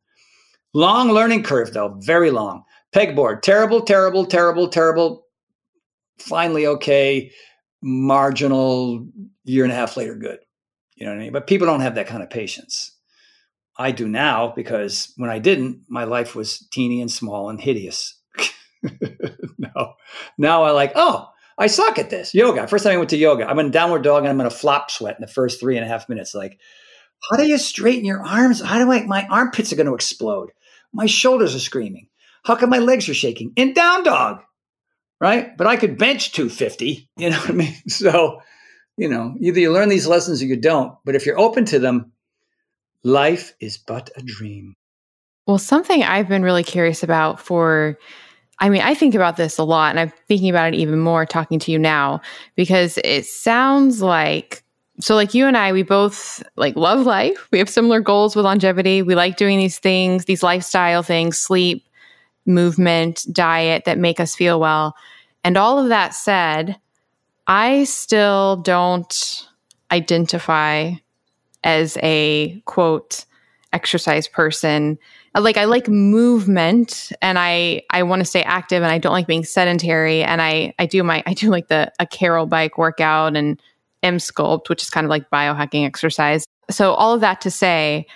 Long 0.73 1.09
learning 1.09 1.43
curve, 1.43 1.73
though, 1.73 1.95
very 1.99 2.31
long. 2.31 2.63
Pegboard, 2.93 3.41
terrible, 3.41 3.81
terrible, 3.81 4.25
terrible, 4.25 4.67
terrible 4.67 5.25
finally 6.19 6.65
okay, 6.65 7.31
marginal 7.81 9.05
year 9.43 9.63
and 9.63 9.71
a 9.71 9.75
half 9.75 9.97
later, 9.97 10.15
good. 10.15 10.39
You 10.95 11.05
know 11.05 11.11
what 11.11 11.19
I 11.19 11.23
mean? 11.23 11.33
But 11.33 11.47
people 11.47 11.67
don't 11.67 11.81
have 11.81 11.95
that 11.95 12.07
kind 12.07 12.23
of 12.23 12.29
patience. 12.29 12.91
I 13.77 13.91
do 13.91 14.07
now 14.07 14.53
because 14.55 15.13
when 15.17 15.29
I 15.29 15.39
didn't, 15.39 15.81
my 15.89 16.05
life 16.05 16.35
was 16.35 16.59
teeny 16.71 17.01
and 17.01 17.11
small 17.11 17.49
and 17.49 17.59
hideous. 17.59 18.17
no, 19.57 19.95
now 20.37 20.63
I 20.63 20.71
like, 20.71 20.93
oh, 20.95 21.29
I 21.57 21.67
suck 21.67 21.99
at 21.99 22.09
this 22.09 22.33
yoga. 22.33 22.67
First 22.67 22.85
time 22.85 22.93
I 22.93 22.97
went 22.97 23.09
to 23.09 23.17
yoga, 23.17 23.49
I'm 23.49 23.59
in 23.59 23.71
downward 23.71 24.03
dog 24.03 24.23
and 24.23 24.29
I'm 24.29 24.39
in 24.39 24.47
a 24.47 24.51
flop 24.51 24.91
sweat 24.91 25.17
in 25.17 25.21
the 25.21 25.31
first 25.31 25.59
three 25.59 25.75
and 25.75 25.85
a 25.85 25.89
half 25.89 26.07
minutes. 26.07 26.33
Like, 26.33 26.59
How 27.29 27.37
do 27.37 27.45
you 27.45 27.57
straighten 27.57 28.05
your 28.05 28.25
arms? 28.25 28.61
How 28.61 28.79
do 28.79 28.91
I, 28.91 29.05
my 29.05 29.27
armpits 29.29 29.73
are 29.73 29.75
going 29.75 29.87
to 29.87 29.95
explode. 29.95 30.51
My 30.93 31.05
shoulders 31.05 31.55
are 31.55 31.59
screaming. 31.59 32.07
How 32.45 32.55
come 32.55 32.69
my 32.69 32.79
legs 32.79 33.09
are 33.09 33.13
shaking? 33.13 33.51
In 33.55 33.73
down 33.73 34.03
dog, 34.03 34.41
right? 35.19 35.57
But 35.57 35.67
I 35.67 35.75
could 35.75 35.97
bench 35.97 36.31
250, 36.31 37.09
you 37.17 37.29
know 37.29 37.37
what 37.37 37.49
I 37.49 37.53
mean? 37.53 37.75
So, 37.89 38.41
you 38.97 39.09
know, 39.09 39.35
either 39.39 39.59
you 39.59 39.71
learn 39.71 39.89
these 39.89 40.07
lessons 40.07 40.41
or 40.41 40.45
you 40.45 40.55
don't. 40.55 40.93
But 41.03 41.15
if 41.15 41.25
you're 41.25 41.39
open 41.39 41.65
to 41.65 41.79
them, 41.79 42.11
life 43.03 43.53
is 43.59 43.77
but 43.77 44.09
a 44.15 44.21
dream. 44.21 44.75
Well, 45.47 45.57
something 45.57 46.03
I've 46.03 46.27
been 46.27 46.43
really 46.43 46.63
curious 46.63 47.03
about 47.03 47.39
for 47.39 47.97
I 48.57 48.69
mean, 48.69 48.81
I 48.81 48.93
think 48.93 49.15
about 49.15 49.35
this 49.35 49.57
a 49.57 49.63
lot 49.63 49.89
and 49.89 49.99
I'm 49.99 50.13
thinking 50.27 50.49
about 50.49 50.73
it 50.73 50.77
even 50.77 50.99
more 50.99 51.25
talking 51.25 51.59
to 51.59 51.71
you 51.71 51.79
now 51.79 52.21
because 52.55 52.97
it 53.03 53.25
sounds 53.25 54.01
like 54.01 54.63
so 55.01 55.13
like 55.13 55.33
you 55.33 55.45
and 55.45 55.57
I 55.57 55.73
we 55.73 55.83
both 55.83 56.41
like 56.55 56.77
love 56.77 57.05
life. 57.05 57.49
We 57.51 57.59
have 57.59 57.69
similar 57.69 57.99
goals 57.99 58.33
with 58.35 58.45
longevity. 58.45 59.01
We 59.01 59.13
like 59.13 59.35
doing 59.35 59.57
these 59.57 59.77
things, 59.77 60.23
these 60.23 60.41
lifestyle 60.41 61.03
things, 61.03 61.37
sleep, 61.37 61.85
movement, 62.45 63.25
diet 63.31 63.83
that 63.85 63.97
make 63.97 64.21
us 64.21 64.35
feel 64.35 64.59
well. 64.59 64.95
And 65.43 65.57
all 65.57 65.77
of 65.77 65.89
that 65.89 66.13
said, 66.13 66.79
I 67.47 67.83
still 67.85 68.57
don't 68.57 69.47
identify 69.91 70.93
as 71.63 71.97
a 72.01 72.61
quote 72.65 73.25
exercise 73.73 74.27
person 74.27 74.97
like 75.41 75.57
I 75.57 75.65
like 75.65 75.87
movement 75.87 77.11
and 77.21 77.37
I 77.37 77.83
I 77.89 78.03
want 78.03 78.21
to 78.21 78.25
stay 78.25 78.41
active 78.43 78.83
and 78.83 78.91
I 78.91 78.97
don't 78.97 79.11
like 79.11 79.27
being 79.27 79.43
sedentary 79.43 80.23
and 80.23 80.41
I 80.41 80.73
I 80.79 80.85
do 80.85 81.03
my 81.03 81.23
I 81.27 81.33
do 81.33 81.49
like 81.49 81.67
the 81.67 81.91
a 81.99 82.05
Carol 82.05 82.45
bike 82.45 82.77
workout 82.77 83.35
and 83.35 83.61
Emsculpt 84.03 84.69
which 84.69 84.83
is 84.83 84.89
kind 84.89 85.05
of 85.05 85.09
like 85.09 85.29
biohacking 85.29 85.85
exercise. 85.85 86.45
So 86.69 86.93
all 86.93 87.13
of 87.13 87.21
that 87.21 87.41
to 87.41 87.51
say 87.51 88.07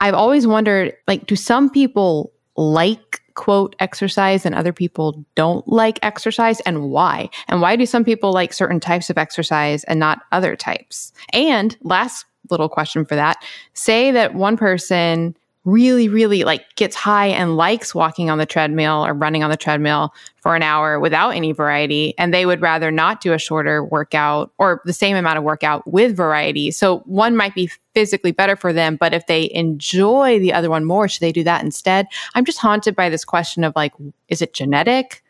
I've 0.00 0.14
always 0.14 0.46
wondered 0.46 0.94
like 1.06 1.26
do 1.26 1.36
some 1.36 1.70
people 1.70 2.32
like 2.56 3.21
quote 3.34 3.76
exercise 3.80 4.44
and 4.46 4.54
other 4.54 4.72
people 4.72 5.24
don't 5.34 5.66
like 5.68 5.98
exercise 6.02 6.60
and 6.60 6.90
why? 6.90 7.30
And 7.48 7.60
why 7.60 7.76
do 7.76 7.86
some 7.86 8.04
people 8.04 8.32
like 8.32 8.52
certain 8.52 8.80
types 8.80 9.10
of 9.10 9.18
exercise 9.18 9.84
and 9.84 9.98
not 9.98 10.22
other 10.32 10.56
types? 10.56 11.12
And 11.32 11.76
last 11.82 12.26
little 12.50 12.68
question 12.68 13.04
for 13.04 13.14
that, 13.14 13.42
say 13.74 14.10
that 14.10 14.34
one 14.34 14.56
person 14.56 15.36
really, 15.64 16.08
really 16.08 16.42
like 16.42 16.64
gets 16.74 16.96
high 16.96 17.28
and 17.28 17.56
likes 17.56 17.94
walking 17.94 18.30
on 18.30 18.38
the 18.38 18.46
treadmill 18.46 19.06
or 19.06 19.14
running 19.14 19.44
on 19.44 19.50
the 19.50 19.56
treadmill 19.56 20.12
for 20.36 20.56
an 20.56 20.62
hour 20.62 20.98
without 20.98 21.30
any 21.30 21.52
variety. 21.52 22.14
And 22.18 22.34
they 22.34 22.46
would 22.46 22.60
rather 22.60 22.90
not 22.90 23.20
do 23.20 23.32
a 23.32 23.38
shorter 23.38 23.84
workout 23.84 24.52
or 24.58 24.82
the 24.84 24.92
same 24.92 25.16
amount 25.16 25.38
of 25.38 25.44
workout 25.44 25.86
with 25.86 26.16
variety. 26.16 26.72
So 26.72 26.98
one 27.00 27.36
might 27.36 27.54
be 27.54 27.70
physically 27.94 28.32
better 28.32 28.56
for 28.56 28.72
them, 28.72 28.96
but 28.96 29.14
if 29.14 29.26
they 29.26 29.50
enjoy 29.52 30.40
the 30.40 30.52
other 30.52 30.68
one 30.68 30.84
more, 30.84 31.06
should 31.06 31.20
they 31.20 31.32
do 31.32 31.44
that 31.44 31.62
instead? 31.62 32.06
I'm 32.34 32.44
just 32.44 32.58
haunted 32.58 32.96
by 32.96 33.08
this 33.08 33.24
question 33.24 33.62
of 33.62 33.72
like, 33.76 33.92
is 34.28 34.42
it 34.42 34.54
genetic? 34.54 35.22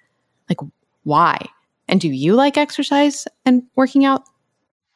Like, 0.48 0.59
why? 1.04 1.46
And 1.88 2.00
do 2.00 2.09
you 2.09 2.34
like 2.34 2.56
exercise 2.56 3.26
and 3.44 3.64
working 3.76 4.04
out? 4.06 4.22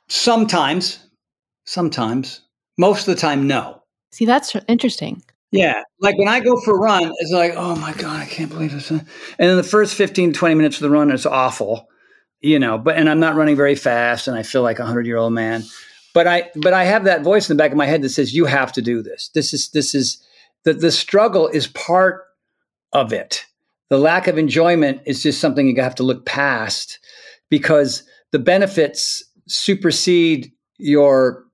Sometimes, 0.08 1.04
sometimes. 1.64 2.40
Most 2.78 3.08
of 3.08 3.14
the 3.14 3.20
time, 3.20 3.46
no. 3.46 3.82
See, 4.12 4.24
that's 4.24 4.54
interesting. 4.68 5.22
Yeah. 5.52 5.82
Like 6.00 6.18
when 6.18 6.28
I 6.28 6.40
go 6.40 6.60
for 6.60 6.74
a 6.74 6.78
run, 6.78 7.12
it's 7.18 7.32
like, 7.32 7.52
oh 7.56 7.76
my 7.76 7.92
God, 7.92 8.20
I 8.20 8.26
can't 8.26 8.50
believe 8.50 8.72
this. 8.72 8.90
And 8.90 9.06
then 9.38 9.56
the 9.56 9.62
first 9.62 9.94
15, 9.94 10.32
20 10.32 10.54
minutes 10.54 10.76
of 10.76 10.82
the 10.82 10.90
run 10.90 11.10
is 11.10 11.24
awful, 11.24 11.88
you 12.40 12.58
know, 12.58 12.78
but, 12.78 12.96
and 12.96 13.08
I'm 13.08 13.20
not 13.20 13.36
running 13.36 13.56
very 13.56 13.76
fast 13.76 14.28
and 14.28 14.36
I 14.36 14.42
feel 14.42 14.62
like 14.62 14.78
a 14.78 14.86
hundred 14.86 15.06
year 15.06 15.16
old 15.16 15.32
man, 15.32 15.62
but 16.14 16.26
I, 16.26 16.50
but 16.56 16.72
I 16.72 16.84
have 16.84 17.04
that 17.04 17.22
voice 17.22 17.48
in 17.48 17.56
the 17.56 17.62
back 17.62 17.70
of 17.70 17.76
my 17.76 17.86
head 17.86 18.02
that 18.02 18.10
says, 18.10 18.34
you 18.34 18.46
have 18.46 18.72
to 18.72 18.82
do 18.82 19.02
this. 19.02 19.30
This 19.34 19.54
is, 19.54 19.70
this 19.70 19.94
is, 19.94 20.22
the, 20.64 20.74
the 20.74 20.90
struggle 20.90 21.48
is 21.48 21.68
part 21.68 22.24
of 22.92 23.12
it. 23.12 23.46
The 23.88 23.98
lack 23.98 24.26
of 24.26 24.36
enjoyment 24.36 25.02
is 25.06 25.22
just 25.22 25.40
something 25.40 25.68
you 25.68 25.80
have 25.80 25.94
to 25.96 26.02
look 26.02 26.26
past 26.26 26.98
because 27.50 28.02
the 28.32 28.40
benefits 28.40 29.22
supersede 29.46 30.50
your 30.78 31.45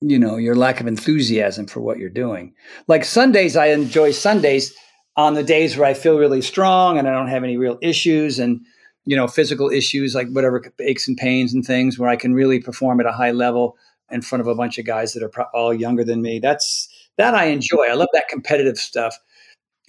you 0.00 0.18
know 0.18 0.36
your 0.36 0.54
lack 0.54 0.80
of 0.80 0.86
enthusiasm 0.86 1.66
for 1.66 1.80
what 1.80 1.98
you're 1.98 2.08
doing. 2.08 2.54
Like 2.88 3.04
sundays 3.04 3.56
i 3.56 3.66
enjoy 3.66 4.12
sundays 4.12 4.74
on 5.16 5.34
the 5.34 5.42
days 5.42 5.76
where 5.76 5.88
i 5.88 5.94
feel 5.94 6.18
really 6.18 6.40
strong 6.40 6.98
and 6.98 7.08
i 7.08 7.12
don't 7.12 7.28
have 7.28 7.44
any 7.44 7.56
real 7.56 7.78
issues 7.82 8.38
and 8.38 8.60
you 9.04 9.16
know 9.16 9.26
physical 9.26 9.68
issues 9.68 10.14
like 10.14 10.28
whatever 10.30 10.62
aches 10.80 11.08
and 11.08 11.16
pains 11.16 11.52
and 11.52 11.64
things 11.64 11.98
where 11.98 12.08
i 12.08 12.16
can 12.16 12.32
really 12.32 12.60
perform 12.60 13.00
at 13.00 13.06
a 13.06 13.12
high 13.12 13.32
level 13.32 13.76
in 14.10 14.22
front 14.22 14.40
of 14.40 14.46
a 14.46 14.54
bunch 14.54 14.78
of 14.78 14.84
guys 14.84 15.12
that 15.12 15.22
are 15.22 15.28
pro- 15.28 15.46
all 15.54 15.72
younger 15.72 16.04
than 16.04 16.22
me. 16.22 16.38
That's 16.38 16.88
that 17.16 17.34
i 17.34 17.46
enjoy. 17.46 17.86
I 17.88 17.94
love 17.94 18.08
that 18.12 18.28
competitive 18.28 18.78
stuff. 18.78 19.18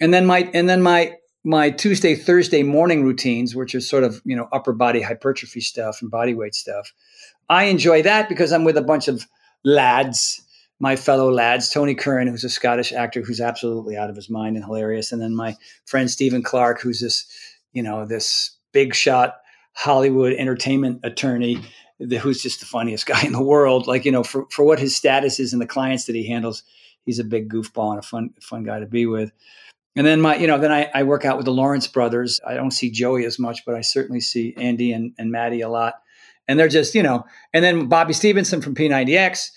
And 0.00 0.12
then 0.12 0.26
my 0.26 0.50
and 0.54 0.68
then 0.68 0.82
my 0.82 1.14
my 1.44 1.70
tuesday 1.70 2.14
thursday 2.14 2.62
morning 2.62 3.02
routines 3.02 3.56
which 3.56 3.74
are 3.74 3.80
sort 3.80 4.04
of 4.04 4.22
you 4.24 4.36
know 4.36 4.48
upper 4.52 4.72
body 4.72 5.02
hypertrophy 5.02 5.60
stuff 5.60 6.00
and 6.00 6.08
body 6.08 6.34
weight 6.34 6.54
stuff 6.54 6.92
i 7.48 7.64
enjoy 7.64 8.00
that 8.00 8.28
because 8.28 8.52
i'm 8.52 8.62
with 8.62 8.76
a 8.76 8.82
bunch 8.82 9.08
of 9.08 9.26
lads, 9.64 10.42
my 10.80 10.96
fellow 10.96 11.30
lads, 11.30 11.70
Tony 11.70 11.94
Curran, 11.94 12.28
who's 12.28 12.44
a 12.44 12.48
Scottish 12.48 12.92
actor 12.92 13.22
who's 13.22 13.40
absolutely 13.40 13.96
out 13.96 14.10
of 14.10 14.16
his 14.16 14.28
mind 14.28 14.56
and 14.56 14.64
hilarious, 14.64 15.12
and 15.12 15.22
then 15.22 15.34
my 15.34 15.56
friend 15.84 16.10
Stephen 16.10 16.42
Clark, 16.42 16.80
who's 16.80 17.00
this, 17.00 17.26
you 17.72 17.82
know, 17.82 18.04
this 18.04 18.56
big 18.72 18.94
shot 18.94 19.36
Hollywood 19.74 20.32
entertainment 20.34 21.00
attorney 21.02 21.62
who's 22.20 22.42
just 22.42 22.60
the 22.60 22.66
funniest 22.66 23.06
guy 23.06 23.22
in 23.22 23.32
the 23.32 23.42
world. 23.42 23.86
Like, 23.86 24.04
you 24.04 24.12
know, 24.12 24.22
for, 24.22 24.46
for 24.50 24.64
what 24.64 24.78
his 24.78 24.96
status 24.96 25.38
is 25.38 25.52
and 25.52 25.62
the 25.62 25.66
clients 25.66 26.04
that 26.06 26.16
he 26.16 26.26
handles, 26.26 26.62
he's 27.04 27.18
a 27.18 27.24
big 27.24 27.50
goofball 27.50 27.90
and 27.90 27.98
a 27.98 28.02
fun, 28.02 28.30
fun 28.40 28.64
guy 28.64 28.80
to 28.80 28.86
be 28.86 29.06
with. 29.06 29.32
And 29.94 30.06
then 30.06 30.20
my, 30.20 30.36
you 30.36 30.46
know, 30.46 30.58
then 30.58 30.72
I, 30.72 30.90
I 30.94 31.02
work 31.02 31.24
out 31.24 31.36
with 31.36 31.44
the 31.44 31.52
Lawrence 31.52 31.86
brothers. 31.86 32.40
I 32.46 32.54
don't 32.54 32.70
see 32.70 32.90
Joey 32.90 33.26
as 33.26 33.38
much, 33.38 33.64
but 33.66 33.74
I 33.74 33.82
certainly 33.82 34.20
see 34.20 34.54
Andy 34.56 34.92
and, 34.92 35.12
and 35.18 35.30
Maddie 35.30 35.60
a 35.60 35.68
lot 35.68 35.94
and 36.48 36.58
they're 36.58 36.68
just 36.68 36.94
you 36.94 37.02
know 37.02 37.24
and 37.52 37.64
then 37.64 37.86
bobby 37.86 38.12
stevenson 38.12 38.60
from 38.60 38.74
p90x 38.74 39.50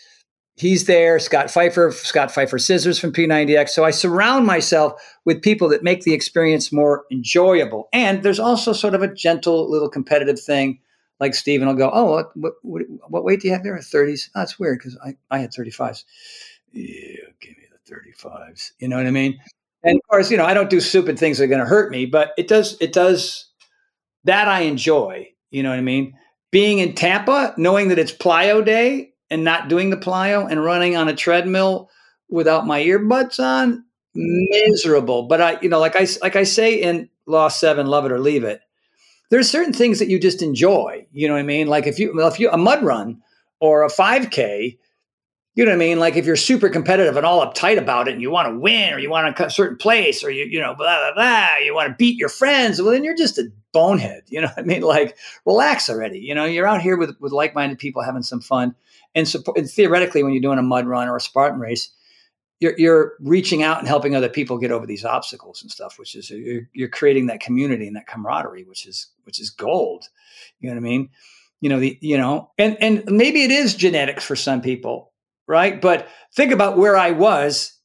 he's 0.55 0.85
there 0.85 1.19
scott 1.19 1.49
pfeiffer 1.49 1.91
scott 1.91 2.31
pfeiffer 2.31 2.59
scissors 2.59 2.99
from 2.99 3.11
p90x 3.11 3.69
so 3.69 3.83
i 3.83 3.91
surround 3.91 4.45
myself 4.45 4.93
with 5.25 5.41
people 5.41 5.67
that 5.69 5.83
make 5.83 6.01
the 6.01 6.13
experience 6.13 6.71
more 6.71 7.05
enjoyable 7.11 7.89
and 7.93 8.23
there's 8.23 8.39
also 8.39 8.73
sort 8.73 8.95
of 8.95 9.01
a 9.01 9.13
gentle 9.13 9.69
little 9.69 9.89
competitive 9.89 10.39
thing 10.39 10.79
like 11.19 11.33
Steven 11.33 11.67
will 11.67 11.75
go, 11.75 11.89
oh, 11.93 12.05
what, 12.35 12.55
what, 12.63 12.83
what, 13.07 13.23
weight 13.23 13.41
do 13.41 13.47
you 13.47 13.53
have 13.53 13.63
there? 13.63 13.77
30s. 13.77 14.29
Oh, 14.29 14.39
that's 14.39 14.59
weird 14.59 14.79
because 14.79 14.97
I, 15.03 15.15
I 15.31 15.39
had 15.39 15.51
35s. 15.51 16.03
Yeah, 16.71 17.17
give 17.39 17.51
me 17.57 17.63
the 17.71 17.95
35s. 17.95 18.71
You 18.79 18.89
know 18.89 18.97
what 18.97 19.07
I 19.07 19.11
mean? 19.11 19.39
And 19.83 19.97
of 19.97 20.09
course, 20.09 20.31
you 20.31 20.37
know, 20.37 20.45
I 20.45 20.53
don't 20.53 20.69
do 20.69 20.81
stupid 20.81 21.17
things 21.17 21.37
that 21.37 21.45
are 21.45 21.47
going 21.47 21.59
to 21.59 21.65
hurt 21.65 21.91
me, 21.91 22.05
but 22.05 22.33
it 22.37 22.47
does, 22.47 22.75
it 22.81 22.91
does, 22.91 23.49
that 24.23 24.47
I 24.47 24.61
enjoy. 24.61 25.29
You 25.51 25.63
know 25.63 25.69
what 25.69 25.77
I 25.77 25.83
mean? 25.83 26.17
Being 26.55 26.79
in 26.79 26.95
Tampa, 26.95 27.53
knowing 27.57 27.89
that 27.89 27.99
it's 27.99 28.13
plyo 28.13 28.63
day 28.63 29.11
and 29.29 29.43
not 29.43 29.67
doing 29.67 29.89
the 29.89 29.97
plyo 29.97 30.49
and 30.49 30.63
running 30.63 30.95
on 30.95 31.09
a 31.09 31.13
treadmill 31.13 31.89
without 32.29 32.65
my 32.65 32.81
earbuds 32.81 33.43
on, 33.43 33.83
miserable. 34.15 35.23
But 35.23 35.41
I, 35.41 35.59
you 35.59 35.67
know, 35.67 35.81
like 35.81 35.97
I 35.97 36.07
like 36.21 36.37
I 36.37 36.43
say 36.43 36.75
in 36.75 37.09
Law 37.25 37.49
Seven, 37.49 37.87
love 37.87 38.05
it 38.05 38.13
or 38.13 38.21
leave 38.21 38.45
it. 38.45 38.61
There's 39.29 39.49
certain 39.49 39.73
things 39.73 39.99
that 39.99 40.07
you 40.07 40.17
just 40.17 40.41
enjoy. 40.41 41.05
You 41.11 41.27
know 41.27 41.33
what 41.33 41.41
I 41.41 41.43
mean? 41.43 41.67
Like 41.67 41.87
if 41.87 41.99
you 41.99 42.13
well, 42.15 42.29
if 42.29 42.39
you 42.39 42.49
a 42.49 42.57
mud 42.57 42.85
run 42.85 43.21
or 43.59 43.83
a 43.83 43.89
5K, 43.89 44.77
you 45.55 45.65
know 45.65 45.71
what 45.71 45.75
I 45.75 45.79
mean? 45.79 45.99
Like 45.99 46.15
if 46.15 46.25
you're 46.25 46.37
super 46.37 46.69
competitive 46.69 47.17
and 47.17 47.25
all 47.25 47.45
uptight 47.45 47.77
about 47.77 48.07
it 48.07 48.13
and 48.13 48.21
you 48.21 48.31
want 48.31 48.47
to 48.47 48.57
win 48.57 48.93
or 48.93 48.99
you 48.99 49.09
want 49.09 49.37
a 49.37 49.49
certain 49.49 49.77
place 49.77 50.23
or 50.23 50.29
you, 50.29 50.45
you 50.45 50.61
know, 50.61 50.73
blah, 50.73 51.11
blah, 51.11 51.15
blah, 51.15 51.57
you 51.57 51.75
want 51.75 51.89
to 51.89 51.95
beat 51.95 52.17
your 52.17 52.29
friends, 52.29 52.81
well, 52.81 52.93
then 52.93 53.03
you're 53.03 53.13
just 53.13 53.37
a 53.37 53.51
bonehead. 53.75 54.23
You 54.27 54.41
know 54.41 54.49
I 54.57 54.61
mean? 54.61 54.81
Like, 54.95 55.17
relax 55.45 55.89
already. 55.89 56.19
You 56.19 56.33
know, 56.33 56.45
you're 56.45 56.67
out 56.67 56.81
here 56.81 56.97
with, 56.97 57.19
with 57.19 57.33
like 57.33 57.53
minded 57.53 57.77
people 57.77 58.01
having 58.01 58.23
some 58.23 58.39
fun. 58.39 58.73
And, 59.13 59.27
support, 59.27 59.57
and 59.57 59.69
theoretically, 59.69 60.23
when 60.23 60.31
you're 60.31 60.41
doing 60.41 60.59
a 60.59 60.63
mud 60.63 60.87
run 60.87 61.09
or 61.09 61.17
a 61.17 61.21
Spartan 61.21 61.59
race, 61.59 61.89
you're, 62.61 62.75
you're 62.77 63.13
reaching 63.19 63.63
out 63.63 63.79
and 63.79 63.87
helping 63.87 64.15
other 64.15 64.29
people 64.29 64.57
get 64.57 64.71
over 64.71 64.85
these 64.85 65.03
obstacles 65.03 65.61
and 65.61 65.69
stuff, 65.69 65.99
which 65.99 66.15
is 66.15 66.29
you're, 66.29 66.69
you're 66.73 66.87
creating 66.87 67.25
that 67.25 67.41
community 67.41 67.85
and 67.85 67.97
that 67.97 68.07
camaraderie, 68.07 68.63
which 68.63 68.87
is 68.87 69.07
which 69.23 69.41
is 69.41 69.49
gold. 69.49 70.05
You 70.59 70.69
know 70.69 70.75
what 70.75 70.79
I 70.79 70.89
mean? 70.89 71.09
You 71.59 71.69
know 71.69 71.79
the 71.79 71.97
you 71.99 72.17
know, 72.17 72.51
and 72.57 72.77
and 72.79 73.03
maybe 73.07 73.43
it 73.43 73.51
is 73.51 73.75
genetics 73.75 74.23
for 74.23 74.37
some 74.37 74.61
people, 74.61 75.11
right? 75.47 75.81
But 75.81 76.07
think 76.33 76.53
about 76.53 76.77
where 76.77 76.95
I 76.95 77.11
was 77.11 77.77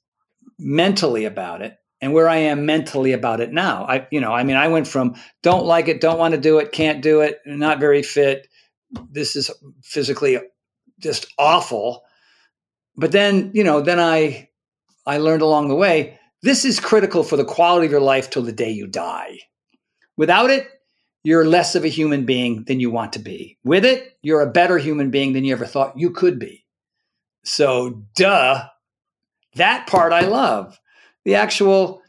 mentally 0.57 1.25
about 1.25 1.63
it 1.63 1.80
and 2.01 2.13
where 2.15 2.29
I 2.29 2.37
am 2.37 2.67
mentally 2.67 3.13
about 3.13 3.41
it 3.41 3.53
now. 3.53 3.85
I, 3.85 4.07
you 4.11 4.21
know, 4.21 4.33
I 4.33 4.43
mean, 4.43 4.57
I 4.57 4.69
went 4.69 4.89
from 4.89 5.15
don't 5.43 5.67
like 5.67 5.89
it, 5.89 6.01
don't 6.01 6.19
want 6.19 6.35
to 6.35 6.41
do 6.41 6.59
it, 6.59 6.73
can't 6.73 7.03
do 7.03 7.21
it, 7.21 7.41
not 7.45 7.81
very 7.81 8.03
fit. 8.03 8.49
This 9.11 9.37
is 9.37 9.51
physically 9.83 10.39
just 10.99 11.27
awful. 11.39 12.03
But 12.97 13.13
then, 13.13 13.51
you 13.55 13.65
know, 13.65 13.81
then 13.81 14.01
I, 14.01 14.49
I 15.07 15.19
learned 15.19 15.43
along 15.43 15.69
the 15.69 15.75
way, 15.75 16.19
this 16.43 16.65
is 16.65 16.81
critical 16.81 17.23
for 17.23 17.37
the 17.37 17.45
quality 17.45 17.87
of 17.87 17.93
your 17.93 18.01
life 18.01 18.31
till 18.31 18.43
the 18.43 18.53
day 18.53 18.71
you 18.71 18.87
die. 18.87 19.39
Without 20.17 20.51
it, 20.51 20.69
you're 21.23 21.45
less 21.45 21.75
of 21.75 21.85
a 21.85 21.89
human 21.89 22.25
being 22.25 22.65
than 22.65 22.81
you 22.81 22.91
want 22.91 23.13
to 23.13 23.19
be. 23.19 23.59
With 23.63 23.85
it, 23.85 24.17
you're 24.23 24.41
a 24.41 24.51
better 24.51 24.79
human 24.79 25.11
being 25.11 25.35
than 25.35 25.45
you 25.45 25.53
ever 25.53 25.67
thought 25.67 25.99
you 25.99 26.11
could 26.11 26.39
be. 26.39 26.65
So, 27.45 28.05
duh, 28.17 28.65
that 29.57 29.87
part 29.87 30.13
I 30.13 30.21
love. 30.23 30.80
The 31.25 31.35
actual, 31.35 32.03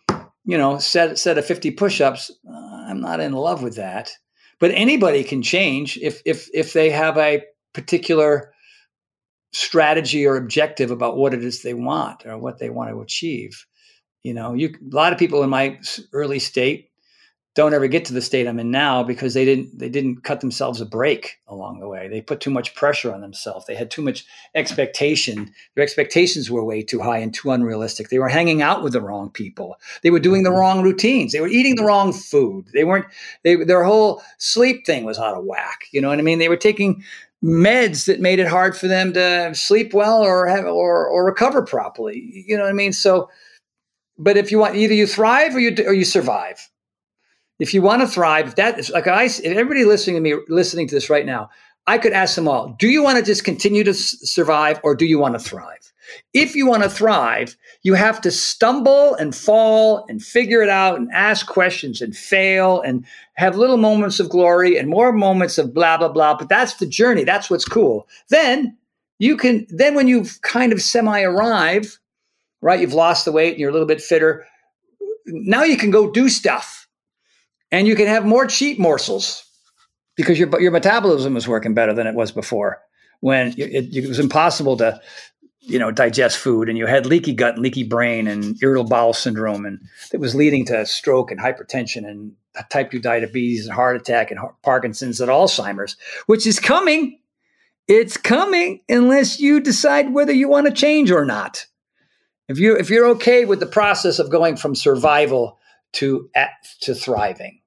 you 0.46 0.58
know, 0.58 0.78
set 0.78 1.18
set 1.18 1.38
of 1.38 1.46
50 1.46 1.72
push-ups, 1.72 2.32
uh, 2.50 2.86
I'm 2.88 3.02
not 3.02 3.20
in 3.20 3.34
love 3.34 3.62
with 3.62 3.76
that. 3.76 4.12
But 4.60 4.72
anybody 4.72 5.24
can 5.24 5.42
change 5.42 5.98
if 5.98 6.22
if 6.26 6.48
if 6.54 6.74
they 6.74 6.92
have 6.92 7.18
a 7.18 7.44
particular 7.74 8.54
strategy 9.54 10.26
or 10.26 10.38
objective 10.38 10.92
about 10.92 11.18
what 11.18 11.34
it 11.34 11.44
is 11.44 11.62
they 11.62 11.74
want 11.74 12.26
or 12.26 12.38
what 12.38 12.60
they 12.60 12.70
want 12.70 12.90
to 12.90 13.02
achieve. 13.02 13.66
You 14.24 14.34
know, 14.34 14.54
you 14.54 14.70
a 14.70 14.96
lot 14.96 15.14
of 15.14 15.20
people 15.20 15.44
in 15.44 15.50
my 15.50 15.80
early 16.14 16.40
state 16.40 16.91
don't 17.54 17.74
ever 17.74 17.88
get 17.88 18.06
to 18.06 18.14
the 18.14 18.22
state 18.22 18.48
I'm 18.48 18.60
in 18.60 18.72
now 18.72 19.04
because 19.04 19.34
they 19.34 19.44
didn't 19.44 19.78
they 19.78 19.90
didn't 19.90 20.24
cut 20.24 20.40
themselves 20.40 20.80
a 20.80 20.86
break 20.86 21.38
along 21.48 21.80
the 21.80 21.88
way. 21.88 22.08
They 22.08 22.22
put 22.22 22.40
too 22.40 22.50
much 22.50 22.74
pressure 22.76 23.14
on 23.14 23.20
themselves. 23.20 23.66
They 23.66 23.76
had 23.76 23.92
too 23.92 24.02
much 24.02 24.26
expectation. 24.56 25.52
Their 25.76 25.84
expectations 25.84 26.50
were 26.50 26.64
way 26.64 26.82
too 26.82 27.02
high 27.02 27.18
and 27.18 27.34
too 27.34 27.52
unrealistic. 27.52 28.08
They 28.08 28.20
were 28.20 28.30
hanging 28.30 28.62
out 28.62 28.84
with 28.84 28.94
the 28.94 29.02
wrong 29.02 29.30
people. 29.30 29.76
They 30.02 30.12
were 30.12 30.20
doing 30.20 30.44
the 30.44 30.50
mm-hmm. 30.50 30.60
wrong 30.60 30.82
routines. 30.82 31.34
They 31.34 31.42
were 31.42 31.48
eating 31.48 31.76
the 31.76 31.84
wrong 31.84 32.14
food. 32.14 32.68
They 32.74 32.86
weren't 32.86 33.08
they 33.44 33.56
their 33.56 33.84
whole 33.84 34.24
sleep 34.38 34.86
thing 34.86 35.04
was 35.04 35.20
out 35.20 35.36
of 35.36 35.44
whack. 35.44 35.88
You 35.92 36.00
know 36.00 36.08
what 36.08 36.20
I 36.20 36.24
mean? 36.24 36.40
They 36.40 36.50
were 36.50 36.56
taking 36.56 37.04
meds 37.44 38.06
that 38.06 38.22
made 38.22 38.40
it 38.40 38.48
hard 38.48 38.78
for 38.78 38.88
them 38.88 39.12
to 39.14 39.54
sleep 39.56 39.94
well 39.94 40.22
or 40.22 40.48
have 40.48 40.66
or 40.66 41.06
or 41.06 41.26
recover 41.26 41.62
properly. 41.64 42.46
You 42.48 42.56
know 42.56 42.64
what 42.64 42.70
I 42.70 42.74
mean? 42.74 42.94
So 42.94 43.30
but 44.18 44.38
if 44.38 44.52
you 44.52 44.60
want 44.60 44.76
either 44.76 44.94
you 44.94 45.08
thrive 45.08 45.54
or 45.54 45.60
you 45.60 45.76
or 45.86 45.94
you 45.94 46.06
survive 46.06 46.71
if 47.62 47.76
you 47.76 47.84
want 47.84 48.02
to 48.02 48.08
thrive, 48.08 48.48
if 48.48 48.56
that 48.56 48.80
is 48.80 48.90
like 48.90 49.06
I, 49.06 49.26
if 49.26 49.46
everybody 49.46 49.86
listening 49.86 50.16
to 50.16 50.22
me, 50.22 50.36
listening 50.50 50.88
to 50.88 50.96
this 50.96 51.12
right 51.12 51.28
now, 51.28 51.52
I 51.86 52.00
could 52.00 52.12
ask 52.12 52.34
them 52.34 52.48
all, 52.48 52.76
do 52.80 52.88
you 52.88 53.04
want 53.04 53.20
to 53.20 53.24
just 53.24 53.44
continue 53.44 53.84
to 53.84 53.92
s- 53.92 54.18
survive 54.24 54.80
or 54.84 54.96
do 54.96 55.06
you 55.06 55.20
want 55.20 55.36
to 55.36 55.40
thrive? 55.40 55.94
If 56.34 56.56
you 56.56 56.66
want 56.66 56.82
to 56.82 56.90
thrive, 56.90 57.56
you 57.84 57.94
have 57.94 58.20
to 58.22 58.32
stumble 58.32 59.14
and 59.14 59.36
fall 59.36 60.08
and 60.10 60.24
figure 60.24 60.64
it 60.64 60.70
out 60.70 60.98
and 60.98 61.08
ask 61.14 61.46
questions 61.46 62.02
and 62.02 62.18
fail 62.18 62.82
and 62.82 63.06
have 63.36 63.56
little 63.56 63.78
moments 63.78 64.20
of 64.20 64.30
glory 64.30 64.76
and 64.76 64.90
more 64.90 65.14
moments 65.14 65.60
of 65.60 65.72
blah, 65.72 65.98
blah, 65.98 66.10
blah. 66.10 66.36
But 66.36 66.50
that's 66.50 66.78
the 66.78 66.88
journey. 66.88 67.26
That's 67.26 67.52
what's 67.52 67.66
cool. 67.66 68.08
Then 68.30 68.76
you 69.20 69.38
can, 69.38 69.68
then 69.70 69.94
when 69.94 70.08
you've 70.08 70.42
kind 70.42 70.74
of 70.74 70.82
semi 70.82 71.22
arrive, 71.22 72.00
right, 72.60 72.80
you've 72.80 72.96
lost 72.96 73.26
the 73.26 73.32
weight 73.32 73.52
and 73.52 73.60
you're 73.60 73.70
a 73.70 73.74
little 73.74 73.88
bit 73.88 74.02
fitter, 74.02 74.48
now 75.28 75.64
you 75.64 75.78
can 75.78 75.92
go 75.92 76.10
do 76.10 76.28
stuff 76.28 76.81
and 77.72 77.88
you 77.88 77.96
can 77.96 78.08
have 78.08 78.26
more 78.26 78.46
cheap 78.46 78.80
morsels 78.80 79.46
because 80.16 80.38
your 80.38 80.60
your 80.62 80.72
metabolism 80.72 81.38
is 81.38 81.48
working 81.48 81.74
better 81.74 81.94
than 81.94 82.08
it 82.08 82.16
was 82.16 82.32
before 82.32 82.82
when 83.22 83.54
it, 83.58 83.96
it, 83.96 84.08
was 84.08 84.20
impossible 84.20 84.78
to 84.78 85.00
you 85.62 85.80
know 85.80 85.92
digest 85.92 86.38
food 86.38 86.70
and 86.70 86.78
you 86.78 86.86
had 86.86 87.06
leaky 87.06 87.34
gut 87.34 87.54
and 87.54 87.64
leaky 87.64 87.84
brain 87.84 88.28
and 88.28 88.62
irritable 88.62 88.90
bowel 88.90 89.14
syndrome 89.14 89.66
and 89.66 89.80
it 90.12 90.20
was 90.20 90.36
leading 90.36 90.66
to 90.66 90.86
stroke 90.86 91.32
and 91.32 91.40
hypertension 91.40 92.08
and 92.08 92.34
type 92.70 92.92
2 92.92 93.00
diabetes 93.00 93.66
and 93.66 93.74
heart 93.74 93.96
attack 93.96 94.32
and 94.32 94.40
parkinson's 94.64 95.22
and 95.22 95.32
alzheimer's 95.32 95.96
which 96.26 96.46
is 96.46 96.60
coming. 96.60 97.18
It's 97.88 98.16
coming 98.16 98.82
unless 98.88 99.40
you 99.40 99.60
decide 99.60 100.14
whether 100.14 100.32
you 100.32 100.48
want 100.48 100.68
to 100.68 100.74
change 100.74 101.12
or 101.12 101.26
not. 101.26 101.66
If 102.48 102.58
you 102.58 102.76
if 102.76 102.90
you're 102.90 103.08
okay 103.08 103.44
with 103.44 103.60
the 103.60 103.66
process 103.66 104.20
of 104.20 104.30
going 104.30 104.56
from 104.56 104.76
survival 104.76 105.58
to 105.94 106.30
at, 106.36 106.52
to 106.82 106.94
thriving 106.94 107.61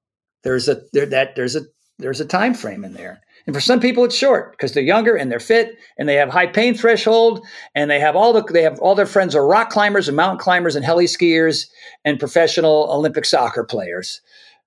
there's 0.44 0.68
a 0.68 0.82
there, 0.92 1.06
that 1.06 1.34
there's 1.34 1.56
a 1.56 1.62
there's 1.98 2.20
a 2.20 2.26
time 2.26 2.54
frame 2.54 2.84
in 2.84 2.94
there. 2.94 3.20
And 3.46 3.54
for 3.54 3.60
some 3.60 3.78
people, 3.78 4.04
it's 4.04 4.16
short 4.16 4.52
because 4.52 4.72
they're 4.72 4.82
younger 4.82 5.16
and 5.16 5.30
they're 5.30 5.38
fit 5.38 5.76
and 5.98 6.08
they 6.08 6.14
have 6.14 6.30
high 6.30 6.46
pain 6.46 6.74
threshold 6.74 7.44
and 7.74 7.90
they 7.90 8.00
have 8.00 8.16
all 8.16 8.32
the 8.32 8.42
they 8.42 8.62
have 8.62 8.78
all 8.80 8.94
their 8.94 9.06
friends 9.06 9.34
are 9.34 9.46
rock 9.46 9.70
climbers 9.70 10.08
and 10.08 10.16
mountain 10.16 10.38
climbers 10.38 10.76
and 10.76 10.84
heli 10.84 11.06
skiers 11.06 11.66
and 12.04 12.18
professional 12.18 12.88
Olympic 12.90 13.24
soccer 13.24 13.64
players. 13.64 14.20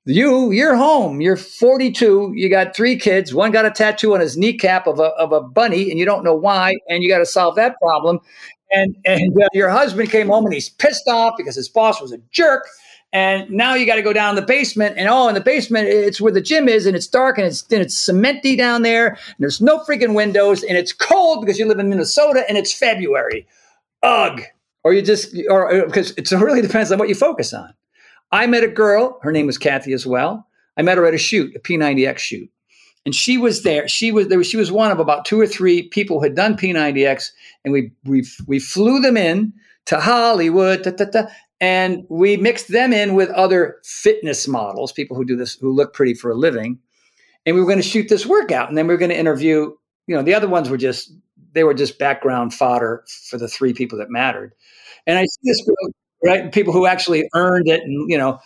You, 0.06 0.52
you're 0.52 0.76
home. 0.76 1.20
You're 1.20 1.36
42. 1.36 2.32
You 2.34 2.50
got 2.50 2.74
three 2.74 2.98
kids. 2.98 3.34
One 3.34 3.52
got 3.52 3.66
a 3.66 3.72
tattoo 3.72 4.14
on 4.14 4.22
his 4.22 4.38
kneecap 4.38 4.88
of 4.88 5.00
a, 5.00 5.10
of 5.16 5.34
a 5.34 5.42
bunny, 5.42 5.90
and 5.90 6.00
you 6.00 6.06
don't 6.06 6.24
know 6.24 6.34
why. 6.34 6.76
And 6.88 7.04
you 7.04 7.10
got 7.10 7.18
to 7.18 7.26
solve 7.26 7.56
that 7.56 7.78
problem. 7.82 8.22
And 8.72 8.96
and 9.06 9.34
uh, 9.42 9.48
your 9.54 9.70
husband 9.70 10.10
came 10.10 10.28
home 10.28 10.46
and 10.46 10.54
he's 10.54 10.70
pissed 10.70 11.10
off 11.10 11.34
because 11.38 11.56
his 11.56 11.68
boss 11.68 12.02
was 12.02 12.14
a 12.14 12.20
jerk 12.32 12.68
and 13.18 13.50
now 13.50 13.74
you 13.74 13.88
got 13.88 13.96
to 13.96 14.04
go 14.04 14.14
down 14.14 14.36
the 14.36 14.44
basement, 14.44 14.96
and 14.96 15.10
oh, 15.10 15.28
in 15.28 15.34
the 15.34 15.42
basement, 15.42 15.88
it's 15.88 16.22
where 16.22 16.32
the 16.32 16.40
gym 16.40 16.70
is, 16.70 16.86
and 16.86 16.96
it's 16.96 17.08
dark, 17.08 17.40
and 17.40 17.48
it's 17.48 17.64
and 17.72 17.82
it's 17.82 17.96
cementy 18.08 18.56
down 18.56 18.84
there, 18.84 19.08
and 19.08 19.36
there's 19.40 19.60
no 19.60 19.80
freaking 19.80 20.14
windows, 20.14 20.62
and 20.62 20.78
it's 20.78 20.94
cold 20.94 21.42
because 21.42 21.58
you 21.58 21.66
live 21.66 21.80
in 21.80 21.90
Minnesota, 21.90 22.46
and 22.48 22.60
it's 22.60 22.72
February. 22.72 23.48
Ugh. 24.04 24.42
Or 24.84 24.94
you 24.94 25.02
just, 25.02 25.36
or 25.50 25.74
uh, 25.74 25.86
because 25.86 26.12
it 26.12 26.32
really 26.32 26.62
depends 26.62 26.92
on 26.92 27.00
what 27.00 27.10
you 27.10 27.16
focus 27.16 27.56
on. 27.56 27.74
I 28.32 28.46
met 28.46 28.64
a 28.64 28.68
girl, 28.68 29.20
her 29.24 29.32
name 29.32 29.48
was 29.48 29.58
Kathy 29.58 29.94
as 29.94 30.06
well. 30.06 30.48
I 30.78 30.84
met 30.84 31.00
her 31.00 31.08
at 31.08 31.16
a 31.16 31.18
shoot, 31.18 31.56
a 31.56 31.60
P90X 31.60 32.20
shoot. 32.20 32.50
And 33.04 33.16
she 33.16 33.40
was 33.40 33.64
there. 33.64 33.88
She 33.88 34.12
was 34.12 34.28
there. 34.28 34.44
She 34.44 34.58
was 34.58 34.72
one 34.72 34.92
of 34.92 35.00
about 35.00 35.26
two 35.26 35.40
or 35.40 35.48
three 35.48 35.88
people 35.88 36.20
who 36.20 36.26
had 36.26 36.36
done 36.36 36.56
P90X, 36.56 37.32
and 37.66 37.74
we 37.74 37.92
we 38.06 38.28
we 38.46 38.60
flew 38.60 39.00
them 39.00 39.18
in 39.18 39.54
to 39.88 40.00
Hollywood, 40.00 40.84
da, 40.84 40.92
da, 40.92 41.06
da, 41.06 41.24
and 41.60 42.06
we 42.10 42.38
mixed 42.38 42.68
them 42.68 42.94
in 42.94 43.16
with 43.16 43.30
other 43.32 43.80
fitness 43.84 44.48
models, 44.48 44.92
people 44.92 45.18
who 45.18 45.26
do 45.26 45.36
this, 45.36 45.56
who 45.56 45.72
look 45.72 45.94
pretty 45.94 46.14
for 46.14 46.32
a 46.32 46.36
living. 46.36 46.80
And 47.46 47.56
we 47.56 47.62
were 47.62 47.68
going 47.68 47.82
to 47.82 47.88
shoot 47.88 48.10
this 48.10 48.26
workout. 48.26 48.70
And 48.70 48.78
then 48.78 48.88
we 48.88 48.94
were 48.94 49.00
going 49.00 49.10
to 49.10 49.18
interview, 49.18 49.74
you 50.06 50.16
know, 50.16 50.22
the 50.22 50.34
other 50.34 50.48
ones 50.48 50.70
were 50.70 50.78
just, 50.78 51.12
they 51.54 51.64
were 51.64 51.74
just 51.74 51.98
background 51.98 52.54
fodder 52.54 53.04
for 53.30 53.38
the 53.38 53.48
three 53.48 53.74
people 53.74 53.98
that 53.98 54.10
mattered. 54.10 54.54
And 55.08 55.18
I 55.18 55.24
see 55.24 55.40
this 55.44 55.64
group, 55.66 55.96
right? 56.24 56.52
People 56.52 56.74
who 56.74 56.86
actually 56.86 57.28
earned 57.34 57.68
it. 57.68 57.82
And, 57.82 58.10
you 58.10 58.18
know, 58.18 58.40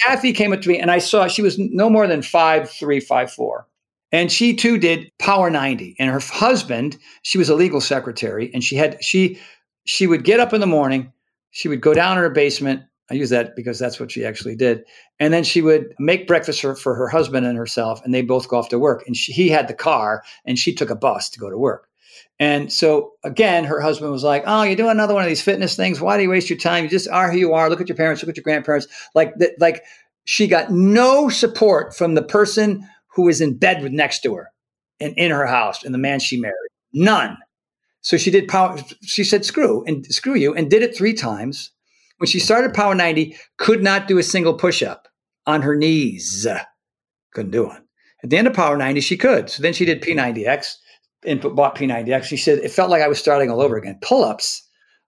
Kathy 0.00 0.32
came 0.32 0.52
up 0.52 0.62
to 0.62 0.68
me 0.68 0.80
and 0.80 0.90
I 0.90 0.98
saw 0.98 1.28
she 1.28 1.42
was 1.42 1.58
no 1.58 1.88
more 1.88 2.06
than 2.06 2.22
five, 2.22 2.70
three, 2.70 2.98
five, 2.98 3.30
four. 3.30 3.66
And 4.12 4.32
she 4.32 4.54
too 4.54 4.78
did 4.78 5.10
Power 5.18 5.50
90. 5.50 5.96
And 5.98 6.10
her 6.10 6.20
husband, 6.20 6.96
she 7.22 7.38
was 7.38 7.48
a 7.48 7.54
legal 7.54 7.80
secretary, 7.80 8.50
and 8.54 8.62
she 8.62 8.76
had, 8.76 9.02
she, 9.02 9.38
she 9.84 10.06
would 10.06 10.24
get 10.24 10.40
up 10.40 10.52
in 10.52 10.60
the 10.60 10.66
morning 10.66 11.12
she 11.56 11.68
would 11.68 11.80
go 11.80 11.94
down 11.94 12.18
in 12.18 12.22
her 12.22 12.28
basement. 12.28 12.82
I 13.10 13.14
use 13.14 13.30
that 13.30 13.56
because 13.56 13.78
that's 13.78 13.98
what 13.98 14.12
she 14.12 14.26
actually 14.26 14.56
did. 14.56 14.84
And 15.18 15.32
then 15.32 15.42
she 15.42 15.62
would 15.62 15.94
make 15.98 16.26
breakfast 16.26 16.60
for, 16.60 16.76
for 16.76 16.94
her 16.94 17.08
husband 17.08 17.46
and 17.46 17.56
herself, 17.56 18.04
and 18.04 18.12
they 18.12 18.20
both 18.20 18.46
go 18.46 18.58
off 18.58 18.68
to 18.68 18.78
work. 18.78 19.04
And 19.06 19.16
she, 19.16 19.32
he 19.32 19.48
had 19.48 19.66
the 19.66 19.72
car, 19.72 20.22
and 20.44 20.58
she 20.58 20.74
took 20.74 20.90
a 20.90 20.94
bus 20.94 21.30
to 21.30 21.38
go 21.38 21.48
to 21.48 21.56
work. 21.56 21.88
And 22.38 22.70
so 22.70 23.12
again, 23.24 23.64
her 23.64 23.80
husband 23.80 24.12
was 24.12 24.22
like, 24.22 24.42
"Oh, 24.46 24.64
you're 24.64 24.76
doing 24.76 24.90
another 24.90 25.14
one 25.14 25.22
of 25.22 25.30
these 25.30 25.40
fitness 25.40 25.74
things. 25.74 25.98
Why 25.98 26.18
do 26.18 26.24
you 26.24 26.28
waste 26.28 26.50
your 26.50 26.58
time? 26.58 26.84
You 26.84 26.90
just 26.90 27.08
are 27.08 27.32
who 27.32 27.38
you 27.38 27.54
are. 27.54 27.70
Look 27.70 27.80
at 27.80 27.88
your 27.88 27.96
parents. 27.96 28.22
Look 28.22 28.28
at 28.28 28.36
your 28.36 28.44
grandparents. 28.44 28.86
Like 29.14 29.34
that. 29.36 29.58
Like 29.58 29.82
she 30.26 30.46
got 30.46 30.70
no 30.70 31.30
support 31.30 31.96
from 31.96 32.16
the 32.16 32.22
person 32.22 32.86
who 33.14 33.22
was 33.22 33.40
in 33.40 33.56
bed 33.56 33.82
with 33.82 33.92
next 33.92 34.20
to 34.24 34.34
her, 34.34 34.50
and 35.00 35.14
in 35.16 35.30
her 35.30 35.46
house, 35.46 35.84
and 35.84 35.94
the 35.94 35.98
man 35.98 36.20
she 36.20 36.38
married. 36.38 36.70
None. 36.92 37.38
So 38.06 38.16
she 38.16 38.30
did 38.30 38.46
power. 38.46 38.78
She 39.02 39.24
said, 39.24 39.44
"Screw 39.44 39.82
and 39.84 40.06
screw 40.06 40.36
you," 40.36 40.54
and 40.54 40.70
did 40.70 40.84
it 40.84 40.96
three 40.96 41.12
times. 41.12 41.72
When 42.18 42.28
she 42.28 42.38
started 42.38 42.72
Power 42.72 42.94
90, 42.94 43.36
could 43.56 43.82
not 43.82 44.06
do 44.06 44.16
a 44.16 44.22
single 44.22 44.54
push 44.54 44.80
up 44.80 45.08
on 45.44 45.62
her 45.62 45.74
knees. 45.74 46.46
Couldn't 47.34 47.50
do 47.50 47.66
one. 47.66 47.82
At 48.22 48.30
the 48.30 48.36
end 48.36 48.46
of 48.46 48.54
Power 48.54 48.76
90, 48.76 49.00
she 49.00 49.16
could. 49.16 49.50
So 49.50 49.60
then 49.60 49.72
she 49.72 49.84
did 49.84 50.02
mm-hmm. 50.02 50.20
P90X 50.20 50.76
and 51.24 51.40
bought 51.40 51.74
P90X. 51.74 52.22
She 52.22 52.36
said 52.36 52.60
it 52.60 52.70
felt 52.70 52.90
like 52.90 53.02
I 53.02 53.08
was 53.08 53.18
starting 53.18 53.50
all 53.50 53.60
over 53.60 53.76
again. 53.76 53.98
Pull 54.02 54.22
ups, 54.22 54.62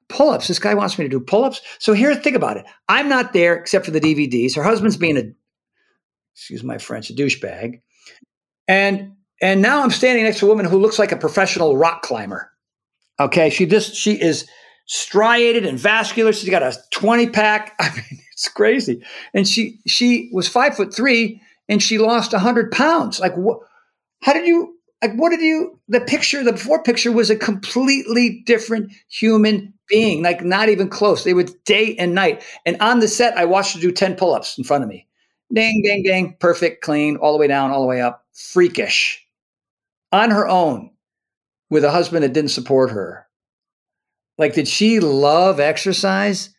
pull 0.08 0.30
ups. 0.30 0.48
This 0.48 0.58
guy 0.58 0.74
wants 0.74 0.98
me 0.98 1.04
to 1.04 1.08
do 1.08 1.20
pull 1.20 1.44
ups. 1.44 1.60
So 1.78 1.92
here, 1.92 2.12
think 2.16 2.34
about 2.34 2.56
it. 2.56 2.66
I'm 2.88 3.08
not 3.08 3.32
there 3.32 3.54
except 3.54 3.84
for 3.84 3.92
the 3.92 4.00
DVDs. 4.00 4.56
Her 4.56 4.64
husband's 4.64 4.96
being 4.96 5.16
a, 5.16 5.22
excuse 6.34 6.64
my 6.64 6.78
French, 6.78 7.10
a 7.10 7.12
douchebag, 7.12 7.80
and 8.66 9.12
and 9.40 9.62
now 9.62 9.84
I'm 9.84 9.92
standing 9.92 10.24
next 10.24 10.40
to 10.40 10.46
a 10.46 10.48
woman 10.48 10.66
who 10.66 10.80
looks 10.80 10.98
like 10.98 11.12
a 11.12 11.16
professional 11.16 11.76
rock 11.76 12.02
climber. 12.02 12.50
Okay, 13.20 13.50
she 13.50 13.66
just 13.66 13.94
she 13.94 14.20
is 14.20 14.48
striated 14.86 15.66
and 15.66 15.78
vascular. 15.78 16.32
She's 16.32 16.50
got 16.50 16.62
a 16.62 16.76
20 16.90 17.30
pack. 17.30 17.74
I 17.80 17.90
mean, 17.94 18.20
it's 18.32 18.48
crazy. 18.48 19.02
And 19.34 19.46
she 19.46 19.78
she 19.86 20.30
was 20.32 20.48
five 20.48 20.76
foot 20.76 20.94
three 20.94 21.40
and 21.68 21.82
she 21.82 21.98
lost 21.98 22.32
hundred 22.32 22.70
pounds. 22.72 23.20
Like 23.20 23.36
what 23.36 23.60
how 24.22 24.32
did 24.32 24.46
you 24.46 24.76
like 25.02 25.14
what 25.14 25.30
did 25.30 25.40
you 25.40 25.78
the 25.88 26.00
picture, 26.00 26.42
the 26.42 26.52
before 26.52 26.82
picture 26.82 27.12
was 27.12 27.30
a 27.30 27.36
completely 27.36 28.42
different 28.46 28.92
human 29.08 29.72
being, 29.88 30.22
like 30.22 30.44
not 30.44 30.68
even 30.68 30.88
close. 30.88 31.24
They 31.24 31.34
would 31.34 31.52
day 31.64 31.96
and 31.96 32.14
night. 32.14 32.44
And 32.66 32.76
on 32.80 33.00
the 33.00 33.08
set, 33.08 33.36
I 33.36 33.44
watched 33.44 33.74
her 33.74 33.80
do 33.80 33.90
10 33.90 34.16
pull-ups 34.16 34.58
in 34.58 34.64
front 34.64 34.84
of 34.84 34.90
me. 34.90 35.06
Ding, 35.52 35.80
ding, 35.82 36.02
ding, 36.02 36.36
perfect, 36.40 36.82
clean, 36.82 37.16
all 37.16 37.32
the 37.32 37.38
way 37.38 37.46
down, 37.46 37.70
all 37.70 37.80
the 37.80 37.86
way 37.86 38.02
up. 38.02 38.26
Freakish. 38.34 39.24
On 40.12 40.30
her 40.30 40.46
own 40.46 40.90
with 41.70 41.84
a 41.84 41.90
husband 41.90 42.24
that 42.24 42.32
didn't 42.32 42.50
support 42.50 42.90
her. 42.90 43.26
Like, 44.36 44.54
did 44.54 44.68
she 44.68 45.00
love 45.00 45.60
exercise? 45.60 46.50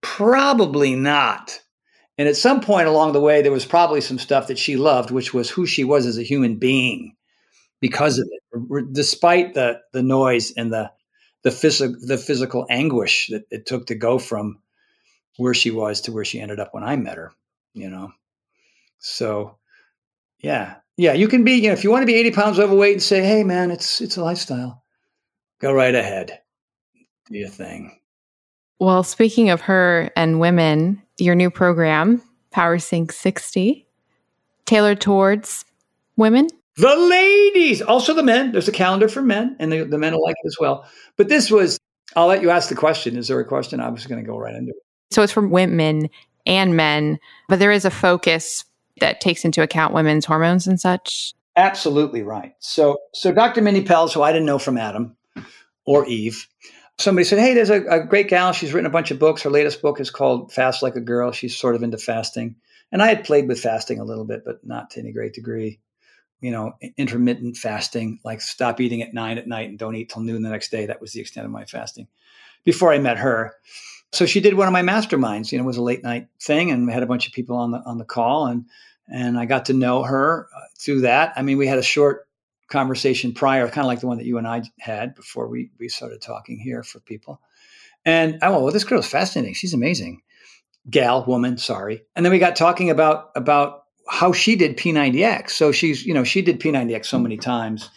Probably 0.00 0.94
not. 0.94 1.60
And 2.16 2.26
at 2.26 2.36
some 2.36 2.60
point 2.60 2.88
along 2.88 3.12
the 3.12 3.20
way, 3.20 3.42
there 3.42 3.52
was 3.52 3.66
probably 3.66 4.00
some 4.00 4.18
stuff 4.18 4.48
that 4.48 4.58
she 4.58 4.76
loved, 4.76 5.10
which 5.10 5.32
was 5.32 5.50
who 5.50 5.66
she 5.66 5.84
was 5.84 6.06
as 6.06 6.18
a 6.18 6.22
human 6.22 6.56
being 6.56 7.14
because 7.80 8.18
of 8.18 8.28
it, 8.30 8.92
despite 8.92 9.54
the, 9.54 9.80
the 9.92 10.02
noise 10.02 10.52
and 10.56 10.72
the, 10.72 10.90
the 11.42 11.50
physical 11.50 11.96
the 12.00 12.18
physical 12.18 12.66
anguish 12.68 13.28
that 13.28 13.44
it 13.50 13.66
took 13.66 13.86
to 13.86 13.94
go 13.94 14.18
from 14.18 14.58
where 15.36 15.54
she 15.54 15.70
was 15.70 16.00
to 16.02 16.12
where 16.12 16.24
she 16.24 16.40
ended 16.40 16.58
up 16.58 16.74
when 16.74 16.82
I 16.82 16.96
met 16.96 17.16
her, 17.16 17.32
you 17.74 17.88
know. 17.88 18.12
So 18.98 19.58
yeah. 20.40 20.76
Yeah, 20.98 21.12
you 21.12 21.28
can 21.28 21.44
be, 21.44 21.52
you 21.52 21.68
know, 21.68 21.74
if 21.74 21.84
you 21.84 21.92
want 21.92 22.02
to 22.02 22.06
be 22.06 22.16
80 22.16 22.32
pounds 22.32 22.58
overweight 22.58 22.94
and 22.94 23.02
say, 23.02 23.22
hey 23.22 23.44
man, 23.44 23.70
it's 23.70 24.00
it's 24.00 24.16
a 24.16 24.24
lifestyle, 24.24 24.82
go 25.60 25.72
right 25.72 25.94
ahead. 25.94 26.40
Do 27.30 27.38
your 27.38 27.48
thing. 27.48 27.96
Well, 28.80 29.04
speaking 29.04 29.48
of 29.48 29.60
her 29.62 30.10
and 30.16 30.40
women, 30.40 31.00
your 31.18 31.36
new 31.36 31.50
program, 31.50 32.20
PowerSync 32.52 33.12
60, 33.12 33.86
tailored 34.66 35.00
towards 35.00 35.64
women? 36.16 36.48
The 36.76 36.96
ladies, 36.96 37.80
also 37.80 38.12
the 38.12 38.22
men. 38.24 38.50
There's 38.50 38.68
a 38.68 38.72
calendar 38.72 39.08
for 39.08 39.22
men, 39.22 39.56
and 39.60 39.70
the, 39.70 39.84
the 39.84 39.98
men 39.98 40.14
will 40.14 40.24
like 40.24 40.36
it 40.42 40.46
as 40.46 40.56
well. 40.58 40.84
But 41.16 41.28
this 41.28 41.48
was, 41.48 41.78
I'll 42.16 42.26
let 42.26 42.42
you 42.42 42.50
ask 42.50 42.68
the 42.68 42.74
question. 42.74 43.16
Is 43.16 43.28
there 43.28 43.38
a 43.38 43.44
question? 43.44 43.78
I 43.78 43.88
was 43.88 44.06
going 44.06 44.22
to 44.22 44.28
go 44.28 44.36
right 44.36 44.54
into 44.54 44.70
it. 44.70 44.82
So 45.10 45.22
it's 45.22 45.32
for 45.32 45.46
women 45.46 46.08
and 46.44 46.76
men, 46.76 47.18
but 47.48 47.60
there 47.60 47.72
is 47.72 47.84
a 47.84 47.90
focus 47.90 48.64
that 49.00 49.20
takes 49.20 49.44
into 49.44 49.62
account 49.62 49.94
women's 49.94 50.24
hormones 50.24 50.66
and 50.66 50.80
such. 50.80 51.34
Absolutely 51.56 52.22
right. 52.22 52.54
So, 52.60 52.98
so 53.14 53.32
Dr. 53.32 53.62
Mindy 53.62 53.84
Pelz, 53.84 54.12
who 54.12 54.22
I 54.22 54.32
didn't 54.32 54.46
know 54.46 54.58
from 54.58 54.78
Adam 54.78 55.16
or 55.84 56.06
Eve, 56.06 56.46
somebody 56.98 57.24
said, 57.24 57.38
Hey, 57.38 57.54
there's 57.54 57.70
a, 57.70 57.82
a, 57.86 58.06
great 58.06 58.28
gal. 58.28 58.52
She's 58.52 58.72
written 58.72 58.86
a 58.86 58.90
bunch 58.90 59.10
of 59.10 59.18
books. 59.18 59.42
Her 59.42 59.50
latest 59.50 59.82
book 59.82 60.00
is 60.00 60.10
called 60.10 60.52
Fast 60.52 60.82
Like 60.82 60.94
a 60.94 61.00
Girl. 61.00 61.32
She's 61.32 61.56
sort 61.56 61.74
of 61.74 61.82
into 61.82 61.98
fasting. 61.98 62.56
And 62.92 63.02
I 63.02 63.08
had 63.08 63.24
played 63.24 63.48
with 63.48 63.60
fasting 63.60 63.98
a 63.98 64.04
little 64.04 64.24
bit, 64.24 64.44
but 64.44 64.64
not 64.64 64.90
to 64.90 65.00
any 65.00 65.12
great 65.12 65.34
degree. 65.34 65.80
You 66.40 66.52
know, 66.52 66.74
intermittent 66.96 67.56
fasting, 67.56 68.20
like 68.24 68.40
stop 68.40 68.80
eating 68.80 69.02
at 69.02 69.12
nine 69.12 69.38
at 69.38 69.48
night 69.48 69.68
and 69.68 69.78
don't 69.78 69.96
eat 69.96 70.10
till 70.10 70.22
noon 70.22 70.42
the 70.42 70.50
next 70.50 70.70
day. 70.70 70.86
That 70.86 71.00
was 71.00 71.12
the 71.12 71.20
extent 71.20 71.46
of 71.46 71.50
my 71.50 71.64
fasting 71.64 72.06
before 72.64 72.92
I 72.92 72.98
met 72.98 73.18
her. 73.18 73.54
So 74.12 74.24
she 74.24 74.40
did 74.40 74.54
one 74.54 74.68
of 74.68 74.72
my 74.72 74.82
masterminds. 74.82 75.50
You 75.50 75.58
know, 75.58 75.64
it 75.64 75.66
was 75.66 75.78
a 75.78 75.82
late 75.82 76.04
night 76.04 76.28
thing, 76.40 76.70
and 76.70 76.86
we 76.86 76.92
had 76.92 77.02
a 77.02 77.06
bunch 77.06 77.26
of 77.26 77.32
people 77.32 77.56
on 77.56 77.72
the 77.72 77.78
on 77.78 77.98
the 77.98 78.04
call, 78.04 78.46
and 78.46 78.66
and 79.12 79.38
I 79.38 79.46
got 79.46 79.66
to 79.66 79.72
know 79.72 80.02
her 80.02 80.48
uh, 80.54 80.60
through 80.78 81.02
that. 81.02 81.32
I 81.36 81.42
mean, 81.42 81.58
we 81.58 81.66
had 81.66 81.78
a 81.78 81.82
short 81.82 82.28
conversation 82.68 83.32
prior, 83.32 83.66
kind 83.68 83.84
of 83.84 83.86
like 83.86 84.00
the 84.00 84.06
one 84.06 84.18
that 84.18 84.26
you 84.26 84.38
and 84.38 84.46
I 84.46 84.62
had 84.78 85.14
before 85.14 85.48
we 85.48 85.70
we 85.78 85.88
started 85.88 86.20
talking 86.20 86.58
here 86.58 86.82
for 86.82 87.00
people. 87.00 87.40
And 88.04 88.38
I 88.42 88.50
went, 88.50 88.62
well, 88.62 88.72
this 88.72 88.84
girl's 88.84 89.08
fascinating. 89.08 89.54
She's 89.54 89.74
amazing, 89.74 90.22
gal, 90.88 91.24
woman. 91.24 91.58
Sorry. 91.58 92.02
And 92.14 92.24
then 92.24 92.32
we 92.32 92.38
got 92.38 92.56
talking 92.56 92.90
about 92.90 93.30
about 93.34 93.84
how 94.08 94.32
she 94.32 94.56
did 94.56 94.76
P90X. 94.76 95.50
So 95.50 95.72
she's, 95.72 96.04
you 96.06 96.14
know, 96.14 96.24
she 96.24 96.42
did 96.42 96.60
P90X 96.60 97.06
so 97.06 97.18
many 97.18 97.36
times. 97.36 97.90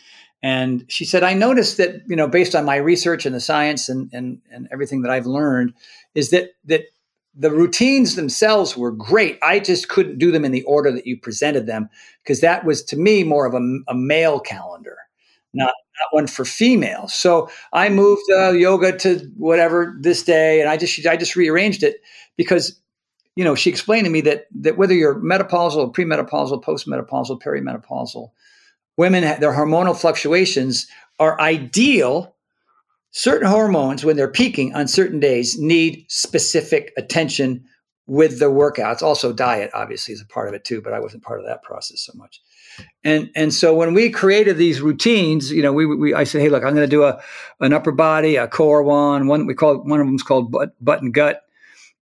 And 0.44 0.86
she 0.88 1.06
said, 1.06 1.24
I 1.24 1.34
noticed 1.34 1.78
that, 1.78 2.02
you 2.08 2.16
know, 2.16 2.28
based 2.28 2.56
on 2.56 2.66
my 2.66 2.78
research 2.78 3.26
and 3.26 3.36
the 3.36 3.40
science 3.40 3.90
and, 3.90 4.10
and, 4.12 4.42
and 4.52 4.68
everything 4.72 5.04
that 5.04 5.12
I've 5.12 5.28
learned, 5.28 5.74
is 6.16 6.32
that 6.32 6.52
that 6.66 6.86
the 7.34 7.52
routines 7.52 8.16
themselves 8.16 8.76
were 8.76 8.92
great. 8.92 9.40
I 9.42 9.60
just 9.60 9.88
couldn't 9.88 10.18
do 10.18 10.32
them 10.32 10.44
in 10.44 10.52
the 10.52 10.64
order 10.64 10.92
that 10.92 11.08
you 11.08 11.18
presented 11.18 11.66
them 11.66 11.90
because 12.24 12.42
that 12.42 12.66
was 12.66 12.84
to 12.86 12.98
me 12.98 13.24
more 13.24 13.46
of 13.46 13.54
a, 13.54 13.80
a 13.88 13.96
male 13.96 14.40
calendar, 14.40 14.98
not, 15.54 15.68
not 15.68 16.14
one 16.14 16.28
for 16.28 16.44
females. 16.44 17.14
So 17.14 17.50
I 17.72 17.90
moved 17.90 18.24
uh, 18.36 18.52
yoga 18.52 18.98
to 19.00 19.20
whatever 19.38 19.96
this 20.00 20.24
day, 20.24 20.60
and 20.60 20.70
I 20.70 20.78
just 20.78 21.06
I 21.06 21.16
just 21.16 21.36
rearranged 21.36 21.84
it 21.84 22.02
because 22.36 22.80
you 23.36 23.46
know 23.46 23.56
she 23.56 23.70
explained 23.70 24.06
to 24.06 24.12
me 24.12 24.22
that 24.22 24.48
that 24.60 24.78
whether 24.78 24.94
you're 24.94 25.16
menopausal, 25.16 25.94
premenopausal, 25.94 26.62
postmenopausal, 26.64 27.42
perimenopausal, 27.42 28.32
women 28.98 29.24
their 29.40 29.54
hormonal 29.54 29.98
fluctuations 29.98 30.88
are 31.18 31.40
ideal 31.40 32.36
certain 33.12 33.48
hormones, 33.48 34.04
when 34.04 34.16
they're 34.16 34.32
peaking 34.32 34.74
on 34.74 34.88
certain 34.88 35.20
days, 35.20 35.60
need 35.60 36.06
specific 36.08 36.92
attention 36.98 37.66
with 38.08 38.40
the 38.40 38.52
workouts. 38.52 39.02
Also, 39.02 39.32
diet 39.32 39.72
obviously 39.74 40.14
is 40.14 40.22
a 40.22 40.26
part 40.26 40.48
of 40.48 40.54
it 40.54 40.66
too, 40.66 40.82
but 40.82 40.94
I 40.94 41.00
wasn't 41.00 41.24
part 41.24 41.40
of 41.40 41.46
that 41.46 41.64
process 41.64 42.02
so 42.02 42.14
much. 42.16 42.42
And 43.04 43.30
and 43.36 43.54
so 43.54 43.76
when 43.76 43.94
we 43.94 44.10
created 44.10 44.58
these 44.58 44.82
routines, 44.82 45.52
you 45.52 45.62
know, 45.62 45.74
we, 45.74 45.86
we 45.86 46.14
I 46.14 46.24
said, 46.24 46.42
hey, 46.42 46.50
look, 46.50 46.64
I'm 46.64 46.74
going 46.74 46.88
to 46.88 46.96
do 46.96 47.04
a 47.04 47.22
an 47.60 47.74
upper 47.74 47.92
body, 47.92 48.38
a 48.38 48.48
core 48.48 48.82
one. 48.82 49.28
One 49.28 49.46
we 49.46 49.54
call 49.54 49.78
one 49.78 50.00
of 50.00 50.08
them's 50.08 50.24
called 50.24 50.52
butt, 50.52 50.74
butt 50.84 51.02
and 51.02 51.14
gut. 51.14 51.42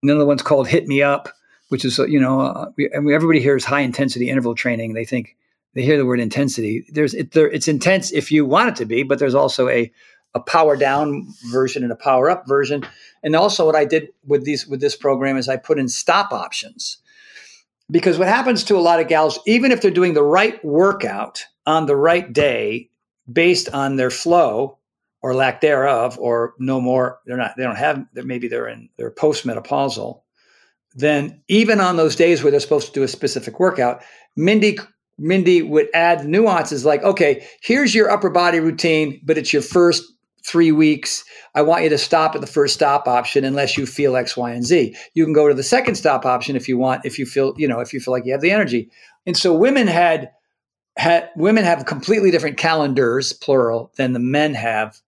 Another 0.02 0.26
one's 0.26 0.42
called 0.42 0.68
hit 0.68 0.88
me 0.88 1.02
up, 1.02 1.30
which 1.70 1.84
is 1.84 1.98
you 1.98 2.20
know, 2.20 2.42
uh, 2.42 2.72
we, 2.78 2.90
and 2.92 3.10
everybody 3.12 3.40
hears 3.40 3.66
high 3.66 3.82
intensity 3.82 4.30
interval 4.30 4.56
training. 4.56 4.94
They 4.94 5.06
think 5.06 5.36
they 5.74 5.82
hear 5.82 5.98
the 5.98 6.06
word 6.06 6.20
intensity. 6.20 6.86
There's 6.90 7.14
it, 7.14 7.32
there, 7.32 7.50
it's 7.50 7.68
intense 7.68 8.12
if 8.12 8.32
you 8.32 8.46
want 8.46 8.70
it 8.70 8.76
to 8.78 8.86
be, 8.86 9.04
but 9.04 9.20
there's 9.20 9.36
also 9.36 9.68
a 9.70 9.92
a 10.36 10.40
power 10.40 10.76
down 10.76 11.28
version 11.52 11.84
and 11.84 11.92
a 11.92 11.96
power 11.96 12.30
up 12.30 12.48
version. 12.48 12.86
And 13.24 13.36
also 13.36 13.66
what 13.66 13.76
I 13.76 13.86
did 13.86 14.10
with 14.26 14.46
these 14.46 14.68
with 14.68 14.82
this 14.82 14.96
program 14.96 15.38
is 15.38 15.50
I 15.50 15.58
put 15.58 15.80
in 15.80 15.88
stop 15.88 16.32
options. 16.32 16.98
Because 17.92 18.20
what 18.20 18.28
happens 18.28 18.64
to 18.66 18.78
a 18.78 18.80
lot 18.80 19.00
of 19.00 19.08
gals, 19.08 19.40
even 19.48 19.72
if 19.72 19.82
they're 19.82 19.90
doing 19.90 20.14
the 20.14 20.24
right 20.24 20.64
workout 20.64 21.44
on 21.66 21.88
the 21.88 21.96
right 21.96 22.32
day 22.32 22.90
based 23.32 23.70
on 23.70 23.96
their 23.96 24.12
flow 24.12 24.78
or 25.22 25.34
lack 25.34 25.60
thereof, 25.60 26.18
or 26.20 26.54
no 26.60 26.80
more, 26.80 27.20
they're 27.26 27.36
not, 27.36 27.58
they 27.58 27.64
don't 27.64 27.76
have, 27.76 28.06
maybe 28.14 28.48
they're 28.48 28.68
in, 28.68 28.90
they're 28.96 29.12
postmenopausal, 29.12 30.22
then 30.96 31.42
even 31.50 31.82
on 31.82 31.98
those 31.98 32.16
days 32.16 32.42
where 32.42 32.52
they're 32.52 32.60
supposed 32.60 32.88
to 32.88 32.94
do 32.94 33.04
a 33.04 33.08
specific 33.08 33.60
workout, 33.60 34.02
Mindy 34.36 34.78
Mindy 35.20 35.62
would 35.62 35.90
add 35.94 36.26
nuances 36.26 36.86
like, 36.86 37.04
okay, 37.04 37.46
here's 37.62 37.94
your 37.94 38.10
upper 38.10 38.30
body 38.30 38.60
routine, 38.60 39.20
but 39.24 39.38
it's 39.38 39.52
your 39.52 39.62
first 39.62 40.04
three 40.46 40.72
weeks. 40.72 41.24
I 41.56 41.62
want 41.62 41.84
you 41.84 41.90
to 41.90 41.98
stop 41.98 42.36
at 42.36 42.42
the 42.42 42.48
first 42.48 42.74
stop 42.74 43.08
option 43.08 43.44
unless 43.44 43.78
you 43.78 43.86
feel 43.86 44.16
X, 44.16 44.38
Y, 44.38 44.52
and 44.52 44.66
Z. 44.66 44.96
You 45.14 45.24
can 45.24 45.34
go 45.34 45.48
to 45.48 45.54
the 45.54 45.64
second 45.64 45.96
stop 45.96 46.26
option 46.26 46.56
if 46.56 46.68
you 46.68 46.78
want, 46.78 47.06
if 47.06 47.20
you 47.20 47.26
feel, 47.26 47.54
you 47.58 47.68
know, 47.68 47.80
if 47.80 47.94
you 47.94 48.00
feel 48.00 48.14
like 48.14 48.26
you 48.26 48.32
have 48.32 48.42
the 48.42 48.52
energy. 48.52 48.90
And 49.26 49.36
so 49.36 49.54
women 49.54 49.88
had 49.88 50.32
had 50.98 51.30
women 51.36 51.64
have 51.64 51.86
completely 51.86 52.32
different 52.32 52.58
calendars, 52.58 53.34
plural, 53.34 53.92
than 53.96 54.14
the 54.14 54.20
men 54.20 54.54
have 54.54 55.00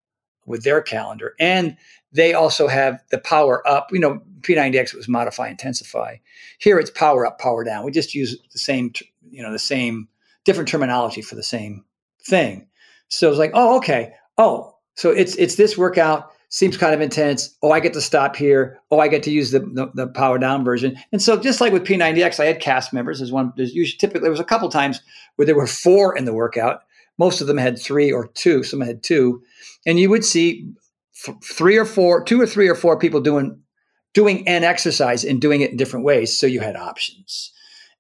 with 0.45 0.63
their 0.63 0.81
calendar. 0.81 1.35
And 1.39 1.75
they 2.13 2.33
also 2.33 2.67
have 2.67 3.01
the 3.09 3.17
power 3.17 3.65
up. 3.67 3.89
You 3.91 3.99
know, 3.99 4.21
P90X 4.41 4.93
was 4.93 5.07
modify, 5.07 5.49
intensify. 5.49 6.17
Here 6.59 6.79
it's 6.79 6.91
power 6.91 7.25
up, 7.25 7.39
power 7.39 7.63
down. 7.63 7.85
We 7.85 7.91
just 7.91 8.15
use 8.15 8.37
the 8.51 8.59
same, 8.59 8.93
you 9.29 9.41
know, 9.41 9.51
the 9.51 9.59
same 9.59 10.07
different 10.43 10.69
terminology 10.69 11.21
for 11.21 11.35
the 11.35 11.43
same 11.43 11.85
thing. 12.23 12.67
So 13.07 13.29
it's 13.29 13.39
like, 13.39 13.51
oh, 13.53 13.77
okay. 13.77 14.13
Oh, 14.37 14.70
so 15.01 15.09
it's 15.09 15.35
it's 15.37 15.55
this 15.55 15.79
workout 15.79 16.31
seems 16.49 16.77
kind 16.77 16.93
of 16.93 17.01
intense. 17.01 17.57
Oh, 17.63 17.71
I 17.71 17.79
get 17.79 17.93
to 17.93 18.01
stop 18.01 18.35
here. 18.35 18.79
Oh, 18.91 18.99
I 18.99 19.07
get 19.07 19.23
to 19.23 19.31
use 19.31 19.49
the, 19.49 19.61
the, 19.61 19.89
the 19.95 20.07
power 20.09 20.37
down 20.37 20.63
version. 20.63 20.95
And 21.11 21.19
so 21.19 21.39
just 21.39 21.59
like 21.59 21.73
with 21.73 21.87
P90X, 21.87 22.39
I 22.39 22.45
had 22.45 22.59
cast 22.59 22.93
members 22.93 23.19
as 23.19 23.31
one. 23.31 23.51
There's 23.57 23.73
usually 23.73 23.97
typically 23.97 24.21
there 24.21 24.29
was 24.29 24.39
a 24.39 24.43
couple 24.43 24.69
times 24.69 25.01
where 25.37 25.47
there 25.47 25.55
were 25.55 25.65
four 25.65 26.15
in 26.15 26.25
the 26.25 26.35
workout. 26.35 26.81
Most 27.17 27.41
of 27.41 27.47
them 27.47 27.57
had 27.57 27.81
three 27.81 28.11
or 28.11 28.27
two. 28.27 28.61
Some 28.61 28.79
had 28.79 29.01
two, 29.01 29.41
and 29.87 29.97
you 29.97 30.07
would 30.11 30.23
see 30.23 30.71
th- 31.25 31.37
three 31.43 31.79
or 31.79 31.85
four, 31.85 32.23
two 32.23 32.39
or 32.39 32.45
three 32.45 32.69
or 32.69 32.75
four 32.75 32.99
people 32.99 33.21
doing 33.21 33.59
doing 34.13 34.47
an 34.47 34.63
exercise 34.63 35.23
and 35.23 35.41
doing 35.41 35.61
it 35.61 35.71
in 35.71 35.77
different 35.77 36.05
ways. 36.05 36.37
So 36.37 36.45
you 36.45 36.59
had 36.59 36.75
options, 36.75 37.51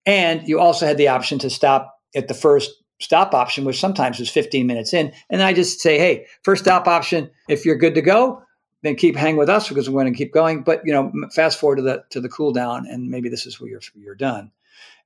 and 0.05 0.47
you 0.47 0.59
also 0.59 0.85
had 0.85 0.97
the 0.97 1.07
option 1.07 1.39
to 1.39 1.49
stop 1.49 1.97
at 2.13 2.27
the 2.27 2.35
first 2.35 2.69
stop 3.01 3.33
option, 3.33 3.65
which 3.65 3.79
sometimes 3.79 4.19
was 4.19 4.29
15 4.29 4.65
minutes 4.67 4.93
in. 4.93 5.11
And 5.29 5.41
I 5.41 5.53
just 5.53 5.79
say, 5.79 5.97
hey, 5.97 6.25
first 6.43 6.63
stop 6.63 6.87
option, 6.87 7.29
if 7.49 7.65
you're 7.65 7.75
good 7.75 7.95
to 7.95 8.01
go, 8.01 8.43
then 8.83 8.95
keep 8.95 9.15
hang 9.15 9.37
with 9.37 9.49
us 9.49 9.69
because 9.69 9.89
we're 9.89 10.01
going 10.01 10.13
to 10.13 10.17
keep 10.17 10.33
going. 10.33 10.63
But 10.63 10.81
you 10.85 10.93
know, 10.93 11.11
fast 11.33 11.59
forward 11.59 11.77
to 11.77 11.81
the 11.81 12.03
to 12.09 12.21
the 12.21 12.29
cool 12.29 12.51
down, 12.51 12.87
and 12.87 13.09
maybe 13.09 13.29
this 13.29 13.45
is 13.45 13.59
where 13.59 13.69
you're 13.69 13.81
you're 13.95 14.15
done. 14.15 14.51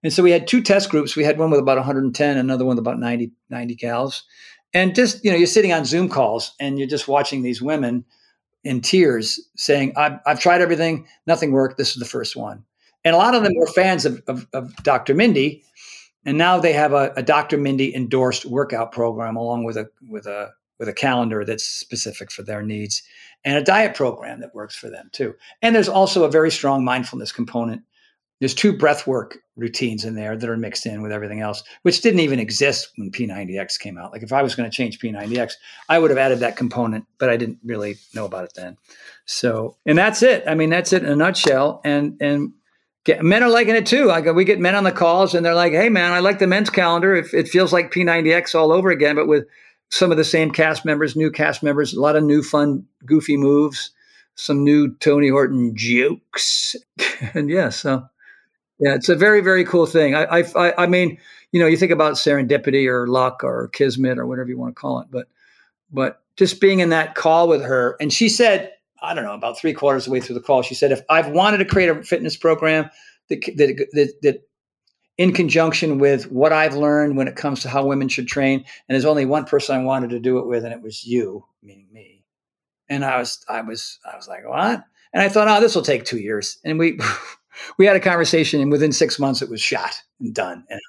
And 0.03 0.13
so 0.13 0.23
we 0.23 0.31
had 0.31 0.47
two 0.47 0.61
test 0.61 0.89
groups. 0.89 1.15
We 1.15 1.23
had 1.23 1.37
one 1.37 1.49
with 1.49 1.59
about 1.59 1.77
110, 1.77 2.37
another 2.37 2.63
one 2.63 2.75
with 2.75 2.83
about 2.83 2.99
90 2.99 3.31
90 3.49 3.75
gals. 3.75 4.23
And 4.73 4.93
just 4.95 5.23
you 5.23 5.31
know, 5.31 5.37
you're 5.37 5.47
sitting 5.47 5.73
on 5.73 5.85
Zoom 5.85 6.09
calls 6.09 6.53
and 6.59 6.77
you're 6.77 6.87
just 6.87 7.07
watching 7.07 7.41
these 7.41 7.61
women 7.61 8.05
in 8.63 8.81
tears 8.81 9.39
saying, 9.55 9.93
"I've, 9.95 10.19
I've 10.25 10.39
tried 10.39 10.61
everything, 10.61 11.07
nothing 11.27 11.51
worked. 11.51 11.77
This 11.77 11.89
is 11.89 11.97
the 11.97 12.05
first 12.05 12.35
one." 12.35 12.63
And 13.03 13.13
a 13.13 13.19
lot 13.19 13.35
of 13.35 13.43
them 13.43 13.53
were 13.55 13.67
fans 13.67 14.05
of, 14.05 14.21
of, 14.25 14.47
of 14.51 14.75
Dr. 14.77 15.13
Mindy, 15.13 15.63
and 16.25 16.37
now 16.37 16.59
they 16.59 16.73
have 16.73 16.93
a, 16.93 17.13
a 17.15 17.23
Dr. 17.23 17.57
Mindy 17.57 17.95
endorsed 17.95 18.45
workout 18.45 18.91
program 18.91 19.35
along 19.35 19.63
with 19.63 19.77
a 19.77 19.89
with 20.09 20.25
a 20.25 20.51
with 20.79 20.89
a 20.89 20.93
calendar 20.93 21.45
that's 21.45 21.63
specific 21.63 22.31
for 22.31 22.43
their 22.43 22.61
needs 22.61 23.03
and 23.45 23.57
a 23.57 23.63
diet 23.63 23.95
program 23.95 24.41
that 24.41 24.55
works 24.55 24.75
for 24.75 24.89
them 24.89 25.09
too. 25.13 25.35
And 25.61 25.75
there's 25.75 25.87
also 25.87 26.23
a 26.23 26.31
very 26.31 26.51
strong 26.51 26.83
mindfulness 26.83 27.31
component. 27.31 27.83
There's 28.39 28.53
two 28.53 28.77
breath 28.77 29.07
work 29.07 29.37
routines 29.55 30.03
in 30.03 30.15
there 30.15 30.35
that 30.35 30.49
are 30.49 30.57
mixed 30.57 30.85
in 30.85 31.01
with 31.01 31.13
everything 31.13 31.39
else, 31.39 31.63
which 31.83 32.01
didn't 32.01 32.19
even 32.19 32.39
exist 32.39 32.89
when 32.97 33.09
P90X 33.09 33.79
came 33.79 33.97
out. 33.97 34.11
Like 34.11 34.23
if 34.23 34.33
I 34.33 34.43
was 34.43 34.55
going 34.55 34.69
to 34.69 34.75
change 34.75 34.99
P90X, 34.99 35.53
I 35.87 35.99
would 35.99 36.09
have 36.09 36.17
added 36.17 36.39
that 36.39 36.57
component, 36.57 37.05
but 37.17 37.29
I 37.29 37.37
didn't 37.37 37.59
really 37.63 37.95
know 38.13 38.25
about 38.25 38.43
it 38.43 38.53
then. 38.53 38.75
So, 39.25 39.77
and 39.85 39.97
that's 39.97 40.21
it. 40.21 40.43
I 40.47 40.55
mean, 40.55 40.69
that's 40.69 40.91
it 40.91 41.03
in 41.03 41.09
a 41.09 41.15
nutshell. 41.15 41.79
And 41.85 42.17
and 42.19 42.51
Get, 43.05 43.23
men 43.23 43.43
are 43.43 43.49
liking 43.49 43.75
it 43.75 43.85
too. 43.85 44.11
We 44.33 44.45
get 44.45 44.59
men 44.59 44.73
on 44.73 44.83
the 44.83 44.91
calls 44.91 45.35
and 45.35 45.45
they're 45.45 45.53
like, 45.53 45.73
"Hey, 45.73 45.89
man, 45.89 46.11
I 46.11 46.19
like 46.19 46.39
the 46.39 46.47
men's 46.47 46.71
calendar. 46.71 47.15
If 47.15 47.35
it 47.35 47.47
feels 47.47 47.71
like 47.71 47.93
P90X 47.93 48.55
all 48.55 48.71
over 48.71 48.89
again, 48.89 49.15
but 49.15 49.27
with 49.27 49.45
some 49.91 50.09
of 50.09 50.17
the 50.17 50.23
same 50.23 50.49
cast 50.49 50.85
members, 50.85 51.15
new 51.15 51.29
cast 51.29 51.61
members, 51.61 51.93
a 51.93 52.01
lot 52.01 52.15
of 52.15 52.23
new 52.23 52.41
fun, 52.41 52.83
goofy 53.05 53.37
moves, 53.37 53.91
some 54.33 54.63
new 54.63 54.95
Tony 54.95 55.29
Horton 55.29 55.75
jokes, 55.75 56.75
and 57.35 57.47
yeah, 57.47 57.69
so 57.69 58.03
yeah, 58.79 58.95
it's 58.95 59.09
a 59.09 59.15
very 59.15 59.41
very 59.41 59.63
cool 59.63 59.85
thing. 59.85 60.15
I 60.15 60.43
I 60.55 60.83
I 60.83 60.87
mean, 60.87 61.19
you 61.51 61.59
know, 61.59 61.67
you 61.67 61.77
think 61.77 61.91
about 61.91 62.13
serendipity 62.13 62.87
or 62.87 63.07
luck 63.07 63.43
or 63.43 63.69
kismet 63.69 64.17
or 64.17 64.25
whatever 64.25 64.49
you 64.49 64.57
want 64.57 64.75
to 64.75 64.81
call 64.81 64.99
it, 65.01 65.07
but 65.11 65.27
but 65.91 66.23
just 66.37 66.59
being 66.59 66.79
in 66.79 66.89
that 66.89 67.13
call 67.13 67.47
with 67.47 67.61
her, 67.61 67.95
and 68.01 68.11
she 68.11 68.29
said, 68.29 68.71
I 69.05 69.13
don't 69.13 69.23
know, 69.23 69.33
about 69.33 69.57
three 69.57 69.73
quarters 69.73 70.03
of 70.03 70.05
the 70.05 70.13
way 70.13 70.21
through 70.21 70.35
the 70.35 70.41
call, 70.41 70.61
she 70.61 70.75
said, 70.75 70.91
if 70.91 71.01
I've 71.09 71.29
wanted 71.29 71.57
to 71.57 71.65
create 71.65 71.89
a 71.89 72.03
fitness 72.03 72.35
program 72.37 72.89
that 73.29 73.41
that 73.57 73.87
that, 73.93 74.13
that 74.21 74.43
in 75.17 75.33
conjunction 75.33 75.97
with 75.97 76.31
what 76.31 76.51
I've 76.51 76.75
learned 76.75 77.15
when 77.15 77.27
it 77.27 77.35
comes 77.35 77.61
to 77.61 77.69
how 77.69 77.85
women 77.85 78.09
should 78.09 78.27
train. 78.27 78.59
And 78.59 78.93
there's 78.93 79.05
only 79.05 79.25
one 79.25 79.45
person 79.45 79.75
I 79.75 79.83
wanted 79.83 80.09
to 80.09 80.19
do 80.19 80.39
it 80.39 80.47
with, 80.47 80.65
and 80.65 80.73
it 80.73 80.81
was 80.81 81.05
you, 81.05 81.45
meaning 81.63 81.87
me. 81.91 82.23
And 82.89 83.05
I 83.05 83.17
was, 83.17 83.43
I 83.47 83.61
was, 83.61 83.99
I 84.11 84.15
was 84.15 84.27
like, 84.27 84.47
what? 84.47 84.83
And 85.13 85.23
I 85.23 85.29
thought, 85.29 85.47
oh, 85.47 85.61
this 85.61 85.75
will 85.75 85.81
take 85.81 86.03
two 86.03 86.19
years. 86.19 86.59
And 86.65 86.77
we, 86.77 86.99
we 87.77 87.85
had 87.85 87.95
a 87.95 88.01
conversation, 88.01 88.59
and 88.59 88.71
within 88.71 88.91
six 88.91 89.17
months, 89.17 89.41
it 89.41 89.49
was 89.49 89.61
shot 89.61 89.95
and 90.19 90.33
done. 90.33 90.65
And 90.69 90.81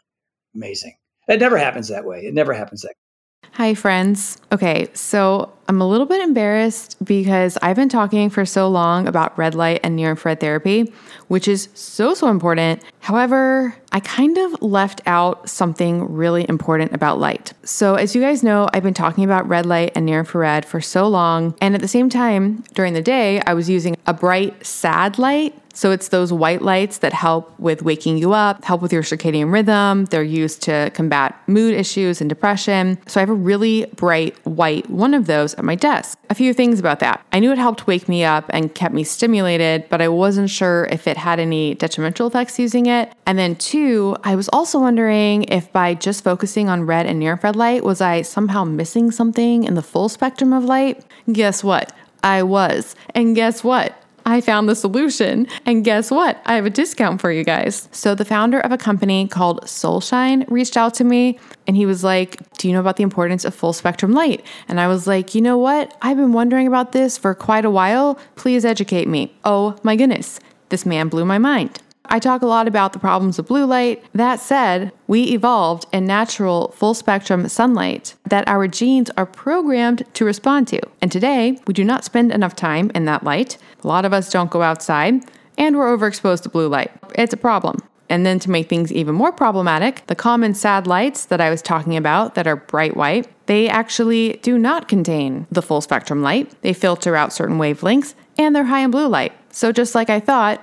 amazing. 0.55 0.97
It 1.28 1.40
never 1.40 1.56
happens 1.56 1.88
that 1.88 2.05
way. 2.05 2.20
It 2.26 2.34
never 2.34 2.52
happens 2.52 2.82
that. 2.82 2.88
way. 2.88 3.51
Hi, 3.52 3.74
friends. 3.74 4.38
Okay, 4.52 4.88
so 4.93 5.52
I'm 5.68 5.80
a 5.80 5.88
little 5.88 6.06
bit 6.06 6.20
embarrassed 6.20 6.97
because 7.05 7.59
I've 7.60 7.76
been 7.76 7.88
talking 7.88 8.30
for 8.30 8.47
so 8.47 8.68
long 8.68 9.09
about 9.09 9.36
red 9.36 9.55
light 9.55 9.80
and 9.82 9.97
near 9.97 10.10
infrared 10.10 10.38
therapy, 10.38 10.93
which 11.26 11.48
is 11.48 11.68
so, 11.74 12.14
so 12.14 12.28
important. 12.28 12.82
However, 13.01 13.74
I 13.90 14.01
kind 14.01 14.38
of 14.38 14.62
left 14.62 15.01
out 15.06 15.48
something 15.48 16.12
really 16.12 16.48
important 16.48 16.93
about 16.93 17.18
light. 17.18 17.52
So, 17.64 17.97
as 17.97 18.14
you 18.14 18.20
guys 18.20 18.44
know, 18.44 18.68
I've 18.72 18.82
been 18.84 18.94
talking 18.94 19.24
about 19.24 19.48
red 19.48 19.66
light 19.66 19.93
and 19.97 20.06
near 20.06 20.20
infrared 20.20 20.64
for 20.64 20.80
so 20.80 21.09
long. 21.09 21.55
And 21.60 21.74
at 21.74 21.80
the 21.80 21.88
same 21.88 22.09
time, 22.10 22.62
during 22.74 22.94
the 22.94 23.02
day, 23.02 23.40
I 23.40 23.55
was 23.55 23.68
using 23.68 23.97
a 24.06 24.14
bright, 24.14 24.64
sad 24.64 25.18
light 25.18 25.55
so 25.76 25.90
it's 25.90 26.09
those 26.09 26.32
white 26.32 26.62
lights 26.62 26.98
that 26.98 27.12
help 27.12 27.52
with 27.60 27.82
waking 27.82 28.16
you 28.16 28.32
up, 28.32 28.64
help 28.64 28.80
with 28.80 28.94
your 28.94 29.02
circadian 29.02 29.52
rhythm. 29.52 30.06
They're 30.06 30.22
used 30.22 30.62
to 30.62 30.90
combat 30.94 31.38
mood 31.47 31.74
issues 31.74 32.22
and 32.22 32.30
depression. 32.30 32.98
So 33.06 33.20
I 33.20 33.22
have 33.22 33.28
a 33.28 33.34
really 33.34 33.84
bright 33.94 34.34
white 34.47 34.88
one 34.88 35.12
of 35.12 35.26
those 35.26 35.55
at 35.59 35.65
my 35.65 35.74
desk. 35.74 36.19
A 36.31 36.35
few 36.35 36.53
things 36.53 36.78
about 36.78 37.01
that. 37.01 37.24
I 37.33 37.41
knew 37.41 37.53
it 37.53 37.59
helped 37.59 37.87
wake 37.87 38.09
me 38.09 38.24
up 38.24 38.47
and 38.51 38.74
kept 38.74 38.95
me 38.95 39.05
stimulated, 39.05 39.89
but 39.89 40.01
I 40.01 40.09
wasn't 40.09 40.51
sure 40.51 40.87
if 40.91 41.07
it 41.07 41.16
had 41.16 41.39
any 41.39 41.74
detrimental 41.74 42.27
effects 42.27 42.59
using 42.59 42.87
it. 42.87 43.12
And 43.27 43.39
then 43.39 43.57
two, 43.57 44.16
I 44.24 44.37
was 44.37 44.49
also 44.51 44.81
wondering 44.81 45.45
if 45.45 45.73
by 45.73 45.95
just 45.95 46.24
focusing 46.24 46.69
on 46.69 46.87
red 46.87 47.07
and 47.07 47.19
near 47.19 47.33
infrared 47.33 47.57
light, 47.57 47.85
was 47.85 48.01
I 48.01 48.23
somehow 48.23 48.65
missing 48.65 49.11
something 49.11 49.65
in 49.65 49.74
the 49.74 49.83
full 49.83 50.09
spectrum 50.09 50.53
of 50.53 50.65
light? 50.65 51.05
Guess 51.31 51.65
what? 51.65 51.93
I 52.23 52.43
was. 52.43 52.97
And 53.15 53.35
guess 53.37 53.62
what? 53.62 54.01
I 54.27 54.40
found 54.40 54.69
the 54.69 54.74
solution. 54.74 55.47
And 55.65 55.85
guess 55.85 56.11
what? 56.11 56.43
I 56.44 56.55
have 56.57 56.66
a 56.66 56.70
discount 56.70 57.20
for 57.20 57.31
you 57.31 57.44
guys. 57.44 57.89
So, 57.93 58.15
the 58.15 58.24
founder 58.24 58.61
of 58.61 58.73
a 58.73 58.77
company 58.77 59.28
called 59.28 59.62
Solshine 59.62 60.44
reached 60.51 60.77
out 60.77 60.94
to 60.94 61.05
me 61.05 61.39
and 61.66 61.77
he 61.77 61.86
was 61.86 62.03
like, 62.03 62.39
Do 62.59 62.69
you 62.69 62.74
know 62.74 62.81
about 62.81 62.97
the 62.97 63.05
importance 63.05 63.44
of 63.44 63.55
full 63.55 63.73
spectrum 63.73 64.12
light? 64.12 64.44
And 64.69 64.81
I 64.81 64.89
was 64.89 65.07
like, 65.07 65.35
You 65.35 65.40
know 65.40 65.57
what? 65.57 65.97
I've 66.03 66.16
been 66.16 66.32
wondering 66.32 66.66
about 66.66 66.93
this 66.93 67.16
for 67.16 67.35
quite 67.35 67.65
a 67.65 67.70
while. 67.70 68.19
Please 68.35 68.65
educate 68.65 69.07
me. 69.07 69.32
Oh 69.44 69.78
my 69.85 69.94
goodness. 69.94 70.40
This 70.69 70.85
man 70.85 71.09
blew 71.09 71.24
my 71.24 71.39
mind. 71.39 71.81
I 72.09 72.19
talk 72.19 72.43
a 72.43 72.47
lot 72.47 72.69
about 72.69 72.93
the 72.93 72.99
problems 72.99 73.39
of 73.39 73.47
blue 73.47 73.66
light. 73.66 74.05
That 74.12 74.41
said, 74.41 74.93
we 75.07 75.24
evolved 75.24 75.87
in 75.93 76.07
natural 76.07 76.73
full 76.77 76.95
spectrum 76.95 77.49
sunlight 77.49 78.15
that 78.28 78.47
our 78.49 78.69
genes 78.69 79.11
are 79.16 79.27
programmed 79.27 80.05
to 80.15 80.24
respond 80.24 80.69
to. 80.69 80.81
And 81.01 81.11
today, 81.11 81.59
we 81.66 81.74
do 81.74 81.85
not 81.85 82.05
spend 82.05 82.33
enough 82.33 82.57
time 82.57 82.91
in 82.95 83.05
that 83.07 83.24
light. 83.24 83.59
A 83.83 83.87
lot 83.89 84.05
of 84.05 84.12
us 84.12 84.31
don't 84.31 84.51
go 84.51 84.62
outside, 84.62 85.24
and 85.59 85.77
we're 85.77 85.97
overexposed 85.97 86.43
to 86.43 86.49
blue 86.49 86.69
light. 86.69 86.91
It's 87.15 87.35
a 87.35 87.39
problem. 87.39 87.78
And 88.09 88.24
then 88.24 88.39
to 88.41 88.51
make 88.51 88.69
things 88.69 88.93
even 88.93 89.15
more 89.15 89.33
problematic, 89.33 90.07
the 90.07 90.15
common 90.15 90.55
sad 90.55 90.87
lights 90.87 91.24
that 91.27 91.41
I 91.41 91.51
was 91.51 91.62
talking 91.62 91.97
about 91.97 92.35
that 92.35 92.47
are 92.47 92.57
bright 92.57 92.97
white, 92.97 93.28
they 93.47 93.69
actually 93.69 94.35
do 94.43 94.59
not 94.59 94.89
contain 94.89 95.47
the 95.51 95.62
full 95.62 95.81
spectrum 95.81 96.23
light. 96.23 96.55
They 96.62 96.73
filter 96.73 97.16
out 97.16 97.33
certain 97.33 97.59
wavelengths 97.59 98.15
and 98.39 98.55
they're 98.55 98.65
high 98.65 98.81
in 98.81 98.91
blue 98.91 99.09
light. 99.09 99.33
So 99.51 99.73
just 99.73 99.95
like 99.95 100.11
I 100.11 100.20
thought, 100.20 100.62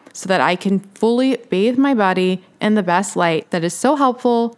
so 0.13 0.27
that 0.27 0.41
I 0.41 0.55
can 0.55 0.79
fully 0.95 1.37
bathe 1.49 1.77
my 1.77 1.93
body 1.93 2.43
in 2.59 2.75
the 2.75 2.83
best 2.83 3.15
light 3.15 3.49
that 3.51 3.63
is 3.63 3.73
so 3.73 3.95
helpful 3.95 4.57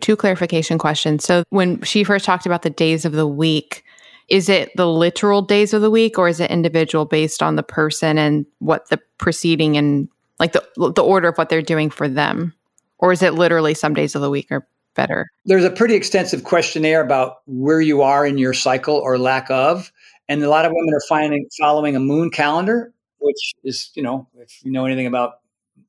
Two 0.00 0.16
clarification 0.16 0.78
questions. 0.78 1.24
So, 1.24 1.44
when 1.50 1.80
she 1.82 2.04
first 2.04 2.24
talked 2.24 2.46
about 2.46 2.62
the 2.62 2.70
days 2.70 3.04
of 3.04 3.12
the 3.12 3.26
week, 3.26 3.84
is 4.28 4.48
it 4.48 4.70
the 4.76 4.88
literal 4.88 5.42
days 5.42 5.72
of 5.72 5.82
the 5.82 5.90
week 5.90 6.18
or 6.18 6.28
is 6.28 6.40
it 6.40 6.50
individual 6.50 7.04
based 7.04 7.42
on 7.42 7.56
the 7.56 7.62
person 7.62 8.18
and 8.18 8.46
what 8.58 8.88
the 8.88 8.98
proceeding 9.18 9.76
and 9.76 10.08
like 10.38 10.52
the 10.52 10.64
the 10.94 11.02
order 11.02 11.28
of 11.28 11.36
what 11.36 11.48
they're 11.48 11.62
doing 11.62 11.90
for 11.90 12.08
them? 12.08 12.54
Or 12.98 13.12
is 13.12 13.22
it 13.22 13.34
literally 13.34 13.74
some 13.74 13.94
days 13.94 14.14
of 14.14 14.22
the 14.22 14.30
week 14.30 14.50
are 14.50 14.66
better? 14.94 15.30
There's 15.44 15.64
a 15.64 15.70
pretty 15.70 15.94
extensive 15.94 16.44
questionnaire 16.44 17.02
about 17.02 17.38
where 17.46 17.80
you 17.80 18.02
are 18.02 18.26
in 18.26 18.38
your 18.38 18.54
cycle 18.54 18.96
or 18.96 19.18
lack 19.18 19.50
of. 19.50 19.92
And 20.28 20.42
a 20.42 20.48
lot 20.48 20.64
of 20.64 20.72
women 20.72 20.94
are 20.94 21.02
finding 21.08 21.46
following 21.60 21.96
a 21.96 22.00
moon 22.00 22.30
calendar, 22.30 22.92
which 23.18 23.52
is, 23.62 23.90
you 23.94 24.02
know, 24.02 24.26
if 24.38 24.64
you 24.64 24.70
know 24.70 24.86
anything 24.86 25.06
about 25.06 25.40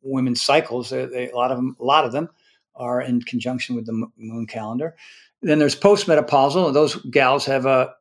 women's 0.01 0.41
cycles, 0.41 0.89
they, 0.89 1.05
they, 1.05 1.29
a 1.31 1.35
lot 1.35 1.51
of 1.51 1.57
them, 1.57 1.77
a 1.79 1.83
lot 1.83 2.03
of 2.03 2.11
them 2.11 2.29
are 2.75 3.01
in 3.01 3.21
conjunction 3.21 3.75
with 3.75 3.85
the 3.85 4.07
moon 4.17 4.47
calendar. 4.47 4.95
Then 5.41 5.59
there's 5.59 5.75
postmenopausal. 5.75 6.73
Those 6.73 6.95
gals 7.05 7.45
have 7.45 7.65
a, 7.65 7.93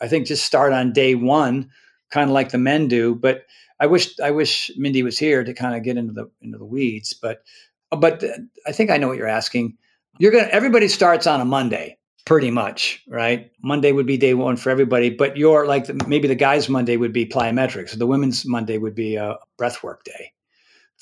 I 0.00 0.08
think, 0.08 0.26
just 0.26 0.44
start 0.44 0.72
on 0.72 0.92
day 0.92 1.14
one, 1.14 1.70
kind 2.10 2.30
of 2.30 2.34
like 2.34 2.50
the 2.50 2.58
men 2.58 2.88
do. 2.88 3.14
But 3.14 3.44
I 3.80 3.86
wish 3.86 4.18
I 4.20 4.30
wish 4.30 4.70
Mindy 4.76 5.02
was 5.02 5.18
here 5.18 5.42
to 5.42 5.54
kind 5.54 5.76
of 5.76 5.82
get 5.82 5.96
into 5.96 6.12
the 6.12 6.30
into 6.40 6.58
the 6.58 6.64
weeds. 6.64 7.12
But 7.12 7.42
but 7.90 8.22
uh, 8.22 8.28
I 8.66 8.72
think 8.72 8.90
I 8.90 8.96
know 8.96 9.08
what 9.08 9.16
you're 9.16 9.26
asking. 9.26 9.76
You're 10.18 10.32
gonna 10.32 10.48
everybody 10.52 10.88
starts 10.88 11.26
on 11.26 11.40
a 11.40 11.44
Monday, 11.44 11.98
pretty 12.24 12.50
much, 12.50 13.02
right? 13.08 13.50
Monday 13.62 13.92
would 13.92 14.06
be 14.06 14.16
day 14.16 14.34
one 14.34 14.56
for 14.56 14.70
everybody, 14.70 15.10
but 15.10 15.36
your 15.36 15.66
like 15.66 15.86
the, 15.86 15.94
maybe 16.06 16.28
the 16.28 16.34
guys' 16.34 16.68
Monday 16.68 16.96
would 16.96 17.12
be 17.12 17.26
plyometrics, 17.26 17.98
the 17.98 18.06
women's 18.06 18.46
Monday 18.46 18.78
would 18.78 18.94
be 18.94 19.16
a 19.16 19.38
breath 19.56 19.82
work 19.82 20.04
day 20.04 20.32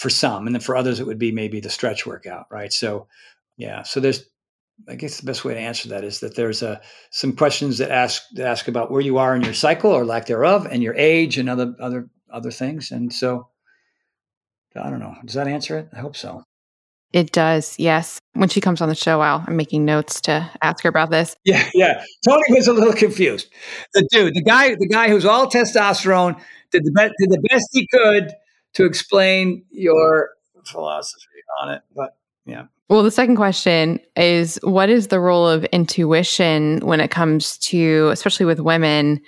for 0.00 0.08
some, 0.08 0.46
and 0.46 0.56
then 0.56 0.62
for 0.62 0.74
others 0.74 0.98
it 0.98 1.06
would 1.06 1.18
be 1.18 1.30
maybe 1.30 1.60
the 1.60 1.68
stretch 1.68 2.06
workout, 2.06 2.46
right? 2.50 2.72
So, 2.72 3.06
yeah, 3.58 3.82
so 3.82 4.00
there's, 4.00 4.24
I 4.88 4.94
guess 4.94 5.20
the 5.20 5.26
best 5.26 5.44
way 5.44 5.52
to 5.52 5.60
answer 5.60 5.90
that 5.90 6.04
is 6.04 6.20
that 6.20 6.36
there's 6.36 6.62
a 6.62 6.80
some 7.10 7.36
questions 7.36 7.76
that 7.78 7.90
ask 7.90 8.22
that 8.32 8.46
ask 8.46 8.66
about 8.66 8.90
where 8.90 9.02
you 9.02 9.18
are 9.18 9.36
in 9.36 9.42
your 9.42 9.52
cycle 9.52 9.90
or 9.90 10.06
lack 10.06 10.24
thereof, 10.24 10.66
and 10.70 10.82
your 10.82 10.94
age 10.94 11.36
and 11.36 11.50
other 11.50 11.74
other 11.78 12.08
other 12.32 12.50
things, 12.50 12.90
and 12.90 13.12
so 13.12 13.48
I 14.74 14.88
don't 14.88 15.00
know. 15.00 15.14
Does 15.22 15.34
that 15.34 15.48
answer 15.48 15.76
it? 15.76 15.90
I 15.92 15.98
hope 15.98 16.16
so. 16.16 16.44
It 17.12 17.32
does, 17.32 17.78
yes. 17.78 18.20
When 18.32 18.48
she 18.48 18.62
comes 18.62 18.80
on 18.80 18.88
the 18.88 18.94
show, 18.94 19.20
I'll, 19.20 19.44
I'm 19.46 19.56
making 19.56 19.84
notes 19.84 20.20
to 20.22 20.48
ask 20.62 20.82
her 20.84 20.88
about 20.88 21.10
this. 21.10 21.36
Yeah, 21.44 21.68
yeah. 21.74 22.02
Tony 22.26 22.44
was 22.50 22.68
a 22.68 22.72
little 22.72 22.94
confused. 22.94 23.48
The 23.92 24.08
dude, 24.10 24.34
the 24.34 24.42
guy, 24.42 24.76
the 24.76 24.88
guy 24.88 25.10
who's 25.10 25.26
all 25.26 25.50
testosterone, 25.50 26.40
did 26.70 26.84
the 26.84 26.92
best, 26.92 27.12
did 27.18 27.30
the 27.30 27.48
best 27.50 27.68
he 27.72 27.86
could 27.92 28.32
to 28.74 28.84
explain 28.84 29.64
your 29.70 30.30
philosophy 30.64 31.26
on 31.60 31.70
it. 31.70 31.82
But 31.94 32.16
yeah. 32.46 32.66
Well, 32.88 33.02
the 33.04 33.10
second 33.10 33.36
question 33.36 34.00
is 34.16 34.58
what 34.62 34.90
is 34.90 35.08
the 35.08 35.20
role 35.20 35.46
of 35.46 35.64
intuition 35.66 36.80
when 36.80 37.00
it 37.00 37.10
comes 37.10 37.56
to, 37.58 38.08
especially 38.08 38.46
with 38.46 38.58
women? 38.58 39.20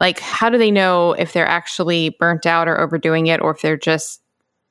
Like, 0.00 0.18
how 0.18 0.50
do 0.50 0.58
they 0.58 0.70
know 0.70 1.12
if 1.12 1.32
they're 1.32 1.46
actually 1.46 2.10
burnt 2.18 2.46
out 2.46 2.68
or 2.68 2.80
overdoing 2.80 3.28
it 3.28 3.40
or 3.40 3.52
if 3.52 3.62
they're 3.62 3.76
just 3.76 4.20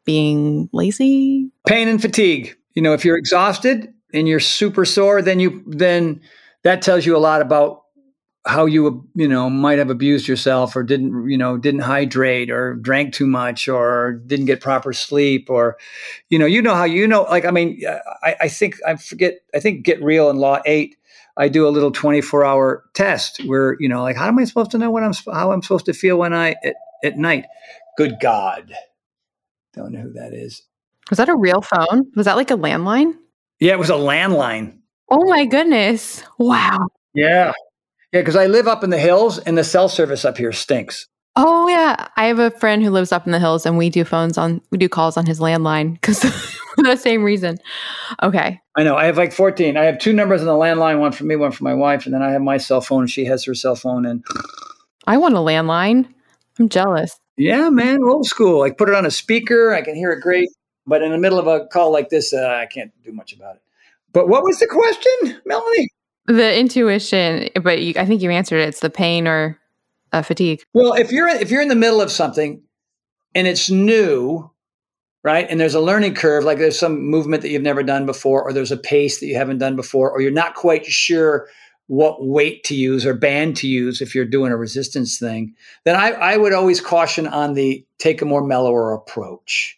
being 0.04 0.70
lazy? 0.74 1.50
Pain 1.66 1.88
and 1.88 2.02
fatigue. 2.02 2.56
You 2.74 2.82
know, 2.82 2.94
if 2.94 3.06
you're 3.06 3.18
exhausted 3.18 3.92
and 4.14 4.28
you're 4.28 4.42
super 4.42 4.84
sore, 4.84 5.22
then 5.22 5.40
you, 5.40 5.64
then 5.66 6.22
that 6.64 6.82
tells 6.82 7.06
you 7.06 7.16
a 7.16 7.20
lot 7.20 7.42
about 7.42 7.85
how 8.46 8.66
you 8.66 9.08
you 9.16 9.28
know 9.28 9.50
might 9.50 9.80
have 9.80 9.90
abused 9.90 10.28
yourself 10.28 10.76
or 10.76 10.84
didn't 10.84 11.30
you 11.30 11.38
know 11.38 11.58
didn't 11.58 11.82
hydrate 11.82 12.52
or 12.52 12.76
drank 12.76 13.14
too 13.14 13.26
much 13.26 13.68
or 13.68 14.22
didn't 14.28 14.46
get 14.46 14.62
proper 14.62 14.94
sleep 14.94 15.50
or 15.50 15.78
you 16.30 16.38
know 16.38 16.46
you 16.46 16.62
know 16.62 16.76
how 16.76 16.84
you 16.84 17.08
know 17.08 17.24
like 17.24 17.46
i 17.46 17.52
mean 17.52 17.82
i, 18.24 18.36
I 18.42 18.48
think 18.48 18.76
i 18.86 18.96
forget 18.96 19.40
i 19.56 19.60
think 19.60 19.84
get 19.84 20.02
real 20.04 20.30
in 20.30 20.38
law 20.38 20.60
8 20.66 20.96
i 21.38 21.48
do 21.48 21.68
a 21.68 21.70
little 21.70 21.92
24 21.92 22.46
hour 22.46 22.84
test 22.94 23.44
where 23.46 23.78
you 23.80 23.90
know 23.90 24.04
like 24.04 24.16
how 24.16 24.28
am 24.28 24.38
i 24.38 24.44
supposed 24.44 24.72
to 24.72 24.78
know 24.78 24.92
when 24.92 25.04
i'm 25.04 25.14
how 25.34 25.52
i'm 25.52 25.64
supposed 25.64 25.86
to 25.86 25.94
feel 25.94 26.18
when 26.18 26.34
i 26.34 26.52
at, 26.64 26.76
at 27.04 27.18
night? 27.18 27.46
Good 27.98 28.20
god. 28.20 28.74
Don't 29.74 29.92
know 29.92 30.02
who 30.02 30.14
that 30.14 30.34
is. 30.34 30.64
Was 31.10 31.18
that 31.18 31.30
a 31.30 31.36
real 31.36 31.62
phone? 31.62 32.12
Was 32.16 32.26
that 32.26 32.36
like 32.36 32.52
a 32.52 32.58
landline? 32.58 33.14
Yeah 33.60 33.74
it 33.74 33.80
was 33.80 33.90
a 33.90 33.94
landline. 33.94 34.80
Oh 35.10 35.30
my 35.30 35.46
goodness. 35.46 36.24
Wow. 36.38 36.88
Yeah 37.14 37.54
yeah, 38.16 38.22
because 38.22 38.38
I 38.38 38.46
live 38.46 38.66
up 38.66 38.82
in 38.82 38.92
the 38.92 38.98
hills 38.98 39.40
and 39.40 39.58
the 39.58 39.64
cell 39.66 39.90
service 39.90 40.24
up 40.24 40.38
here 40.38 40.54
stinks. 40.54 41.06
Oh 41.36 41.68
yeah, 41.68 42.08
I 42.16 42.28
have 42.28 42.40
a 42.40 42.50
friend 42.50 42.82
who 42.82 42.90
lives 42.90 43.12
up 43.12 43.26
in 43.26 43.34
the 43.34 43.40
hills, 43.40 43.66
and 43.66 43.78
we 43.78 43.90
do 43.90 44.06
phones 44.06 44.38
on 44.38 44.62
we 44.72 44.78
do 44.78 44.88
calls 44.88 45.18
on 45.18 45.26
his 45.26 45.42
landline 45.42 45.96
because 45.96 46.24
for 46.76 46.84
the 46.84 46.96
same 46.96 47.26
reason. 47.26 47.58
Okay, 48.24 48.62
I 48.78 48.84
know. 48.84 48.96
I 48.96 49.08
have 49.08 49.18
like 49.18 49.34
fourteen. 49.34 49.76
I 49.76 49.84
have 49.84 50.00
two 50.00 50.14
numbers 50.14 50.40
on 50.40 50.48
the 50.48 50.54
landline, 50.54 51.02
one 51.02 51.12
for 51.12 51.26
me, 51.26 51.36
one 51.36 51.52
for 51.52 51.66
my 51.66 51.74
wife, 51.74 52.06
and 52.06 52.16
then 52.16 52.24
I 52.24 52.32
have 52.32 52.42
my 52.42 52.56
cell 52.56 52.80
phone. 52.80 53.06
She 53.08 53.26
has 53.26 53.44
her 53.44 53.54
cell 53.54 53.76
phone, 53.76 54.06
and 54.06 54.24
I 55.06 55.18
want 55.18 55.36
a 55.36 55.40
landline. 55.40 56.08
I'm 56.58 56.70
jealous. 56.70 57.20
Yeah, 57.36 57.70
man, 57.70 58.00
old 58.02 58.28
school. 58.28 58.62
I 58.62 58.72
put 58.72 58.88
it 58.88 58.96
on 58.96 59.06
a 59.06 59.12
speaker. 59.12 59.74
I 59.74 59.82
can 59.82 59.94
hear 59.96 60.12
it 60.14 60.22
great, 60.22 60.48
but 60.88 61.02
in 61.02 61.12
the 61.12 61.18
middle 61.18 61.38
of 61.38 61.48
a 61.48 61.66
call 61.66 61.92
like 61.92 62.08
this, 62.08 62.32
uh, 62.32 62.48
I 62.48 62.66
can't 62.66 62.94
do 63.04 63.12
much 63.12 63.34
about 63.34 63.58
it. 63.58 63.62
But 64.14 64.30
what 64.30 64.46
was 64.46 64.60
the 64.60 64.68
question, 64.68 65.42
Melanie? 65.46 65.90
The 66.28 66.60
intuition, 66.60 67.50
but 67.62 67.82
you, 67.82 67.94
I 67.98 68.06
think 68.06 68.22
you 68.22 68.32
answered 68.32 68.60
it. 68.60 68.70
It's 68.70 68.80
the 68.80 68.90
pain 68.90 69.28
or 69.28 69.60
uh, 70.12 70.22
fatigue. 70.22 70.64
Well, 70.74 70.94
if 70.94 71.12
you're 71.12 71.28
if 71.28 71.52
you're 71.52 71.62
in 71.62 71.68
the 71.68 71.76
middle 71.76 72.02
of 72.02 72.12
something 72.12 72.62
and 73.36 73.48
it's 73.48 73.70
new, 73.70 74.50
right? 75.24 75.46
And 75.50 75.60
there's 75.60 75.76
a 75.76 75.82
learning 75.82 76.16
curve, 76.16 76.44
like 76.44 76.58
there's 76.58 76.80
some 76.80 77.02
movement 77.02 77.42
that 77.44 77.50
you've 77.50 77.62
never 77.62 77.84
done 77.84 78.06
before, 78.06 78.44
or 78.44 78.54
there's 78.54 78.72
a 78.72 78.78
pace 78.78 79.20
that 79.20 79.28
you 79.28 79.36
haven't 79.36 79.58
done 79.58 79.76
before, 79.76 80.10
or 80.12 80.22
you're 80.22 80.32
not 80.32 80.56
quite 80.56 80.86
sure 80.86 81.48
what 81.88 82.26
weight 82.26 82.64
to 82.64 82.76
use 82.76 83.06
or 83.06 83.14
band 83.14 83.56
to 83.58 83.68
use 83.68 84.02
if 84.02 84.16
you're 84.16 84.26
doing 84.26 84.52
a 84.52 84.58
resistance 84.58 85.20
thing, 85.20 85.54
then 85.84 85.96
I, 85.96 86.12
I 86.12 86.38
would 86.38 86.54
always 86.54 86.82
caution 86.82 87.28
on 87.28 87.54
the 87.54 87.86
take 88.00 88.22
a 88.22 88.26
more 88.26 88.44
mellower 88.44 88.94
approach 88.94 89.78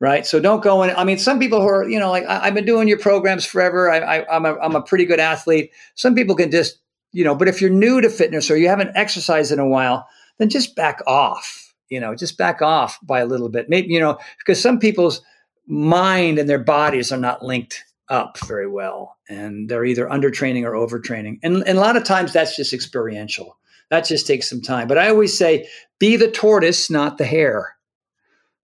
right? 0.00 0.26
So 0.26 0.40
don't 0.40 0.62
go 0.62 0.82
in. 0.82 0.90
I 0.90 1.04
mean, 1.04 1.18
some 1.18 1.38
people 1.38 1.60
who 1.60 1.68
are, 1.68 1.88
you 1.88 1.98
know, 1.98 2.10
like 2.10 2.24
I, 2.26 2.44
have 2.44 2.54
been 2.54 2.64
doing 2.64 2.88
your 2.88 2.98
programs 2.98 3.44
forever. 3.44 3.90
I, 3.90 3.98
I, 3.98 4.36
I'm 4.36 4.44
a, 4.44 4.54
I'm 4.58 4.76
a 4.76 4.82
pretty 4.82 5.04
good 5.04 5.20
athlete. 5.20 5.72
Some 5.94 6.14
people 6.14 6.36
can 6.36 6.50
just, 6.50 6.78
you 7.12 7.24
know, 7.24 7.34
but 7.34 7.48
if 7.48 7.60
you're 7.60 7.70
new 7.70 8.00
to 8.00 8.10
fitness 8.10 8.50
or 8.50 8.56
you 8.56 8.68
haven't 8.68 8.92
exercised 8.94 9.50
in 9.50 9.58
a 9.58 9.68
while, 9.68 10.06
then 10.38 10.48
just 10.48 10.76
back 10.76 11.00
off. 11.06 11.64
You 11.88 12.00
know, 12.00 12.14
just 12.14 12.36
back 12.36 12.60
off 12.60 12.98
by 13.02 13.20
a 13.20 13.26
little 13.26 13.48
bit. 13.48 13.70
Maybe 13.70 13.94
you 13.94 14.00
know, 14.00 14.18
because 14.38 14.60
some 14.60 14.78
people's 14.78 15.22
mind 15.66 16.38
and 16.38 16.48
their 16.48 16.58
bodies 16.58 17.10
are 17.10 17.18
not 17.18 17.42
linked 17.42 17.82
up 18.10 18.38
very 18.40 18.68
well, 18.68 19.16
and 19.28 19.70
they're 19.70 19.86
either 19.86 20.06
undertraining 20.06 20.64
or 20.64 20.72
overtraining. 20.72 21.38
And, 21.42 21.66
and 21.66 21.78
a 21.78 21.80
lot 21.80 21.96
of 21.96 22.04
times 22.04 22.34
that's 22.34 22.56
just 22.56 22.74
experiential. 22.74 23.58
That 23.90 24.04
just 24.04 24.26
takes 24.26 24.50
some 24.50 24.60
time. 24.60 24.86
But 24.86 24.98
I 24.98 25.08
always 25.08 25.36
say, 25.36 25.66
be 25.98 26.16
the 26.16 26.30
tortoise, 26.30 26.90
not 26.90 27.16
the 27.16 27.24
hare 27.24 27.77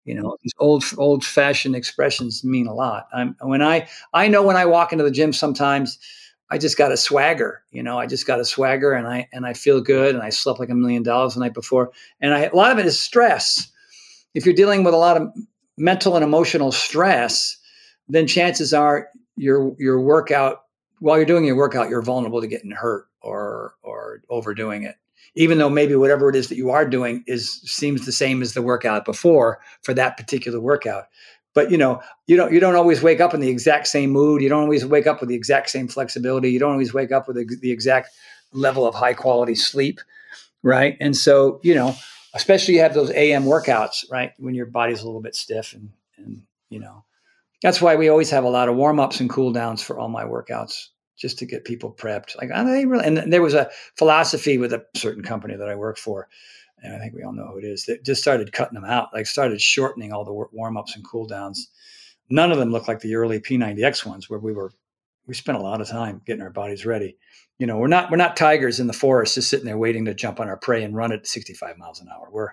you 0.05 0.15
know 0.15 0.37
these 0.43 0.53
old 0.59 0.85
old 0.99 1.25
fashioned 1.25 1.75
expressions 1.75 2.45
mean 2.45 2.67
a 2.67 2.75
lot. 2.75 3.09
I'm, 3.13 3.37
when 3.41 3.63
i 3.63 3.89
i 4.13 4.29
know 4.29 4.43
when 4.43 4.57
i 4.57 4.65
walk 4.65 4.93
into 4.93 5.05
the 5.05 5.11
gym 5.11 5.33
sometimes 5.33 5.99
i 6.51 6.59
just 6.59 6.77
got 6.77 6.93
a 6.93 6.97
swagger 6.97 7.63
you 7.71 7.83
know 7.83 7.99
i 7.99 8.07
just 8.07 8.27
got 8.27 8.41
a 8.41 8.45
swagger 8.45 8.93
and 8.93 9.07
i 9.07 9.29
and 9.33 9.47
i 9.47 9.53
feel 9.53 9.81
good 9.81 10.15
and 10.15 10.23
i 10.23 10.31
slept 10.31 10.61
like 10.61 10.71
a 10.71 10.75
million 10.75 11.03
dollars 11.03 11.35
the 11.35 11.41
night 11.41 11.55
before. 11.55 11.91
And 12.21 12.35
I, 12.35 12.45
a 12.45 12.55
lot 12.55 12.73
of 12.73 12.79
it 12.79 12.87
is 12.87 13.01
stress. 13.01 13.71
If 14.35 14.45
you're 14.45 14.55
dealing 14.55 14.85
with 14.85 14.95
a 14.95 14.99
lot 14.99 15.17
of 15.17 15.29
mental 15.77 16.17
and 16.17 16.25
emotional 16.25 16.73
stress 16.73 17.57
then 18.09 18.27
chances 18.27 18.75
are 18.75 19.09
your 19.37 19.75
your 19.79 20.01
workout 20.01 20.63
while 21.01 21.17
you're 21.17 21.27
doing 21.27 21.45
your 21.45 21.57
workout 21.57 21.89
you're 21.89 22.03
vulnerable 22.03 22.41
to 22.41 22.47
getting 22.47 22.71
hurt 22.71 23.07
or 23.23 23.75
or 23.83 24.23
overdoing 24.29 24.85
it 24.85 24.97
even 25.35 25.59
though 25.59 25.70
maybe 25.70 25.94
whatever 25.97 26.28
it 26.28 26.36
is 26.36 26.48
that 26.48 26.56
you 26.56 26.70
are 26.70 26.86
doing 26.89 27.24
is 27.27 27.61
seems 27.62 28.06
the 28.06 28.12
same 28.12 28.43
as 28.43 28.55
the 28.55 28.62
workout 28.62 29.05
before 29.05 29.61
for 29.82 29.94
that 29.94 30.16
particular 30.16 30.61
workout. 30.61 31.05
But 31.55 31.70
you 31.70 31.78
know 31.78 32.02
you 32.27 32.36
don't 32.36 32.52
you 32.52 32.61
don't 32.61 32.77
always 32.77 33.02
wake 33.02 33.20
up 33.20 33.35
in 33.35 33.40
the 33.40 33.48
exact 33.48 33.86
same 33.86 34.11
mood. 34.11 34.43
You 34.43 34.48
don't 34.48 34.62
always 34.62 34.85
wake 34.85 35.06
up 35.06 35.20
with 35.20 35.28
the 35.28 35.36
exact 35.36 35.70
same 35.70 35.89
flexibility. 35.89 36.51
You 36.51 36.59
don't 36.59 36.73
always 36.73 36.94
wake 36.94 37.12
up 37.12 37.28
with 37.28 37.36
the, 37.36 37.70
exact 37.70 38.11
level 38.52 38.86
of 38.86 38.94
high 38.94 39.15
quality 39.15 39.55
sleep 39.55 40.01
right? 40.65 40.97
And 41.01 41.16
so 41.16 41.61
you 41.62 41.77
know 41.77 41.94
especially 42.35 42.74
you 42.74 42.81
have 42.81 42.94
those 42.94 43.11
am 43.11 43.44
workouts 43.44 44.11
right 44.11 44.32
when 44.39 44.55
your 44.55 44.66
body's 44.66 45.02
a 45.02 45.06
little 45.06 45.20
bit 45.20 45.36
stiff 45.36 45.73
and 45.73 45.90
and 46.16 46.43
you 46.69 46.81
know 46.81 47.05
that's 47.62 47.81
why 47.81 47.94
we 47.94 48.09
always 48.09 48.31
have 48.31 48.44
a 48.44 48.48
lot 48.48 48.69
of 48.69 48.74
warm 48.74 48.98
ups 48.98 49.20
and 49.20 49.31
cool 49.31 49.52
downs 49.52 49.81
for 49.81 49.98
all 49.98 50.09
my 50.09 50.24
workouts 50.24 50.89
just 51.16 51.39
to 51.39 51.47
get 51.47 51.65
people 51.65 51.93
prepped. 51.93 52.36
Like, 52.36 52.51
are 52.53 52.65
they 52.65 52.86
really? 52.86 53.05
And 53.05 53.32
there 53.32 53.43
was 53.43 53.55
a 53.55 53.70
philosophy 53.97 54.59
with 54.59 54.73
a 54.73 54.85
certain 54.97 55.23
company 55.23 55.57
that 55.57 55.69
I 55.69 55.74
work 55.74 55.99
for, 55.99 56.28
and 56.82 56.95
I 56.95 56.99
think 56.99 57.15
we 57.15 57.23
all 57.23 57.32
know 57.32 57.47
who 57.47 57.59
it 57.59 57.65
is. 57.65 57.86
That 57.86 58.05
just 58.05 58.23
started 58.23 58.53
cutting 58.53 58.74
them 58.74 58.85
out, 58.85 59.09
like 59.12 59.27
started 59.27 59.61
shortening 59.61 60.12
all 60.12 60.24
the 60.24 60.32
warm 60.53 60.77
ups 60.77 60.97
and 60.97 61.05
cool 61.05 61.27
downs. 61.27 61.69
None 62.31 62.51
of 62.51 62.59
them 62.59 62.70
looked 62.70 62.89
like 62.89 63.01
the 63.01 63.15
early 63.15 63.41
P90X 63.41 64.07
ones, 64.07 64.28
where 64.28 64.41
we 64.41 64.53
were 64.53 64.73
we 65.27 65.35
spent 65.35 65.59
a 65.59 65.62
lot 65.62 65.81
of 65.81 65.89
time 65.89 66.20
getting 66.27 66.43
our 66.43 66.51
bodies 66.51 66.85
ready. 66.85 67.16
You 67.59 67.66
know, 67.66 67.78
we're 67.78 67.86
not 67.86 68.11
we're 68.11 68.16
not 68.16 68.36
tigers 68.36 68.81
in 68.81 68.86
the 68.86 68.93
forest 68.93 69.35
just 69.35 69.49
sitting 69.49 69.66
there 69.66 69.78
waiting 69.78 70.05
to 70.07 70.15
jump 70.15 70.41
on 70.41 70.49
our 70.49 70.57
prey 70.57 70.82
and 70.82 70.97
run 70.97 71.12
at 71.12 71.27
65 71.27 71.78
miles 71.78 72.01
an 72.01 72.09
hour. 72.12 72.28
We're 72.31 72.51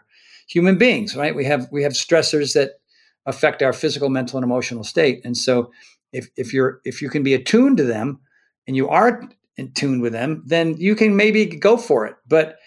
human 0.47 0.77
beings, 0.77 1.15
right? 1.15 1.35
We 1.35 1.45
have 1.45 1.67
we 1.71 1.83
have 1.83 1.93
stressors 1.93 2.53
that 2.53 2.79
affect 3.25 3.61
our 3.61 3.73
physical, 3.73 4.09
mental, 4.09 4.37
and 4.37 4.43
emotional 4.43 4.83
state. 4.83 5.21
And 5.23 5.35
so 5.35 5.71
if 6.13 6.29
if 6.35 6.53
you're 6.53 6.81
if 6.85 7.01
you 7.01 7.09
can 7.09 7.23
be 7.23 7.33
attuned 7.33 7.77
to 7.77 7.83
them, 7.83 8.19
and 8.67 8.75
you 8.75 8.89
are 8.89 9.23
in 9.57 9.71
tune 9.73 10.01
with 10.01 10.13
them, 10.13 10.43
then 10.45 10.75
you 10.77 10.95
can 10.95 11.15
maybe 11.15 11.45
go 11.45 11.77
for 11.77 12.05
it. 12.05 12.15
But 12.27 12.57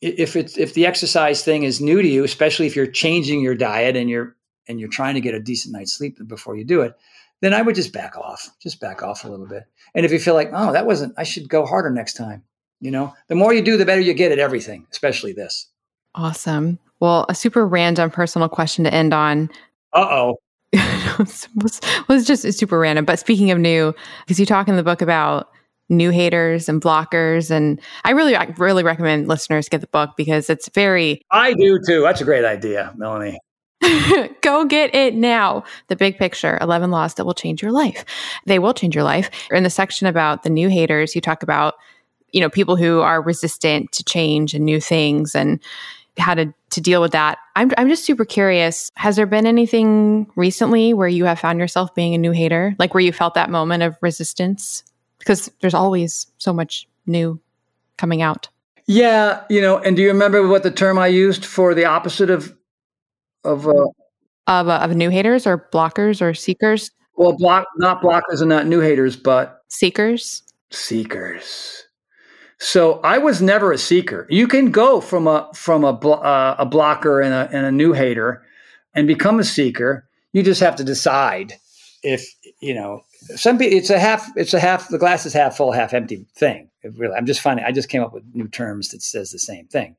if 0.00 0.36
it's 0.36 0.58
if 0.58 0.74
the 0.74 0.86
exercise 0.86 1.42
thing 1.42 1.62
is 1.62 1.80
new 1.80 2.02
to 2.02 2.08
you, 2.08 2.24
especially 2.24 2.66
if 2.66 2.76
you're 2.76 2.86
changing 2.86 3.40
your 3.40 3.54
diet 3.54 3.96
and 3.96 4.10
you're 4.10 4.36
and 4.68 4.80
you're 4.80 4.88
trying 4.88 5.14
to 5.14 5.20
get 5.20 5.34
a 5.34 5.40
decent 5.40 5.72
night's 5.72 5.92
sleep 5.92 6.18
before 6.26 6.56
you 6.56 6.64
do 6.64 6.82
it, 6.82 6.94
then 7.40 7.54
I 7.54 7.62
would 7.62 7.74
just 7.74 7.92
back 7.92 8.16
off, 8.16 8.50
just 8.60 8.80
back 8.80 9.02
off 9.02 9.24
a 9.24 9.28
little 9.28 9.46
bit. 9.46 9.64
And 9.94 10.04
if 10.04 10.12
you 10.12 10.18
feel 10.18 10.34
like, 10.34 10.50
oh, 10.52 10.72
that 10.72 10.86
wasn't, 10.86 11.14
I 11.16 11.22
should 11.22 11.48
go 11.48 11.64
harder 11.64 11.90
next 11.90 12.14
time. 12.14 12.42
You 12.80 12.90
know, 12.90 13.14
the 13.28 13.34
more 13.34 13.54
you 13.54 13.62
do, 13.62 13.76
the 13.76 13.86
better 13.86 14.00
you 14.00 14.12
get 14.12 14.32
at 14.32 14.38
everything, 14.38 14.86
especially 14.90 15.32
this. 15.32 15.68
Awesome. 16.14 16.78
Well, 17.00 17.26
a 17.28 17.34
super 17.34 17.66
random 17.66 18.10
personal 18.10 18.48
question 18.48 18.84
to 18.84 18.92
end 18.92 19.14
on. 19.14 19.50
Uh 19.92 20.06
oh. 20.10 20.36
was, 21.18 21.48
was, 22.08 22.26
just 22.26 22.50
super 22.52 22.78
random. 22.78 23.04
But 23.04 23.18
speaking 23.18 23.50
of 23.50 23.58
new, 23.58 23.94
because 24.24 24.40
you 24.40 24.46
talk 24.46 24.68
in 24.68 24.76
the 24.76 24.82
book 24.82 25.00
about 25.00 25.50
new 25.88 26.10
haters 26.10 26.68
and 26.68 26.82
blockers, 26.82 27.50
and 27.50 27.80
I 28.04 28.10
really, 28.10 28.36
I 28.36 28.44
really 28.58 28.82
recommend 28.82 29.28
listeners 29.28 29.68
get 29.68 29.80
the 29.80 29.86
book 29.86 30.10
because 30.16 30.50
it's 30.50 30.68
very. 30.70 31.22
I 31.30 31.54
do 31.54 31.78
too. 31.86 32.02
That's 32.02 32.20
a 32.20 32.24
great 32.24 32.44
idea, 32.44 32.92
Melanie. 32.96 33.38
Go 34.40 34.64
get 34.64 34.94
it 34.94 35.14
now. 35.14 35.64
The 35.88 35.96
big 35.96 36.18
picture 36.18 36.58
11 36.60 36.90
laws 36.90 37.14
that 37.14 37.24
will 37.24 37.34
change 37.34 37.62
your 37.62 37.72
life. 37.72 38.04
They 38.46 38.58
will 38.58 38.74
change 38.74 38.94
your 38.94 39.04
life. 39.04 39.30
In 39.50 39.62
the 39.62 39.70
section 39.70 40.06
about 40.06 40.42
the 40.42 40.50
new 40.50 40.68
haters, 40.68 41.14
you 41.14 41.20
talk 41.20 41.42
about, 41.42 41.74
you 42.32 42.40
know, 42.40 42.50
people 42.50 42.76
who 42.76 43.00
are 43.00 43.22
resistant 43.22 43.92
to 43.92 44.04
change 44.04 44.54
and 44.54 44.64
new 44.64 44.80
things 44.80 45.34
and 45.34 45.60
how 46.18 46.34
to, 46.34 46.52
to 46.76 46.80
deal 46.80 47.00
with 47.00 47.12
that. 47.12 47.38
I'm, 47.56 47.72
I'm 47.76 47.88
just 47.88 48.04
super 48.04 48.24
curious. 48.24 48.92
Has 48.94 49.16
there 49.16 49.26
been 49.26 49.46
anything 49.46 50.30
recently 50.36 50.94
where 50.94 51.08
you 51.08 51.24
have 51.24 51.40
found 51.40 51.58
yourself 51.58 51.94
being 51.94 52.14
a 52.14 52.18
new 52.18 52.32
hater? 52.32 52.76
Like 52.78 52.94
where 52.94 53.02
you 53.02 53.12
felt 53.12 53.34
that 53.34 53.50
moment 53.50 53.82
of 53.82 53.96
resistance? 54.02 54.84
Because 55.18 55.50
there's 55.60 55.74
always 55.74 56.26
so 56.38 56.52
much 56.52 56.86
new 57.06 57.40
coming 57.96 58.22
out. 58.22 58.48
Yeah, 58.86 59.42
you 59.50 59.60
know, 59.60 59.78
and 59.78 59.96
do 59.96 60.02
you 60.02 60.08
remember 60.08 60.46
what 60.46 60.62
the 60.62 60.70
term 60.70 60.98
I 60.98 61.08
used 61.08 61.44
for 61.44 61.74
the 61.74 61.86
opposite 61.86 62.30
of 62.30 62.56
of 63.42 63.66
uh, 63.66 63.86
of, 64.46 64.68
uh, 64.68 64.78
of 64.82 64.94
new 64.94 65.10
haters 65.10 65.46
or 65.46 65.66
blockers 65.72 66.22
or 66.22 66.34
seekers? 66.34 66.90
Well, 67.16 67.32
block 67.32 67.66
not 67.78 68.02
blockers 68.02 68.40
and 68.40 68.48
not 68.48 68.66
new 68.66 68.80
haters, 68.80 69.16
but 69.16 69.62
seekers. 69.68 70.42
Seekers. 70.70 71.85
So 72.58 73.00
I 73.00 73.18
was 73.18 73.42
never 73.42 73.72
a 73.72 73.78
seeker. 73.78 74.26
You 74.30 74.48
can 74.48 74.70
go 74.70 75.00
from 75.00 75.26
a 75.26 75.50
from 75.54 75.84
a 75.84 75.90
uh, 75.90 76.56
a 76.58 76.66
blocker 76.66 77.20
and 77.20 77.34
a 77.34 77.48
and 77.52 77.66
a 77.66 77.72
new 77.72 77.92
hater, 77.92 78.42
and 78.94 79.06
become 79.06 79.38
a 79.38 79.44
seeker. 79.44 80.08
You 80.32 80.42
just 80.42 80.60
have 80.60 80.76
to 80.76 80.84
decide 80.84 81.54
if 82.02 82.26
you 82.60 82.74
know 82.74 83.02
some 83.34 83.58
people. 83.58 83.76
It's 83.76 83.90
a 83.90 83.98
half. 83.98 84.30
It's 84.36 84.54
a 84.54 84.60
half. 84.60 84.88
The 84.88 84.98
glass 84.98 85.26
is 85.26 85.34
half 85.34 85.56
full, 85.56 85.72
half 85.72 85.92
empty 85.92 86.26
thing. 86.34 86.70
Really, 86.82 87.14
I'm 87.14 87.26
just 87.26 87.40
finding. 87.40 87.64
I 87.64 87.72
just 87.72 87.90
came 87.90 88.02
up 88.02 88.14
with 88.14 88.24
new 88.32 88.48
terms 88.48 88.88
that 88.90 89.02
says 89.02 89.32
the 89.32 89.38
same 89.38 89.66
thing. 89.66 89.96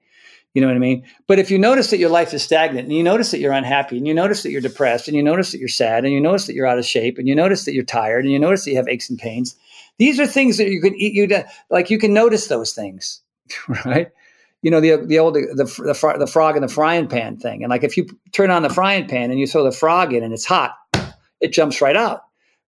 You 0.53 0.61
know 0.61 0.67
what 0.67 0.75
I 0.75 0.79
mean? 0.79 1.05
But 1.27 1.38
if 1.38 1.51
you 1.51 1.59
notice 1.59 1.91
that 1.91 1.99
your 1.99 2.09
life 2.09 2.34
is 2.34 2.41
stagnant 2.41 2.88
and 2.88 2.97
you 2.97 3.03
notice 3.03 3.29
that 3.29 3.39
you're 3.39 3.51
unhappy 3.51 3.97
and 3.97 4.07
you 4.07 4.13
notice 4.15 4.41
that 4.41 4.49
you're 4.49 4.59
depressed 4.59 5.07
and 5.07 5.15
you 5.15 5.21
notice 5.21 5.51
that 5.51 5.59
you're 5.59 5.67
sad 5.67 6.03
and 6.03 6.11
you 6.11 6.19
notice 6.19 6.47
that 6.47 6.55
you're 6.55 6.65
out 6.65 6.79
of 6.79 6.85
shape 6.85 7.19
and 7.19 7.27
you 7.27 7.35
notice 7.35 7.65
that 7.65 7.73
you're 7.73 7.84
tired 7.84 8.23
and 8.23 8.34
you 8.34 8.39
notice 8.39 8.65
that 8.65 8.71
you 8.71 8.77
have 8.77 8.88
aches 8.88 9.07
and 9.07 9.19
pains, 9.19 9.55
these 9.98 10.19
are 10.19 10.28
things 10.28 10.57
that 10.57 10.69
you 10.69 10.82
can 10.82 10.95
eat. 10.95 11.14
You 11.14 11.44
like 11.69 11.90
you 11.90 11.98
can 11.99 12.14
notice 12.14 12.48
those 12.48 12.74
things, 12.74 13.22
right? 13.86 14.10
You 14.61 14.72
know 14.72 14.82
the 14.82 15.06
the 15.06 15.19
old 15.19 15.36
the 15.36 15.48
the, 15.56 15.84
the 16.18 16.28
frog 16.28 16.56
in 16.56 16.61
the 16.61 16.68
frying 16.68 17.07
pan 17.07 17.38
thing, 17.38 17.64
and 17.64 17.69
like 17.69 17.84
if 17.84 17.98
you 17.98 18.07
turn 18.32 18.52
on 18.52 18.64
the 18.64 18.69
frying 18.69 19.07
pan 19.07 19.32
and 19.32 19.40
you 19.40 19.48
throw 19.48 19.64
the 19.64 19.72
frog 19.72 20.14
in 20.14 20.24
and 20.24 20.34
it's 20.34 20.45
hot, 20.45 20.76
it 21.41 21.53
jumps 21.53 21.82
right 21.82 21.95
out. 21.95 22.22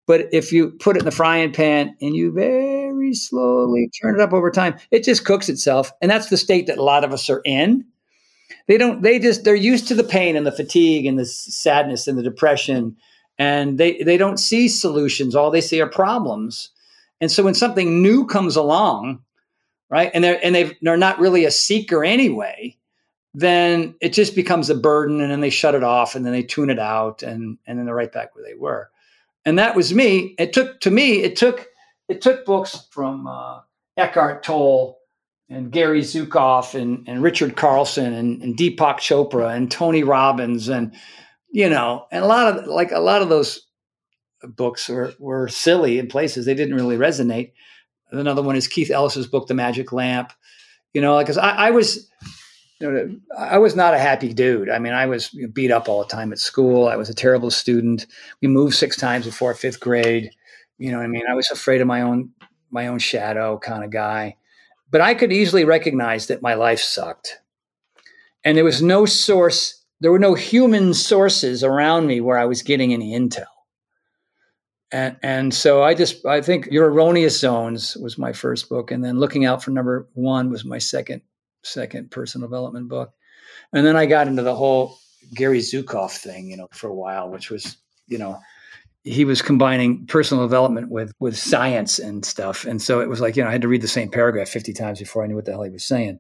But 0.10 0.30
if 0.32 0.52
you 0.52 0.72
put 0.72 0.96
it 0.96 1.02
in 1.02 1.06
the 1.06 1.12
frying 1.12 1.54
pan 1.54 1.96
and 2.02 2.16
you 2.16 2.32
very 2.32 3.14
slowly 3.14 3.92
turn 4.02 4.16
it 4.16 4.22
up 4.22 4.34
over 4.34 4.50
time, 4.50 4.76
it 4.90 5.04
just 5.04 5.24
cooks 5.24 5.50
itself. 5.50 5.92
And 6.02 6.10
that's 6.10 6.30
the 6.30 6.38
state 6.38 6.66
that 6.66 6.80
a 6.80 6.84
lot 6.84 7.04
of 7.04 7.14
us 7.14 7.30
are 7.30 7.44
in. 7.46 7.86
They 8.68 8.80
don't, 8.80 9.04
they 9.04 9.20
just, 9.20 9.44
they're 9.44 9.54
used 9.54 9.88
to 9.90 9.94
the 9.94 10.04
pain 10.04 10.36
and 10.36 10.48
the 10.48 10.52
fatigue 10.52 11.06
and 11.06 11.20
the 11.20 11.28
sadness 11.28 12.08
and 12.08 12.18
the 12.18 12.24
depression. 12.24 12.98
And 13.38 13.78
they, 13.78 14.02
they 14.02 14.18
don't 14.18 14.40
see 14.40 14.68
solutions. 14.68 15.36
All 15.36 15.52
they 15.52 15.62
see 15.62 15.80
are 15.80 15.88
problems. 15.88 16.72
And 17.22 17.32
so 17.32 17.44
when 17.44 17.54
something 17.54 18.02
new 18.02 18.26
comes 18.26 18.56
along, 18.56 19.22
right, 19.90 20.12
and 20.14 20.24
they're, 20.24 20.40
and 20.44 20.56
they 20.56 20.78
they're 20.82 20.98
not 20.98 21.20
really 21.20 21.46
a 21.46 21.52
seeker 21.52 22.04
anyway, 22.04 22.78
then 23.34 23.96
it 24.02 24.14
just 24.14 24.36
becomes 24.36 24.70
a 24.70 24.76
burden 24.76 25.22
and 25.22 25.32
then 25.32 25.42
they 25.42 25.50
shut 25.50 25.76
it 25.76 25.84
off 25.84 26.16
and 26.16 26.26
then 26.26 26.34
they 26.34 26.44
tune 26.44 26.70
it 26.70 26.80
out 26.80 27.24
and, 27.24 27.58
and 27.68 27.78
then 27.78 27.86
they're 27.86 27.96
right 27.96 28.12
back 28.12 28.36
where 28.36 28.44
they 28.44 28.56
were 28.56 28.90
and 29.46 29.58
that 29.58 29.76
was 29.76 29.94
me. 29.94 30.36
It 30.38 30.54
took 30.54 30.80
to 30.82 30.92
me. 30.92 31.24
It 31.24 31.36
took 31.36 31.68
it 32.08 32.22
took 32.22 32.46
books 32.46 32.88
from 32.92 33.28
uh, 33.28 33.62
Eckhart 33.98 34.44
Tolle 34.44 34.98
and 35.50 35.72
Gary 35.72 36.02
Zukav 36.02 36.80
and, 36.80 37.08
and 37.08 37.24
Richard 37.24 37.56
Carlson 37.56 38.14
and, 38.14 38.42
and 38.42 38.56
Deepak 38.56 38.98
Chopra 38.98 39.56
and 39.56 39.72
Tony 39.72 40.04
Robbins 40.04 40.70
and 40.70 40.94
you 41.52 41.70
know 41.70 42.06
and 42.12 42.24
a 42.24 42.28
lot 42.28 42.58
of 42.58 42.68
like 42.68 42.92
a 42.92 43.00
lot 43.00 43.22
of 43.22 43.30
those 43.30 43.66
books 44.44 44.90
were, 44.90 45.14
were 45.20 45.48
silly 45.48 46.00
in 46.00 46.08
places 46.08 46.46
they 46.46 46.54
didn't 46.54 46.76
really 46.76 46.98
resonate. 46.98 47.52
Another 48.12 48.42
one 48.42 48.56
is 48.56 48.68
Keith 48.68 48.90
Ellis's 48.90 49.28
book, 49.28 49.48
The 49.48 49.54
Magic 49.54 49.92
Lamp. 49.92 50.32
You 50.94 51.02
know, 51.02 51.20
because 51.20 51.38
I, 51.38 51.52
I 51.52 51.72
was 51.72 52.10
you 52.80 52.92
know, 52.92 53.20
I 53.38 53.58
was 53.58 53.76
not 53.76 53.94
a 53.94 54.00
happy 54.00 54.34
dude. 54.34 54.70
I 54.70 54.80
mean, 54.80 54.94
I 54.94 55.06
was 55.06 55.30
beat 55.54 55.72
up 55.72 55.90
all 55.90 56.00
the 56.00 56.08
time 56.08 56.32
at 56.32 56.40
school. 56.40 56.88
I 56.88 56.96
was 56.96 57.10
a 57.10 57.14
terrible 57.14 57.52
student. 57.52 58.06
We 58.42 58.48
moved 58.48 58.76
six 58.76 58.96
times 58.96 59.26
before 59.26 59.54
fifth 59.54 59.80
grade. 59.80 60.32
You 60.78 60.92
know, 60.92 61.00
I 61.00 61.08
mean, 61.08 61.24
I 61.30 61.34
was 61.34 61.52
afraid 61.52 61.82
of 61.82 61.88
my 61.88 62.02
own 62.02 62.32
my 62.72 62.88
own 62.88 63.00
shadow 63.00 63.58
kind 63.58 63.84
of 63.84 63.92
guy. 63.92 64.38
But 64.92 65.02
I 65.02 65.14
could 65.14 65.34
easily 65.34 65.66
recognize 65.66 66.28
that 66.28 66.42
my 66.42 66.54
life 66.54 66.80
sucked, 66.80 67.42
and 68.46 68.58
there 68.58 68.64
was 68.64 68.82
no 68.82 69.06
source. 69.06 69.84
There 70.00 70.12
were 70.12 70.20
no 70.20 70.34
human 70.34 70.94
sources 70.94 71.64
around 71.64 72.08
me 72.08 72.22
where 72.22 72.38
I 72.38 72.46
was 72.46 72.64
getting 72.64 72.94
any 72.94 73.12
intel. 73.12 73.46
And, 74.92 75.18
and 75.22 75.54
so 75.54 75.84
I 75.84 75.94
just 75.94 76.26
I 76.26 76.42
think 76.42 76.68
Your 76.72 76.90
Erroneous 76.90 77.40
Zones 77.40 77.96
was 77.98 78.18
my 78.18 78.34
first 78.34 78.70
book, 78.70 78.90
and 78.92 79.04
then 79.04 79.20
Looking 79.20 79.46
Out 79.46 79.64
for 79.64 79.72
Number 79.72 80.08
One 80.14 80.50
was 80.50 80.66
my 80.66 80.80
second 80.80 81.22
second 81.64 82.12
personal 82.12 82.48
development 82.48 82.90
book. 82.90 83.12
And 83.74 83.86
then 83.86 83.96
I 83.96 84.06
got 84.06 84.28
into 84.28 84.42
the 84.42 84.56
whole 84.56 84.98
Gary 85.36 85.60
Zukav 85.60 86.12
thing, 86.12 86.50
you 86.50 86.58
know, 86.58 86.68
for 86.72 86.90
a 86.90 86.96
while, 86.96 87.30
which 87.30 87.52
was, 87.52 87.78
you 88.08 88.18
know, 88.18 88.40
he 89.04 89.26
was 89.26 89.42
combining 89.42 90.06
personal 90.08 90.44
development 90.44 90.90
with 90.90 91.14
with 91.20 91.38
science 91.38 92.00
and 92.00 92.26
stuff. 92.26 92.66
And 92.66 92.82
so 92.82 93.00
it 93.00 93.10
was 93.10 93.22
like, 93.22 93.36
you 93.36 93.44
know, 93.44 93.50
I 93.50 93.52
had 93.52 93.62
to 93.62 93.68
read 93.68 93.82
the 93.82 93.88
same 93.88 94.10
paragraph 94.10 94.50
50 94.50 94.74
times 94.74 95.00
before 95.00 95.24
I 95.24 95.28
knew 95.28 95.36
what 95.36 95.46
the 95.46 95.52
hell 95.52 95.64
he 95.64 95.70
was 95.70 95.86
saying. 95.86 96.20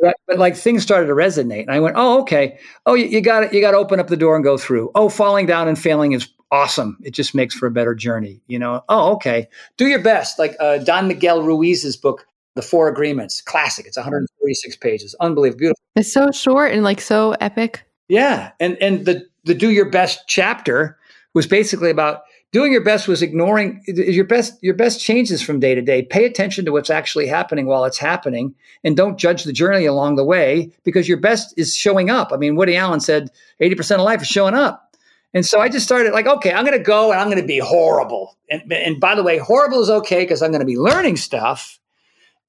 But, 0.00 0.16
but 0.26 0.38
like 0.38 0.56
things 0.56 0.82
started 0.82 1.06
to 1.06 1.14
resonate. 1.14 1.62
And 1.62 1.70
I 1.70 1.80
went, 1.80 1.96
oh, 1.96 2.20
okay. 2.22 2.58
Oh, 2.86 2.94
you, 2.94 3.06
you 3.06 3.20
got 3.20 3.44
it. 3.44 3.52
You 3.52 3.60
got 3.60 3.72
to 3.72 3.78
open 3.78 3.98
up 3.98 4.08
the 4.08 4.16
door 4.16 4.36
and 4.36 4.44
go 4.44 4.58
through. 4.58 4.90
Oh, 4.94 5.08
falling 5.08 5.46
down 5.46 5.68
and 5.68 5.78
failing 5.78 6.12
is 6.12 6.28
awesome. 6.50 6.98
It 7.02 7.12
just 7.12 7.34
makes 7.34 7.54
for 7.54 7.66
a 7.66 7.70
better 7.70 7.94
journey. 7.94 8.40
You 8.46 8.58
know, 8.58 8.84
oh, 8.88 9.12
okay. 9.14 9.48
Do 9.76 9.86
your 9.86 10.02
best. 10.02 10.38
Like 10.38 10.56
uh, 10.60 10.78
Don 10.78 11.08
Miguel 11.08 11.42
Ruiz's 11.42 11.96
book, 11.96 12.26
the 12.54 12.62
Four 12.62 12.88
Agreements, 12.88 13.40
classic. 13.40 13.86
It's 13.86 13.96
146 13.96 14.76
pages, 14.76 15.14
unbelievable, 15.20 15.58
beautiful. 15.58 15.82
It's 15.96 16.12
so 16.12 16.30
short 16.30 16.72
and 16.72 16.82
like 16.82 17.00
so 17.00 17.32
epic. 17.40 17.84
Yeah, 18.08 18.52
and 18.60 18.76
and 18.80 19.04
the 19.04 19.26
the 19.44 19.54
do 19.54 19.70
your 19.70 19.90
best 19.90 20.20
chapter 20.26 20.98
was 21.34 21.46
basically 21.46 21.90
about 21.90 22.22
doing 22.52 22.72
your 22.72 22.84
best 22.84 23.08
was 23.08 23.22
ignoring 23.22 23.82
your 23.86 24.24
best 24.24 24.54
your 24.62 24.74
best 24.74 25.00
changes 25.00 25.42
from 25.42 25.60
day 25.60 25.74
to 25.74 25.82
day 25.82 26.02
pay 26.02 26.24
attention 26.24 26.64
to 26.64 26.72
what's 26.72 26.90
actually 26.90 27.26
happening 27.26 27.66
while 27.66 27.84
it's 27.84 27.98
happening 27.98 28.54
and 28.84 28.96
don't 28.96 29.18
judge 29.18 29.44
the 29.44 29.52
journey 29.52 29.84
along 29.84 30.16
the 30.16 30.24
way 30.24 30.72
because 30.84 31.08
your 31.08 31.18
best 31.18 31.52
is 31.56 31.76
showing 31.76 32.08
up 32.10 32.32
i 32.32 32.36
mean 32.36 32.56
woody 32.56 32.76
allen 32.76 33.00
said 33.00 33.30
80% 33.60 33.96
of 33.96 34.00
life 34.00 34.22
is 34.22 34.28
showing 34.28 34.54
up 34.54 34.87
and 35.34 35.44
so 35.44 35.60
i 35.60 35.68
just 35.68 35.84
started 35.84 36.12
like 36.12 36.26
okay 36.26 36.52
i'm 36.52 36.64
going 36.64 36.76
to 36.76 36.84
go 36.84 37.10
and 37.10 37.20
i'm 37.20 37.28
going 37.28 37.40
to 37.40 37.46
be 37.46 37.58
horrible 37.58 38.36
and, 38.50 38.72
and 38.72 39.00
by 39.00 39.14
the 39.14 39.22
way 39.22 39.38
horrible 39.38 39.80
is 39.80 39.90
okay 39.90 40.20
because 40.20 40.42
i'm 40.42 40.50
going 40.50 40.60
to 40.60 40.66
be 40.66 40.78
learning 40.78 41.16
stuff 41.16 41.78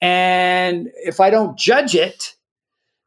and 0.02 0.90
if 0.96 1.20
I 1.20 1.30
don't 1.30 1.58
judge 1.58 1.96
it, 1.96 2.36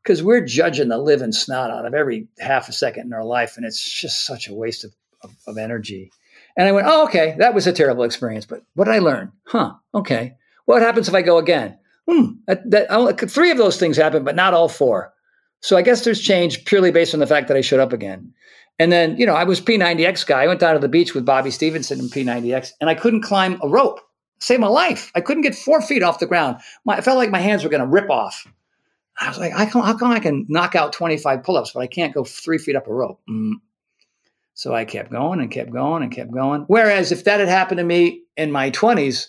because 0.02 0.22
we're 0.22 0.44
judging 0.44 0.88
the 0.88 0.98
living 0.98 1.32
snot 1.32 1.70
out 1.70 1.86
of 1.86 1.94
every 1.94 2.28
half 2.38 2.68
a 2.68 2.72
second 2.72 3.06
in 3.06 3.12
our 3.12 3.24
life, 3.24 3.56
and 3.56 3.64
it's 3.64 3.82
just 3.82 4.26
such 4.26 4.48
a 4.48 4.54
waste 4.54 4.84
of, 4.84 4.92
of, 5.22 5.34
of 5.46 5.58
energy. 5.58 6.10
And 6.56 6.68
I 6.68 6.72
went, 6.72 6.86
oh, 6.88 7.04
okay, 7.04 7.34
that 7.38 7.54
was 7.54 7.66
a 7.66 7.72
terrible 7.72 8.04
experience, 8.04 8.44
but 8.44 8.62
what 8.74 8.84
did 8.84 8.94
I 8.94 8.98
learn? 8.98 9.32
Huh, 9.46 9.74
okay. 9.94 10.36
What 10.66 10.82
happens 10.82 11.08
if 11.08 11.14
I 11.14 11.22
go 11.22 11.38
again? 11.38 11.78
Hmm, 12.08 12.32
that, 12.46 12.68
that, 12.70 13.30
three 13.30 13.50
of 13.50 13.58
those 13.58 13.78
things 13.78 13.96
happen, 13.96 14.24
but 14.24 14.36
not 14.36 14.54
all 14.54 14.68
four. 14.68 15.14
So 15.60 15.76
I 15.76 15.82
guess 15.82 16.04
there's 16.04 16.20
change 16.20 16.64
purely 16.64 16.90
based 16.90 17.14
on 17.14 17.20
the 17.20 17.26
fact 17.26 17.48
that 17.48 17.56
I 17.56 17.60
showed 17.60 17.80
up 17.80 17.92
again. 17.92 18.34
And 18.82 18.90
then, 18.90 19.16
you 19.16 19.26
know, 19.26 19.34
I 19.34 19.44
was 19.44 19.60
P90X 19.60 20.26
guy. 20.26 20.42
I 20.42 20.48
went 20.48 20.58
down 20.58 20.74
to 20.74 20.80
the 20.80 20.88
beach 20.88 21.14
with 21.14 21.24
Bobby 21.24 21.52
Stevenson 21.52 22.00
and 22.00 22.10
P90X, 22.10 22.72
and 22.80 22.90
I 22.90 22.96
couldn't 22.96 23.22
climb 23.22 23.60
a 23.62 23.68
rope 23.68 24.00
saved 24.42 24.60
my 24.60 24.66
life. 24.66 25.12
I 25.14 25.20
couldn't 25.20 25.44
get 25.44 25.54
four 25.54 25.80
feet 25.80 26.02
off 26.02 26.18
the 26.18 26.26
ground. 26.26 26.56
My, 26.84 26.96
I 26.96 27.00
felt 27.00 27.16
like 27.16 27.30
my 27.30 27.38
hands 27.38 27.62
were 27.62 27.70
going 27.70 27.82
to 27.82 27.86
rip 27.86 28.10
off. 28.10 28.44
I 29.20 29.28
was 29.28 29.38
like, 29.38 29.52
I 29.54 29.66
can, 29.66 29.82
how 29.82 29.96
come 29.96 30.10
I 30.10 30.18
can 30.18 30.46
knock 30.48 30.74
out 30.74 30.92
25 30.92 31.44
pull 31.44 31.56
ups, 31.56 31.72
but 31.72 31.80
I 31.80 31.86
can't 31.86 32.12
go 32.12 32.24
three 32.24 32.58
feet 32.58 32.74
up 32.74 32.88
a 32.88 32.92
rope? 32.92 33.20
Mm. 33.30 33.54
So 34.54 34.74
I 34.74 34.84
kept 34.84 35.12
going 35.12 35.40
and 35.40 35.50
kept 35.50 35.72
going 35.72 36.02
and 36.02 36.10
kept 36.10 36.32
going. 36.32 36.64
Whereas 36.66 37.12
if 37.12 37.24
that 37.24 37.40
had 37.40 37.48
happened 37.48 37.78
to 37.78 37.84
me 37.84 38.22
in 38.36 38.50
my 38.50 38.70
20s, 38.70 39.28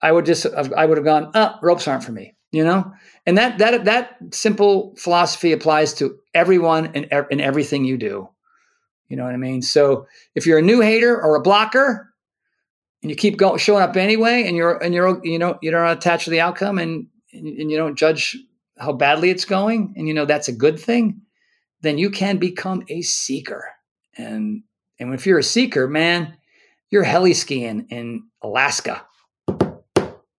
I 0.00 0.12
would 0.12 0.24
just 0.24 0.46
I 0.46 0.86
would 0.86 0.98
have 0.98 1.04
gone, 1.04 1.32
uh, 1.34 1.56
ropes 1.60 1.88
aren't 1.88 2.04
for 2.04 2.12
me, 2.12 2.36
you 2.52 2.64
know? 2.64 2.92
And 3.26 3.36
that 3.36 3.58
that 3.58 3.84
that 3.86 4.16
simple 4.30 4.94
philosophy 4.96 5.52
applies 5.52 5.94
to 5.94 6.16
everyone 6.32 6.92
and, 6.94 7.08
and 7.10 7.40
everything 7.40 7.84
you 7.84 7.98
do. 7.98 8.28
You 9.08 9.16
know 9.16 9.24
what 9.24 9.34
I 9.34 9.38
mean? 9.38 9.62
So 9.62 10.06
if 10.34 10.46
you're 10.46 10.58
a 10.58 10.62
new 10.62 10.80
hater 10.80 11.20
or 11.20 11.36
a 11.36 11.40
blocker 11.40 12.12
and 13.02 13.10
you 13.10 13.16
keep 13.16 13.36
going 13.36 13.58
showing 13.58 13.82
up 13.82 13.96
anyway 13.96 14.44
and 14.46 14.56
you're 14.56 14.82
and 14.82 14.94
you're 14.94 15.24
you 15.24 15.38
know 15.38 15.58
you 15.62 15.70
don't 15.70 15.88
attach 15.88 16.24
to 16.24 16.30
the 16.30 16.40
outcome 16.40 16.78
and 16.78 17.06
and 17.32 17.70
you 17.70 17.76
don't 17.76 17.96
judge 17.96 18.36
how 18.78 18.92
badly 18.92 19.30
it's 19.30 19.44
going 19.44 19.94
and 19.96 20.06
you 20.08 20.14
know 20.14 20.24
that's 20.24 20.48
a 20.48 20.52
good 20.52 20.78
thing, 20.78 21.20
then 21.80 21.98
you 21.98 22.10
can 22.10 22.38
become 22.38 22.84
a 22.88 23.02
seeker. 23.02 23.64
And 24.16 24.62
and 24.98 25.14
if 25.14 25.26
you're 25.26 25.38
a 25.38 25.44
seeker, 25.44 25.88
man, 25.88 26.36
you're 26.90 27.04
heli 27.04 27.34
skiing 27.34 27.86
in 27.90 28.24
Alaska. 28.42 29.04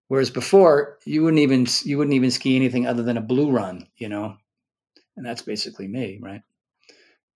Whereas 0.07 0.31
before, 0.31 0.97
you 1.05 1.23
wouldn't 1.23 1.41
even 1.41 1.67
you 1.83 1.97
wouldn't 1.97 2.15
even 2.15 2.31
ski 2.31 2.55
anything 2.55 2.87
other 2.87 3.03
than 3.03 3.17
a 3.17 3.21
blue 3.21 3.51
run, 3.51 3.87
you 3.97 4.09
know, 4.09 4.35
and 5.15 5.25
that's 5.25 5.43
basically 5.43 5.87
me, 5.87 6.19
right? 6.21 6.41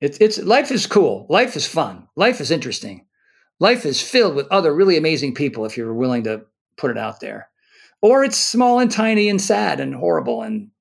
It's 0.03 0.17
it's 0.19 0.37
life 0.37 0.69
is 0.69 0.85
cool, 0.85 1.25
life 1.29 1.55
is 1.55 1.65
fun, 1.65 2.09
life 2.17 2.41
is 2.41 2.51
interesting, 2.51 3.05
life 3.61 3.85
is 3.85 4.01
filled 4.01 4.35
with 4.35 4.51
other 4.51 4.75
really 4.75 4.97
amazing 4.97 5.33
people 5.33 5.63
if 5.63 5.77
you're 5.77 5.93
willing 5.93 6.25
to 6.25 6.41
put 6.75 6.91
it 6.91 6.97
out 6.97 7.21
there, 7.21 7.47
or 8.01 8.25
it's 8.25 8.35
small 8.35 8.79
and 8.79 8.91
tiny 8.91 9.29
and 9.29 9.41
sad 9.41 9.79
and 9.79 9.95
horrible 9.95 10.41
and 10.41 10.71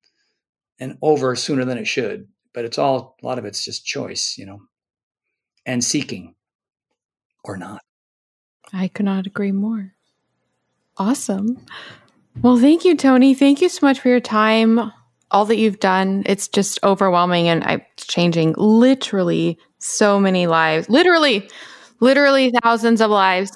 and 0.81 0.99
over 1.03 1.37
sooner 1.37 1.65
than 1.65 1.79
it 1.79 1.87
should. 1.87 2.27
But 2.53 2.65
it's 2.65 2.79
all 2.79 3.17
a 3.23 3.25
lot 3.25 3.39
of 3.39 3.45
it's 3.45 3.65
just 3.65 3.87
choice, 3.87 4.37
you 4.37 4.45
know, 4.45 4.63
and 5.65 5.85
seeking 5.85 6.35
or 7.45 7.57
not. 7.57 7.81
I 8.73 8.89
could 8.89 9.05
not 9.05 9.29
agree 9.29 9.53
more. 9.53 9.95
Awesome. 10.97 11.65
Well, 12.41 12.59
thank 12.59 12.85
you, 12.85 12.97
Tony. 12.97 13.35
Thank 13.35 13.61
you 13.61 13.69
so 13.69 13.87
much 13.87 14.01
for 14.01 14.09
your 14.09 14.19
time, 14.19 14.93
all 15.33 15.45
that 15.47 15.57
you've 15.57 15.81
done. 15.81 16.23
It's 16.27 16.47
just 16.47 16.79
overwhelming 16.85 17.49
and 17.49 17.65
I'm 17.65 17.83
changing 17.97 18.55
literally 18.57 19.59
so 19.79 20.21
many 20.21 20.47
lives. 20.47 20.89
Literally, 20.89 21.49
literally 22.01 22.53
thousands 22.63 23.01
of 23.01 23.11
lives. 23.11 23.53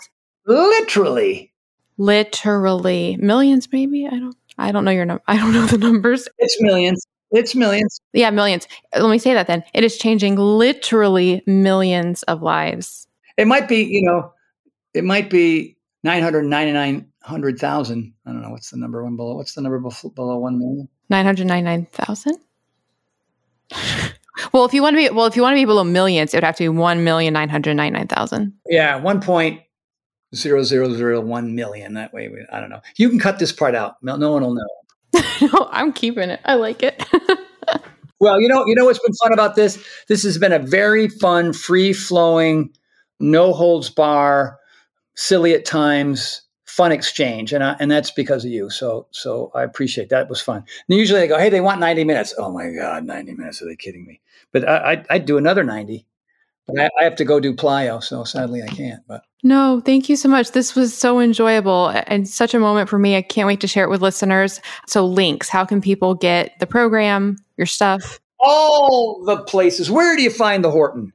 Literally. 0.47 1.53
Literally. 1.99 3.17
Millions, 3.21 3.69
maybe? 3.73 4.07
I 4.07 4.19
don't 4.19 4.37
I 4.59 4.73
don't 4.73 4.85
know 4.85 4.91
your 4.91 5.05
num 5.05 5.21
I 5.29 5.37
don't 5.37 5.53
know 5.53 5.67
the 5.67 5.79
numbers. 5.79 6.29
It's 6.39 6.61
millions. 6.61 7.07
It's 7.31 7.55
millions. 7.55 8.01
Yeah, 8.13 8.31
millions. 8.31 8.67
Let 8.97 9.11
me 9.11 9.19
say 9.19 9.35
that 9.35 9.47
then. 9.47 9.63
It 9.75 9.85
is 9.85 9.99
changing 9.99 10.37
literally 10.37 11.43
millions 11.47 12.23
of 12.25 12.43
lives. 12.43 13.07
It 13.37 13.47
might 13.47 13.69
be, 13.69 13.85
you 13.85 14.03
know, 14.03 14.33
it 14.95 15.05
might 15.05 15.29
be 15.29 15.77
999,000. 16.05 18.15
I 18.25 18.31
don't 18.31 18.43
know. 18.43 18.51
What's 18.51 18.71
the 18.71 18.79
number 18.79 19.03
one 19.03 19.17
below? 19.17 19.35
What's 19.35 19.55
the 19.55 19.61
number 19.61 19.81
below 19.81 20.39
1 20.39 20.59
million? 20.59 20.89
999,000? 21.11 22.39
well, 24.53 24.65
if 24.65 24.75
you 24.75 24.83
want 24.83 24.95
to 24.95 24.99
be 24.99 25.09
well, 25.11 25.27
if 25.27 25.37
you 25.37 25.43
want 25.43 25.55
to 25.55 25.61
be 25.61 25.65
below 25.65 25.85
millions, 25.85 26.35
it 26.35 26.39
would 26.39 26.45
have 26.45 26.57
to 26.57 26.71
be 26.71 26.79
1,999,000. 26.79 28.53
Yeah, 28.69 29.01
1.0001 29.01 31.53
million. 31.53 31.95
That 31.95 32.13
way, 32.13 32.29
we, 32.29 32.45
I 32.53 32.61
don't 32.61 32.69
know. 32.71 32.83
You 32.97 33.09
can 33.09 33.19
cut 33.19 33.39
this 33.39 33.53
part 33.53 33.75
out. 33.75 33.95
No, 34.03 34.17
no 34.17 34.33
one 34.33 34.43
will 34.43 34.55
know. 34.55 34.69
no, 35.53 35.69
I'm 35.71 35.93
keeping 35.93 36.31
it. 36.31 36.41
I 36.45 36.55
like 36.55 36.83
it. 36.83 37.05
well, 38.21 38.41
you 38.41 38.49
know, 38.49 38.67
you 38.67 38.75
know 38.75 38.85
what's 38.85 38.99
been 38.99 39.15
fun 39.15 39.33
about 39.33 39.55
this? 39.55 39.83
This 40.09 40.25
has 40.25 40.39
been 40.39 40.53
a 40.53 40.59
very 40.59 41.09
fun, 41.09 41.53
free 41.53 41.93
flowing, 41.93 42.71
no 43.21 43.53
holds 43.53 43.91
bar, 43.91 44.59
silly 45.15 45.55
at 45.55 45.65
times, 45.65 46.43
fun 46.77 46.93
exchange, 46.93 47.55
and 47.55 47.65
I, 47.65 47.75
and 47.81 47.91
that's 47.91 48.11
because 48.11 48.45
of 48.45 48.51
you. 48.51 48.69
So 48.69 49.07
so 49.11 49.51
I 49.55 49.63
appreciate 49.63 50.11
that. 50.11 50.25
It 50.25 50.29
was 50.29 50.43
fun. 50.43 50.63
And 50.89 50.99
usually 50.99 51.21
they 51.21 51.27
go, 51.27 51.39
hey, 51.39 51.49
they 51.49 51.63
want 51.63 51.81
ninety 51.81 52.05
minutes. 52.05 52.35
Oh 52.37 52.53
my 52.53 52.71
god, 52.71 53.05
ninety 53.05 53.33
minutes? 53.33 53.63
Are 53.63 53.67
they 53.67 53.77
kidding 53.77 54.05
me? 54.07 54.21
But 54.53 54.69
I, 54.69 54.93
I 54.93 55.05
I'd 55.11 55.25
do 55.25 55.39
another 55.39 55.65
ninety. 55.65 56.07
But 56.67 56.79
I, 56.81 56.91
I 57.01 57.05
have 57.05 57.17
to 57.17 57.25
go 57.25 57.41
do 57.41 57.55
plyo, 57.55 58.03
so 58.03 58.25
sadly 58.25 58.63
I 58.63 58.67
can't. 58.67 59.03
But 59.09 59.23
no, 59.43 59.81
thank 59.85 60.11
you 60.11 60.17
so 60.17 60.29
much. 60.29 60.51
This 60.51 60.75
was 60.75 60.95
so 60.95 61.19
enjoyable 61.21 61.89
and 62.07 62.29
such 62.29 62.53
a 62.53 62.59
moment 62.59 62.91
for 62.91 62.99
me. 62.99 63.17
I 63.17 63.23
can't 63.23 63.47
wait 63.47 63.61
to 63.61 63.69
share 63.69 63.85
it 63.85 63.91
with 63.91 64.03
listeners. 64.03 64.61
So 64.87 65.07
links, 65.07 65.49
how 65.49 65.65
can 65.65 65.81
people 65.81 66.15
get 66.15 66.59
the 66.59 66.67
program, 66.67 67.39
your 67.57 67.67
stuff? 67.67 68.21
All 68.39 69.25
the 69.25 69.39
places. 69.45 69.91
Where 69.91 70.15
do 70.17 70.23
you 70.23 70.31
find 70.31 70.63
the 70.63 70.71
Horton? 70.71 71.15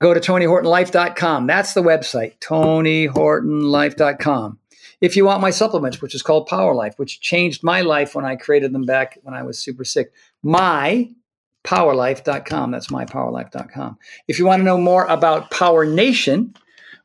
Go 0.00 0.14
to 0.14 0.20
TonyHortonLife.com. 0.20 1.46
That's 1.46 1.74
the 1.74 1.82
website, 1.82 2.38
TonyHortonLife.com. 2.38 4.58
If 5.02 5.16
you 5.16 5.24
want 5.24 5.40
my 5.40 5.50
supplements, 5.50 6.00
which 6.00 6.14
is 6.14 6.22
called 6.22 6.46
Power 6.46 6.74
Life, 6.74 6.96
which 6.96 7.20
changed 7.20 7.64
my 7.64 7.80
life 7.80 8.14
when 8.14 8.24
I 8.24 8.36
created 8.36 8.72
them 8.72 8.84
back 8.84 9.18
when 9.24 9.34
I 9.34 9.42
was 9.42 9.58
super 9.58 9.82
sick, 9.84 10.12
mypowerlife.com. 10.44 12.70
That's 12.70 12.86
mypowerlife.com. 12.86 13.98
If 14.28 14.38
you 14.38 14.46
want 14.46 14.60
to 14.60 14.64
know 14.64 14.78
more 14.78 15.06
about 15.06 15.50
Power 15.50 15.84
Nation, 15.84 16.54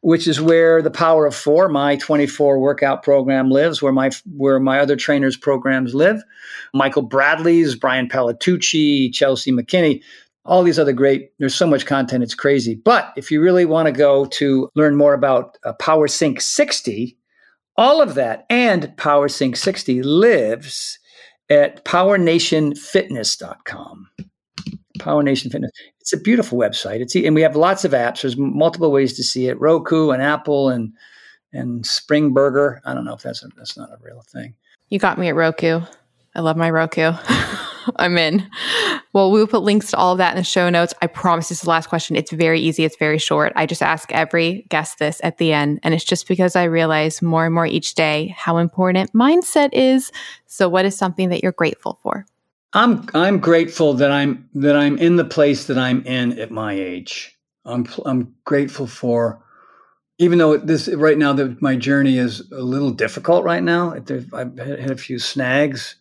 which 0.02 0.28
is 0.28 0.40
where 0.40 0.84
the 0.84 0.92
Power 0.92 1.26
of 1.26 1.36
Four, 1.36 1.70
my 1.70 1.96
24 1.96 2.60
workout 2.60 3.02
program 3.02 3.50
lives, 3.50 3.82
where 3.82 3.92
my 3.92 4.12
where 4.36 4.60
my 4.60 4.80
other 4.80 4.96
trainers' 4.96 5.36
programs 5.36 5.96
live. 5.96 6.22
Michael 6.76 7.02
Bradley's, 7.02 7.74
Brian 7.76 8.08
Palatucci, 8.08 9.12
Chelsea 9.12 9.52
McKinney, 9.52 10.04
all 10.46 10.62
these 10.62 10.78
other 10.78 10.94
great, 10.94 11.32
there's 11.40 11.56
so 11.56 11.66
much 11.66 11.88
content, 11.88 12.24
it's 12.24 12.36
crazy. 12.36 12.76
But 12.76 13.12
if 13.18 13.32
you 13.32 13.42
really 13.42 13.66
want 13.66 13.88
to 13.88 13.92
go 13.92 14.26
to 14.26 14.70
learn 14.76 14.96
more 14.96 15.16
about 15.16 15.58
uh, 15.66 15.74
Power 15.74 16.08
Sync 16.08 16.42
60, 16.42 17.18
all 17.78 18.02
of 18.02 18.16
that 18.16 18.46
and 18.50 18.92
PowerSync 18.98 19.56
60 19.56 20.04
lives 20.04 21.00
at 21.50 21.86
powernationfitness.com. 21.86 24.10
Power 25.00 25.24
Nation 25.24 25.50
Fitness. 25.52 25.72
It's 26.02 26.14
a 26.14 26.20
beautiful 26.20 26.58
website. 26.58 27.02
It's 27.02 27.16
and 27.16 27.36
we 27.36 27.42
have 27.42 27.56
lots 27.56 27.86
of 27.86 27.92
apps. 27.92 28.22
There's 28.22 28.38
multiple 28.38 28.92
ways 28.92 29.14
to 29.14 29.24
see 29.24 29.48
it. 29.48 29.60
Roku 29.60 30.10
and 30.10 30.24
Apple 30.24 30.70
and 30.70 30.92
and 31.54 31.86
Spring 31.86 32.34
Burger. 32.34 32.82
I 32.84 32.94
don't 32.94 33.06
know 33.06 33.14
if 33.14 33.22
that's 33.22 33.42
a, 33.44 33.50
that's 33.56 33.78
not 33.78 33.92
a 33.92 33.98
real 34.02 34.24
thing. 34.32 34.56
You 34.90 35.00
got 35.00 35.20
me 35.20 35.28
at 35.28 35.36
Roku. 35.36 35.82
I 36.36 36.42
love 36.42 36.58
my 36.58 36.70
Roku. 36.70 37.14
I'm 37.98 38.18
in. 38.18 38.48
Well, 39.14 39.32
we 39.32 39.40
will 39.40 39.48
put 39.48 39.64
links 39.64 39.92
to 39.92 39.98
all 39.98 40.12
of 40.12 40.18
that 40.18 40.32
in 40.32 40.38
the 40.38 40.44
show 40.44 40.70
notes. 40.70 40.94
I 41.02 41.08
promise 41.08 41.50
this 41.50 41.60
is 41.60 41.64
the 41.64 41.70
last 41.70 41.88
question. 41.88 42.16
It's 42.16 42.32
very 42.32 42.60
easy, 42.60 42.84
it's 42.84 42.98
very 42.98 43.18
short. 43.18 43.54
I 43.56 43.66
just 43.66 43.82
ask 43.82 44.12
every 44.12 44.66
guest 44.70 45.00
this 45.00 45.20
at 45.24 45.38
the 45.38 45.54
end. 45.54 45.80
And 45.84 45.94
it's 45.94 46.04
just 46.04 46.28
because 46.28 46.56
I 46.56 46.64
realize 46.66 47.22
more 47.22 47.46
and 47.46 47.54
more 47.54 47.66
each 47.66 47.96
day 47.96 48.34
how 48.38 48.58
important 48.58 49.14
mindset 49.14 49.70
is. 49.74 50.12
So, 50.46 50.70
what 50.70 50.86
is 50.86 50.98
something 50.98 51.30
that 51.30 51.44
you're 51.44 51.52
grateful 51.52 52.00
for? 52.02 52.26
I'm 52.74 53.06
I'm 53.14 53.40
grateful 53.40 53.94
that 53.96 54.12
I'm 54.12 54.50
that 54.56 54.76
I'm 54.76 54.98
in 54.98 55.16
the 55.16 55.26
place 55.26 55.66
that 55.66 55.78
I'm 55.78 56.06
in 56.06 56.38
at 56.40 56.52
my 56.52 56.74
age. 56.74 57.38
I'm 57.66 57.88
I'm 58.06 58.36
grateful 58.46 58.88
for 58.88 59.42
even 60.20 60.38
though 60.38 60.58
this 60.58 60.88
right 60.90 61.18
now 61.18 61.34
that 61.34 61.62
my 61.62 61.76
journey 61.76 62.18
is 62.18 62.42
a 62.52 62.62
little 62.62 62.92
difficult 62.92 63.44
right 63.44 63.64
now. 63.64 63.94
I've 63.94 64.58
had 64.58 64.92
a 64.92 64.98
few 64.98 65.20
snags 65.20 65.96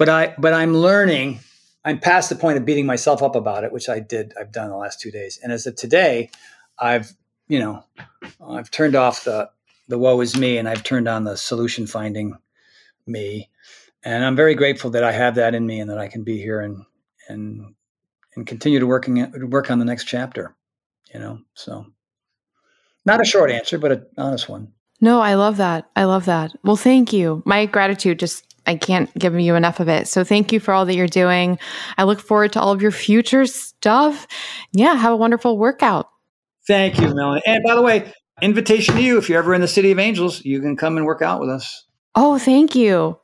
but 0.00 0.08
I 0.08 0.34
but 0.38 0.54
I'm 0.54 0.72
learning. 0.72 1.40
I'm 1.84 1.98
past 1.98 2.30
the 2.30 2.34
point 2.34 2.56
of 2.56 2.64
beating 2.64 2.86
myself 2.86 3.22
up 3.22 3.36
about 3.36 3.64
it, 3.64 3.72
which 3.72 3.86
I 3.90 4.00
did. 4.00 4.32
I've 4.40 4.50
done 4.50 4.70
the 4.70 4.76
last 4.76 4.98
two 4.98 5.10
days, 5.10 5.38
and 5.42 5.52
as 5.52 5.66
of 5.66 5.76
today, 5.76 6.30
I've 6.78 7.12
you 7.48 7.58
know 7.58 7.84
I've 8.42 8.70
turned 8.70 8.96
off 8.96 9.24
the 9.24 9.50
the 9.88 9.98
woe 9.98 10.18
is 10.22 10.38
me, 10.38 10.56
and 10.56 10.66
I've 10.66 10.84
turned 10.84 11.06
on 11.06 11.24
the 11.24 11.36
solution 11.36 11.86
finding 11.86 12.34
me, 13.06 13.50
and 14.02 14.24
I'm 14.24 14.36
very 14.36 14.54
grateful 14.54 14.88
that 14.92 15.04
I 15.04 15.12
have 15.12 15.34
that 15.34 15.54
in 15.54 15.66
me, 15.66 15.80
and 15.80 15.90
that 15.90 15.98
I 15.98 16.08
can 16.08 16.24
be 16.24 16.38
here 16.38 16.62
and 16.62 16.82
and 17.28 17.74
and 18.36 18.46
continue 18.46 18.80
to 18.80 18.86
working 18.86 19.50
work 19.50 19.70
on 19.70 19.80
the 19.80 19.84
next 19.84 20.04
chapter. 20.04 20.56
You 21.12 21.20
know, 21.20 21.40
so 21.52 21.84
not 23.04 23.20
a 23.20 23.26
short 23.26 23.50
answer, 23.50 23.76
but 23.76 23.92
an 23.92 24.06
honest 24.16 24.48
one. 24.48 24.72
No, 25.02 25.20
I 25.20 25.34
love 25.34 25.58
that. 25.58 25.90
I 25.94 26.04
love 26.04 26.24
that. 26.26 26.52
Well, 26.62 26.76
thank 26.76 27.12
you. 27.12 27.42
My 27.44 27.66
gratitude 27.66 28.18
just 28.18 28.49
I 28.66 28.76
can't 28.76 29.12
give 29.18 29.38
you 29.38 29.54
enough 29.54 29.80
of 29.80 29.88
it. 29.88 30.06
So 30.08 30.24
thank 30.24 30.52
you 30.52 30.60
for 30.60 30.72
all 30.72 30.86
that 30.86 30.94
you're 30.94 31.06
doing. 31.06 31.58
I 31.98 32.04
look 32.04 32.20
forward 32.20 32.52
to 32.52 32.60
all 32.60 32.72
of 32.72 32.82
your 32.82 32.90
future 32.90 33.46
stuff. 33.46 34.26
Yeah, 34.72 34.94
have 34.94 35.12
a 35.12 35.16
wonderful 35.16 35.58
workout. 35.58 36.08
Thank 36.66 37.00
you, 37.00 37.14
Melanie. 37.14 37.42
And 37.46 37.64
by 37.64 37.74
the 37.74 37.82
way, 37.82 38.12
invitation 38.42 38.94
to 38.94 39.02
you 39.02 39.18
if 39.18 39.28
you're 39.28 39.38
ever 39.38 39.54
in 39.54 39.60
the 39.60 39.68
City 39.68 39.90
of 39.90 39.98
Angels, 39.98 40.44
you 40.44 40.60
can 40.60 40.76
come 40.76 40.96
and 40.96 41.06
work 41.06 41.22
out 41.22 41.40
with 41.40 41.50
us. 41.50 41.86
Oh, 42.14 42.38
thank 42.38 42.74
you. 42.74 43.18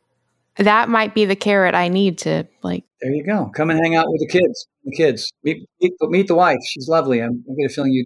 That 0.57 0.89
might 0.89 1.15
be 1.15 1.27
the 1.27 1.37
carrot 1.37 1.75
I 1.75 1.89
need 1.89 2.19
to 2.19 2.49
like. 2.63 2.85
There 3.03 3.13
you 3.13 3.25
go. 3.25 3.51
Come 3.55 3.71
and 3.71 3.79
hang 3.79 3.95
out 3.95 4.07
with 4.09 4.21
the 4.21 4.29
kids. 4.29 4.67
The 4.85 4.97
kids. 4.97 5.31
Meet, 5.43 5.69
meet, 5.81 5.93
meet 6.03 6.29
the 6.29 6.35
wife. 6.35 6.59
She's 6.67 6.89
lovely. 6.89 7.21
I'm, 7.21 7.45
I 7.51 7.55
get 7.61 7.71
a 7.71 7.75
feeling 7.75 7.93
you 7.93 8.05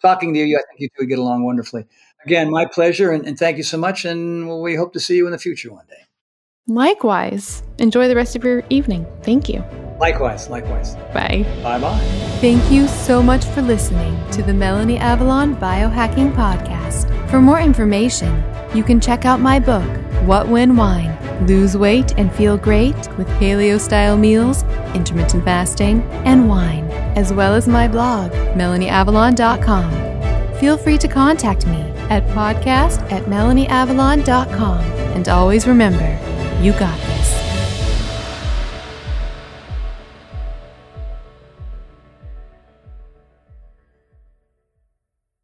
talking 0.00 0.32
to 0.34 0.40
you. 0.40 0.56
I 0.56 0.62
think 0.68 0.80
you 0.80 0.88
two 0.88 1.02
would 1.02 1.08
get 1.08 1.18
along 1.18 1.44
wonderfully. 1.44 1.84
Again, 2.24 2.50
my 2.50 2.66
pleasure, 2.66 3.10
and, 3.10 3.26
and 3.26 3.38
thank 3.38 3.56
you 3.56 3.62
so 3.62 3.78
much. 3.78 4.04
And 4.04 4.60
we 4.60 4.76
hope 4.76 4.92
to 4.92 5.00
see 5.00 5.16
you 5.16 5.26
in 5.26 5.32
the 5.32 5.38
future 5.38 5.72
one 5.72 5.86
day. 5.88 6.06
Likewise. 6.70 7.64
Enjoy 7.78 8.06
the 8.06 8.14
rest 8.14 8.36
of 8.36 8.44
your 8.44 8.62
evening. 8.70 9.04
Thank 9.24 9.48
you. 9.48 9.64
Likewise, 9.98 10.48
likewise. 10.48 10.94
Bye. 11.12 11.44
Bye 11.64 11.80
bye. 11.80 11.98
Thank 12.40 12.70
you 12.70 12.86
so 12.86 13.20
much 13.20 13.44
for 13.44 13.60
listening 13.60 14.16
to 14.30 14.40
the 14.44 14.54
Melanie 14.54 14.96
Avalon 14.96 15.56
Biohacking 15.56 16.32
Podcast. 16.32 17.10
For 17.28 17.40
more 17.40 17.58
information, 17.58 18.44
you 18.72 18.84
can 18.84 19.00
check 19.00 19.24
out 19.24 19.40
my 19.40 19.58
book, 19.58 19.84
What 20.28 20.46
When 20.46 20.76
Wine. 20.76 21.18
Lose 21.44 21.76
weight 21.76 22.16
and 22.16 22.32
feel 22.32 22.56
great 22.56 22.94
with 23.18 23.26
paleo 23.40 23.80
style 23.80 24.16
meals, 24.16 24.62
intermittent 24.94 25.44
fasting, 25.44 26.02
and 26.24 26.48
wine, 26.48 26.84
as 27.16 27.32
well 27.32 27.52
as 27.52 27.66
my 27.66 27.88
blog, 27.88 28.30
melanieavalon.com. 28.30 29.90
Feel 30.60 30.78
free 30.78 30.98
to 30.98 31.08
contact 31.08 31.66
me 31.66 31.80
at 32.10 32.24
podcast 32.28 33.00
at 33.10 33.24
melanieavalon.com. 33.24 34.78
And 35.16 35.28
always 35.28 35.66
remember, 35.66 36.29
you 36.60 36.72
got 36.72 37.00
this. 37.00 37.19